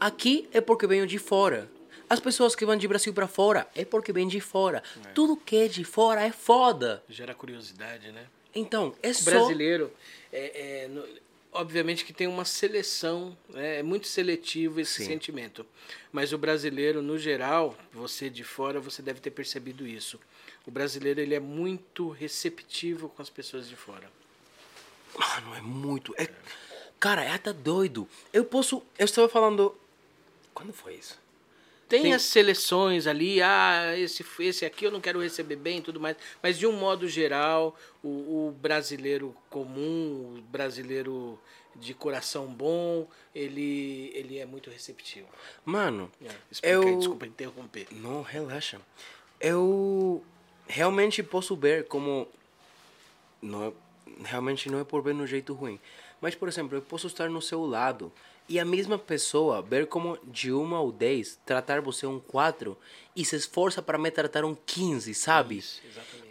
Aqui 0.00 0.48
é 0.52 0.60
porque 0.60 0.86
venho 0.86 1.06
de 1.06 1.18
fora. 1.18 1.68
As 2.08 2.20
pessoas 2.20 2.54
que 2.54 2.64
vão 2.64 2.76
de 2.76 2.88
Brasil 2.88 3.12
para 3.12 3.28
fora 3.28 3.68
é 3.74 3.84
porque 3.84 4.12
vêm 4.12 4.26
de 4.26 4.40
fora. 4.40 4.82
Tudo 5.14 5.36
que 5.36 5.56
é 5.56 5.68
de 5.68 5.84
fora 5.84 6.22
é 6.24 6.32
foda. 6.32 7.02
Gera 7.08 7.34
curiosidade, 7.34 8.10
né? 8.12 8.26
Então, 8.54 8.94
é 9.02 9.12
só... 9.12 9.30
brasileiro, 9.30 9.92
é, 10.32 10.84
é, 10.84 10.88
no- 10.88 11.04
obviamente 11.52 12.04
que 12.04 12.12
tem 12.12 12.26
uma 12.26 12.44
seleção, 12.46 13.36
né? 13.50 13.80
é 13.80 13.82
muito 13.82 14.08
seletivo 14.08 14.80
esse 14.80 15.02
Sim. 15.02 15.06
sentimento. 15.06 15.66
Mas 16.10 16.32
o 16.32 16.38
brasileiro, 16.38 17.02
no 17.02 17.18
geral, 17.18 17.76
você 17.92 18.30
de 18.30 18.42
fora, 18.42 18.80
você 18.80 19.02
deve 19.02 19.20
ter 19.20 19.30
percebido 19.30 19.86
isso. 19.86 20.18
O 20.68 20.70
brasileiro 20.70 21.18
ele 21.18 21.34
é 21.34 21.40
muito 21.40 22.10
receptivo 22.10 23.08
com 23.08 23.22
as 23.22 23.30
pessoas 23.30 23.66
de 23.66 23.74
fora. 23.74 24.12
Mano, 25.18 25.54
é 25.54 25.62
muito. 25.62 26.14
É... 26.18 26.28
Cara, 27.00 27.24
é 27.24 27.30
até 27.30 27.54
doido. 27.54 28.06
Eu 28.34 28.44
posso. 28.44 28.82
Eu 28.98 29.06
estava 29.06 29.30
falando. 29.30 29.74
Quando 30.52 30.74
foi 30.74 30.96
isso? 30.96 31.18
Tem, 31.88 32.02
Tem- 32.02 32.12
as 32.12 32.20
seleções 32.20 33.06
ali, 33.06 33.40
ah, 33.40 33.94
esse, 33.96 34.22
esse 34.40 34.66
aqui 34.66 34.84
eu 34.84 34.90
não 34.90 35.00
quero 35.00 35.22
receber 35.22 35.56
bem 35.56 35.78
e 35.78 35.80
tudo 35.80 35.98
mais. 35.98 36.18
Mas 36.42 36.58
de 36.58 36.66
um 36.66 36.72
modo 36.72 37.08
geral, 37.08 37.74
o, 38.02 38.48
o 38.48 38.52
brasileiro 38.60 39.34
comum, 39.48 40.36
o 40.36 40.42
brasileiro 40.50 41.40
de 41.74 41.94
coração 41.94 42.46
bom, 42.46 43.08
ele, 43.34 44.10
ele 44.14 44.36
é 44.36 44.44
muito 44.44 44.68
receptivo. 44.68 45.28
Mano, 45.64 46.12
É, 46.22 46.28
explica 46.50 46.74
eu. 46.74 46.98
desculpa 46.98 47.26
interromper. 47.26 47.86
Não, 47.90 48.20
relaxa. 48.20 48.78
Eu 49.40 50.22
realmente 50.68 51.22
posso 51.22 51.56
ver 51.56 51.86
como. 51.86 52.28
Não 53.42 53.64
é- 53.68 53.72
realmente 54.24 54.70
não 54.70 54.80
é 54.80 54.84
por 54.84 55.02
ver 55.02 55.14
no 55.14 55.26
jeito 55.26 55.52
ruim. 55.54 55.78
Mas, 56.20 56.34
por 56.34 56.48
exemplo, 56.48 56.76
eu 56.76 56.82
posso 56.82 57.06
estar 57.06 57.28
no 57.30 57.40
seu 57.40 57.64
lado 57.64 58.12
e 58.48 58.58
a 58.58 58.64
mesma 58.64 58.98
pessoa 58.98 59.62
ver 59.62 59.86
como 59.86 60.18
de 60.24 60.50
uma 60.50 60.80
ou 60.80 60.90
10 60.90 61.38
tratar 61.46 61.80
você 61.80 62.06
um 62.06 62.18
4 62.18 62.76
e 63.14 63.24
se 63.24 63.36
esforça 63.36 63.80
para 63.80 63.96
me 63.98 64.10
tratar 64.10 64.44
um 64.44 64.56
15, 64.66 65.14
sabe? 65.14 65.58
Isso. 65.58 65.80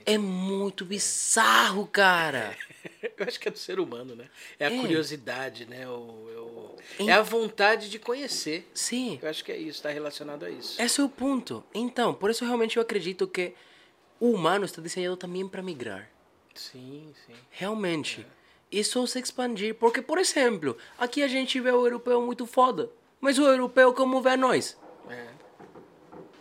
É 0.05 0.17
muito 0.17 0.83
bizarro, 0.85 1.85
cara. 1.88 2.57
Eu 3.17 3.25
acho 3.27 3.39
que 3.39 3.47
é 3.47 3.51
do 3.51 3.57
ser 3.57 3.79
humano, 3.79 4.15
né? 4.15 4.29
É 4.59 4.65
a 4.67 4.71
É. 4.73 4.79
curiosidade, 4.79 5.65
né? 5.65 5.88
O, 5.88 5.91
o- 5.91 6.77
Em- 6.99 7.09
É 7.09 7.13
a 7.13 7.21
vontade 7.21 7.89
de 7.89 7.99
conhecer. 7.99 8.69
Sim, 8.73 9.19
Eu 9.21 9.29
acho 9.29 9.43
que 9.43 9.51
é 9.51 9.57
isso, 9.57 9.77
está 9.79 9.89
relacionado 9.89 10.43
a 10.45 10.49
isso. 10.49 10.81
esse 10.81 10.99
é 10.99 11.03
o 11.03 11.09
ponto. 11.09 11.63
Então, 11.73 12.13
por 12.13 12.29
isso 12.31 12.43
realmente 12.45 12.77
eu 12.77 12.81
acredito 12.81 13.27
que 13.27 13.53
o 14.20 14.32
humano 14.32 14.65
está 14.65 14.82
desenhado 14.82 15.18
também 15.18 15.47
para 15.47 15.61
migrar. 15.61 16.09
Sim, 16.53 17.13
sim. 17.26 17.34
Realmente. 17.51 18.26
Isso 18.72 19.05
se 19.07 19.20
expandir. 19.20 19.76
Porque, 19.76 20.01
por 20.01 20.18
exemplo, 20.18 20.78
aqui 20.97 21.24
a 21.24 21.28
gente 21.28 21.59
vê 21.59 21.72
o 21.72 21.86
europeu 21.86 22.22
muito 22.22 22.45
foda. 22.45 22.89
Mas 23.22 23.39
o 23.39 23.45
europeu 23.45 23.93
como 23.93 24.22
vê 24.22 24.35
nós? 24.35 24.77
É. 25.10 25.38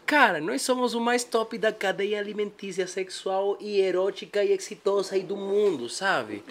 Cara, 0.05 0.41
nós 0.41 0.63
somos 0.63 0.95
o 0.95 1.01
mais 1.01 1.25
top 1.25 1.59
da 1.59 1.73
cadeia 1.73 2.21
alimentícia, 2.21 2.87
sexual 2.87 3.57
e 3.61 3.81
erótica 3.81 4.45
e 4.45 4.53
exitosa 4.53 5.17
aí 5.17 5.23
do 5.23 5.37
mundo, 5.37 5.89
sabe? 5.89 6.45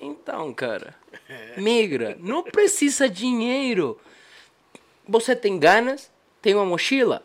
Então, 0.00 0.54
cara, 0.54 0.94
migra. 1.58 2.16
Não 2.18 2.42
precisa 2.42 3.06
dinheiro. 3.06 4.00
Você 5.06 5.36
tem 5.36 5.58
ganas? 5.58 6.10
Tem 6.40 6.54
uma 6.54 6.64
mochila? 6.64 7.22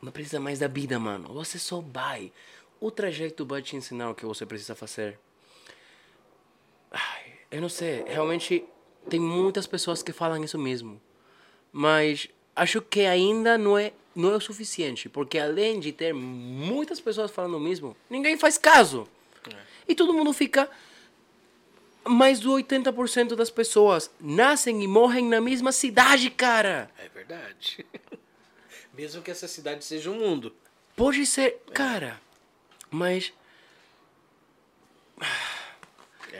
Não 0.00 0.12
precisa 0.12 0.38
mais 0.38 0.58
da 0.60 0.68
vida, 0.68 0.98
mano. 0.98 1.32
Você 1.34 1.58
só 1.58 1.80
vai. 1.80 2.32
O 2.80 2.90
trajeto 2.90 3.44
vai 3.44 3.60
te 3.60 3.76
ensinar 3.76 4.10
o 4.10 4.14
que 4.14 4.24
você 4.24 4.46
precisa 4.46 4.74
fazer. 4.74 5.18
Ai, 6.90 7.32
eu 7.50 7.60
não 7.60 7.68
sei. 7.68 8.04
Realmente, 8.06 8.64
tem 9.08 9.18
muitas 9.18 9.66
pessoas 9.66 10.02
que 10.02 10.12
falam 10.12 10.42
isso 10.42 10.58
mesmo. 10.58 11.00
Mas 11.72 12.28
acho 12.54 12.80
que 12.80 13.00
ainda 13.00 13.58
não 13.58 13.76
é, 13.76 13.92
não 14.14 14.32
é 14.32 14.36
o 14.36 14.40
suficiente. 14.40 15.08
Porque 15.08 15.38
além 15.38 15.80
de 15.80 15.92
ter 15.92 16.14
muitas 16.14 17.00
pessoas 17.00 17.30
falando 17.30 17.56
o 17.56 17.60
mesmo, 17.60 17.96
ninguém 18.08 18.36
faz 18.36 18.56
caso. 18.56 19.08
E 19.86 19.94
todo 19.94 20.14
mundo 20.14 20.32
fica. 20.32 20.70
Mais 22.06 22.40
do 22.40 22.52
80% 22.52 23.34
das 23.34 23.50
pessoas 23.50 24.10
nascem 24.18 24.82
e 24.82 24.86
morrem 24.88 25.26
na 25.26 25.40
mesma 25.40 25.72
cidade, 25.72 26.30
cara. 26.30 26.90
É 26.96 27.08
verdade. 27.08 27.84
Mesmo 28.98 29.22
que 29.22 29.30
essa 29.30 29.46
cidade 29.46 29.84
seja 29.84 30.10
um 30.10 30.18
mundo. 30.18 30.52
Pode 30.96 31.24
ser, 31.24 31.62
cara. 31.72 32.20
Mas. 32.90 33.32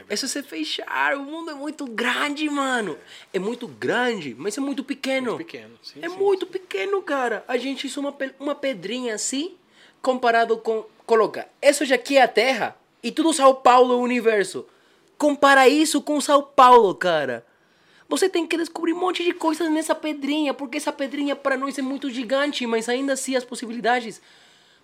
É, 0.09 0.17
só 0.17 0.27
você 0.27 0.43
fechar. 0.43 1.15
O 1.15 1.23
mundo 1.23 1.53
é 1.53 1.55
muito 1.55 1.87
grande, 1.87 2.51
mano. 2.51 2.99
É 3.33 3.39
muito 3.39 3.69
grande, 3.69 4.35
mas 4.37 4.59
é 4.59 4.61
muito 4.61 4.83
pequeno. 4.83 5.35
Muito 5.35 5.47
pequeno, 5.47 5.79
sim, 5.85 6.01
é 6.03 6.09
sim, 6.09 6.17
muito 6.17 6.49
pequeno, 6.49 7.01
cara. 7.01 7.45
A 7.47 7.57
gente 7.57 7.87
isso 7.87 8.01
uma, 8.01 8.13
uma 8.41 8.57
pedrinha 8.57 9.15
assim, 9.15 9.55
comparado 10.03 10.59
com. 10.59 10.85
Coloca, 11.07 11.49
isso 11.63 11.85
já 11.85 11.95
aqui 11.95 12.17
é 12.17 12.23
a 12.23 12.29
Terra 12.29 12.77
e 13.05 13.13
tudo 13.13 13.33
São 13.33 13.55
Paulo 13.55 13.95
é 13.95 13.97
o 13.97 14.01
universo. 14.01 14.67
Compara 15.17 15.69
isso 15.69 16.03
com 16.03 16.21
São 16.21 16.43
Paulo, 16.43 16.93
cara. 16.93 17.47
Você 18.09 18.29
tem 18.29 18.47
que 18.47 18.57
descobrir 18.57 18.95
um 18.95 18.99
monte 18.99 19.23
de 19.23 19.33
coisas 19.33 19.71
nessa 19.71 19.95
pedrinha, 19.95 20.55
porque 20.55 20.79
essa 20.79 20.93
pedrinha 20.93 21.37
para 21.37 21.57
nós 21.59 21.79
é 21.79 21.83
muito 21.83 22.09
gigante, 22.09 22.67
mas 22.67 22.89
ainda 22.89 23.13
assim 23.13 23.37
as 23.37 23.45
possibilidades, 23.45 24.23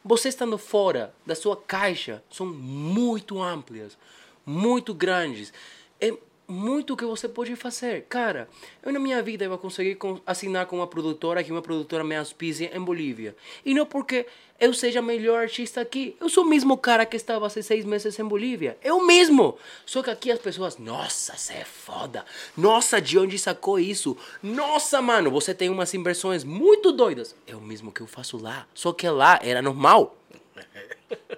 você 0.04 0.28
estando 0.28 0.58
fora 0.58 1.14
da 1.24 1.34
sua 1.34 1.56
caixa, 1.56 2.22
são 2.30 2.44
muito 2.44 3.40
amplas, 3.40 3.96
muito 4.44 4.92
grandes. 4.92 5.52
É 5.98 6.12
muito 6.46 6.94
que 6.94 7.06
você 7.06 7.26
pode 7.26 7.56
fazer. 7.56 8.02
Cara, 8.10 8.46
eu 8.82 8.92
na 8.92 8.98
minha 8.98 9.22
vida 9.22 9.46
eu 9.46 9.48
vou 9.48 9.58
conseguir 9.58 9.94
con- 9.94 10.20
assinar 10.26 10.66
com 10.66 10.76
uma 10.76 10.86
produtora, 10.86 11.42
que 11.42 11.50
uma 11.50 11.62
produtora 11.62 12.04
me 12.04 12.14
auspicia 12.14 12.76
em 12.76 12.80
Bolívia. 12.80 13.34
E 13.64 13.72
não 13.72 13.86
porque 13.86 14.26
eu 14.60 14.72
seja 14.72 15.02
melhor 15.02 15.42
artista 15.42 15.80
aqui. 15.80 16.16
Eu 16.20 16.28
sou 16.28 16.44
o 16.44 16.48
mesmo 16.48 16.76
cara 16.78 17.04
que 17.04 17.16
estava 17.16 17.46
há 17.46 17.50
seis 17.50 17.84
meses 17.84 18.18
em 18.18 18.24
Bolívia. 18.24 18.78
Eu 18.82 19.04
mesmo. 19.04 19.58
Só 19.84 20.02
que 20.02 20.10
aqui 20.10 20.30
as 20.30 20.38
pessoas, 20.38 20.78
nossa, 20.78 21.36
você 21.36 21.54
é 21.54 21.64
foda. 21.64 22.24
Nossa, 22.56 23.00
de 23.00 23.18
onde 23.18 23.38
sacou 23.38 23.78
isso? 23.78 24.16
Nossa, 24.42 25.02
mano, 25.02 25.30
você 25.30 25.52
tem 25.52 25.68
umas 25.68 25.92
inversões 25.92 26.44
muito 26.44 26.92
doidas. 26.92 27.34
É 27.46 27.54
o 27.54 27.60
mesmo 27.60 27.90
que 27.90 28.00
eu 28.00 28.06
faço 28.06 28.36
lá. 28.36 28.66
Só 28.72 28.92
que 28.92 29.08
lá 29.08 29.38
era 29.42 29.60
normal. 29.60 30.16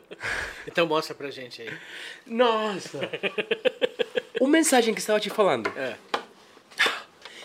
Então 0.67 0.87
mostra 0.87 1.15
pra 1.15 1.31
gente 1.31 1.63
aí. 1.63 1.73
Nossa. 2.27 2.99
o 4.41 4.47
mensagem 4.47 4.93
que 4.93 5.01
estava 5.01 5.21
te 5.21 5.31
falando. 5.31 5.73
É. 5.77 5.97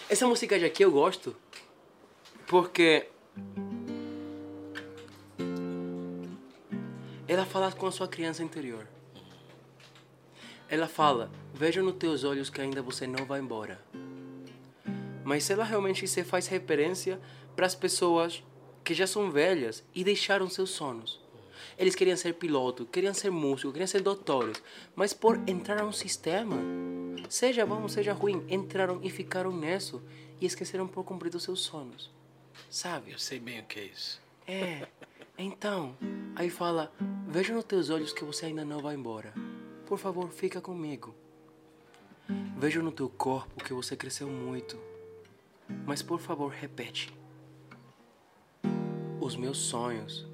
Essa 0.10 0.26
música 0.28 0.58
de 0.58 0.66
aqui 0.66 0.84
eu 0.84 0.92
gosto 0.92 1.36
porque 2.48 3.08
ela 7.32 7.46
fala 7.46 7.72
com 7.72 7.88
a 7.88 7.92
sua 7.94 8.10
criança 8.10 8.44
interior. 8.44 8.86
Ela 10.68 10.86
fala: 10.86 11.32
Vejo 11.54 11.82
nos 11.82 11.96
teus 11.96 12.26
olhos 12.26 12.50
que 12.50 12.60
ainda 12.60 12.82
você 12.82 13.08
não 13.08 13.26
vai 13.26 13.40
embora. 13.40 13.82
Mas 15.24 15.50
ela 15.50 15.64
realmente 15.64 16.06
se 16.10 16.26
faz 16.26 16.48
referência 16.48 17.22
para 17.56 17.66
as 17.66 17.74
pessoas 17.74 18.44
que 18.84 18.94
já 18.94 19.08
são 19.08 19.32
velhas 19.32 19.82
e 19.96 20.04
deixaram 20.04 20.50
seus 20.50 20.72
sonhos. 20.72 21.22
Eles 21.78 21.96
queriam 21.96 22.18
ser 22.18 22.34
piloto, 22.34 22.86
queriam 22.86 23.14
ser 23.14 23.32
músico, 23.32 23.72
queriam 23.72 23.88
ser 23.88 24.02
doutores, 24.02 24.62
mas 24.94 25.14
por 25.14 25.40
entrar 25.48 25.80
a 25.80 25.86
um 25.86 25.94
sistema, 25.94 26.58
seja 27.30 27.66
bom, 27.66 27.88
seja 27.88 28.12
ruim, 28.12 28.46
entraram 28.50 29.00
e 29.02 29.10
ficaram 29.10 29.56
nisso 29.56 30.04
e 30.42 30.46
esqueceram 30.46 30.86
por 30.86 31.06
cumprir 31.06 31.34
os 31.34 31.44
seus 31.44 31.62
sonhos. 31.62 32.12
Sabe? 32.70 33.14
Eu 33.14 33.20
sei 33.20 33.40
bem 33.40 33.62
o 33.62 33.64
que 33.64 33.80
é 33.80 33.86
isso. 33.86 34.22
É. 34.46 34.86
Então, 35.44 35.98
aí 36.36 36.52
fala: 36.52 36.94
Vejo 37.28 37.56
nos 37.56 37.64
teus 37.64 37.90
olhos 37.90 38.14
que 38.14 38.24
você 38.24 38.46
ainda 38.46 38.64
não 38.64 38.80
vai 38.80 38.94
embora. 38.94 39.34
Por 39.88 39.98
favor, 39.98 40.30
fica 40.30 40.62
comigo. 40.62 41.16
Vejo 42.56 42.84
no 42.84 42.92
teu 42.92 43.10
corpo 43.10 43.64
que 43.64 43.74
você 43.74 43.98
cresceu 43.98 44.28
muito. 44.28 44.78
Mas 45.84 46.04
por 46.04 46.20
favor, 46.20 46.52
repete. 46.52 47.12
Os 49.20 49.36
meus 49.36 49.58
sonhos 49.58 50.28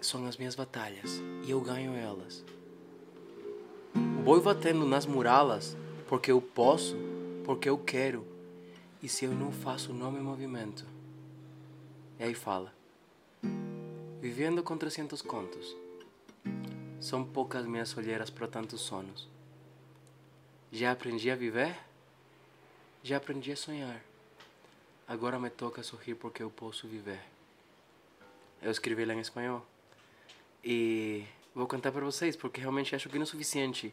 são 0.00 0.26
as 0.26 0.36
minhas 0.36 0.56
batalhas 0.56 1.22
e 1.46 1.52
eu 1.52 1.60
ganho 1.60 1.94
elas. 1.94 2.44
Vou 4.24 4.42
batendo 4.42 4.84
nas 4.84 5.06
muralhas 5.06 5.76
porque 6.08 6.32
eu 6.32 6.42
posso, 6.42 6.96
porque 7.44 7.68
eu 7.68 7.78
quero. 7.78 8.26
E 9.00 9.08
se 9.08 9.24
eu 9.24 9.30
não 9.30 9.52
faço, 9.52 9.92
não 9.92 10.10
me 10.10 10.18
movimento. 10.18 10.84
E 12.18 12.24
aí 12.24 12.34
fala: 12.34 12.72
Vivendo 14.20 14.62
com 14.62 14.78
300 14.78 15.20
contos. 15.22 15.76
São 17.00 17.24
poucas 17.24 17.66
minhas 17.66 17.96
olheiras 17.96 18.30
para 18.30 18.46
tantos 18.46 18.80
sonos. 18.80 19.28
Já 20.70 20.92
aprendi 20.92 21.30
a 21.30 21.34
viver? 21.34 21.76
Já 23.02 23.16
aprendi 23.16 23.50
a 23.50 23.56
sonhar. 23.56 24.00
Agora 25.08 25.38
me 25.38 25.50
toca 25.50 25.82
sorrir 25.82 26.14
porque 26.14 26.42
eu 26.42 26.48
posso 26.48 26.86
viver. 26.86 27.20
Eu 28.62 28.70
escrevi 28.70 29.02
ela 29.02 29.14
em 29.14 29.18
espanhol. 29.18 29.66
E 30.64 31.24
vou 31.52 31.66
cantar 31.66 31.90
para 31.90 32.04
vocês 32.04 32.36
porque 32.36 32.60
realmente 32.60 32.94
acho 32.94 33.08
que 33.08 33.16
não 33.16 33.24
é 33.24 33.26
suficiente. 33.26 33.92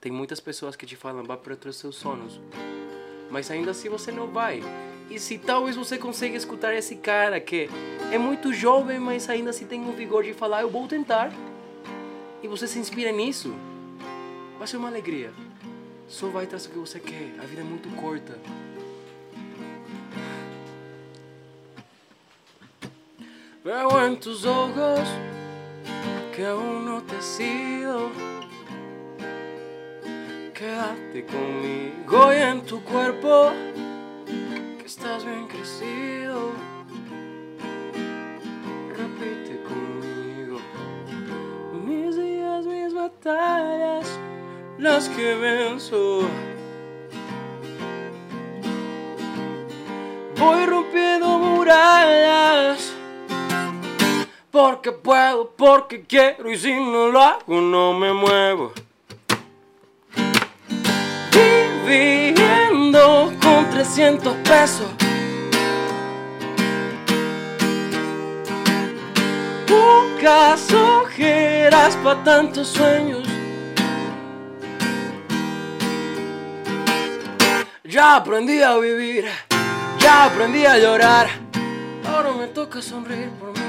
Tem 0.00 0.12
muitas 0.12 0.38
pessoas 0.38 0.76
que 0.76 0.86
te 0.86 0.94
falam, 0.94 1.24
vá 1.24 1.36
para 1.36 1.68
os 1.68 1.76
seus 1.76 1.96
sonhos. 1.96 2.40
Mas 3.30 3.50
ainda 3.50 3.72
assim 3.72 3.88
você 3.88 4.12
não 4.12 4.30
vai. 4.30 4.62
E 5.10 5.18
se 5.18 5.38
talvez 5.38 5.74
você 5.74 5.98
consiga 5.98 6.36
escutar 6.36 6.72
esse 6.72 6.94
cara 6.94 7.40
que 7.40 7.68
é 8.12 8.16
muito 8.16 8.52
jovem, 8.52 9.00
mas 9.00 9.28
ainda 9.28 9.50
assim 9.50 9.66
tem 9.66 9.86
o 9.88 9.92
vigor 9.92 10.22
de 10.22 10.32
falar, 10.32 10.62
eu 10.62 10.70
vou 10.70 10.86
tentar. 10.86 11.32
E 12.42 12.46
você 12.46 12.68
se 12.68 12.78
inspira 12.78 13.10
nisso. 13.10 13.52
Vai 14.56 14.68
ser 14.68 14.76
uma 14.76 14.88
alegria. 14.88 15.32
Só 16.08 16.28
vai 16.28 16.44
atrás 16.44 16.66
do 16.66 16.72
que 16.72 16.78
você 16.78 17.00
quer. 17.00 17.34
A 17.40 17.44
vida 17.44 17.60
é 17.60 17.64
muito 17.64 17.88
curta. 17.96 18.38
Veo 23.62 24.06
en 24.06 24.16
tus 24.16 24.46
ojos 24.46 25.00
que 26.34 26.46
aún 26.46 26.86
no 26.86 27.02
te 27.02 27.16
has 27.16 27.40
ido. 27.40 28.10
Quédate 30.54 31.26
conmigo 31.26 32.32
y 32.32 32.60
tu 32.62 32.82
cuerpo 32.84 33.52
estás 34.90 35.24
bien 35.24 35.46
crecido. 35.46 36.50
Repite 38.98 39.62
conmigo 39.62 40.58
mis 41.84 42.16
días, 42.16 42.66
mis 42.66 42.92
batallas, 42.92 44.18
las 44.78 45.08
que 45.10 45.36
venzo. 45.36 46.22
Voy 50.36 50.66
rompiendo 50.66 51.38
murallas 51.38 52.92
porque 54.50 54.90
puedo, 54.90 55.52
porque 55.56 56.02
quiero 56.02 56.50
y 56.50 56.58
si 56.58 56.72
no 56.72 57.06
lo 57.10 57.20
hago 57.20 57.60
no 57.60 57.92
me 57.94 58.12
muevo. 58.12 58.72
Con 61.32 62.59
300 63.82 64.36
pesos. 64.44 64.88
Pocas 69.66 70.70
ojeras 70.70 71.96
para 72.04 72.22
tantos 72.22 72.68
sueños. 72.68 73.26
Ya 77.84 78.16
aprendí 78.16 78.62
a 78.62 78.76
vivir, 78.76 79.24
ya 79.98 80.24
aprendí 80.24 80.66
a 80.66 80.76
llorar. 80.76 81.28
Ahora 82.06 82.32
me 82.32 82.48
toca 82.48 82.82
sonreír 82.82 83.30
por 83.30 83.48
mis 83.52 83.59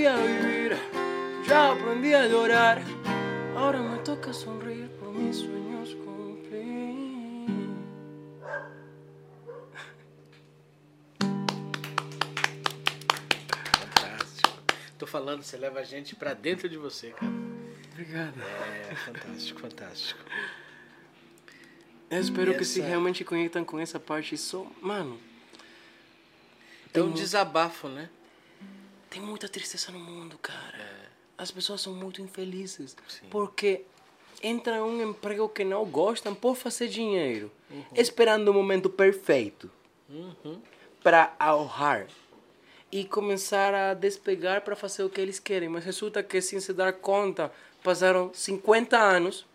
aprendí 0.00 0.06
a 0.06 0.16
vivir, 0.16 0.76
ya 1.46 1.72
aprendí 1.72 2.14
a 2.14 2.26
llorar. 2.26 2.80
Ahora 3.56 3.80
me 3.80 3.98
toca 3.98 4.32
sonreír 4.32 4.88
por 4.98 5.12
mis 5.12 5.36
sueños 5.36 5.94
cumplir. 5.94 7.50
Fantástico. 13.58 14.58
Tô 14.98 15.06
falando, 15.06 15.42
você 15.42 15.56
leva 15.56 15.80
a 15.80 15.84
gente 15.84 16.14
pra 16.16 16.34
dentro 16.34 16.68
de 16.68 16.76
você, 16.76 17.10
cara. 17.10 17.32
Obrigado. 17.92 18.34
É, 18.90 18.94
fantástico, 18.94 19.60
fantástico. 19.60 20.20
Eu 22.10 22.20
espero 22.20 22.56
que 22.56 22.64
se 22.64 22.80
Essa- 22.80 22.88
realmente 22.88 23.24
conectam 23.24 23.64
com 23.64 23.78
essa 23.78 24.00
parte 24.00 24.36
só. 24.36 24.66
Mano, 24.80 25.20
É 26.92 27.00
um 27.00 27.12
desabafo, 27.12 27.88
né? 27.88 28.08
Tem 29.10 29.20
muita 29.20 29.48
tristeza 29.48 29.92
no 29.92 29.98
mundo, 29.98 30.38
cara. 30.38 31.10
As 31.36 31.50
pessoas 31.50 31.80
são 31.80 31.92
muito 31.94 32.22
infelizes. 32.22 32.96
Sim. 33.08 33.26
Porque 33.30 33.82
entram 34.42 34.76
em 34.76 35.04
um 35.04 35.10
emprego 35.10 35.48
que 35.48 35.64
não 35.64 35.84
gostam 35.84 36.34
por 36.34 36.54
fazer 36.56 36.88
dinheiro. 36.88 37.50
Esperando 37.94 38.48
o 38.48 38.54
momento 38.54 38.88
perfeito. 38.88 39.70
Uhum. 40.08 40.60
para 41.04 41.34
ahorrar 41.38 42.08
e 42.90 43.04
começar 43.04 43.72
a 43.72 43.94
despegar 43.94 44.62
para 44.62 44.74
fazer 44.74 45.04
o 45.04 45.08
que 45.08 45.20
eles 45.20 45.38
querem. 45.38 45.68
Mas 45.68 45.84
resulta 45.84 46.20
que, 46.22 46.40
sem 46.42 46.58
se 46.58 46.72
dar 46.72 46.92
conta, 46.94 47.52
passaram 47.82 48.32
50 48.34 48.98
anos 48.98 49.46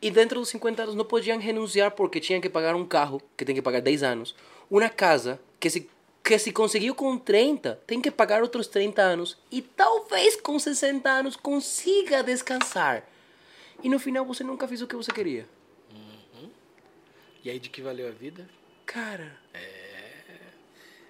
E 0.00 0.10
dentro 0.10 0.38
dos 0.38 0.48
50 0.50 0.82
anos 0.82 0.94
não 0.94 1.04
podiam 1.04 1.38
renunciar 1.40 1.90
porque 1.90 2.20
tinham 2.20 2.40
que 2.40 2.48
pagar 2.48 2.74
um 2.76 2.84
carro, 2.86 3.20
que 3.36 3.44
tem 3.44 3.54
que 3.54 3.62
pagar 3.62 3.80
10 3.80 4.02
anos, 4.04 4.34
uma 4.70 4.88
casa, 4.88 5.40
que 5.58 5.68
se, 5.68 5.88
que 6.28 6.38
se 6.38 6.52
conseguiu 6.52 6.94
com 6.94 7.16
30, 7.16 7.80
tem 7.86 8.02
que 8.02 8.10
pagar 8.10 8.42
outros 8.42 8.66
30 8.66 9.00
anos, 9.00 9.38
e 9.50 9.62
talvez 9.62 10.36
com 10.36 10.58
60 10.58 11.08
anos 11.08 11.36
consiga 11.36 12.22
descansar. 12.22 13.02
E 13.82 13.88
no 13.88 13.98
final 13.98 14.26
você 14.26 14.44
nunca 14.44 14.68
fez 14.68 14.82
o 14.82 14.86
que 14.86 14.94
você 14.94 15.10
queria. 15.10 15.48
E 17.42 17.48
aí 17.48 17.58
de 17.58 17.70
que 17.70 17.80
valeu 17.80 18.06
a 18.08 18.10
vida? 18.10 18.46
Cara, 18.84 19.38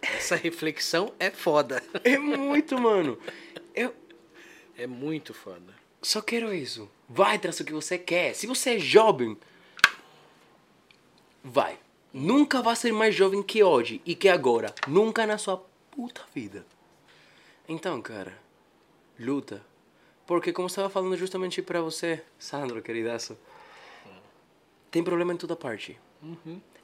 Essa 0.00 0.36
reflexão 0.36 1.12
é 1.18 1.30
foda. 1.32 1.82
é 2.04 2.16
muito, 2.16 2.78
mano. 2.78 3.18
Eu 3.74 3.92
É 4.76 4.86
muito 4.86 5.34
foda. 5.34 5.74
só 6.00 6.22
quero 6.22 6.54
isso. 6.54 6.88
Vai 7.08 7.34
atrás 7.34 7.58
do 7.58 7.64
que 7.64 7.72
você 7.72 7.98
quer. 7.98 8.34
Se 8.34 8.46
você 8.46 8.76
é 8.76 8.78
jovem, 8.78 9.36
vai. 11.42 11.76
Nunca 12.12 12.62
vai 12.62 12.74
ser 12.74 12.92
mais 12.92 13.14
jovem 13.14 13.42
que 13.42 13.62
hoje 13.62 14.00
e 14.04 14.14
que 14.14 14.28
agora. 14.28 14.74
Nunca 14.86 15.26
na 15.26 15.36
sua 15.38 15.62
puta 15.90 16.22
vida. 16.34 16.64
Então, 17.68 18.00
cara, 18.00 18.38
luta. 19.18 19.62
Porque 20.26 20.52
como 20.52 20.68
estava 20.68 20.88
falando 20.88 21.16
justamente 21.16 21.60
pra 21.62 21.80
você, 21.80 22.22
Sandro, 22.38 22.82
queridaço, 22.82 23.36
tem 24.90 25.02
problema 25.02 25.32
em 25.32 25.36
toda 25.36 25.56
parte. 25.56 25.98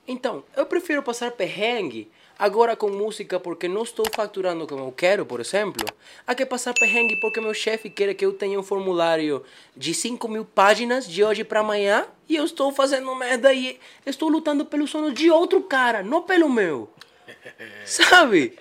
Então, 0.06 0.44
eu 0.56 0.66
prefiro 0.66 1.02
passar 1.02 1.30
perrengue 1.30 2.10
agora 2.38 2.74
com 2.76 2.90
música 2.90 3.38
porque 3.40 3.66
não 3.68 3.82
estou 3.84 4.04
faturando 4.14 4.66
como 4.66 4.84
eu 4.84 4.92
quero, 4.92 5.24
por 5.24 5.40
exemplo, 5.40 5.86
a 6.26 6.34
que 6.34 6.44
passar 6.44 6.74
perrengue 6.74 7.16
porque 7.20 7.40
meu 7.40 7.54
chefe 7.54 7.88
quer 7.88 8.12
que 8.14 8.24
eu 8.26 8.32
tenha 8.32 8.58
um 8.58 8.62
formulário 8.62 9.42
de 9.76 9.94
5 9.94 10.26
mil 10.28 10.44
páginas 10.44 11.08
de 11.08 11.24
hoje 11.24 11.44
para 11.44 11.60
amanhã 11.60 12.06
e 12.28 12.36
eu 12.36 12.44
estou 12.44 12.72
fazendo 12.72 13.14
merda 13.14 13.52
e 13.54 13.78
estou 14.04 14.28
lutando 14.28 14.64
pelo 14.66 14.86
sono 14.86 15.12
de 15.12 15.30
outro 15.30 15.62
cara, 15.62 16.02
não 16.02 16.22
pelo 16.22 16.48
meu. 16.50 16.90
Sabe? 17.86 18.58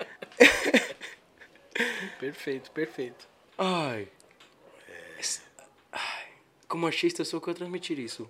Perfeito, 2.20 2.70
perfeito. 2.70 3.26
Ai. 3.58 4.08
Esse- 5.18 5.40
Ai. 5.92 6.24
Como 6.68 6.86
artista, 6.86 7.22
eu 7.22 7.26
só 7.26 7.40
quero 7.40 7.56
transmitir 7.56 7.98
isso. 7.98 8.28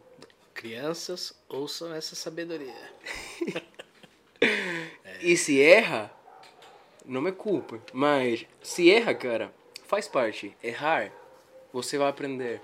Crianças, 0.65 1.35
ouçam 1.47 1.95
essa 1.95 2.17
sabedoria. 2.17 2.73
E 5.21 5.37
se 5.39 5.61
erra, 5.63 6.11
não 7.05 7.23
me 7.23 7.33
culpe. 7.33 7.81
Mas 7.93 8.45
se 8.63 8.91
erra, 8.91 9.15
cara, 9.15 9.55
faz 9.87 10.07
parte. 10.07 10.55
Errar, 10.63 11.11
você 11.73 11.97
vai 11.97 12.09
aprender. 12.09 12.61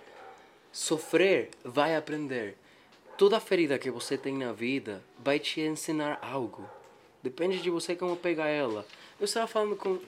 Sofrer, 0.72 1.50
vai 1.64 1.96
aprender. 1.96 2.56
Toda 3.16 3.40
ferida 3.40 3.78
que 3.78 3.90
você 3.90 4.18
tem 4.18 4.34
na 4.34 4.52
vida 4.52 5.02
vai 5.18 5.38
te 5.38 5.60
ensinar 5.60 6.18
algo. 6.20 6.68
Depende 7.22 7.62
de 7.62 7.70
você 7.70 7.94
como 7.96 8.16
pegar 8.16 8.48
ela. 8.48 8.86
Eu 9.18 9.24
estava 9.24 9.46
falando 9.46 9.76
com 9.76 9.98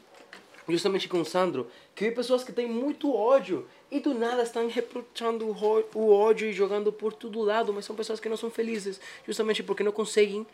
justamente 0.68 1.08
com 1.08 1.20
o 1.20 1.24
Sandro 1.24 1.70
que 1.94 2.10
pessoas 2.10 2.42
que 2.42 2.52
têm 2.52 2.66
muito 2.66 3.14
ódio 3.14 3.66
e 3.90 4.00
do 4.00 4.14
nada 4.14 4.42
estão 4.42 4.66
reprochando 4.68 5.46
o 5.46 5.52
ro- 5.52 5.84
o 5.94 6.10
ódio 6.10 6.48
e 6.48 6.52
jogando 6.52 6.92
por 6.92 7.12
todo 7.12 7.40
lado, 7.42 7.72
mas 7.72 7.84
são 7.84 7.94
pessoas 7.94 8.18
que 8.18 8.28
não 8.28 8.36
são 8.36 8.50
felizes, 8.50 9.00
justamente 9.26 9.62
porque 9.62 9.82
não 9.82 9.92
conseguem 9.92 10.46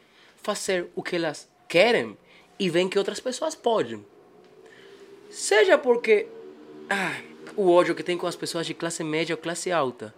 fazer 0.43 0.89
o 0.97 1.02
que 1.02 1.16
elas 1.16 1.48
querem 1.69 2.16
e 2.59 2.69
veem 2.69 2.89
que 2.89 2.98
outras 2.98 3.20
pessoas 3.20 3.55
podem. 3.55 4.05
Seja 5.31 5.78
porque 5.78 6.27
ah, 6.90 7.20
o 7.56 7.70
ódio 7.70 7.94
que 7.94 8.02
tem 8.02 8.19
com 8.19 8.27
as 8.27 8.35
pessoas 8.36 8.66
de 8.66 8.74
classe 8.74 9.05
média 9.05 9.35
ou 9.35 9.40
classe 9.40 9.70
alta. 9.70 10.15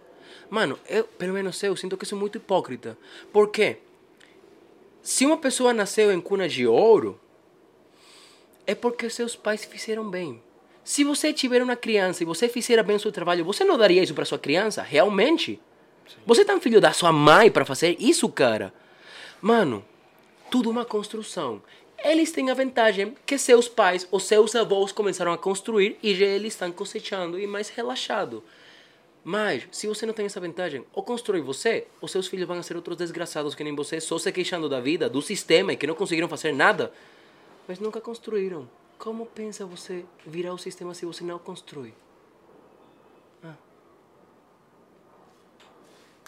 Mano, 0.49 0.79
eu, 0.89 1.03
pelo 1.03 1.33
menos 1.33 1.61
eu, 1.63 1.75
sinto 1.75 1.97
que 1.97 2.05
sou 2.05 2.17
muito 2.17 2.37
hipócrita. 2.37 2.97
Por 3.31 3.49
quê? 3.49 3.77
Se 5.03 5.25
uma 5.25 5.37
pessoa 5.37 5.73
nasceu 5.73 6.11
em 6.11 6.21
cuna 6.21 6.47
de 6.47 6.65
ouro, 6.65 7.19
é 8.65 8.73
porque 8.75 9.09
seus 9.09 9.35
pais 9.35 9.65
fizeram 9.65 10.09
bem. 10.09 10.41
Se 10.83 11.03
você 11.03 11.31
tiver 11.31 11.61
uma 11.61 11.75
criança 11.75 12.23
e 12.23 12.25
você 12.25 12.49
fizer 12.49 12.81
bem 12.83 12.95
o 12.95 12.99
seu 12.99 13.11
trabalho, 13.11 13.45
você 13.45 13.63
não 13.63 13.77
daria 13.77 14.01
isso 14.01 14.13
para 14.13 14.25
sua 14.25 14.39
criança? 14.39 14.81
Realmente? 14.81 15.59
Você 16.25 16.41
é 16.41 16.55
um 16.55 16.59
filho 16.61 16.81
da 16.81 16.91
sua 16.91 17.11
mãe 17.11 17.51
para 17.51 17.65
fazer 17.65 17.95
isso, 17.99 18.27
cara? 18.29 18.73
Mano, 19.39 19.85
tudo 20.49 20.69
uma 20.69 20.83
construção. 20.83 21.61
Eles 22.03 22.31
têm 22.31 22.49
a 22.49 22.55
vantagem 22.55 23.15
que 23.25 23.37
seus 23.37 23.67
pais 23.67 24.07
ou 24.09 24.19
seus 24.19 24.55
avós 24.55 24.91
começaram 24.91 25.31
a 25.31 25.37
construir 25.37 25.97
e 26.01 26.15
já 26.15 26.25
eles 26.25 26.53
estão 26.53 26.71
cosechando 26.71 27.39
e 27.39 27.45
mais 27.45 27.69
relaxado. 27.69 28.43
Mas, 29.23 29.67
se 29.71 29.85
você 29.85 30.03
não 30.03 30.15
tem 30.15 30.25
essa 30.25 30.39
vantagem, 30.39 30.83
ou 30.93 31.03
constrói 31.03 31.41
você, 31.41 31.85
ou 32.01 32.07
seus 32.07 32.27
filhos 32.27 32.47
vão 32.47 32.61
ser 32.63 32.75
outros 32.75 32.97
desgraçados 32.97 33.53
que 33.53 33.63
nem 33.63 33.75
você, 33.75 34.01
só 34.01 34.17
se 34.17 34.31
queixando 34.31 34.67
da 34.67 34.79
vida, 34.79 35.07
do 35.07 35.21
sistema 35.21 35.73
e 35.73 35.77
que 35.77 35.85
não 35.85 35.93
conseguiram 35.93 36.27
fazer 36.27 36.51
nada, 36.51 36.91
mas 37.67 37.79
nunca 37.79 38.01
construíram. 38.01 38.67
Como 39.01 39.25
pensa 39.25 39.65
você 39.65 40.05
virar 40.27 40.53
o 40.53 40.59
sistema 40.59 40.93
se 40.93 41.07
você 41.07 41.23
não 41.23 41.39
constrói? 41.39 41.91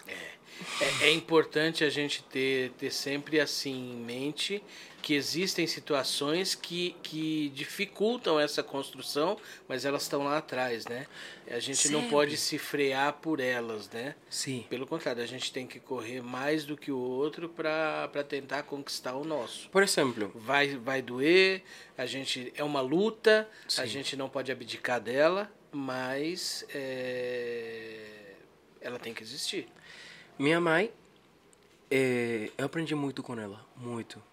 É, 0.08 1.06
é 1.06 1.12
importante 1.12 1.84
a 1.84 1.88
gente 1.88 2.24
ter, 2.24 2.72
ter 2.72 2.90
sempre 2.90 3.38
assim 3.38 3.92
em 3.92 3.96
mente 3.96 4.60
que 5.04 5.12
existem 5.12 5.66
situações 5.66 6.54
que, 6.54 6.96
que 7.02 7.50
dificultam 7.50 8.40
essa 8.40 8.62
construção, 8.62 9.38
mas 9.68 9.84
elas 9.84 10.04
estão 10.04 10.24
lá 10.24 10.38
atrás, 10.38 10.86
né? 10.86 11.06
A 11.50 11.58
gente 11.58 11.90
não 11.90 12.00
Sempre. 12.00 12.10
pode 12.16 12.36
se 12.38 12.56
frear 12.56 13.12
por 13.12 13.38
elas, 13.38 13.86
né? 13.90 14.14
Sim. 14.30 14.64
Pelo 14.70 14.86
contrário, 14.86 15.22
a 15.22 15.26
gente 15.26 15.52
tem 15.52 15.66
que 15.66 15.78
correr 15.78 16.22
mais 16.22 16.64
do 16.64 16.74
que 16.74 16.90
o 16.90 16.96
outro 16.96 17.50
para 17.50 18.08
tentar 18.26 18.62
conquistar 18.62 19.14
o 19.14 19.24
nosso. 19.26 19.68
Por 19.68 19.82
exemplo, 19.82 20.32
Vai, 20.34 20.74
vai 20.78 21.02
doer, 21.02 21.62
a 21.98 22.06
gente 22.06 22.50
é 22.56 22.64
uma 22.64 22.80
luta, 22.80 23.46
a 23.66 23.82
Sim. 23.82 23.86
gente 23.86 24.16
não 24.16 24.30
pode 24.30 24.50
abdicar 24.50 25.02
dela, 25.02 25.52
mas 25.70 26.64
é, 26.74 28.36
ela 28.80 28.98
tem 28.98 29.12
que 29.12 29.22
existir. 29.22 29.68
minha 30.38 30.58
mãe, 30.62 30.90
eh, 31.90 32.50
eu 32.56 32.64
aprendi 32.64 32.94
muito 32.94 33.22
com 33.22 33.38
ela, 33.38 33.60
muito. 33.76 34.32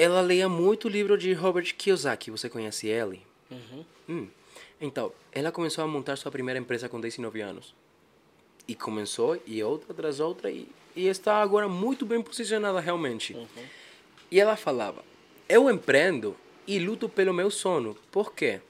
Ela 0.00 0.20
leia 0.20 0.48
muito 0.48 0.88
livro 0.88 1.18
de 1.18 1.32
Robert 1.32 1.74
Kiyosaki, 1.74 2.30
você 2.30 2.48
conhece 2.48 2.86
ele? 2.86 3.20
Uhum. 3.50 3.84
Hum. 4.08 4.28
Então, 4.80 5.12
ela 5.32 5.50
começou 5.50 5.82
a 5.82 5.88
montar 5.88 6.14
sua 6.14 6.30
primeira 6.30 6.60
empresa 6.60 6.88
com 6.88 7.00
19 7.00 7.40
anos. 7.40 7.74
E 8.68 8.76
começou, 8.76 9.42
e 9.44 9.60
outra 9.60 9.92
atrás 9.92 10.20
outra, 10.20 10.52
e, 10.52 10.68
e 10.94 11.08
está 11.08 11.42
agora 11.42 11.68
muito 11.68 12.06
bem 12.06 12.22
posicionada 12.22 12.78
realmente. 12.78 13.36
E 14.30 14.38
ela 14.38 14.54
falava: 14.54 15.02
Eu 15.48 15.68
empreendo 15.68 16.36
e 16.64 16.78
luto 16.78 17.08
pelo 17.08 17.34
meu 17.34 17.50
sono. 17.50 17.96
Por 18.12 18.32
quê? 18.32 18.60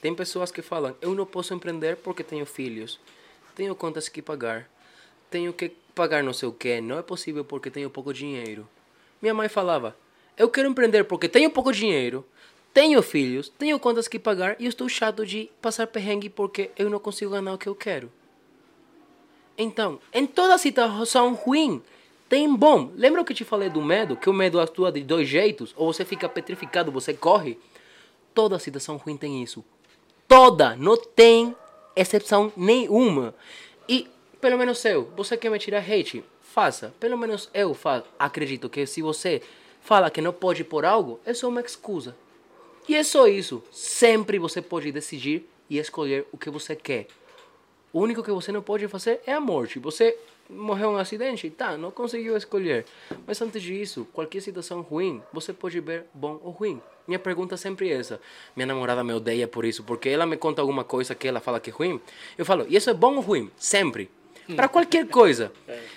Tem 0.00 0.12
pessoas 0.12 0.50
que 0.50 0.60
falam: 0.60 0.96
Eu 1.00 1.14
não 1.14 1.24
posso 1.24 1.54
empreender 1.54 1.96
porque 1.98 2.24
tenho 2.24 2.44
filhos, 2.44 2.98
tenho 3.54 3.76
contas 3.76 4.08
que 4.08 4.20
pagar, 4.20 4.68
tenho 5.30 5.52
que 5.52 5.70
pagar 5.94 6.24
não 6.24 6.32
sei 6.32 6.48
o 6.48 6.52
que, 6.52 6.80
não 6.80 6.98
é 6.98 7.02
possível 7.02 7.44
porque 7.44 7.70
tenho 7.70 7.88
pouco 7.88 8.12
dinheiro. 8.12 8.68
Minha 9.20 9.34
mãe 9.34 9.48
falava: 9.48 9.96
Eu 10.36 10.48
quero 10.48 10.68
empreender 10.68 11.04
porque 11.04 11.28
tenho 11.28 11.50
pouco 11.50 11.72
dinheiro, 11.72 12.26
tenho 12.72 13.02
filhos, 13.02 13.48
tenho 13.48 13.78
contas 13.78 14.08
que 14.08 14.18
pagar 14.18 14.56
e 14.58 14.66
estou 14.66 14.88
chato 14.88 15.26
de 15.26 15.50
passar 15.60 15.86
perrengue 15.86 16.28
porque 16.28 16.70
eu 16.76 16.88
não 16.88 16.98
consigo 16.98 17.32
ganhar 17.32 17.52
o 17.52 17.58
que 17.58 17.68
eu 17.68 17.74
quero. 17.74 18.10
Então, 19.58 20.00
em 20.12 20.26
toda 20.26 20.56
situação 20.56 21.34
ruim, 21.34 21.82
tem 22.28 22.54
bom. 22.54 22.90
Lembra 22.94 23.24
que 23.24 23.32
eu 23.32 23.36
te 23.36 23.44
falei 23.44 23.68
do 23.68 23.82
medo? 23.82 24.16
Que 24.16 24.30
o 24.30 24.32
medo 24.32 24.60
atua 24.60 24.90
de 24.90 25.02
dois 25.02 25.28
jeitos? 25.28 25.74
Ou 25.76 25.92
você 25.92 26.04
fica 26.04 26.28
petrificado, 26.28 26.90
você 26.90 27.12
corre? 27.12 27.58
Toda 28.32 28.58
situação 28.58 28.96
ruim 28.96 29.16
tem 29.16 29.42
isso. 29.42 29.64
Toda! 30.26 30.76
Não 30.76 30.96
tem 30.96 31.54
exceção 31.94 32.52
nenhuma. 32.56 33.34
E, 33.88 34.08
pelo 34.40 34.56
menos 34.56 34.82
eu, 34.84 35.12
você 35.16 35.36
quer 35.36 35.50
me 35.50 35.58
tirar 35.58 35.80
hate? 35.80 36.24
Faça. 36.52 36.92
Pelo 36.98 37.16
menos 37.16 37.48
eu 37.54 37.76
acredito 38.18 38.68
que 38.68 38.84
se 38.84 39.00
você 39.00 39.40
fala 39.80 40.10
que 40.10 40.20
não 40.20 40.32
pode 40.32 40.64
por 40.64 40.84
algo, 40.84 41.20
é 41.24 41.32
só 41.32 41.48
uma 41.48 41.60
excusa. 41.60 42.16
E 42.88 42.96
é 42.96 43.04
só 43.04 43.28
isso. 43.28 43.62
Sempre 43.70 44.36
você 44.36 44.60
pode 44.60 44.90
decidir 44.90 45.48
e 45.68 45.78
escolher 45.78 46.26
o 46.32 46.36
que 46.36 46.50
você 46.50 46.74
quer. 46.74 47.06
O 47.92 48.00
único 48.00 48.20
que 48.24 48.32
você 48.32 48.50
não 48.50 48.62
pode 48.62 48.88
fazer 48.88 49.20
é 49.24 49.32
a 49.32 49.40
morte. 49.40 49.78
Você 49.78 50.18
morreu 50.48 50.90
em 50.90 50.94
um 50.94 50.96
acidente, 50.96 51.48
tá, 51.50 51.76
não 51.76 51.92
conseguiu 51.92 52.36
escolher. 52.36 52.84
Mas 53.24 53.40
antes 53.40 53.62
disso, 53.62 54.08
qualquer 54.12 54.42
situação 54.42 54.80
ruim, 54.80 55.22
você 55.32 55.52
pode 55.52 55.78
ver 55.78 56.06
bom 56.12 56.40
ou 56.42 56.50
ruim. 56.50 56.82
Minha 57.06 57.20
pergunta 57.20 57.54
é 57.54 57.58
sempre 57.58 57.92
essa. 57.92 58.20
Minha 58.56 58.66
namorada 58.66 59.04
me 59.04 59.12
odeia 59.12 59.46
por 59.46 59.64
isso, 59.64 59.84
porque 59.84 60.08
ela 60.08 60.26
me 60.26 60.36
conta 60.36 60.60
alguma 60.60 60.82
coisa 60.82 61.14
que 61.14 61.28
ela 61.28 61.38
fala 61.38 61.60
que 61.60 61.70
é 61.70 61.72
ruim. 61.72 62.00
Eu 62.36 62.44
falo, 62.44 62.66
e 62.68 62.74
isso 62.74 62.90
é 62.90 62.94
bom 62.94 63.14
ou 63.14 63.22
ruim? 63.22 63.52
Sempre. 63.56 64.10
Para 64.56 64.68
qualquer 64.68 65.06
coisa. 65.08 65.52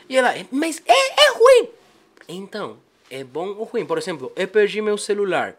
E 0.10 0.18
ela, 0.18 0.34
mas 0.52 0.82
é, 0.86 1.26
é 1.26 1.32
ruim. 1.34 1.70
Então, 2.28 2.78
é 3.10 3.24
bom 3.24 3.50
ou 3.50 3.64
ruim? 3.66 3.86
Por 3.86 3.98
exemplo, 3.98 4.32
eu 4.36 4.48
perdi 4.48 4.82
meu 4.82 4.98
celular. 4.98 5.56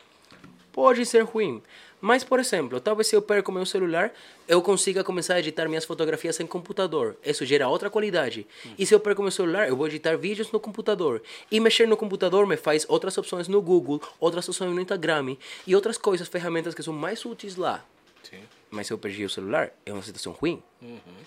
Pode 0.73 1.07
ser 1.07 1.23
ruim, 1.23 1.63
Mas, 2.01 2.23
por 2.23 2.39
exemplo, 2.39 2.81
talvez 2.81 3.07
se 3.07 3.17
eu 3.17 3.23
perco 3.23 3.51
meu 3.51 3.65
celular, 3.65 4.13
eu 4.47 4.61
consiga 4.61 5.03
começar 5.03 5.37
a 5.37 5.39
editar 5.39 5.67
minhas 5.69 5.87
fotografias 5.87 6.39
em 6.39 6.47
computador. 6.47 7.17
Isso 7.25 7.47
gera 7.47 7.67
outra 7.67 7.89
qualidade. 7.89 8.47
E 8.77 8.85
se 8.85 8.95
eu 8.95 9.01
perco 9.01 9.23
meu 9.23 9.31
celular, 9.31 9.69
eu 9.69 9.75
vou 9.75 9.87
editar 9.87 10.15
vídeos 10.17 10.53
no 10.53 10.61
computador. 10.61 11.23
E 11.51 11.59
mexer 11.61 11.89
no 11.89 11.97
computador 11.97 12.47
me 12.47 12.59
faz 12.59 12.85
outras 12.91 13.17
opções 13.17 13.49
no 13.49 13.63
Google, 13.63 14.03
outras 14.21 14.47
opções 14.47 14.75
no 14.75 14.81
Instagram 14.83 15.37
e 15.67 15.75
outras 15.75 15.97
coisas, 15.97 16.29
ferramentas 16.29 16.75
que 16.75 16.83
são 16.83 16.93
mais 16.93 17.25
úteis 17.25 17.57
lá. 17.57 17.83
Sim. 18.23 18.41
Mas 18.71 18.87
se 18.89 18.93
eu 18.93 18.99
perdi 18.99 19.25
o 19.25 19.31
celular, 19.31 19.71
é 19.87 19.93
uma 19.93 20.03
situação 20.03 20.33
ruim. 20.33 20.63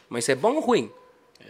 Mas 0.08 0.30
é 0.30 0.36
bom 0.36 0.54
ou 0.56 0.62
ruim? 0.62 0.92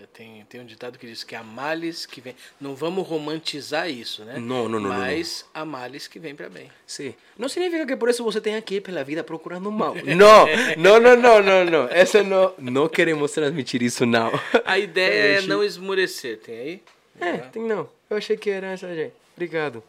É, 0.07 0.17
tem, 0.17 0.45
tem 0.49 0.61
um 0.61 0.65
ditado 0.65 0.97
que 0.97 1.05
diz 1.05 1.23
que 1.23 1.35
há 1.35 1.43
males 1.43 2.05
que 2.05 2.21
vem. 2.21 2.35
Não 2.59 2.75
vamos 2.75 3.07
romantizar 3.07 3.89
isso, 3.89 4.23
né? 4.23 4.33
Não, 4.39 4.67
não, 4.67 4.69
não, 4.69 4.79
não, 4.79 4.89
não. 4.89 4.97
Mas 4.97 5.45
há 5.53 5.65
males 5.65 6.07
que 6.07 6.19
vêm 6.19 6.35
para 6.35 6.49
bem. 6.49 6.71
Sim. 6.85 7.13
Não 7.37 7.47
significa 7.49 7.85
que 7.85 7.95
por 7.95 8.09
isso 8.09 8.23
você 8.23 8.41
tem 8.41 8.55
aqui 8.55 8.81
pela 8.81 9.03
vida 9.03 9.23
procurando 9.23 9.71
mal. 9.71 9.95
Não, 9.95 10.47
não, 10.77 10.99
não, 10.99 11.15
não, 11.15 11.43
não, 11.43 11.65
não. 11.65 11.87
Essa 11.89 12.23
não, 12.23 12.53
não 12.57 12.89
queremos 12.89 13.31
transmitir 13.31 13.81
isso, 13.81 14.05
não. 14.05 14.31
A 14.65 14.79
ideia 14.79 15.39
é 15.39 15.41
não 15.41 15.63
esmorecer, 15.63 16.39
tem 16.39 16.57
aí? 16.57 16.83
É, 17.19 17.37
tem 17.37 17.63
não. 17.63 17.89
Eu 18.09 18.17
achei 18.17 18.37
que 18.37 18.49
era 18.49 18.67
essa, 18.67 18.93
gente. 18.93 19.13
Obrigado. 19.35 19.83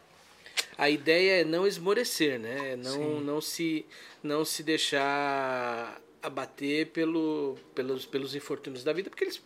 A 0.77 0.89
ideia 0.91 1.41
é 1.41 1.45
não 1.45 1.67
esmorecer, 1.67 2.39
né? 2.39 2.77
Não, 2.77 3.21
não, 3.21 3.41
se, 3.41 3.85
não 4.23 4.45
se 4.45 4.63
deixar 4.63 6.01
abater 6.23 6.87
pelo, 6.89 7.57
pelos, 7.75 8.07
pelos 8.07 8.35
infortúnios 8.35 8.85
da 8.85 8.93
vida, 8.93 9.11
porque 9.11 9.25
eles 9.25 9.41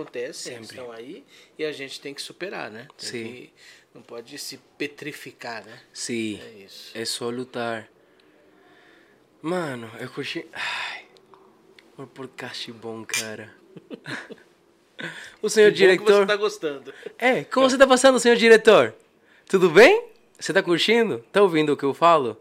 acontecem, 0.00 0.54
eles 0.54 0.68
Sempre. 0.68 0.80
estão 0.82 0.92
aí 0.92 1.24
e 1.58 1.64
a 1.64 1.72
gente 1.72 2.00
tem 2.00 2.14
que 2.14 2.22
superar, 2.22 2.70
né? 2.70 2.86
Tem 2.96 3.08
Sim. 3.10 3.24
que- 3.24 3.50
não 3.94 4.02
pode 4.02 4.38
se 4.38 4.58
petrificar, 4.76 5.64
né? 5.64 5.80
Sim. 5.92 6.40
É 6.42 6.64
isso. 6.64 6.96
É 6.96 7.04
só 7.04 7.28
lutar. 7.30 7.88
Mano, 9.42 9.90
eu 10.00 10.08
curti. 10.10 10.46
Ai. 10.52 11.06
Um 11.98 12.06
podcast 12.06 12.70
bom, 12.72 13.04
cara. 13.04 13.52
o 15.42 15.48
senhor 15.48 15.72
Que 15.72 15.86
bom 15.86 15.92
que 15.92 15.98
você 15.98 16.04
diretor. 16.04 16.26
tá 16.26 16.36
gostando. 16.36 16.94
É, 17.18 17.44
como 17.44 17.68
você 17.68 17.78
tá 17.78 17.86
passando, 17.86 18.20
senhor 18.20 18.36
diretor? 18.36 18.94
Tudo 19.48 19.68
bem? 19.70 20.06
Você 20.38 20.52
tá 20.52 20.62
curtindo? 20.62 21.24
Tá 21.32 21.42
ouvindo 21.42 21.72
o 21.72 21.76
que 21.76 21.84
eu 21.84 21.94
falo? 21.94 22.40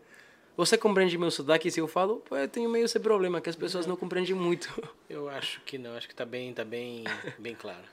Você 0.58 0.76
compreende 0.76 1.16
meu 1.20 1.30
sotaque 1.30 1.70
se 1.70 1.80
eu 1.80 1.88
falo? 1.88 2.16
Pô, 2.28 2.36
eu 2.36 2.48
tenho 2.48 2.68
meio 2.68 2.86
esse 2.86 3.00
problema, 3.00 3.40
que 3.40 3.48
as 3.48 3.56
pessoas 3.56 3.86
não 3.86 3.96
compreendem 3.96 4.34
muito. 4.34 4.68
Eu 5.08 5.30
acho 5.30 5.62
que 5.62 5.78
não, 5.78 5.96
acho 5.96 6.08
que 6.08 6.16
tá 6.16 6.26
bem, 6.26 6.52
tá 6.52 6.66
bem, 6.66 7.04
bem 7.38 7.54
claro. 7.54 7.86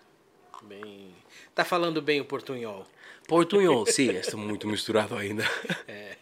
Bem... 0.63 1.15
Tá 1.55 1.63
falando 1.63 2.01
bem 2.01 2.23
o 2.23 2.25
portunhol. 2.25 2.87
Portunhol, 3.29 3.85
sim, 3.87 4.11
estou 4.17 4.41
muito 4.41 4.67
misturado 4.67 5.15
ainda. 5.15 5.45
É, 5.87 6.17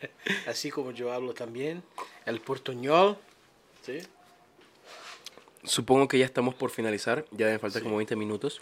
assim 0.46 0.68
como 0.68 0.90
eu 0.90 1.12
hablo 1.12 1.32
também, 1.32 1.80
el 2.26 2.40
portuñol. 2.40 3.16
¿sí? 3.82 4.02
Supongo 5.62 6.08
que 6.08 6.18
ya 6.18 6.26
estamos 6.26 6.56
por 6.56 6.70
finalizar, 6.70 7.24
ya 7.30 7.46
deben 7.46 7.60
faltar 7.60 7.82
como 7.82 7.98
20 7.98 8.16
minutos. 8.16 8.60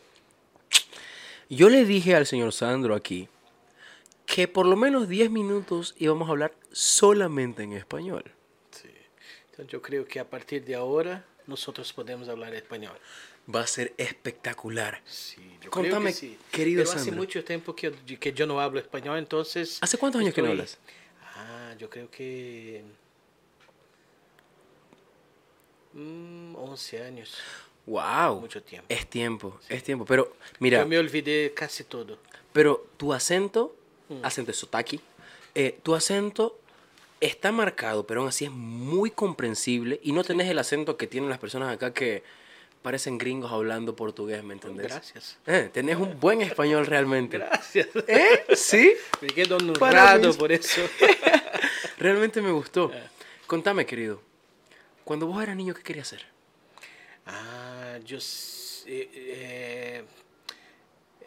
Yo 1.49 1.71
le 1.71 1.87
dije 1.87 2.15
al 2.15 2.27
señor 2.27 2.53
Sandro 2.53 2.95
aquí 2.95 3.29
que 4.33 4.47
por 4.47 4.65
lo 4.65 4.77
menos 4.77 5.09
10 5.09 5.29
minutos 5.29 5.95
íbamos 5.99 6.29
a 6.29 6.31
hablar 6.31 6.55
solamente 6.71 7.65
en 7.65 7.73
español. 7.73 8.23
Sí. 8.71 8.89
Entonces 9.51 9.67
yo 9.73 9.83
creo 9.83 10.05
que 10.07 10.21
a 10.21 10.31
partir 10.31 10.65
de 10.65 10.77
ahora 10.77 11.25
nosotros 11.49 11.93
podemos 11.93 12.29
hablar 12.29 12.55
español. 12.55 12.97
Va 13.53 13.63
a 13.63 13.67
ser 13.67 13.93
espectacular. 13.97 15.03
Sí, 15.05 15.43
yo 15.61 15.69
Contame, 15.71 15.97
creo 15.97 16.07
que 16.07 16.13
sí. 16.13 16.39
querido 16.53 16.83
Pero 16.85 16.91
hace 16.91 16.99
Sandro. 17.07 17.17
mucho 17.17 17.43
tiempo 17.45 17.75
que, 17.75 17.91
que 18.21 18.33
yo 18.33 18.47
no 18.47 18.61
hablo 18.61 18.79
español, 18.79 19.19
entonces... 19.19 19.79
¿Hace 19.81 19.99
cuántos 19.99 20.21
años 20.21 20.33
que 20.33 20.43
no 20.43 20.49
estoy- 20.49 20.61
hablas? 20.61 20.79
Ah, 21.35 21.75
yo 21.77 21.91
creo 21.91 22.09
que... 22.09 22.85
mm, 25.95 26.55
11 26.55 27.03
años. 27.03 27.37
¡Wow! 27.87 28.41
Mucho 28.43 28.63
tiempo. 28.63 28.87
Es 28.89 29.09
tiempo, 29.11 29.59
es 29.69 29.83
tiempo. 29.83 30.05
Pero, 30.05 30.37
mira, 30.61 30.83
Yo 30.83 30.87
me 30.87 30.99
olvidé 30.99 31.53
casi 31.53 31.83
todo. 31.83 32.19
pero 32.53 32.87
tu 32.97 33.13
acento, 33.13 33.75
acento 34.23 34.51
de 34.53 34.57
sotaque, 34.57 35.01
eh, 35.55 35.79
tu 35.83 35.95
acento 35.95 36.59
está 37.21 37.53
marcado, 37.53 38.07
pero 38.07 38.21
aún 38.21 38.29
así 38.29 38.45
es 38.47 38.51
muy 38.51 39.11
comprensible 39.11 40.01
y 40.03 40.13
no 40.13 40.25
tenés 40.25 40.49
el 40.49 40.59
acento 40.59 40.97
que 40.97 41.07
tienen 41.07 41.29
las 41.29 41.39
personas 41.39 41.73
acá 41.75 41.93
que 41.93 42.23
parecen 42.83 43.19
gringos 43.19 43.53
hablando 43.53 43.95
portugués, 43.95 44.43
¿me 44.43 44.55
entendés? 44.55 44.87
Gracias. 44.89 45.37
Eh, 45.47 45.69
tenés 45.73 45.97
un 45.97 46.19
buen 46.19 46.41
español 46.41 46.87
realmente. 46.87 47.37
Gracias. 47.37 47.89
¿Eh? 48.07 48.45
¿Sí? 48.57 48.95
Me 49.21 49.29
quedo 49.29 49.57
honrado 49.59 50.33
por 50.35 50.51
eso. 50.51 50.81
Realmente 51.99 52.41
me 52.41 52.51
gustó. 52.51 52.91
Contame, 53.47 53.85
querido. 53.85 54.23
Cuando 55.05 55.27
vos 55.27 55.43
eras 55.43 55.57
niño, 55.57 55.75
¿qué 55.75 55.83
querías 55.83 56.09
ser? 56.09 56.25
Ah, 57.27 57.99
yo... 58.05 58.17
eh, 58.87 59.11
eh, 59.15 60.05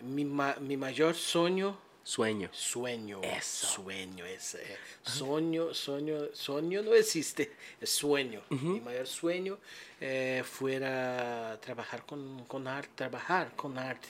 mi, 0.01 0.25
ma- 0.25 0.55
mi 0.59 0.75
mayor 0.75 1.13
sueño 1.13 1.77
Sueño. 2.03 2.49
Sueño. 2.51 3.21
Eso. 3.23 3.67
Sueño. 3.67 4.25
Es, 4.25 4.55
eh, 4.55 4.77
sueño, 5.03 5.73
sueño, 5.73 6.17
sueño 6.33 6.81
no 6.81 6.93
existe. 6.93 7.51
Es 7.79 7.91
sueño. 7.91 8.41
Mi 8.49 8.81
mayor 8.81 9.07
sueño 9.07 9.57
eh, 10.01 10.43
fuera 10.45 11.57
trabajar 11.61 12.05
con, 12.05 12.43
con 12.45 12.67
arte, 12.67 12.91
trabajar 12.95 13.55
con 13.55 13.77
arte. 13.77 14.09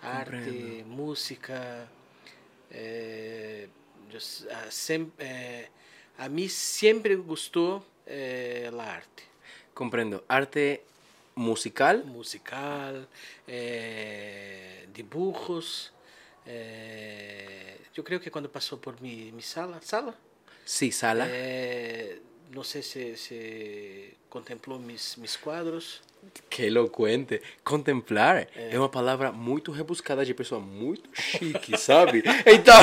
Arte, 0.00 0.30
Comprendo. 0.30 0.86
música. 0.86 1.88
eh, 2.70 3.68
yo 4.10 4.18
s- 4.18 4.46
ah, 4.52 4.66
sem- 4.70 5.10
eh, 5.18 5.68
a 6.18 6.28
mí 6.28 6.48
siempre 6.48 7.16
gustó 7.16 7.84
eh, 8.06 8.66
el 8.68 8.78
arte. 8.78 9.24
Comprendo. 9.74 10.24
Arte 10.28 10.84
musical. 11.34 12.04
musical, 12.04 13.08
dibujos. 14.94 15.92
Eh, 16.48 17.76
yo 17.94 18.02
creo 18.02 18.20
que 18.20 18.30
cuando 18.30 18.50
pasó 18.50 18.80
por 18.80 19.00
mi, 19.00 19.30
mi 19.32 19.42
sala, 19.42 19.80
sala 19.82 20.14
Sí, 20.64 20.90
sala. 20.92 21.26
eh, 21.28 22.20
no 22.52 22.64
sé 22.64 22.82
si, 22.82 23.16
si 23.16 24.14
contempló 24.28 24.78
mis, 24.78 25.16
mis 25.18 25.36
cuadros. 25.36 26.00
Que 26.50 26.66
eloquente. 26.66 27.40
Contemplar 27.62 28.48
é 28.56 28.76
uma 28.78 28.88
palavra 28.88 29.30
muito 29.30 29.70
rebuscada 29.70 30.24
de 30.24 30.34
pessoa 30.34 30.60
muito 30.60 31.08
chique, 31.14 31.76
sabe? 31.78 32.22
Então, 32.44 32.76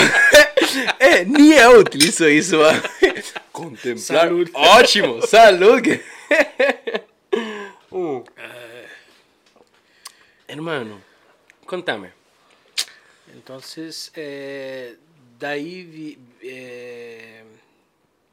é, 1.00 1.26
nem 1.26 1.52
eu 1.54 1.80
utilizo 1.80 2.28
isso. 2.30 2.56
Contemplar. 3.52 3.98
Salud. 4.28 4.52
Ótimo, 4.54 5.22
saúde. 5.28 6.02
Uh. 7.92 8.24
Hermano, 10.48 11.02
contame. 11.66 12.10
Entonces, 13.36 14.12
eh, 14.16 14.98
de 15.40 15.46
ahí 15.48 15.84
vi- 15.84 16.18
eh, 16.42 17.44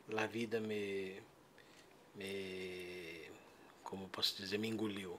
la 0.09 0.27
vida 0.29 0.61
me, 0.61 1.15
me, 2.16 3.23
como 3.83 4.07
posso 4.09 4.43
dizer, 4.43 4.59
me 4.59 4.69
engoliu. 4.69 5.19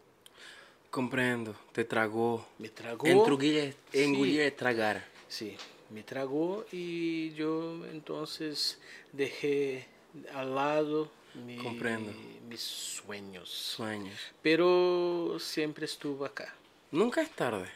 Compreendo, 0.89 1.55
te 1.73 1.83
tragou. 1.83 2.45
Me 2.59 2.69
tragou. 2.69 3.07
Entrugir, 3.09 3.75
engolir 3.91 4.41
é 4.41 4.51
tragar. 4.51 5.03
Sí, 5.27 5.57
me 5.89 6.03
tragó 6.03 6.65
y 6.71 7.33
yo 7.33 7.83
entonces 7.91 8.77
dejé 9.11 9.87
al 10.33 10.53
lado 10.53 11.09
mi- 11.33 11.57
Comprendo. 11.57 12.13
mis 12.47 12.61
sueños. 12.61 13.49
Sonhos. 13.49 14.13
Pero 14.43 15.37
siempre 15.39 15.85
estuvo 15.85 16.23
acá. 16.25 16.53
Nunca 16.91 17.21
es 17.23 17.31
tarde. 17.31 17.67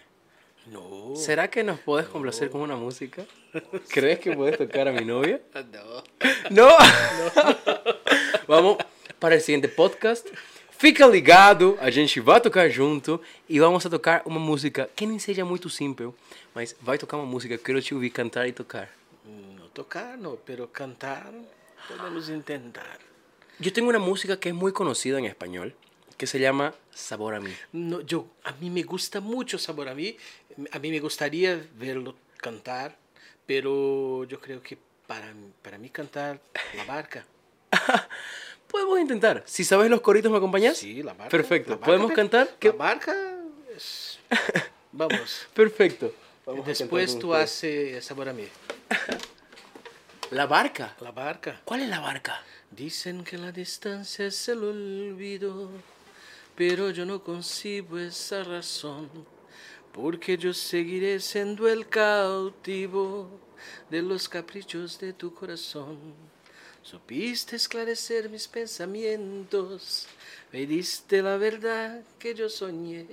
No. 0.72 1.16
¿Será 1.16 1.50
que 1.50 1.64
nos 1.64 1.80
puedes 1.80 2.08
complacer 2.08 2.50
con 2.50 2.62
una 2.62 2.76
música? 2.76 3.26
¿Crees 3.90 4.20
que 4.20 4.36
puedes 4.36 4.58
tocar 4.58 4.88
a 4.88 4.92
mi 4.92 5.06
novia? 5.06 5.42
No. 6.50 6.76
No. 6.78 6.78
vamos 8.48 8.78
para 9.20 9.36
el 9.36 9.42
siguiente 9.42 9.68
podcast. 9.68 10.28
Fica 10.78 11.08
ligado, 11.08 11.76
a 11.82 11.90
gente 11.90 12.20
vai 12.20 12.40
tocar 12.40 12.70
junto 12.70 13.20
e 13.50 13.60
vamos 13.60 13.86
a 13.86 13.90
tocar 13.90 14.22
uma 14.26 14.40
música 14.40 14.88
que 14.96 15.08
nem 15.08 15.18
seja 15.18 15.44
muito 15.44 15.70
simples, 15.70 16.12
mas 16.54 16.76
vai 16.80 16.98
tocar 17.00 17.18
uma 17.18 17.26
música 17.26 17.56
que 17.58 17.62
eu 17.62 17.66
quero 17.66 17.82
te 17.82 17.96
ouvir 17.96 18.12
cantar 18.12 18.48
e 18.48 18.52
tocar. 18.52 18.90
No 19.26 19.68
tocar, 19.70 20.18
no, 20.18 20.38
pero 20.38 20.68
cantar 20.68 21.34
podemos 21.88 22.30
intentar. 22.30 23.00
Eu 23.60 23.72
tenho 23.72 23.90
uma 23.90 23.98
música 23.98 24.38
que 24.38 24.50
é 24.50 24.54
muito 24.54 24.76
conhecida 24.76 25.20
em 25.20 25.26
espanhol, 25.26 25.72
que 26.18 26.28
se 26.28 26.40
llama 26.40 26.74
Sabor 26.92 27.36
a 27.36 27.40
mí. 27.40 27.54
No, 27.72 28.02
yo, 28.02 28.28
a 28.44 28.52
mí 28.54 28.70
me 28.70 28.84
gusta 28.84 29.22
mucho 29.22 29.58
Sabor 29.58 29.88
a 29.88 29.96
mí. 29.96 30.18
A 30.72 30.80
mí 30.80 30.92
me 30.92 31.00
gustaría 31.00 31.64
verlo 31.76 32.16
cantar, 32.38 32.98
pero 33.46 34.24
yo 34.26 34.40
creo 34.42 34.62
que 34.62 34.78
para, 35.06 35.34
para 35.62 35.78
mí 35.78 35.90
cantar 35.90 36.42
La 36.76 36.84
Barca. 36.86 37.26
Podemos 38.68 39.00
intentar. 39.00 39.44
Si 39.46 39.64
sabes 39.64 39.90
los 39.90 40.02
coritos, 40.02 40.32
¿me 40.32 40.38
acompañas? 40.38 40.78
Sí, 40.78 41.04
La 41.04 41.14
Barca. 41.14 41.30
Perfecto. 41.30 41.72
La 41.72 41.76
Barca, 41.78 41.86
¿Podemos 41.86 42.12
cantar? 42.12 42.48
La 42.48 42.60
¿Qué? 42.60 42.72
Barca 42.72 43.16
es... 43.76 44.20
Vamos. 44.92 45.48
Perfecto. 45.54 46.14
Vamos 46.46 46.66
Después 46.66 47.20
tú 47.20 47.34
haces 47.34 48.04
Sabor 48.04 48.30
a 48.30 48.34
mí. 48.34 48.48
La 50.32 50.46
Barca. 50.46 50.96
La 51.00 51.12
barca. 51.12 51.62
¿Cuál 51.64 51.82
es 51.82 51.88
la 51.88 52.02
barca? 52.02 52.42
Dicen 52.70 53.24
que 53.24 53.38
la 53.38 53.54
distancia 53.54 54.26
es 54.26 54.50
el 54.50 54.62
olvido, 54.62 55.70
pero 56.58 56.90
yo 56.90 57.06
no 57.06 57.24
concibo 57.24 58.00
esa 58.00 58.44
razón, 58.44 59.08
porque 59.94 60.36
yo 60.36 60.52
seguiré 60.56 61.20
siendo 61.20 61.68
el 61.68 61.88
cautivo 61.88 63.30
de 63.92 64.02
los 64.02 64.28
caprichos 64.28 65.00
de 65.00 65.14
tu 65.14 65.32
corazón. 65.36 66.00
Supiste 66.82 67.56
esclarecer 67.56 68.28
mis 68.30 68.48
pensamientos, 68.48 70.08
me 70.52 70.66
diste 70.66 71.22
la 71.22 71.38
verdad 71.38 72.02
que 72.18 72.34
yo 72.34 72.50
soñé. 72.50 73.06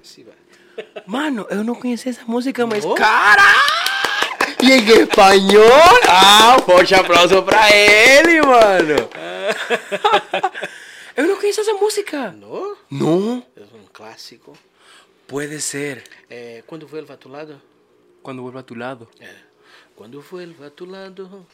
Así 0.00 0.22
va. 0.22 0.34
Mano, 1.06 1.48
eu 1.50 1.64
não 1.64 1.74
conhecia 1.74 2.10
essa 2.10 2.24
música, 2.24 2.64
mas. 2.64 2.84
Cara! 2.96 3.42
E 4.62 4.70
em 4.70 5.02
espanhol? 5.02 6.00
Ah, 6.08 6.56
um 6.56 6.62
forte 6.62 6.94
aplauso 6.94 7.42
pra 7.42 7.68
ele, 7.74 8.40
mano! 8.42 9.08
eu 11.18 11.26
não 11.26 11.36
conhecia 11.36 11.62
essa 11.62 11.74
música. 11.74 12.30
¿No? 12.30 12.76
Não? 12.88 13.44
Es 13.56 13.72
un 13.72 13.86
clásico. 13.92 14.56
Puede 15.26 15.60
ser. 15.60 16.04
Eh, 16.30 16.62
¿Cuándo 16.64 16.86
vuelva 16.86 17.14
a 17.14 17.18
tu 17.18 17.28
lado? 17.28 17.60
Quando 18.22 18.42
vuelva 18.42 18.60
a 18.60 18.62
tu 18.62 18.76
lado. 18.76 19.10
Eh, 19.20 19.48
Cuando 19.96 20.22
vuelva 20.22 20.66
a 20.66 20.70
tu 20.70 20.86
lado, 20.86 21.44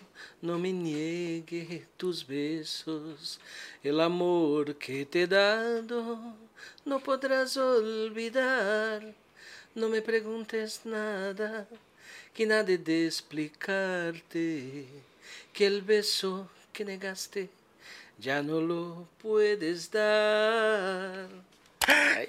no 0.42 0.58
me 0.58 0.70
niegue 0.70 1.86
tus 1.96 2.26
besos. 2.26 3.40
El 3.82 4.02
amor 4.02 4.76
que 4.76 5.06
te 5.06 5.22
he 5.22 5.26
dado 5.26 6.36
no 6.84 7.00
podrás 7.00 7.56
olvidar. 7.56 9.14
No 9.74 9.88
me 9.88 10.02
preguntes 10.02 10.82
nada, 10.84 11.66
que 12.34 12.44
nada 12.44 12.70
he 12.70 12.76
de 12.76 13.06
explicarte. 13.06 14.88
Que 15.54 15.66
el 15.66 15.80
beso 15.80 16.46
que 16.74 16.84
negaste 16.84 17.48
ya 18.24 18.42
no 18.42 18.60
lo 18.60 19.06
puedes 19.22 19.90
dar. 19.90 21.28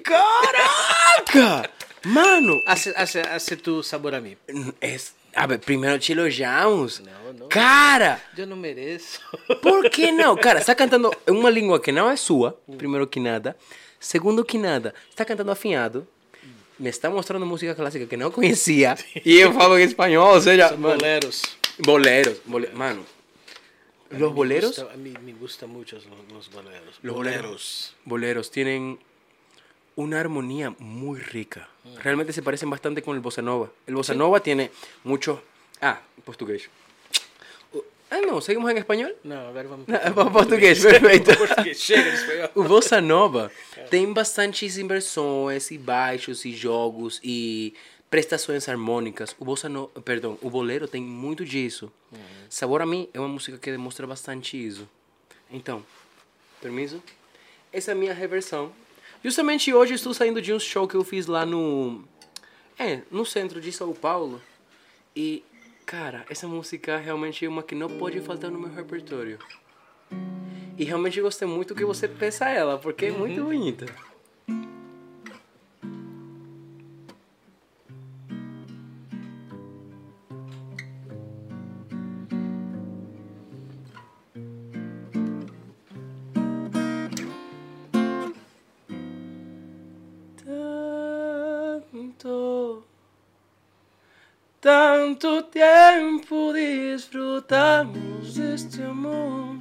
Caraca! 0.03 1.69
Mano, 2.03 2.61
Hace, 2.67 2.93
hace, 2.95 3.22
hace 3.22 3.55
tu 3.57 3.81
sabor 3.81 4.13
a 4.15 4.22
mí. 4.22 4.38
es. 4.81 5.13
A 5.34 5.47
ver, 5.47 5.59
primeiro 5.59 5.97
te 5.99 6.13
elogiamos. 6.13 6.99
Não, 7.01 7.34
não. 7.34 7.47
Cara! 7.49 8.22
Yo 8.38 8.45
no 8.45 8.55
mereço. 8.55 9.19
Por 9.61 9.89
que 9.89 10.11
não? 10.13 10.35
Cara, 10.38 10.59
você 10.59 10.65
tá 10.67 10.76
cantando 10.76 11.11
uma 11.27 11.49
língua 11.49 11.80
que 11.80 11.91
não 11.91 12.09
é 12.09 12.15
sua, 12.15 12.57
primeiro 12.77 13.07
que 13.07 13.19
nada. 13.19 13.55
Segundo 13.99 14.45
que 14.45 14.57
nada, 14.57 14.93
você 15.09 15.15
tá 15.15 15.26
cantando 15.26 15.51
afinado. 15.51 16.07
Me 16.77 16.89
está 16.89 17.09
mostrando 17.09 17.45
música 17.45 17.73
clássica 17.73 18.05
que 18.05 18.17
não 18.17 18.30
conhecia. 18.31 18.95
E 19.26 19.38
eu 19.39 19.51
falo 19.53 19.77
em 19.80 19.84
espanhol, 19.84 20.34
ou 20.35 20.41
seja, 20.41 20.69
mano, 20.77 20.97
boleros. 20.97 21.41
boleros. 21.80 22.38
bole- 22.45 22.69
Mano, 22.73 23.05
A 24.11 24.18
los 24.19 24.34
boleros, 24.34 24.77
gusta- 24.77 24.94
a 24.94 24.98
mí 24.98 25.14
me 25.23 25.34
gustan 25.34 25.69
mucho 25.69 25.95
los, 25.95 26.06
los 26.32 26.52
boleros. 26.52 26.99
los 27.02 27.15
boleros, 27.15 27.95
boleros 28.06 28.52
tienen 28.52 28.99
una 29.95 30.19
armonía 30.19 30.76
muy 30.80 31.19
rica. 31.19 31.68
Realmente 32.03 32.34
se 32.34 32.41
parecen 32.44 32.69
bastante 32.69 33.02
con 33.02 33.15
el 33.15 33.22
bossa 33.22 33.41
nova. 33.41 33.72
El 33.88 33.95
bossa 33.95 34.14
nova 34.14 34.40
tiene 34.41 34.69
mucho... 35.03 35.41
Ah, 35.82 36.02
portugués. 36.23 36.69
Ah, 38.11 38.22
não, 38.22 38.40
seguimos 38.40 38.69
em 38.72 38.77
espanhol? 38.77 39.11
Não, 39.23 39.49
agora 39.49 39.68
vamos 39.68 39.88
Vamos 40.15 40.32
português, 40.32 40.80
perfeito. 40.82 41.36
Português. 41.36 41.88
O 42.53 42.64
Bossa 42.64 43.02
Nova 43.02 43.52
tem 43.90 44.14
bastantes 44.14 44.77
inversões 44.77 45.72
e 45.72 45.77
baixos 45.77 46.45
e 46.45 46.53
jogos 46.56 47.19
e 47.23 47.73
prestações 48.10 48.68
harmônicas. 48.69 49.36
O 49.40 49.45
Bossa 49.45 49.68
no... 49.68 49.88
perdão, 50.03 50.38
o 50.41 50.49
bolero 50.49 50.88
tem 50.88 51.02
muito 51.02 51.45
disso. 51.45 51.91
Sabor 52.49 52.82
a 52.82 52.86
mim 52.86 53.10
é 53.14 53.19
uma 53.19 53.27
música 53.27 53.57
que 53.57 53.72
demonstra 53.72 54.06
bastante 54.07 54.56
isso. 54.56 54.88
Então, 55.49 55.84
permiso? 56.61 57.02
Essa 57.72 57.91
é 57.91 57.94
a 57.94 57.98
minha 57.98 58.14
reversão. 58.14 58.72
Justamente 59.23 59.73
hoje 59.73 59.95
estou 59.95 60.14
saindo 60.14 60.41
de 60.41 60.53
um 60.53 60.60
show 60.60 60.88
que 60.88 60.95
eu 60.95 61.03
fiz 61.03 61.26
lá 61.26 61.45
no 61.45 62.03
é, 62.77 63.02
no 63.10 63.26
centro 63.26 63.60
de 63.60 63.72
São 63.72 63.94
Paulo. 63.94 64.41
E 65.15 65.44
cara, 65.86 66.26
essa 66.30 66.48
música 66.48 66.98
realmente 66.98 67.45
é 67.45 67.49
uma 67.49 67.64
que 67.64 67.76
não 67.76 67.90
pode 67.90 68.19
faltar 68.22 68.52
no 68.52 68.60
meu 68.60 68.73
repertório. 68.73 69.40
E 70.77 70.84
realmente 70.84 71.22
gostei 71.22 71.48
muito 71.48 71.73
que 71.73 71.86
você 71.86 72.07
pensa 72.07 72.49
ela, 72.49 72.77
porque 72.77 73.06
é 73.06 73.11
muito 73.11 73.44
bonita. 73.44 73.86
Tanto 95.06 95.45
tiempo 95.45 96.52
disfrutamos 96.52 98.34
de 98.34 98.56
este 98.56 98.84
amor. 98.84 99.57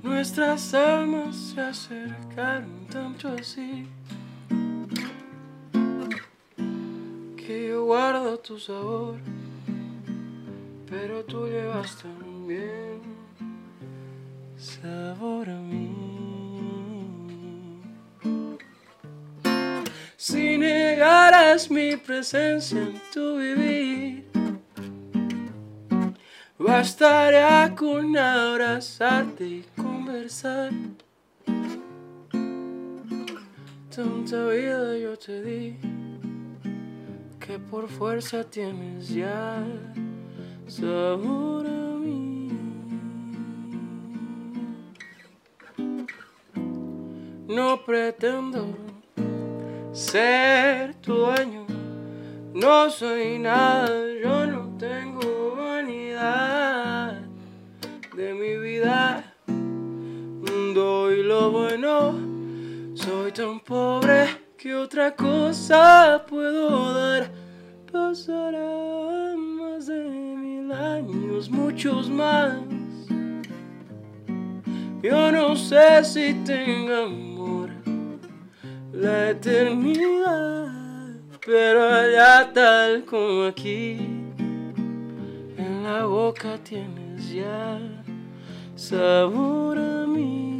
Nuestras 0.00 0.72
almas 0.74 1.34
se 1.34 1.60
acercaron 1.60 2.86
tanto 2.88 3.26
así 3.26 3.88
que 7.36 7.68
yo 7.70 7.84
guardo 7.84 8.38
tu 8.38 8.60
sabor, 8.60 9.16
pero 10.88 11.24
tú 11.24 11.48
llevas 11.48 11.96
también 12.00 13.00
sabor 14.56 15.50
a 15.50 15.58
mí. 15.58 16.09
Si 20.22 20.58
negaras 20.58 21.70
mi 21.70 21.96
presencia 21.96 22.78
en 22.78 23.00
tu 23.10 23.38
vivir, 23.38 24.26
bastaría 26.58 27.74
con 27.74 28.14
abrazarte 28.18 29.46
y 29.46 29.64
conversar. 29.74 30.72
Tanta 33.96 34.44
vida 34.48 34.98
yo 34.98 35.18
te 35.18 35.42
di 35.42 35.78
que 37.40 37.58
por 37.58 37.88
fuerza 37.88 38.44
tienes 38.44 39.08
ya 39.08 39.64
sabor 40.66 41.66
a 41.66 41.96
mí. 41.96 42.50
No 47.48 47.82
pretendo 47.86 48.89
ser 49.92 50.94
tu 50.96 51.14
dueño. 51.14 51.66
No 52.54 52.90
soy 52.90 53.38
nada, 53.38 53.88
yo 54.22 54.46
no 54.46 54.76
tengo 54.78 55.56
vanidad 55.56 57.20
de 58.16 58.34
mi 58.34 58.58
vida. 58.58 59.24
Doy 60.74 61.22
lo 61.22 61.50
bueno, 61.50 62.14
soy 62.94 63.32
tan 63.32 63.60
pobre 63.60 64.26
que 64.56 64.74
otra 64.74 65.14
cosa 65.14 66.24
puedo 66.28 66.94
dar. 66.94 67.30
Pasarán 67.90 69.38
más 69.56 69.86
de 69.86 70.04
mil 70.04 70.70
años, 70.72 71.50
muchos 71.50 72.08
más. 72.08 72.54
Yo 75.02 75.32
no 75.32 75.56
sé 75.56 76.04
si 76.04 76.34
tenga 76.44 77.04
amor 77.04 77.29
la 78.92 79.30
eternidad, 79.30 80.68
pero 81.44 81.84
allá 81.88 82.52
tal 82.52 83.04
como 83.04 83.44
aquí, 83.44 83.98
en 85.56 85.82
la 85.84 86.04
boca 86.04 86.58
tienes 86.62 87.32
ya 87.32 87.78
sabor 88.74 89.78
a 89.78 90.06
mí, 90.06 90.58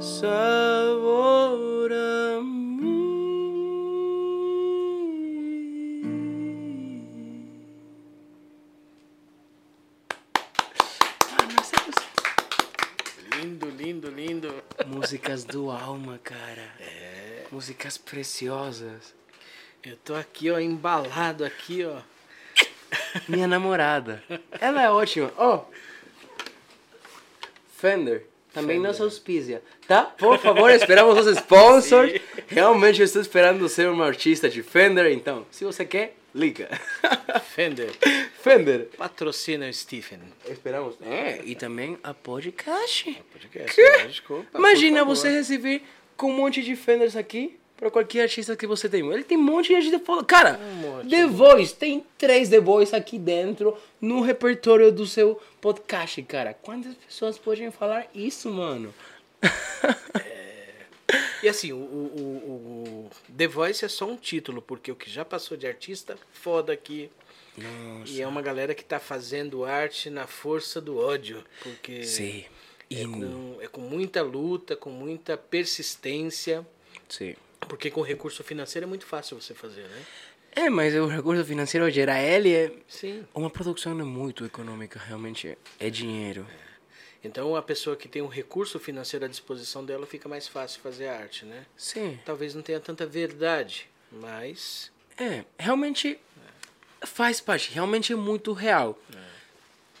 sabor 0.00 1.92
a. 1.92 2.25
Músicas 15.06 15.44
do 15.44 15.70
alma, 15.70 16.18
cara. 16.20 16.68
Músicas 17.52 17.96
preciosas. 17.96 19.14
Eu 19.84 19.96
tô 19.98 20.16
aqui, 20.16 20.50
ó, 20.50 20.58
embalado 20.58 21.44
aqui, 21.44 21.84
ó. 21.84 21.98
Minha 23.28 23.46
namorada. 23.46 24.20
Ela 24.60 24.82
é 24.82 24.90
ótima. 24.90 25.32
Ó. 25.38 25.62
Fender. 27.76 28.26
Também 28.52 28.78
Fender. 28.78 28.90
nos 28.90 29.00
auspicia. 29.00 29.62
Tá? 29.86 30.02
Por 30.02 30.40
favor, 30.40 30.72
esperamos 30.72 31.24
os 31.24 31.36
sponsors. 31.36 32.20
Realmente 32.48 32.98
eu 32.98 33.04
estou 33.04 33.22
esperando 33.22 33.68
ser 33.68 33.88
uma 33.88 34.06
artista 34.06 34.48
de 34.50 34.60
Fender. 34.60 35.12
Então, 35.12 35.46
se 35.52 35.64
você 35.64 35.84
quer, 35.84 36.16
Liga. 36.36 36.68
Fender. 37.54 37.90
Fender. 38.42 38.88
Patrocina 38.96 39.66
o 39.66 39.72
Stephen. 39.72 40.20
Esperamos. 40.48 40.94
É, 41.02 41.40
e 41.44 41.54
também 41.54 41.98
a 42.02 42.12
podcast. 42.12 43.10
Podcast, 43.32 43.80
lógico. 44.02 44.34
Opa, 44.40 44.58
Imagina 44.58 44.98
por 44.98 45.06
favor. 45.06 45.16
você 45.16 45.30
receber 45.30 45.82
com 46.16 46.30
um 46.30 46.36
monte 46.36 46.62
de 46.62 46.76
Fenders 46.76 47.16
aqui 47.16 47.58
pra 47.76 47.90
qualquer 47.90 48.22
artista 48.22 48.54
que 48.54 48.66
você 48.66 48.86
tem. 48.88 49.00
Ele 49.10 49.24
tem 49.24 49.38
um 49.38 49.42
monte 49.42 49.68
de 49.68 49.76
artista 49.76 49.98
foda. 49.98 50.24
Cara, 50.24 50.60
Um. 50.60 51.08
The 51.08 51.26
Voice, 51.26 51.74
tem 51.74 52.04
três 52.18 52.50
The 52.50 52.60
Voice 52.60 52.94
aqui 52.94 53.18
dentro 53.18 53.76
no 54.00 54.20
repertório 54.20 54.92
do 54.92 55.06
seu 55.06 55.40
podcast, 55.60 56.22
cara. 56.24 56.52
Quantas 56.54 56.94
pessoas 56.94 57.38
podem 57.38 57.70
falar 57.70 58.06
isso, 58.14 58.50
mano? 58.50 58.94
E 61.46 61.48
assim, 61.48 61.72
o, 61.72 61.76
o, 61.76 63.06
o- 63.06 63.10
The 63.36 63.46
Voice 63.46 63.84
é 63.84 63.88
só 63.88 64.04
um 64.04 64.16
título, 64.16 64.60
porque 64.60 64.90
o 64.90 64.96
que 64.96 65.08
já 65.08 65.24
passou 65.24 65.56
de 65.56 65.64
artista, 65.64 66.18
foda 66.32 66.72
aqui. 66.72 67.08
E 68.04 68.20
é 68.20 68.26
uma 68.26 68.42
galera 68.42 68.74
que 68.74 68.84
tá 68.84 68.98
fazendo 68.98 69.64
arte 69.64 70.10
na 70.10 70.26
força 70.26 70.80
do 70.80 70.98
ódio. 70.98 71.44
Porque 71.62 72.02
Sim. 72.02 72.44
é, 72.90 73.02
E 73.02 73.06
com, 73.06 73.58
é 73.60 73.68
com 73.68 73.80
muita 73.80 74.22
luta, 74.22 74.74
com 74.74 74.90
muita 74.90 75.36
persistência. 75.36 76.66
Sim. 77.08 77.36
Porque 77.60 77.92
com 77.92 78.00
recurso 78.02 78.42
financeiro 78.42 78.84
é 78.84 78.88
muito 78.88 79.06
fácil 79.06 79.40
você 79.40 79.54
fazer, 79.54 79.82
né? 79.82 80.02
É, 80.50 80.68
mas 80.68 80.96
o 80.96 81.06
recurso 81.06 81.44
financeiro 81.44 81.88
gerar 81.90 82.20
ele 82.20 82.52
é... 82.52 82.72
Sim. 82.88 83.24
Uma 83.32 83.50
produção 83.50 83.94
não 83.94 84.04
é 84.04 84.08
muito 84.08 84.44
econômica, 84.44 84.98
realmente 84.98 85.46
é- 85.46 85.56
é 85.78 85.90
dinheiro. 85.90 86.44
Então 87.26 87.56
a 87.56 87.62
pessoa 87.62 87.96
que 87.96 88.08
tem 88.08 88.22
um 88.22 88.28
recurso 88.28 88.78
financeiro 88.78 89.24
à 89.24 89.28
disposição 89.28 89.84
dela 89.84 90.06
fica 90.06 90.28
mais 90.28 90.46
fácil 90.48 90.80
fazer 90.80 91.08
arte, 91.08 91.44
né? 91.44 91.66
Sim. 91.76 92.18
Talvez 92.24 92.54
não 92.54 92.62
tenha 92.62 92.80
tanta 92.80 93.04
verdade, 93.04 93.88
mas 94.10 94.90
É, 95.18 95.44
realmente 95.58 96.18
faz 97.02 97.40
parte, 97.40 97.70
realmente 97.72 98.12
é 98.12 98.16
muito 98.16 98.52
real. 98.52 98.98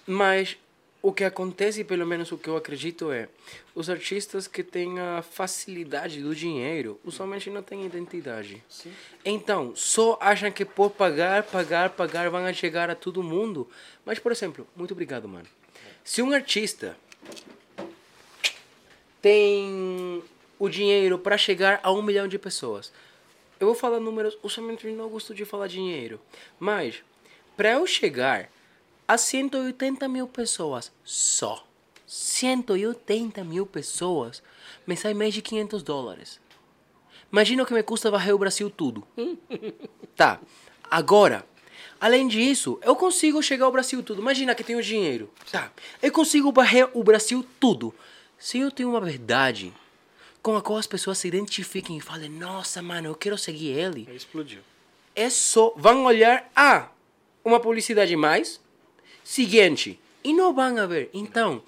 Mas 0.06 0.56
o 1.02 1.12
que 1.12 1.24
acontece, 1.24 1.84
pelo 1.84 2.06
menos 2.06 2.32
o 2.32 2.38
que 2.38 2.48
eu 2.48 2.56
acredito 2.56 3.12
é, 3.12 3.28
os 3.74 3.88
artistas 3.88 4.48
que 4.48 4.62
têm 4.62 4.98
a 4.98 5.22
facilidade 5.22 6.20
do 6.20 6.34
dinheiro, 6.34 7.00
usualmente 7.04 7.48
não 7.48 7.62
têm 7.62 7.86
identidade. 7.86 8.62
Sim. 8.68 8.92
Então, 9.24 9.74
só 9.76 10.18
acham 10.20 10.50
que 10.50 10.64
por 10.64 10.90
pagar, 10.90 11.44
pagar, 11.44 11.90
pagar, 11.90 12.28
vão 12.28 12.52
chegar 12.52 12.90
a 12.90 12.94
todo 12.94 13.22
mundo. 13.22 13.70
Mas, 14.04 14.18
por 14.18 14.32
exemplo, 14.32 14.66
muito 14.74 14.92
obrigado, 14.92 15.28
mano. 15.28 15.46
Se 16.02 16.22
um 16.22 16.32
artista 16.32 16.96
tem 19.20 20.22
o 20.58 20.68
dinheiro 20.68 21.18
para 21.18 21.36
chegar 21.36 21.80
a 21.82 21.90
um 21.90 22.02
milhão 22.02 22.28
de 22.28 22.38
pessoas, 22.38 22.92
eu 23.58 23.66
vou 23.66 23.74
falar 23.74 23.98
números, 23.98 24.38
usualmente 24.42 24.86
eu 24.86 24.94
não 24.94 25.08
gosto 25.08 25.34
de 25.34 25.44
falar 25.44 25.66
dinheiro, 25.66 26.20
mas 26.58 27.02
para 27.56 27.72
eu 27.72 27.86
chegar 27.86 28.50
a 29.08 29.16
180 29.16 30.06
mil 30.08 30.28
pessoas 30.28 30.92
só, 31.04 31.66
180 32.06 33.42
mil 33.44 33.66
pessoas, 33.66 34.42
me 34.86 34.96
sai 34.96 35.14
mais 35.14 35.32
de 35.32 35.42
500 35.42 35.82
dólares. 35.82 36.40
Imagina 37.32 37.62
o 37.62 37.66
que 37.66 37.74
me 37.74 37.82
custa 37.82 38.10
varrer 38.10 38.34
o 38.34 38.38
Brasil 38.38 38.70
tudo. 38.70 39.06
tá, 40.14 40.40
agora, 40.90 41.44
além 42.00 42.26
disso, 42.28 42.78
eu 42.82 42.94
consigo 42.96 43.42
chegar 43.42 43.64
ao 43.66 43.72
Brasil 43.72 44.02
tudo. 44.02 44.20
Imagina 44.20 44.54
que 44.54 44.64
tenho 44.64 44.82
dinheiro. 44.82 45.30
Tá, 45.50 45.70
eu 46.02 46.12
consigo 46.12 46.52
varrer 46.52 46.88
o 46.94 47.02
Brasil 47.02 47.44
tudo. 47.58 47.94
Se 48.38 48.58
eu 48.58 48.70
tenho 48.70 48.90
uma 48.90 49.00
verdade 49.00 49.72
com 50.42 50.54
a 50.56 50.62
qual 50.62 50.78
as 50.78 50.86
pessoas 50.86 51.18
se 51.18 51.26
identifiquem 51.26 51.96
e 51.96 52.00
falem, 52.00 52.28
nossa, 52.30 52.80
mano, 52.80 53.08
eu 53.08 53.14
quero 53.14 53.36
seguir 53.36 53.70
ele 53.72 54.06
explodiu. 54.14 54.60
é 55.14 55.28
só 55.28 55.72
vão 55.76 56.04
olhar 56.04 56.48
ah 56.54 56.88
uma 57.44 57.58
publicidade 57.58 58.14
mais 58.14 58.60
seguinte 59.24 59.98
e 60.22 60.32
não 60.32 60.54
vão 60.54 60.86
ver 60.86 61.10
então 61.12 61.62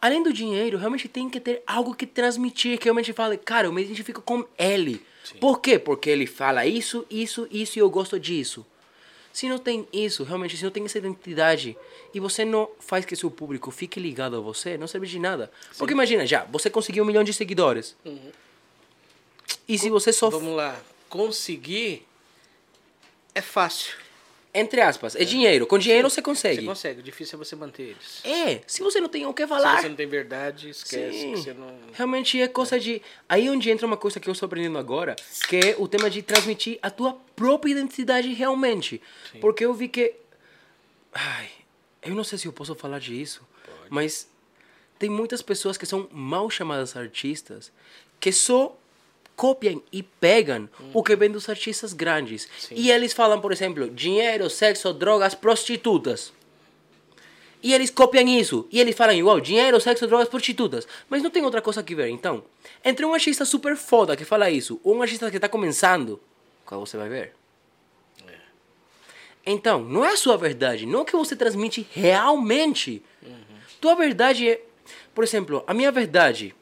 além 0.00 0.22
do 0.22 0.32
dinheiro 0.32 0.78
realmente 0.78 1.08
tem 1.08 1.28
que 1.28 1.40
ter 1.40 1.62
algo 1.66 1.94
que 1.94 2.06
transmitir 2.06 2.78
que 2.78 2.84
realmente 2.84 3.12
fale 3.12 3.36
cara 3.36 3.66
eu 3.66 3.72
me 3.72 3.82
identifico 3.82 4.20
com 4.22 4.44
ele 4.56 5.04
por 5.40 5.60
quê 5.60 5.78
porque 5.78 6.08
ele 6.10 6.26
fala 6.26 6.64
isso 6.66 7.04
isso 7.10 7.48
isso 7.50 7.78
e 7.78 7.80
eu 7.80 7.90
gosto 7.90 8.20
disso 8.20 8.64
se 9.32 9.48
não 9.48 9.58
tem 9.58 9.88
isso 9.92 10.24
realmente 10.24 10.56
se 10.56 10.64
não 10.64 10.70
tem 10.70 10.84
essa 10.84 10.98
identidade 10.98 11.76
e 12.12 12.20
você 12.20 12.44
não 12.44 12.68
faz 12.78 13.04
que 13.04 13.16
seu 13.16 13.30
público 13.30 13.70
fique 13.70 13.98
ligado 13.98 14.36
a 14.36 14.40
você 14.40 14.76
não 14.76 14.86
serve 14.86 15.06
de 15.06 15.18
nada. 15.18 15.50
Porque 15.78 15.94
imagina 15.94 16.26
já 16.26 16.44
você 16.44 16.68
conseguiu 16.68 17.04
um 17.04 17.06
milhão 17.06 17.24
de 17.24 17.32
seguidores. 17.32 17.96
E 19.66 19.78
se 19.78 19.88
você 19.88 20.12
só 20.12 20.28
Vamos 20.28 20.54
lá, 20.54 20.78
conseguir 21.08 22.06
é 23.34 23.40
fácil. 23.40 24.01
Entre 24.54 24.82
aspas, 24.82 25.16
é 25.16 25.24
dinheiro. 25.24 25.66
Com 25.66 25.78
dinheiro 25.78 26.10
você 26.10 26.16
Você 26.16 26.22
consegue. 26.22 26.66
consegue, 26.66 27.00
o 27.00 27.02
difícil 27.02 27.36
é 27.36 27.44
você 27.44 27.56
manter 27.56 27.82
eles. 27.84 28.20
É, 28.22 28.60
se 28.66 28.82
você 28.82 29.00
não 29.00 29.08
tem 29.08 29.24
o 29.24 29.32
que 29.32 29.42
Se 29.44 29.48
falar. 29.48 29.80
você 29.80 29.88
não 29.88 29.96
tem 29.96 30.06
verdade, 30.06 30.68
esquece 30.68 31.18
Sim. 31.18 31.32
que 31.32 31.38
você 31.38 31.54
não. 31.54 31.74
Realmente 31.92 32.38
é 32.40 32.46
coisa 32.48 32.78
de. 32.78 33.00
Aí 33.26 33.48
onde 33.48 33.70
entra 33.70 33.86
uma 33.86 33.96
coisa 33.96 34.20
que 34.20 34.28
eu 34.28 34.32
estou 34.32 34.46
aprendendo 34.46 34.76
agora, 34.76 35.16
que 35.48 35.56
é 35.56 35.74
o 35.78 35.88
tema 35.88 36.10
de 36.10 36.20
transmitir 36.20 36.78
a 36.82 36.90
tua 36.90 37.14
própria 37.34 37.72
identidade 37.72 38.30
realmente. 38.34 39.00
Porque 39.40 39.64
eu 39.64 39.72
vi 39.72 39.88
que. 39.88 40.14
Ai, 41.14 41.48
eu 42.02 42.14
não 42.14 42.24
sei 42.24 42.36
se 42.36 42.46
eu 42.46 42.52
posso 42.52 42.74
falar 42.74 42.98
disso, 42.98 43.40
mas 43.88 44.28
tem 44.98 45.08
muitas 45.08 45.40
pessoas 45.40 45.78
que 45.78 45.86
são 45.86 46.08
mal 46.12 46.50
chamadas 46.50 46.94
artistas 46.94 47.72
que 48.20 48.30
só 48.30 48.76
copiam 49.36 49.82
e 49.92 50.02
pegam 50.02 50.68
o 50.92 51.02
que 51.02 51.16
vem 51.16 51.30
dos 51.30 51.48
artistas 51.48 51.92
grandes. 51.92 52.48
E 52.70 52.90
eles 52.90 53.12
falam, 53.12 53.40
por 53.40 53.52
exemplo, 53.52 53.90
dinheiro, 53.90 54.48
sexo, 54.48 54.92
drogas, 54.92 55.34
prostitutas. 55.34 56.32
E 57.62 57.72
eles 57.72 57.90
copiam 57.90 58.26
isso. 58.26 58.66
E 58.72 58.80
eles 58.80 58.96
falam 58.96 59.14
igual, 59.14 59.40
dinheiro, 59.40 59.80
sexo, 59.80 60.06
drogas, 60.06 60.28
prostitutas. 60.28 60.86
Mas 61.08 61.22
não 61.22 61.30
tem 61.30 61.44
outra 61.44 61.62
coisa 61.62 61.82
que 61.82 61.94
ver. 61.94 62.08
Então, 62.08 62.42
entre 62.84 63.06
um 63.06 63.14
artista 63.14 63.44
super 63.44 63.76
foda 63.76 64.16
que 64.16 64.24
fala 64.24 64.50
isso, 64.50 64.80
ou 64.82 64.96
um 64.96 65.02
artista 65.02 65.30
que 65.30 65.36
está 65.36 65.48
começando, 65.48 66.20
qual 66.64 66.84
você 66.84 66.96
vai 66.96 67.08
ver? 67.08 67.34
Então, 69.44 69.82
não 69.82 70.04
é 70.04 70.12
a 70.12 70.16
sua 70.16 70.36
verdade, 70.36 70.86
não 70.86 71.00
é 71.00 71.02
o 71.02 71.04
que 71.04 71.16
você 71.16 71.34
transmite 71.34 71.86
realmente. 71.92 73.02
Tua 73.80 73.94
verdade 73.96 74.48
é, 74.48 74.60
por 75.12 75.24
exemplo, 75.24 75.64
a 75.66 75.74
minha 75.74 75.90
verdade, 75.90 76.54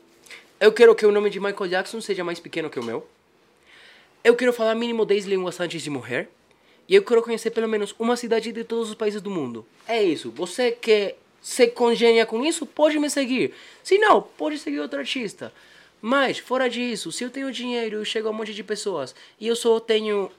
eu 0.61 0.71
quero 0.71 0.95
que 0.95 1.07
o 1.07 1.11
nome 1.11 1.31
de 1.31 1.41
Michael 1.41 1.71
Jackson 1.71 2.03
seja 2.03 2.23
mais 2.23 2.39
pequeno 2.39 2.69
que 2.69 2.79
o 2.79 2.85
meu. 2.85 3.09
Eu 4.23 4.37
quero 4.37 4.53
falar 4.53 4.75
mínimo 4.75 5.07
10 5.07 5.25
línguas 5.25 5.59
antes 5.59 5.83
de 5.83 5.89
morrer. 5.89 6.29
E 6.87 6.95
eu 6.95 7.03
quero 7.03 7.23
conhecer 7.23 7.51
pelo 7.51 7.67
menos 7.67 7.95
uma 7.99 8.15
cidade 8.15 8.53
de 8.53 8.63
todos 8.63 8.91
os 8.91 8.95
países 8.95 9.23
do 9.23 9.31
mundo. 9.31 9.65
É 9.89 10.03
isso. 10.03 10.31
Você 10.33 10.73
que 10.73 11.15
se 11.41 11.69
congenia 11.69 12.27
com 12.27 12.45
isso, 12.45 12.67
pode 12.67 12.99
me 12.99 13.09
seguir. 13.09 13.55
Se 13.83 13.97
não, 13.97 14.21
pode 14.21 14.59
seguir 14.59 14.81
outro 14.81 14.99
artista. 14.99 15.51
Mas, 16.03 16.39
fora 16.39 16.69
disso, 16.69 17.11
se 17.11 17.25
eu 17.25 17.31
tenho 17.31 17.51
dinheiro 17.51 18.03
e 18.03 18.05
chego 18.05 18.29
a 18.29 18.31
um 18.31 18.35
monte 18.35 18.53
de 18.53 18.63
pessoas 18.63 19.15
e 19.39 19.47
eu 19.47 19.57
só 19.57 19.81
tenho 19.81 20.31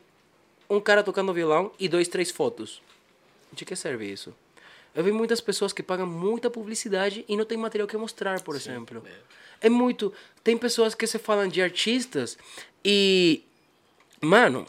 um 0.69 0.79
cara 0.79 1.01
tocando 1.01 1.33
violão 1.33 1.71
e 1.79 1.87
dois, 1.87 2.07
três 2.07 2.29
fotos. 2.29 2.79
De 3.51 3.65
que 3.65 3.75
serve 3.75 4.05
isso? 4.05 4.33
Eu 4.93 5.03
vi 5.03 5.11
muitas 5.11 5.41
pessoas 5.41 5.73
que 5.73 5.81
pagam 5.81 6.05
muita 6.05 6.49
publicidade 6.49 7.25
e 7.27 7.35
não 7.35 7.45
tem 7.45 7.57
material 7.57 7.87
que 7.87 7.97
mostrar, 7.97 8.41
por 8.41 8.55
exemplo. 8.55 9.03
É 9.05 9.40
muito. 9.69 10.13
Tem 10.43 10.57
pessoas 10.57 10.95
que 10.95 11.05
se 11.07 11.19
falam 11.19 11.47
de 11.47 11.61
artistas 11.61 12.37
e. 12.83 13.43
Mano, 14.19 14.67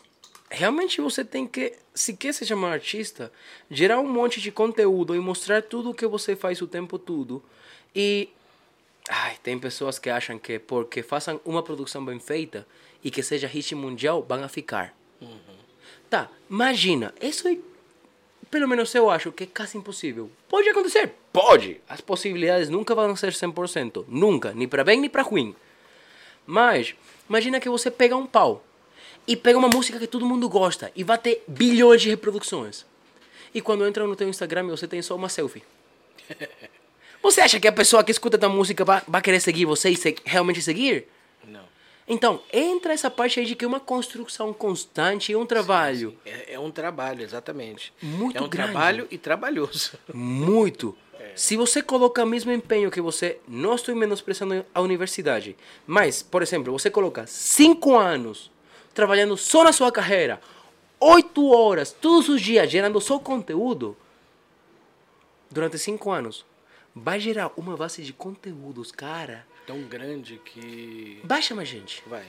realmente 0.51 1.01
você 1.01 1.25
tem 1.25 1.47
que. 1.47 1.75
Se 1.95 2.15
quer 2.15 2.33
se 2.33 2.47
chamar 2.47 2.73
artista, 2.73 3.33
gerar 3.71 4.01
um 4.01 4.09
monte 4.09 4.41
de 4.41 4.51
conteúdo 4.51 5.15
e 5.15 5.19
mostrar 5.19 5.63
tudo 5.63 5.91
o 5.91 5.95
que 5.95 6.07
você 6.07 6.35
faz 6.35 6.61
o 6.63 6.67
tempo 6.67 6.99
todo. 6.99 7.43
E. 7.95 8.29
Ai, 9.09 9.37
tem 9.43 9.59
pessoas 9.59 9.99
que 9.99 10.09
acham 10.09 10.39
que 10.39 10.59
porque 10.59 11.03
façam 11.03 11.41
uma 11.45 11.63
produção 11.63 12.05
bem 12.05 12.21
feita 12.21 12.67
e 13.03 13.11
que 13.11 13.23
seja 13.23 13.49
hit 13.49 13.75
mundial, 13.75 14.25
vão 14.27 14.45
a 14.45 14.49
ficar. 14.49 14.97
Tá, 16.09 16.31
imagina, 16.49 17.15
isso 17.21 17.49
é, 17.49 17.57
pelo 18.53 18.69
menos 18.69 18.95
eu 18.95 19.09
acho 19.11 19.33
que 19.33 19.45
é 19.45 19.47
quase 19.47 19.79
impossível. 19.79 20.31
Pode 20.49 20.69
acontecer? 20.69 21.11
Pode. 21.33 21.81
As 21.89 22.01
possibilidades 22.03 22.69
nunca 22.69 22.95
vão 22.95 23.17
ser 23.17 23.33
100%. 23.33 24.05
Nunca, 24.07 24.53
nem 24.53 24.69
para 24.69 24.85
bem 24.85 25.01
nem 25.01 25.09
para 25.11 25.23
ruim. 25.23 25.57
Mas, 26.47 26.95
imagina 27.29 27.59
que 27.59 27.69
você 27.71 27.91
pega 27.91 28.15
um 28.15 28.27
pau 28.27 28.63
e 29.27 29.35
pega 29.37 29.59
uma 29.59 29.69
música 29.69 29.99
que 29.99 30.07
todo 30.07 30.27
mundo 30.27 30.49
gosta 30.51 30.93
e 30.95 31.03
vai 31.03 31.17
ter 31.17 31.43
bilhões 31.49 32.03
de 32.03 32.11
reproduções. 32.11 32.85
E 33.55 33.61
quando 33.63 33.87
entra 33.87 34.07
no 34.07 34.15
teu 34.15 34.29
Instagram 34.29 34.67
você 34.69 34.87
tem 34.87 35.01
só 35.01 35.17
uma 35.17 35.29
selfie. 35.31 35.63
Você 37.23 37.41
acha 37.41 37.61
que 37.61 37.69
a 37.69 37.73
pessoa 37.73 38.03
que 38.03 38.11
escuta 38.11 38.37
tua 38.37 38.49
música 38.49 38.85
vai, 38.85 39.01
vai 39.07 39.23
querer 39.23 39.39
seguir 39.39 39.65
você 39.65 39.91
e 39.91 39.97
se- 39.97 40.17
realmente 40.25 40.61
seguir? 40.61 41.07
Então, 42.07 42.43
entra 42.53 42.93
essa 42.93 43.11
parte 43.11 43.39
aí 43.41 43.47
de 43.47 43.55
que 43.55 43.65
é 43.65 43.69
uma 43.69 43.81
construção 43.81 44.53
constante 44.53 45.33
e 45.33 45.37
um 45.37 45.47
trabalho. 45.47 46.17
É, 46.27 46.55
é 46.55 46.59
um 46.59 46.71
trabalho, 46.71 47.23
exatamente. 47.23 47.93
Muito 48.03 48.37
É 48.37 48.41
um 48.43 48.49
grande. 48.49 48.73
trabalho 48.73 49.09
e 49.11 49.17
trabalhoso. 49.19 49.93
Muito. 50.13 50.97
Se 51.37 51.57
você 51.57 51.81
coloca 51.81 52.23
o 52.23 52.27
mesmo 52.27 52.51
empenho 52.53 52.91
que 52.91 53.01
você, 53.01 53.39
não 53.49 53.75
estou 53.75 53.95
menosprezando 53.95 54.67
a 54.75 54.81
universidade, 54.81 55.57
mas, 55.87 56.23
por 56.23 56.43
exemplo, 56.43 56.73
você 56.73 56.91
coloca 56.91 57.27
cinco 57.27 57.97
anos 57.97 58.51
trabalhando 58.93 59.37
só 59.37 59.65
na 59.65 59.73
sua 59.73 59.91
carreira, 59.91 60.41
oito 61.01 61.49
horas 61.49 61.91
todos 61.93 62.29
os 62.29 62.41
dias 62.43 62.71
gerando 62.71 63.01
só 63.01 63.19
conteúdo 63.19 63.97
durante 65.51 65.79
cinco 65.79 66.11
anos, 66.11 66.45
vai 66.95 67.19
gerar 67.21 67.51
uma 67.57 67.77
base 67.77 68.03
de 68.03 68.13
conteúdos, 68.13 68.93
cara. 68.93 69.47
Tão 69.67 69.83
grande 69.83 70.41
que. 70.45 71.21
Vai 71.25 71.41
chamar 71.43 71.65
gente. 71.65 72.03
Vai. 72.07 72.27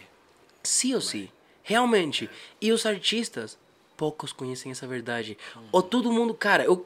Sim 0.63 0.95
ou 0.95 1.01
sim. 1.01 1.29
Realmente. 1.63 2.29
E 2.61 2.71
os 2.71 2.85
artistas, 2.85 3.57
poucos 3.97 4.31
conhecem 4.33 4.71
essa 4.71 4.85
verdade. 4.87 5.37
Ou 5.71 5.81
todo 5.81 6.11
mundo, 6.11 6.33
cara, 6.33 6.63
eu, 6.63 6.85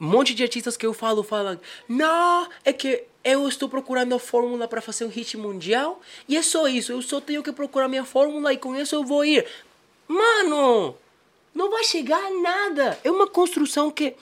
um 0.00 0.06
monte 0.06 0.34
de 0.34 0.42
artistas 0.42 0.76
que 0.76 0.84
eu 0.84 0.92
falo 0.92 1.22
falam: 1.22 1.58
Não, 1.88 2.48
é 2.64 2.72
que 2.72 3.04
eu 3.24 3.48
estou 3.48 3.68
procurando 3.68 4.14
a 4.14 4.18
fórmula 4.18 4.68
para 4.68 4.80
fazer 4.80 5.04
um 5.04 5.08
hit 5.08 5.36
mundial 5.36 6.00
e 6.28 6.36
é 6.36 6.42
só 6.42 6.68
isso. 6.68 6.92
Eu 6.92 7.02
só 7.02 7.20
tenho 7.20 7.42
que 7.42 7.52
procurar 7.52 7.88
minha 7.88 8.04
fórmula 8.04 8.52
e 8.52 8.56
com 8.56 8.76
isso 8.76 8.94
eu 8.94 9.04
vou 9.04 9.24
ir. 9.24 9.46
Mano, 10.06 10.96
não 11.54 11.70
vai 11.70 11.82
chegar 11.82 12.22
a 12.22 12.30
nada. 12.30 12.98
É 13.02 13.10
uma 13.10 13.26
construção 13.26 13.90
que 13.90 14.14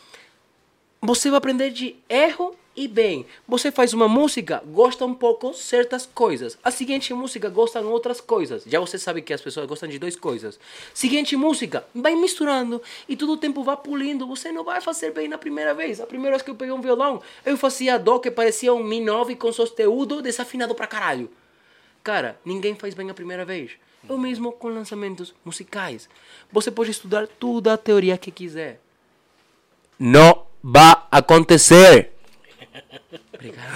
você 1.03 1.29
vai 1.29 1.39
aprender 1.39 1.71
de 1.71 1.97
erro 2.09 2.57
e 2.77 2.89
bem. 2.89 3.27
Você 3.47 3.71
faz 3.71 3.93
uma 3.93 4.09
música, 4.09 4.63
gosta 4.67 5.05
um 5.05 5.15
pouco 5.15 5.55
certas 5.55 6.07
coisas. 6.07 6.59
A 6.63 6.71
seguinte 6.71 7.13
música 7.15 7.49
gostam 7.49 7.87
outras 7.87 8.21
coisas. 8.21 8.65
Já 8.67 8.81
você 8.81 8.99
sabe 8.99 9.23
que 9.23 9.33
as 9.33 9.41
pessoas 9.41 9.67
gostam 9.67 9.89
de 9.89 9.99
duas 9.99 10.17
coisas. 10.17 10.59
Seguinte 10.93 11.37
música, 11.37 11.87
vai 11.95 12.15
misturando 12.15 12.83
e 13.09 13.17
todo 13.17 13.33
o 13.33 13.37
tempo 13.37 13.63
vai 13.63 13.77
pulindo. 13.77 14.27
Você 14.27 14.51
não 14.51 14.65
vai 14.65 14.81
fazer 14.81 15.13
bem 15.13 15.29
na 15.29 15.39
primeira 15.39 15.75
vez. 15.75 16.01
A 16.01 16.07
primeira 16.07 16.37
vez 16.37 16.43
que 16.43 16.51
eu 16.51 16.55
peguei 16.55 16.75
um 16.75 16.81
violão, 16.81 17.23
eu 17.45 17.57
fazia 17.57 17.99
dó 17.99 18.19
que 18.19 18.31
parecia 18.31 18.73
um 18.75 18.83
mi 18.83 19.01
9 19.01 19.37
com 19.37 19.53
sosteudo 19.53 20.21
desafinado 20.23 20.75
pra 20.75 20.87
caralho. 20.87 21.31
Cara, 22.03 22.39
ninguém 22.45 22.75
faz 22.75 22.95
bem 22.95 23.09
a 23.11 23.15
primeira 23.15 23.45
vez. 23.45 23.73
É 24.09 24.13
o 24.13 24.19
mesmo 24.19 24.53
com 24.53 24.69
lançamentos 24.69 25.35
musicais. 25.45 26.09
Você 26.53 26.71
pode 26.71 26.91
estudar 26.91 27.27
toda 27.27 27.73
a 27.73 27.79
teoria 27.79 28.19
que 28.19 28.31
quiser. 28.31 28.81
Não 29.99 30.47
vai 30.63 30.97
acontecer. 31.11 32.14
Obrigado. 33.33 33.75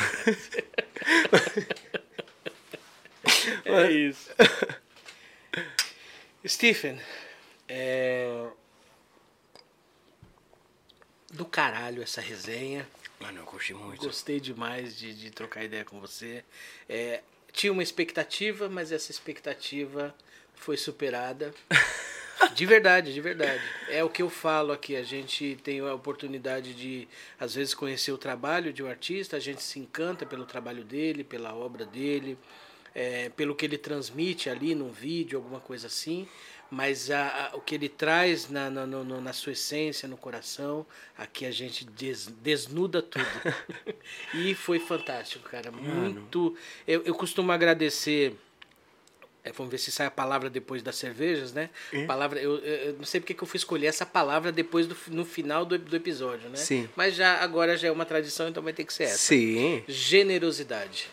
É 3.65 3.91
isso. 3.91 4.31
Stephen, 6.47 7.01
é... 7.69 8.49
do 11.33 11.45
caralho 11.45 12.03
essa 12.03 12.21
resenha. 12.21 12.89
Mano, 13.21 13.41
eu 13.41 13.45
curti 13.45 13.75
muito. 13.75 14.05
Gostei 14.05 14.41
demais 14.41 14.97
de, 14.97 15.15
de 15.15 15.31
trocar 15.31 15.65
ideia 15.65 15.85
com 15.85 16.01
você. 16.01 16.45
É, 16.89 17.23
tinha 17.53 17.73
uma 17.73 17.83
expectativa, 17.83 18.69
mas 18.69 18.93
essa 18.93 19.11
expectativa 19.11 20.15
foi 20.59 20.77
superada. 20.77 21.55
De 22.55 22.67
verdade, 22.67 23.13
de 23.13 23.21
verdade. 23.21 23.63
É 23.89 24.03
o 24.03 24.09
que 24.09 24.23
eu 24.23 24.31
falo 24.31 24.73
aqui. 24.73 24.95
A 24.95 25.03
gente 25.03 25.59
tem 25.63 25.81
a 25.81 25.95
oportunidade 25.95 26.73
de, 26.73 27.09
às 27.39 27.55
vezes, 27.55 27.75
conhecer 27.75 28.13
o 28.13 28.19
trabalho 28.19 28.73
de 28.73 28.83
um 28.83 28.89
artista, 28.89 29.37
a 29.37 29.41
gente 29.41 29.63
se 29.63 29.79
encanta 29.79 30.25
pelo 30.25 30.45
trabalho 30.45 30.85
dele, 30.85 31.25
pela 31.25 31.55
obra 31.55 31.85
dele, 31.85 32.39
é, 32.95 33.29
pelo 33.31 33.55
que 33.55 33.67
ele 33.67 33.77
transmite 33.77 34.49
ali 34.49 34.75
num 34.75 34.91
vídeo, 34.91 35.37
alguma 35.37 35.61
coisa 35.61 35.89
assim. 35.89 36.29
Mas 36.71 37.11
a, 37.11 37.51
a, 37.53 37.57
o 37.57 37.61
que 37.61 37.75
ele 37.75 37.89
traz 37.89 38.51
na, 38.51 38.69
na, 38.69 38.87
no, 38.87 39.21
na 39.21 39.33
sua 39.33 39.53
essência, 39.53 40.07
no 40.07 40.19
coração, 40.19 40.87
aqui 41.17 41.47
a 41.47 41.51
gente 41.51 41.85
des, 41.87 42.27
desnuda 42.27 43.01
tudo. 43.01 43.25
e 44.35 44.55
foi 44.55 44.79
fantástico, 44.79 45.49
cara. 45.49 45.73
Muito. 45.73 46.55
Eu, 46.87 47.03
eu 47.05 47.15
costumo 47.15 47.51
agradecer. 47.53 48.37
É, 49.49 49.53
vamos 49.53 49.71
ver 49.71 49.79
se 49.79 49.91
sai 49.91 50.07
a 50.07 50.11
palavra 50.11 50.51
depois 50.51 50.83
das 50.83 50.97
cervejas, 50.97 51.53
né? 51.53 51.71
Palavra, 52.07 52.39
eu, 52.39 52.59
eu, 52.59 52.75
eu 52.89 52.93
não 52.95 53.05
sei 53.05 53.21
porque 53.21 53.35
que 53.35 53.43
eu 53.43 53.49
fui 53.49 53.57
escolher 53.57 53.87
essa 53.87 54.05
palavra 54.05 54.53
depois 54.53 54.87
do 54.87 54.97
no 55.09 55.25
final 55.25 55.65
do, 55.65 55.79
do 55.79 55.97
episódio, 55.97 56.49
né? 56.51 56.57
Sim. 56.57 56.89
Mas 56.95 57.15
já 57.15 57.39
agora 57.43 57.77
já 57.77 57.89
é 57.89 57.91
uma 57.91 58.05
tradição, 58.05 58.49
então 58.49 58.63
vai 58.63 58.73
ter 58.73 58.85
que 58.85 58.93
ser 58.93 59.05
essa. 59.05 59.17
Sim, 59.17 59.83
Generosidade. 59.89 61.09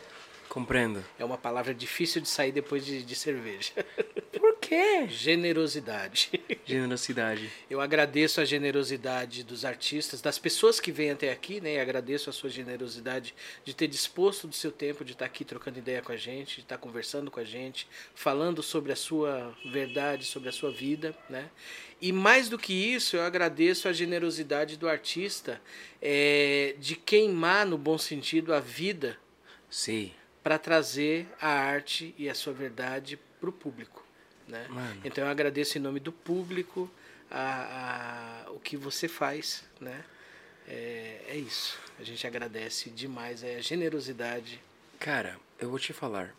Compreendo. 0.55 1.03
É 1.19 1.25
uma 1.25 1.37
palavra 1.37 1.73
difícil 1.73 2.21
de 2.21 2.29
sair 2.29 2.53
depois 2.53 2.85
de, 2.85 3.03
de 3.03 3.13
cerveja. 3.13 3.73
Por 4.39 4.55
quê? 4.55 5.05
Generosidade. 5.09 6.31
Generosidade. 6.63 7.51
Eu 7.69 7.81
agradeço 7.81 8.39
a 8.39 8.45
generosidade 8.45 9.43
dos 9.43 9.65
artistas, 9.65 10.21
das 10.21 10.39
pessoas 10.39 10.79
que 10.79 10.93
vêm 10.93 11.11
até 11.11 11.29
aqui, 11.29 11.59
né? 11.59 11.73
E 11.73 11.79
agradeço 11.79 12.29
a 12.29 12.33
sua 12.33 12.49
generosidade 12.49 13.35
de 13.65 13.75
ter 13.75 13.89
disposto 13.89 14.47
do 14.47 14.55
seu 14.55 14.71
tempo 14.71 15.03
de 15.03 15.11
estar 15.11 15.25
aqui 15.25 15.43
trocando 15.43 15.77
ideia 15.77 16.01
com 16.01 16.13
a 16.13 16.17
gente, 16.17 16.55
de 16.55 16.61
estar 16.61 16.77
conversando 16.77 17.29
com 17.29 17.41
a 17.41 17.43
gente, 17.43 17.85
falando 18.13 18.63
sobre 18.63 18.93
a 18.93 18.95
sua 18.95 19.53
verdade, 19.65 20.23
sobre 20.23 20.47
a 20.47 20.53
sua 20.53 20.71
vida, 20.71 21.13
né? 21.29 21.49
E 22.01 22.13
mais 22.13 22.47
do 22.47 22.57
que 22.57 22.71
isso, 22.71 23.17
eu 23.17 23.23
agradeço 23.23 23.89
a 23.89 23.93
generosidade 23.93 24.77
do 24.77 24.87
artista 24.87 25.61
é, 26.01 26.75
de 26.79 26.95
queimar, 26.95 27.65
no 27.65 27.77
bom 27.77 27.97
sentido, 27.97 28.53
a 28.53 28.61
vida 28.61 29.17
Sim. 29.69 30.11
Para 30.45 30.59
trazer 30.59 31.27
a 31.41 31.49
arte 31.49 32.13
e 32.19 32.29
a 32.29 32.35
sua 32.35 32.53
verdade 32.53 33.17
para 33.41 33.49
o 33.49 33.51
público. 33.51 34.05
Né? 34.47 34.67
Então 35.03 35.23
eu 35.23 35.29
agradeço 35.31 35.75
em 35.75 35.81
nome 35.81 35.99
do 35.99 36.11
público 36.11 36.87
a, 37.31 38.43
a- 38.45 38.51
o 38.51 38.59
que 38.59 38.77
você 38.77 39.07
faz. 39.07 39.63
Né? 39.81 40.03
É, 40.67 41.21
é 41.29 41.35
isso. 41.35 41.79
A 41.99 42.03
gente 42.03 42.27
agradece 42.27 42.91
demais 42.91 43.43
a 43.43 43.59
generosidade. 43.59 44.61
Cara, 44.99 45.35
eu 45.57 45.67
vou 45.67 45.79
te 45.79 45.93
falar. 45.93 46.31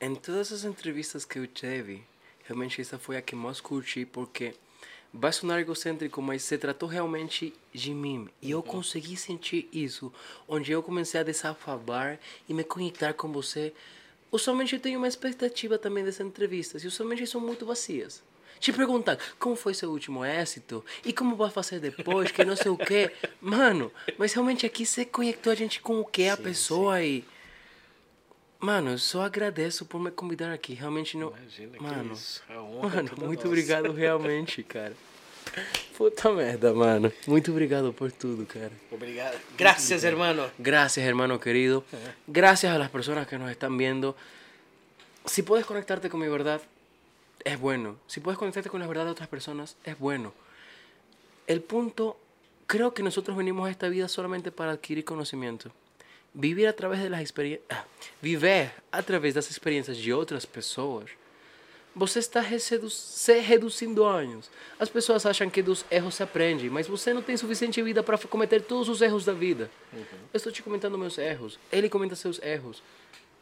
Em 0.00 0.16
todas 0.16 0.50
as 0.52 0.64
entrevistas 0.64 1.24
que 1.24 1.38
eu 1.38 1.46
tive, 1.46 2.02
realmente 2.42 2.80
essa 2.80 2.98
foi 2.98 3.16
a 3.16 3.22
que 3.22 3.36
mais 3.36 3.60
curti, 3.60 4.04
porque 4.04 4.56
vai 5.14 5.32
sonar 5.32 5.60
egocêntrico, 5.60 6.20
mas 6.20 6.42
se 6.42 6.58
tratou 6.58 6.88
realmente 6.88 7.54
de 7.72 7.94
mim. 7.94 8.28
E 8.42 8.50
eu 8.50 8.62
consegui 8.62 9.16
sentir 9.16 9.68
isso, 9.72 10.12
onde 10.48 10.72
eu 10.72 10.82
comecei 10.82 11.20
a 11.20 11.24
desafabar 11.24 12.18
e 12.48 12.52
me 12.52 12.64
conectar 12.64 13.14
com 13.14 13.30
você. 13.32 13.72
Eu 14.32 14.80
tenho 14.80 14.98
uma 14.98 15.06
expectativa 15.06 15.78
também 15.78 16.02
dessas 16.02 16.26
entrevistas, 16.26 16.82
e 16.82 16.88
usualmente 16.88 17.24
são 17.24 17.40
muito 17.40 17.64
vazias. 17.64 18.20
Te 18.58 18.72
perguntar 18.72 19.18
como 19.38 19.54
foi 19.54 19.74
seu 19.74 19.90
último 19.90 20.24
êxito 20.24 20.84
e 21.04 21.12
como 21.12 21.36
vai 21.36 21.50
fazer 21.50 21.78
depois, 21.78 22.32
que 22.32 22.44
não 22.44 22.56
sei 22.56 22.70
o 22.70 22.76
quê. 22.76 23.12
Mano, 23.40 23.92
mas 24.18 24.32
realmente 24.32 24.66
aqui 24.66 24.84
você 24.84 25.04
conectou 25.04 25.52
a 25.52 25.56
gente 25.56 25.80
com 25.80 26.00
o 26.00 26.04
que 26.04 26.28
a 26.28 26.36
Sim, 26.36 26.42
pessoa 26.42 27.02
e. 27.02 27.24
Mano, 28.64 28.98
só 28.98 29.20
agradeço 29.20 29.84
por 29.84 30.00
me 30.00 30.10
convidar 30.10 30.50
aqui. 30.50 30.72
Realmente 30.72 31.18
não. 31.18 31.34
Imagina 31.36 31.76
que 31.76 31.82
mano, 31.82 32.16
é 32.48 32.54
mano, 32.54 33.08
toda 33.10 33.26
muito 33.26 33.40
nossa. 33.40 33.48
obrigado 33.48 33.92
realmente, 33.92 34.62
cara. 34.62 34.94
Puta 35.98 36.32
merda, 36.32 36.72
mano. 36.72 37.12
Muito 37.26 37.50
obrigado 37.52 37.92
por 37.92 38.10
tudo, 38.10 38.46
cara. 38.46 38.72
Obrigado. 38.90 39.38
Graças, 39.58 40.02
hermano. 40.02 40.50
Gracias, 40.58 41.06
hermano 41.06 41.38
querido. 41.38 41.84
Gracias 42.26 42.74
a 42.74 42.78
las 42.78 42.88
personas 42.88 43.26
que 43.26 43.36
nos 43.36 43.50
están 43.50 43.76
viendo. 43.76 44.16
Si 45.26 45.42
puedes 45.42 45.66
conectarte 45.66 46.08
con 46.08 46.20
mi 46.20 46.28
verdad, 46.28 46.62
es 47.44 47.60
bueno. 47.60 47.98
Si 48.06 48.20
puedes 48.20 48.38
conectarte 48.38 48.70
con 48.70 48.80
la 48.80 48.86
verdad 48.86 49.04
de 49.04 49.10
otras 49.10 49.28
personas, 49.28 49.76
es 49.84 49.98
bueno. 49.98 50.32
El 51.46 51.60
punto, 51.60 52.18
creo 52.66 52.94
que 52.94 53.02
nosotros 53.02 53.36
venimos 53.36 53.68
a 53.68 53.70
esta 53.70 53.90
vida 53.90 54.08
solamente 54.08 54.50
para 54.50 54.72
adquirir 54.72 55.04
conocimiento. 55.04 55.70
Vivir 56.34 56.66
a 56.66 56.72
través 56.72 57.00
de 57.00 57.08
las 57.08 57.20
experiencias. 57.22 57.62
Viver 58.20 58.72
a 58.90 59.02
través 59.02 59.34
das 59.34 59.48
experiências 59.50 59.96
de 59.96 60.12
outras 60.12 60.44
pessoas. 60.44 61.10
Você 61.94 62.18
está 62.18 62.40
resedu- 62.40 62.90
se 62.90 63.38
reduzindo 63.38 64.02
anos. 64.04 64.50
As 64.80 64.88
pessoas 64.88 65.24
acham 65.24 65.48
que 65.48 65.62
dos 65.62 65.84
erros 65.88 66.16
se 66.16 66.24
aprende, 66.24 66.68
mas 66.68 66.88
você 66.88 67.14
não 67.14 67.22
tem 67.22 67.36
suficiente 67.36 67.80
vida 67.82 68.02
para 68.02 68.18
cometer 68.18 68.60
todos 68.62 68.88
os 68.88 69.00
erros 69.00 69.24
da 69.24 69.32
vida. 69.32 69.70
Eu 69.92 70.02
estou 70.36 70.50
te 70.50 70.60
comentando 70.60 70.98
meus 70.98 71.16
erros. 71.18 71.56
Ele 71.70 71.88
comenta 71.88 72.16
seus 72.16 72.42
erros. 72.42 72.82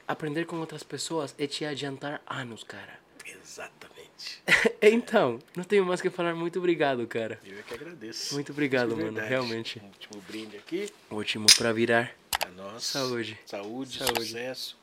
Aprender 0.07 0.45
com 0.45 0.59
outras 0.61 0.83
pessoas 0.83 1.35
é 1.39 1.47
te 1.47 1.65
adiantar 1.65 2.21
anos, 2.27 2.63
cara. 2.63 3.01
Exatamente. 3.25 4.43
então, 4.83 5.39
não 5.57 5.65
tenho 5.65 5.87
mais 5.87 6.03
que 6.03 6.11
falar. 6.11 6.35
Muito 6.35 6.59
obrigado, 6.59 7.07
cara. 7.07 7.41
Eu 7.47 7.59
é 7.59 7.63
que 7.63 7.73
agradeço. 7.73 8.35
Muito 8.35 8.53
obrigado, 8.53 8.95
mano. 8.95 9.19
Realmente. 9.19 9.81
Último 9.83 10.23
brinde 10.29 10.57
aqui. 10.59 10.91
Último 11.11 11.47
para 11.57 11.73
virar. 11.73 12.15
Nós. 12.57 12.85
Saúde. 12.85 13.39
Saúde, 13.47 13.99
Saúde. 13.99 14.25
sucesso. 14.27 14.77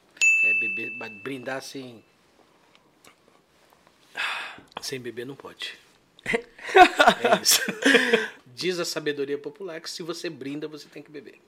É 0.44 0.54
beber, 0.60 0.90
brindar 1.24 1.62
sem. 1.62 2.04
Sem 4.82 5.00
beber 5.00 5.26
não 5.26 5.36
pode. 5.36 5.78
É 6.72 7.42
isso. 7.42 7.62
Diz 8.46 8.80
a 8.80 8.86
sabedoria 8.86 9.38
popular 9.38 9.82
que 9.82 9.90
se 9.90 10.04
você 10.04 10.30
brinda, 10.30 10.68
você 10.68 10.88
tem 10.88 11.02
que 11.02 11.10
beber. 11.12 11.40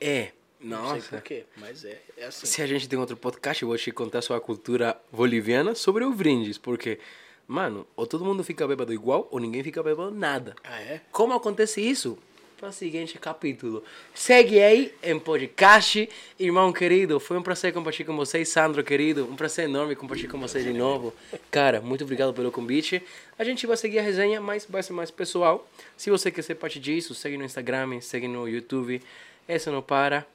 É. 0.00 0.32
Não 0.60 0.84
sei 0.88 0.96
Nossa. 0.96 1.08
por 1.08 1.22
quê, 1.22 1.44
mas 1.56 1.84
é, 1.84 2.00
é 2.16 2.26
assim. 2.26 2.46
Se 2.46 2.60
a 2.62 2.66
gente 2.66 2.88
tem 2.88 2.98
outro 2.98 3.16
podcast, 3.16 3.62
eu 3.62 3.68
vou 3.68 3.78
te 3.78 3.90
contar 3.92 4.20
sobre 4.22 4.42
a 4.42 4.44
cultura 4.44 5.00
boliviana 5.12 5.74
sobre 5.74 6.04
o 6.04 6.12
brindes. 6.12 6.58
Porque, 6.58 6.98
mano, 7.46 7.86
ou 7.96 8.06
todo 8.06 8.24
mundo 8.24 8.42
fica 8.44 8.66
bêbado 8.66 8.92
igual, 8.92 9.28
ou 9.30 9.38
ninguém 9.38 9.62
fica 9.62 9.82
bêbado 9.82 10.10
nada. 10.10 10.54
Ah, 10.64 10.80
é? 10.80 11.00
Como 11.10 11.32
acontece 11.34 11.80
isso? 11.80 12.18
Para 12.56 12.70
o 12.70 12.72
seguinte 12.72 13.18
capítulo. 13.18 13.84
Segue 14.14 14.60
aí 14.60 14.94
em 15.02 15.18
podcast. 15.18 16.08
Irmão 16.38 16.72
querido, 16.72 17.20
foi 17.20 17.36
um 17.36 17.42
prazer 17.42 17.72
compartilhar 17.72 18.06
com 18.06 18.16
vocês. 18.16 18.48
Sandro 18.48 18.82
querido, 18.82 19.24
um 19.30 19.36
prazer 19.36 19.66
enorme 19.66 19.94
compartilhar 19.94 20.30
com 20.30 20.40
vocês 20.40 20.64
de 20.64 20.72
novo. 20.72 21.14
Cara, 21.50 21.80
muito 21.80 22.04
obrigado 22.04 22.32
pelo 22.32 22.50
convite. 22.50 23.02
A 23.38 23.44
gente 23.44 23.66
vai 23.66 23.76
seguir 23.76 23.98
a 23.98 24.02
resenha, 24.02 24.40
mas 24.40 24.66
vai 24.68 24.82
ser 24.82 24.94
mais 24.94 25.10
pessoal. 25.10 25.68
Se 25.96 26.10
você 26.10 26.30
quer 26.30 26.42
ser 26.42 26.54
parte 26.54 26.80
disso, 26.80 27.14
segue 27.14 27.36
no 27.36 27.44
Instagram, 27.44 28.00
segue 28.00 28.26
no 28.26 28.48
YouTube. 28.48 29.02
Essa 29.46 29.70
não 29.70 29.82
para. 29.82 30.26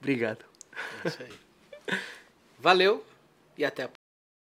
Obrigado. 0.00 0.44
É 1.04 1.08
isso 1.08 1.18
aí. 1.22 1.98
Valeu 2.58 3.04
e 3.56 3.64
até 3.64 3.84
a 3.84 3.88
próxima. 3.88 3.97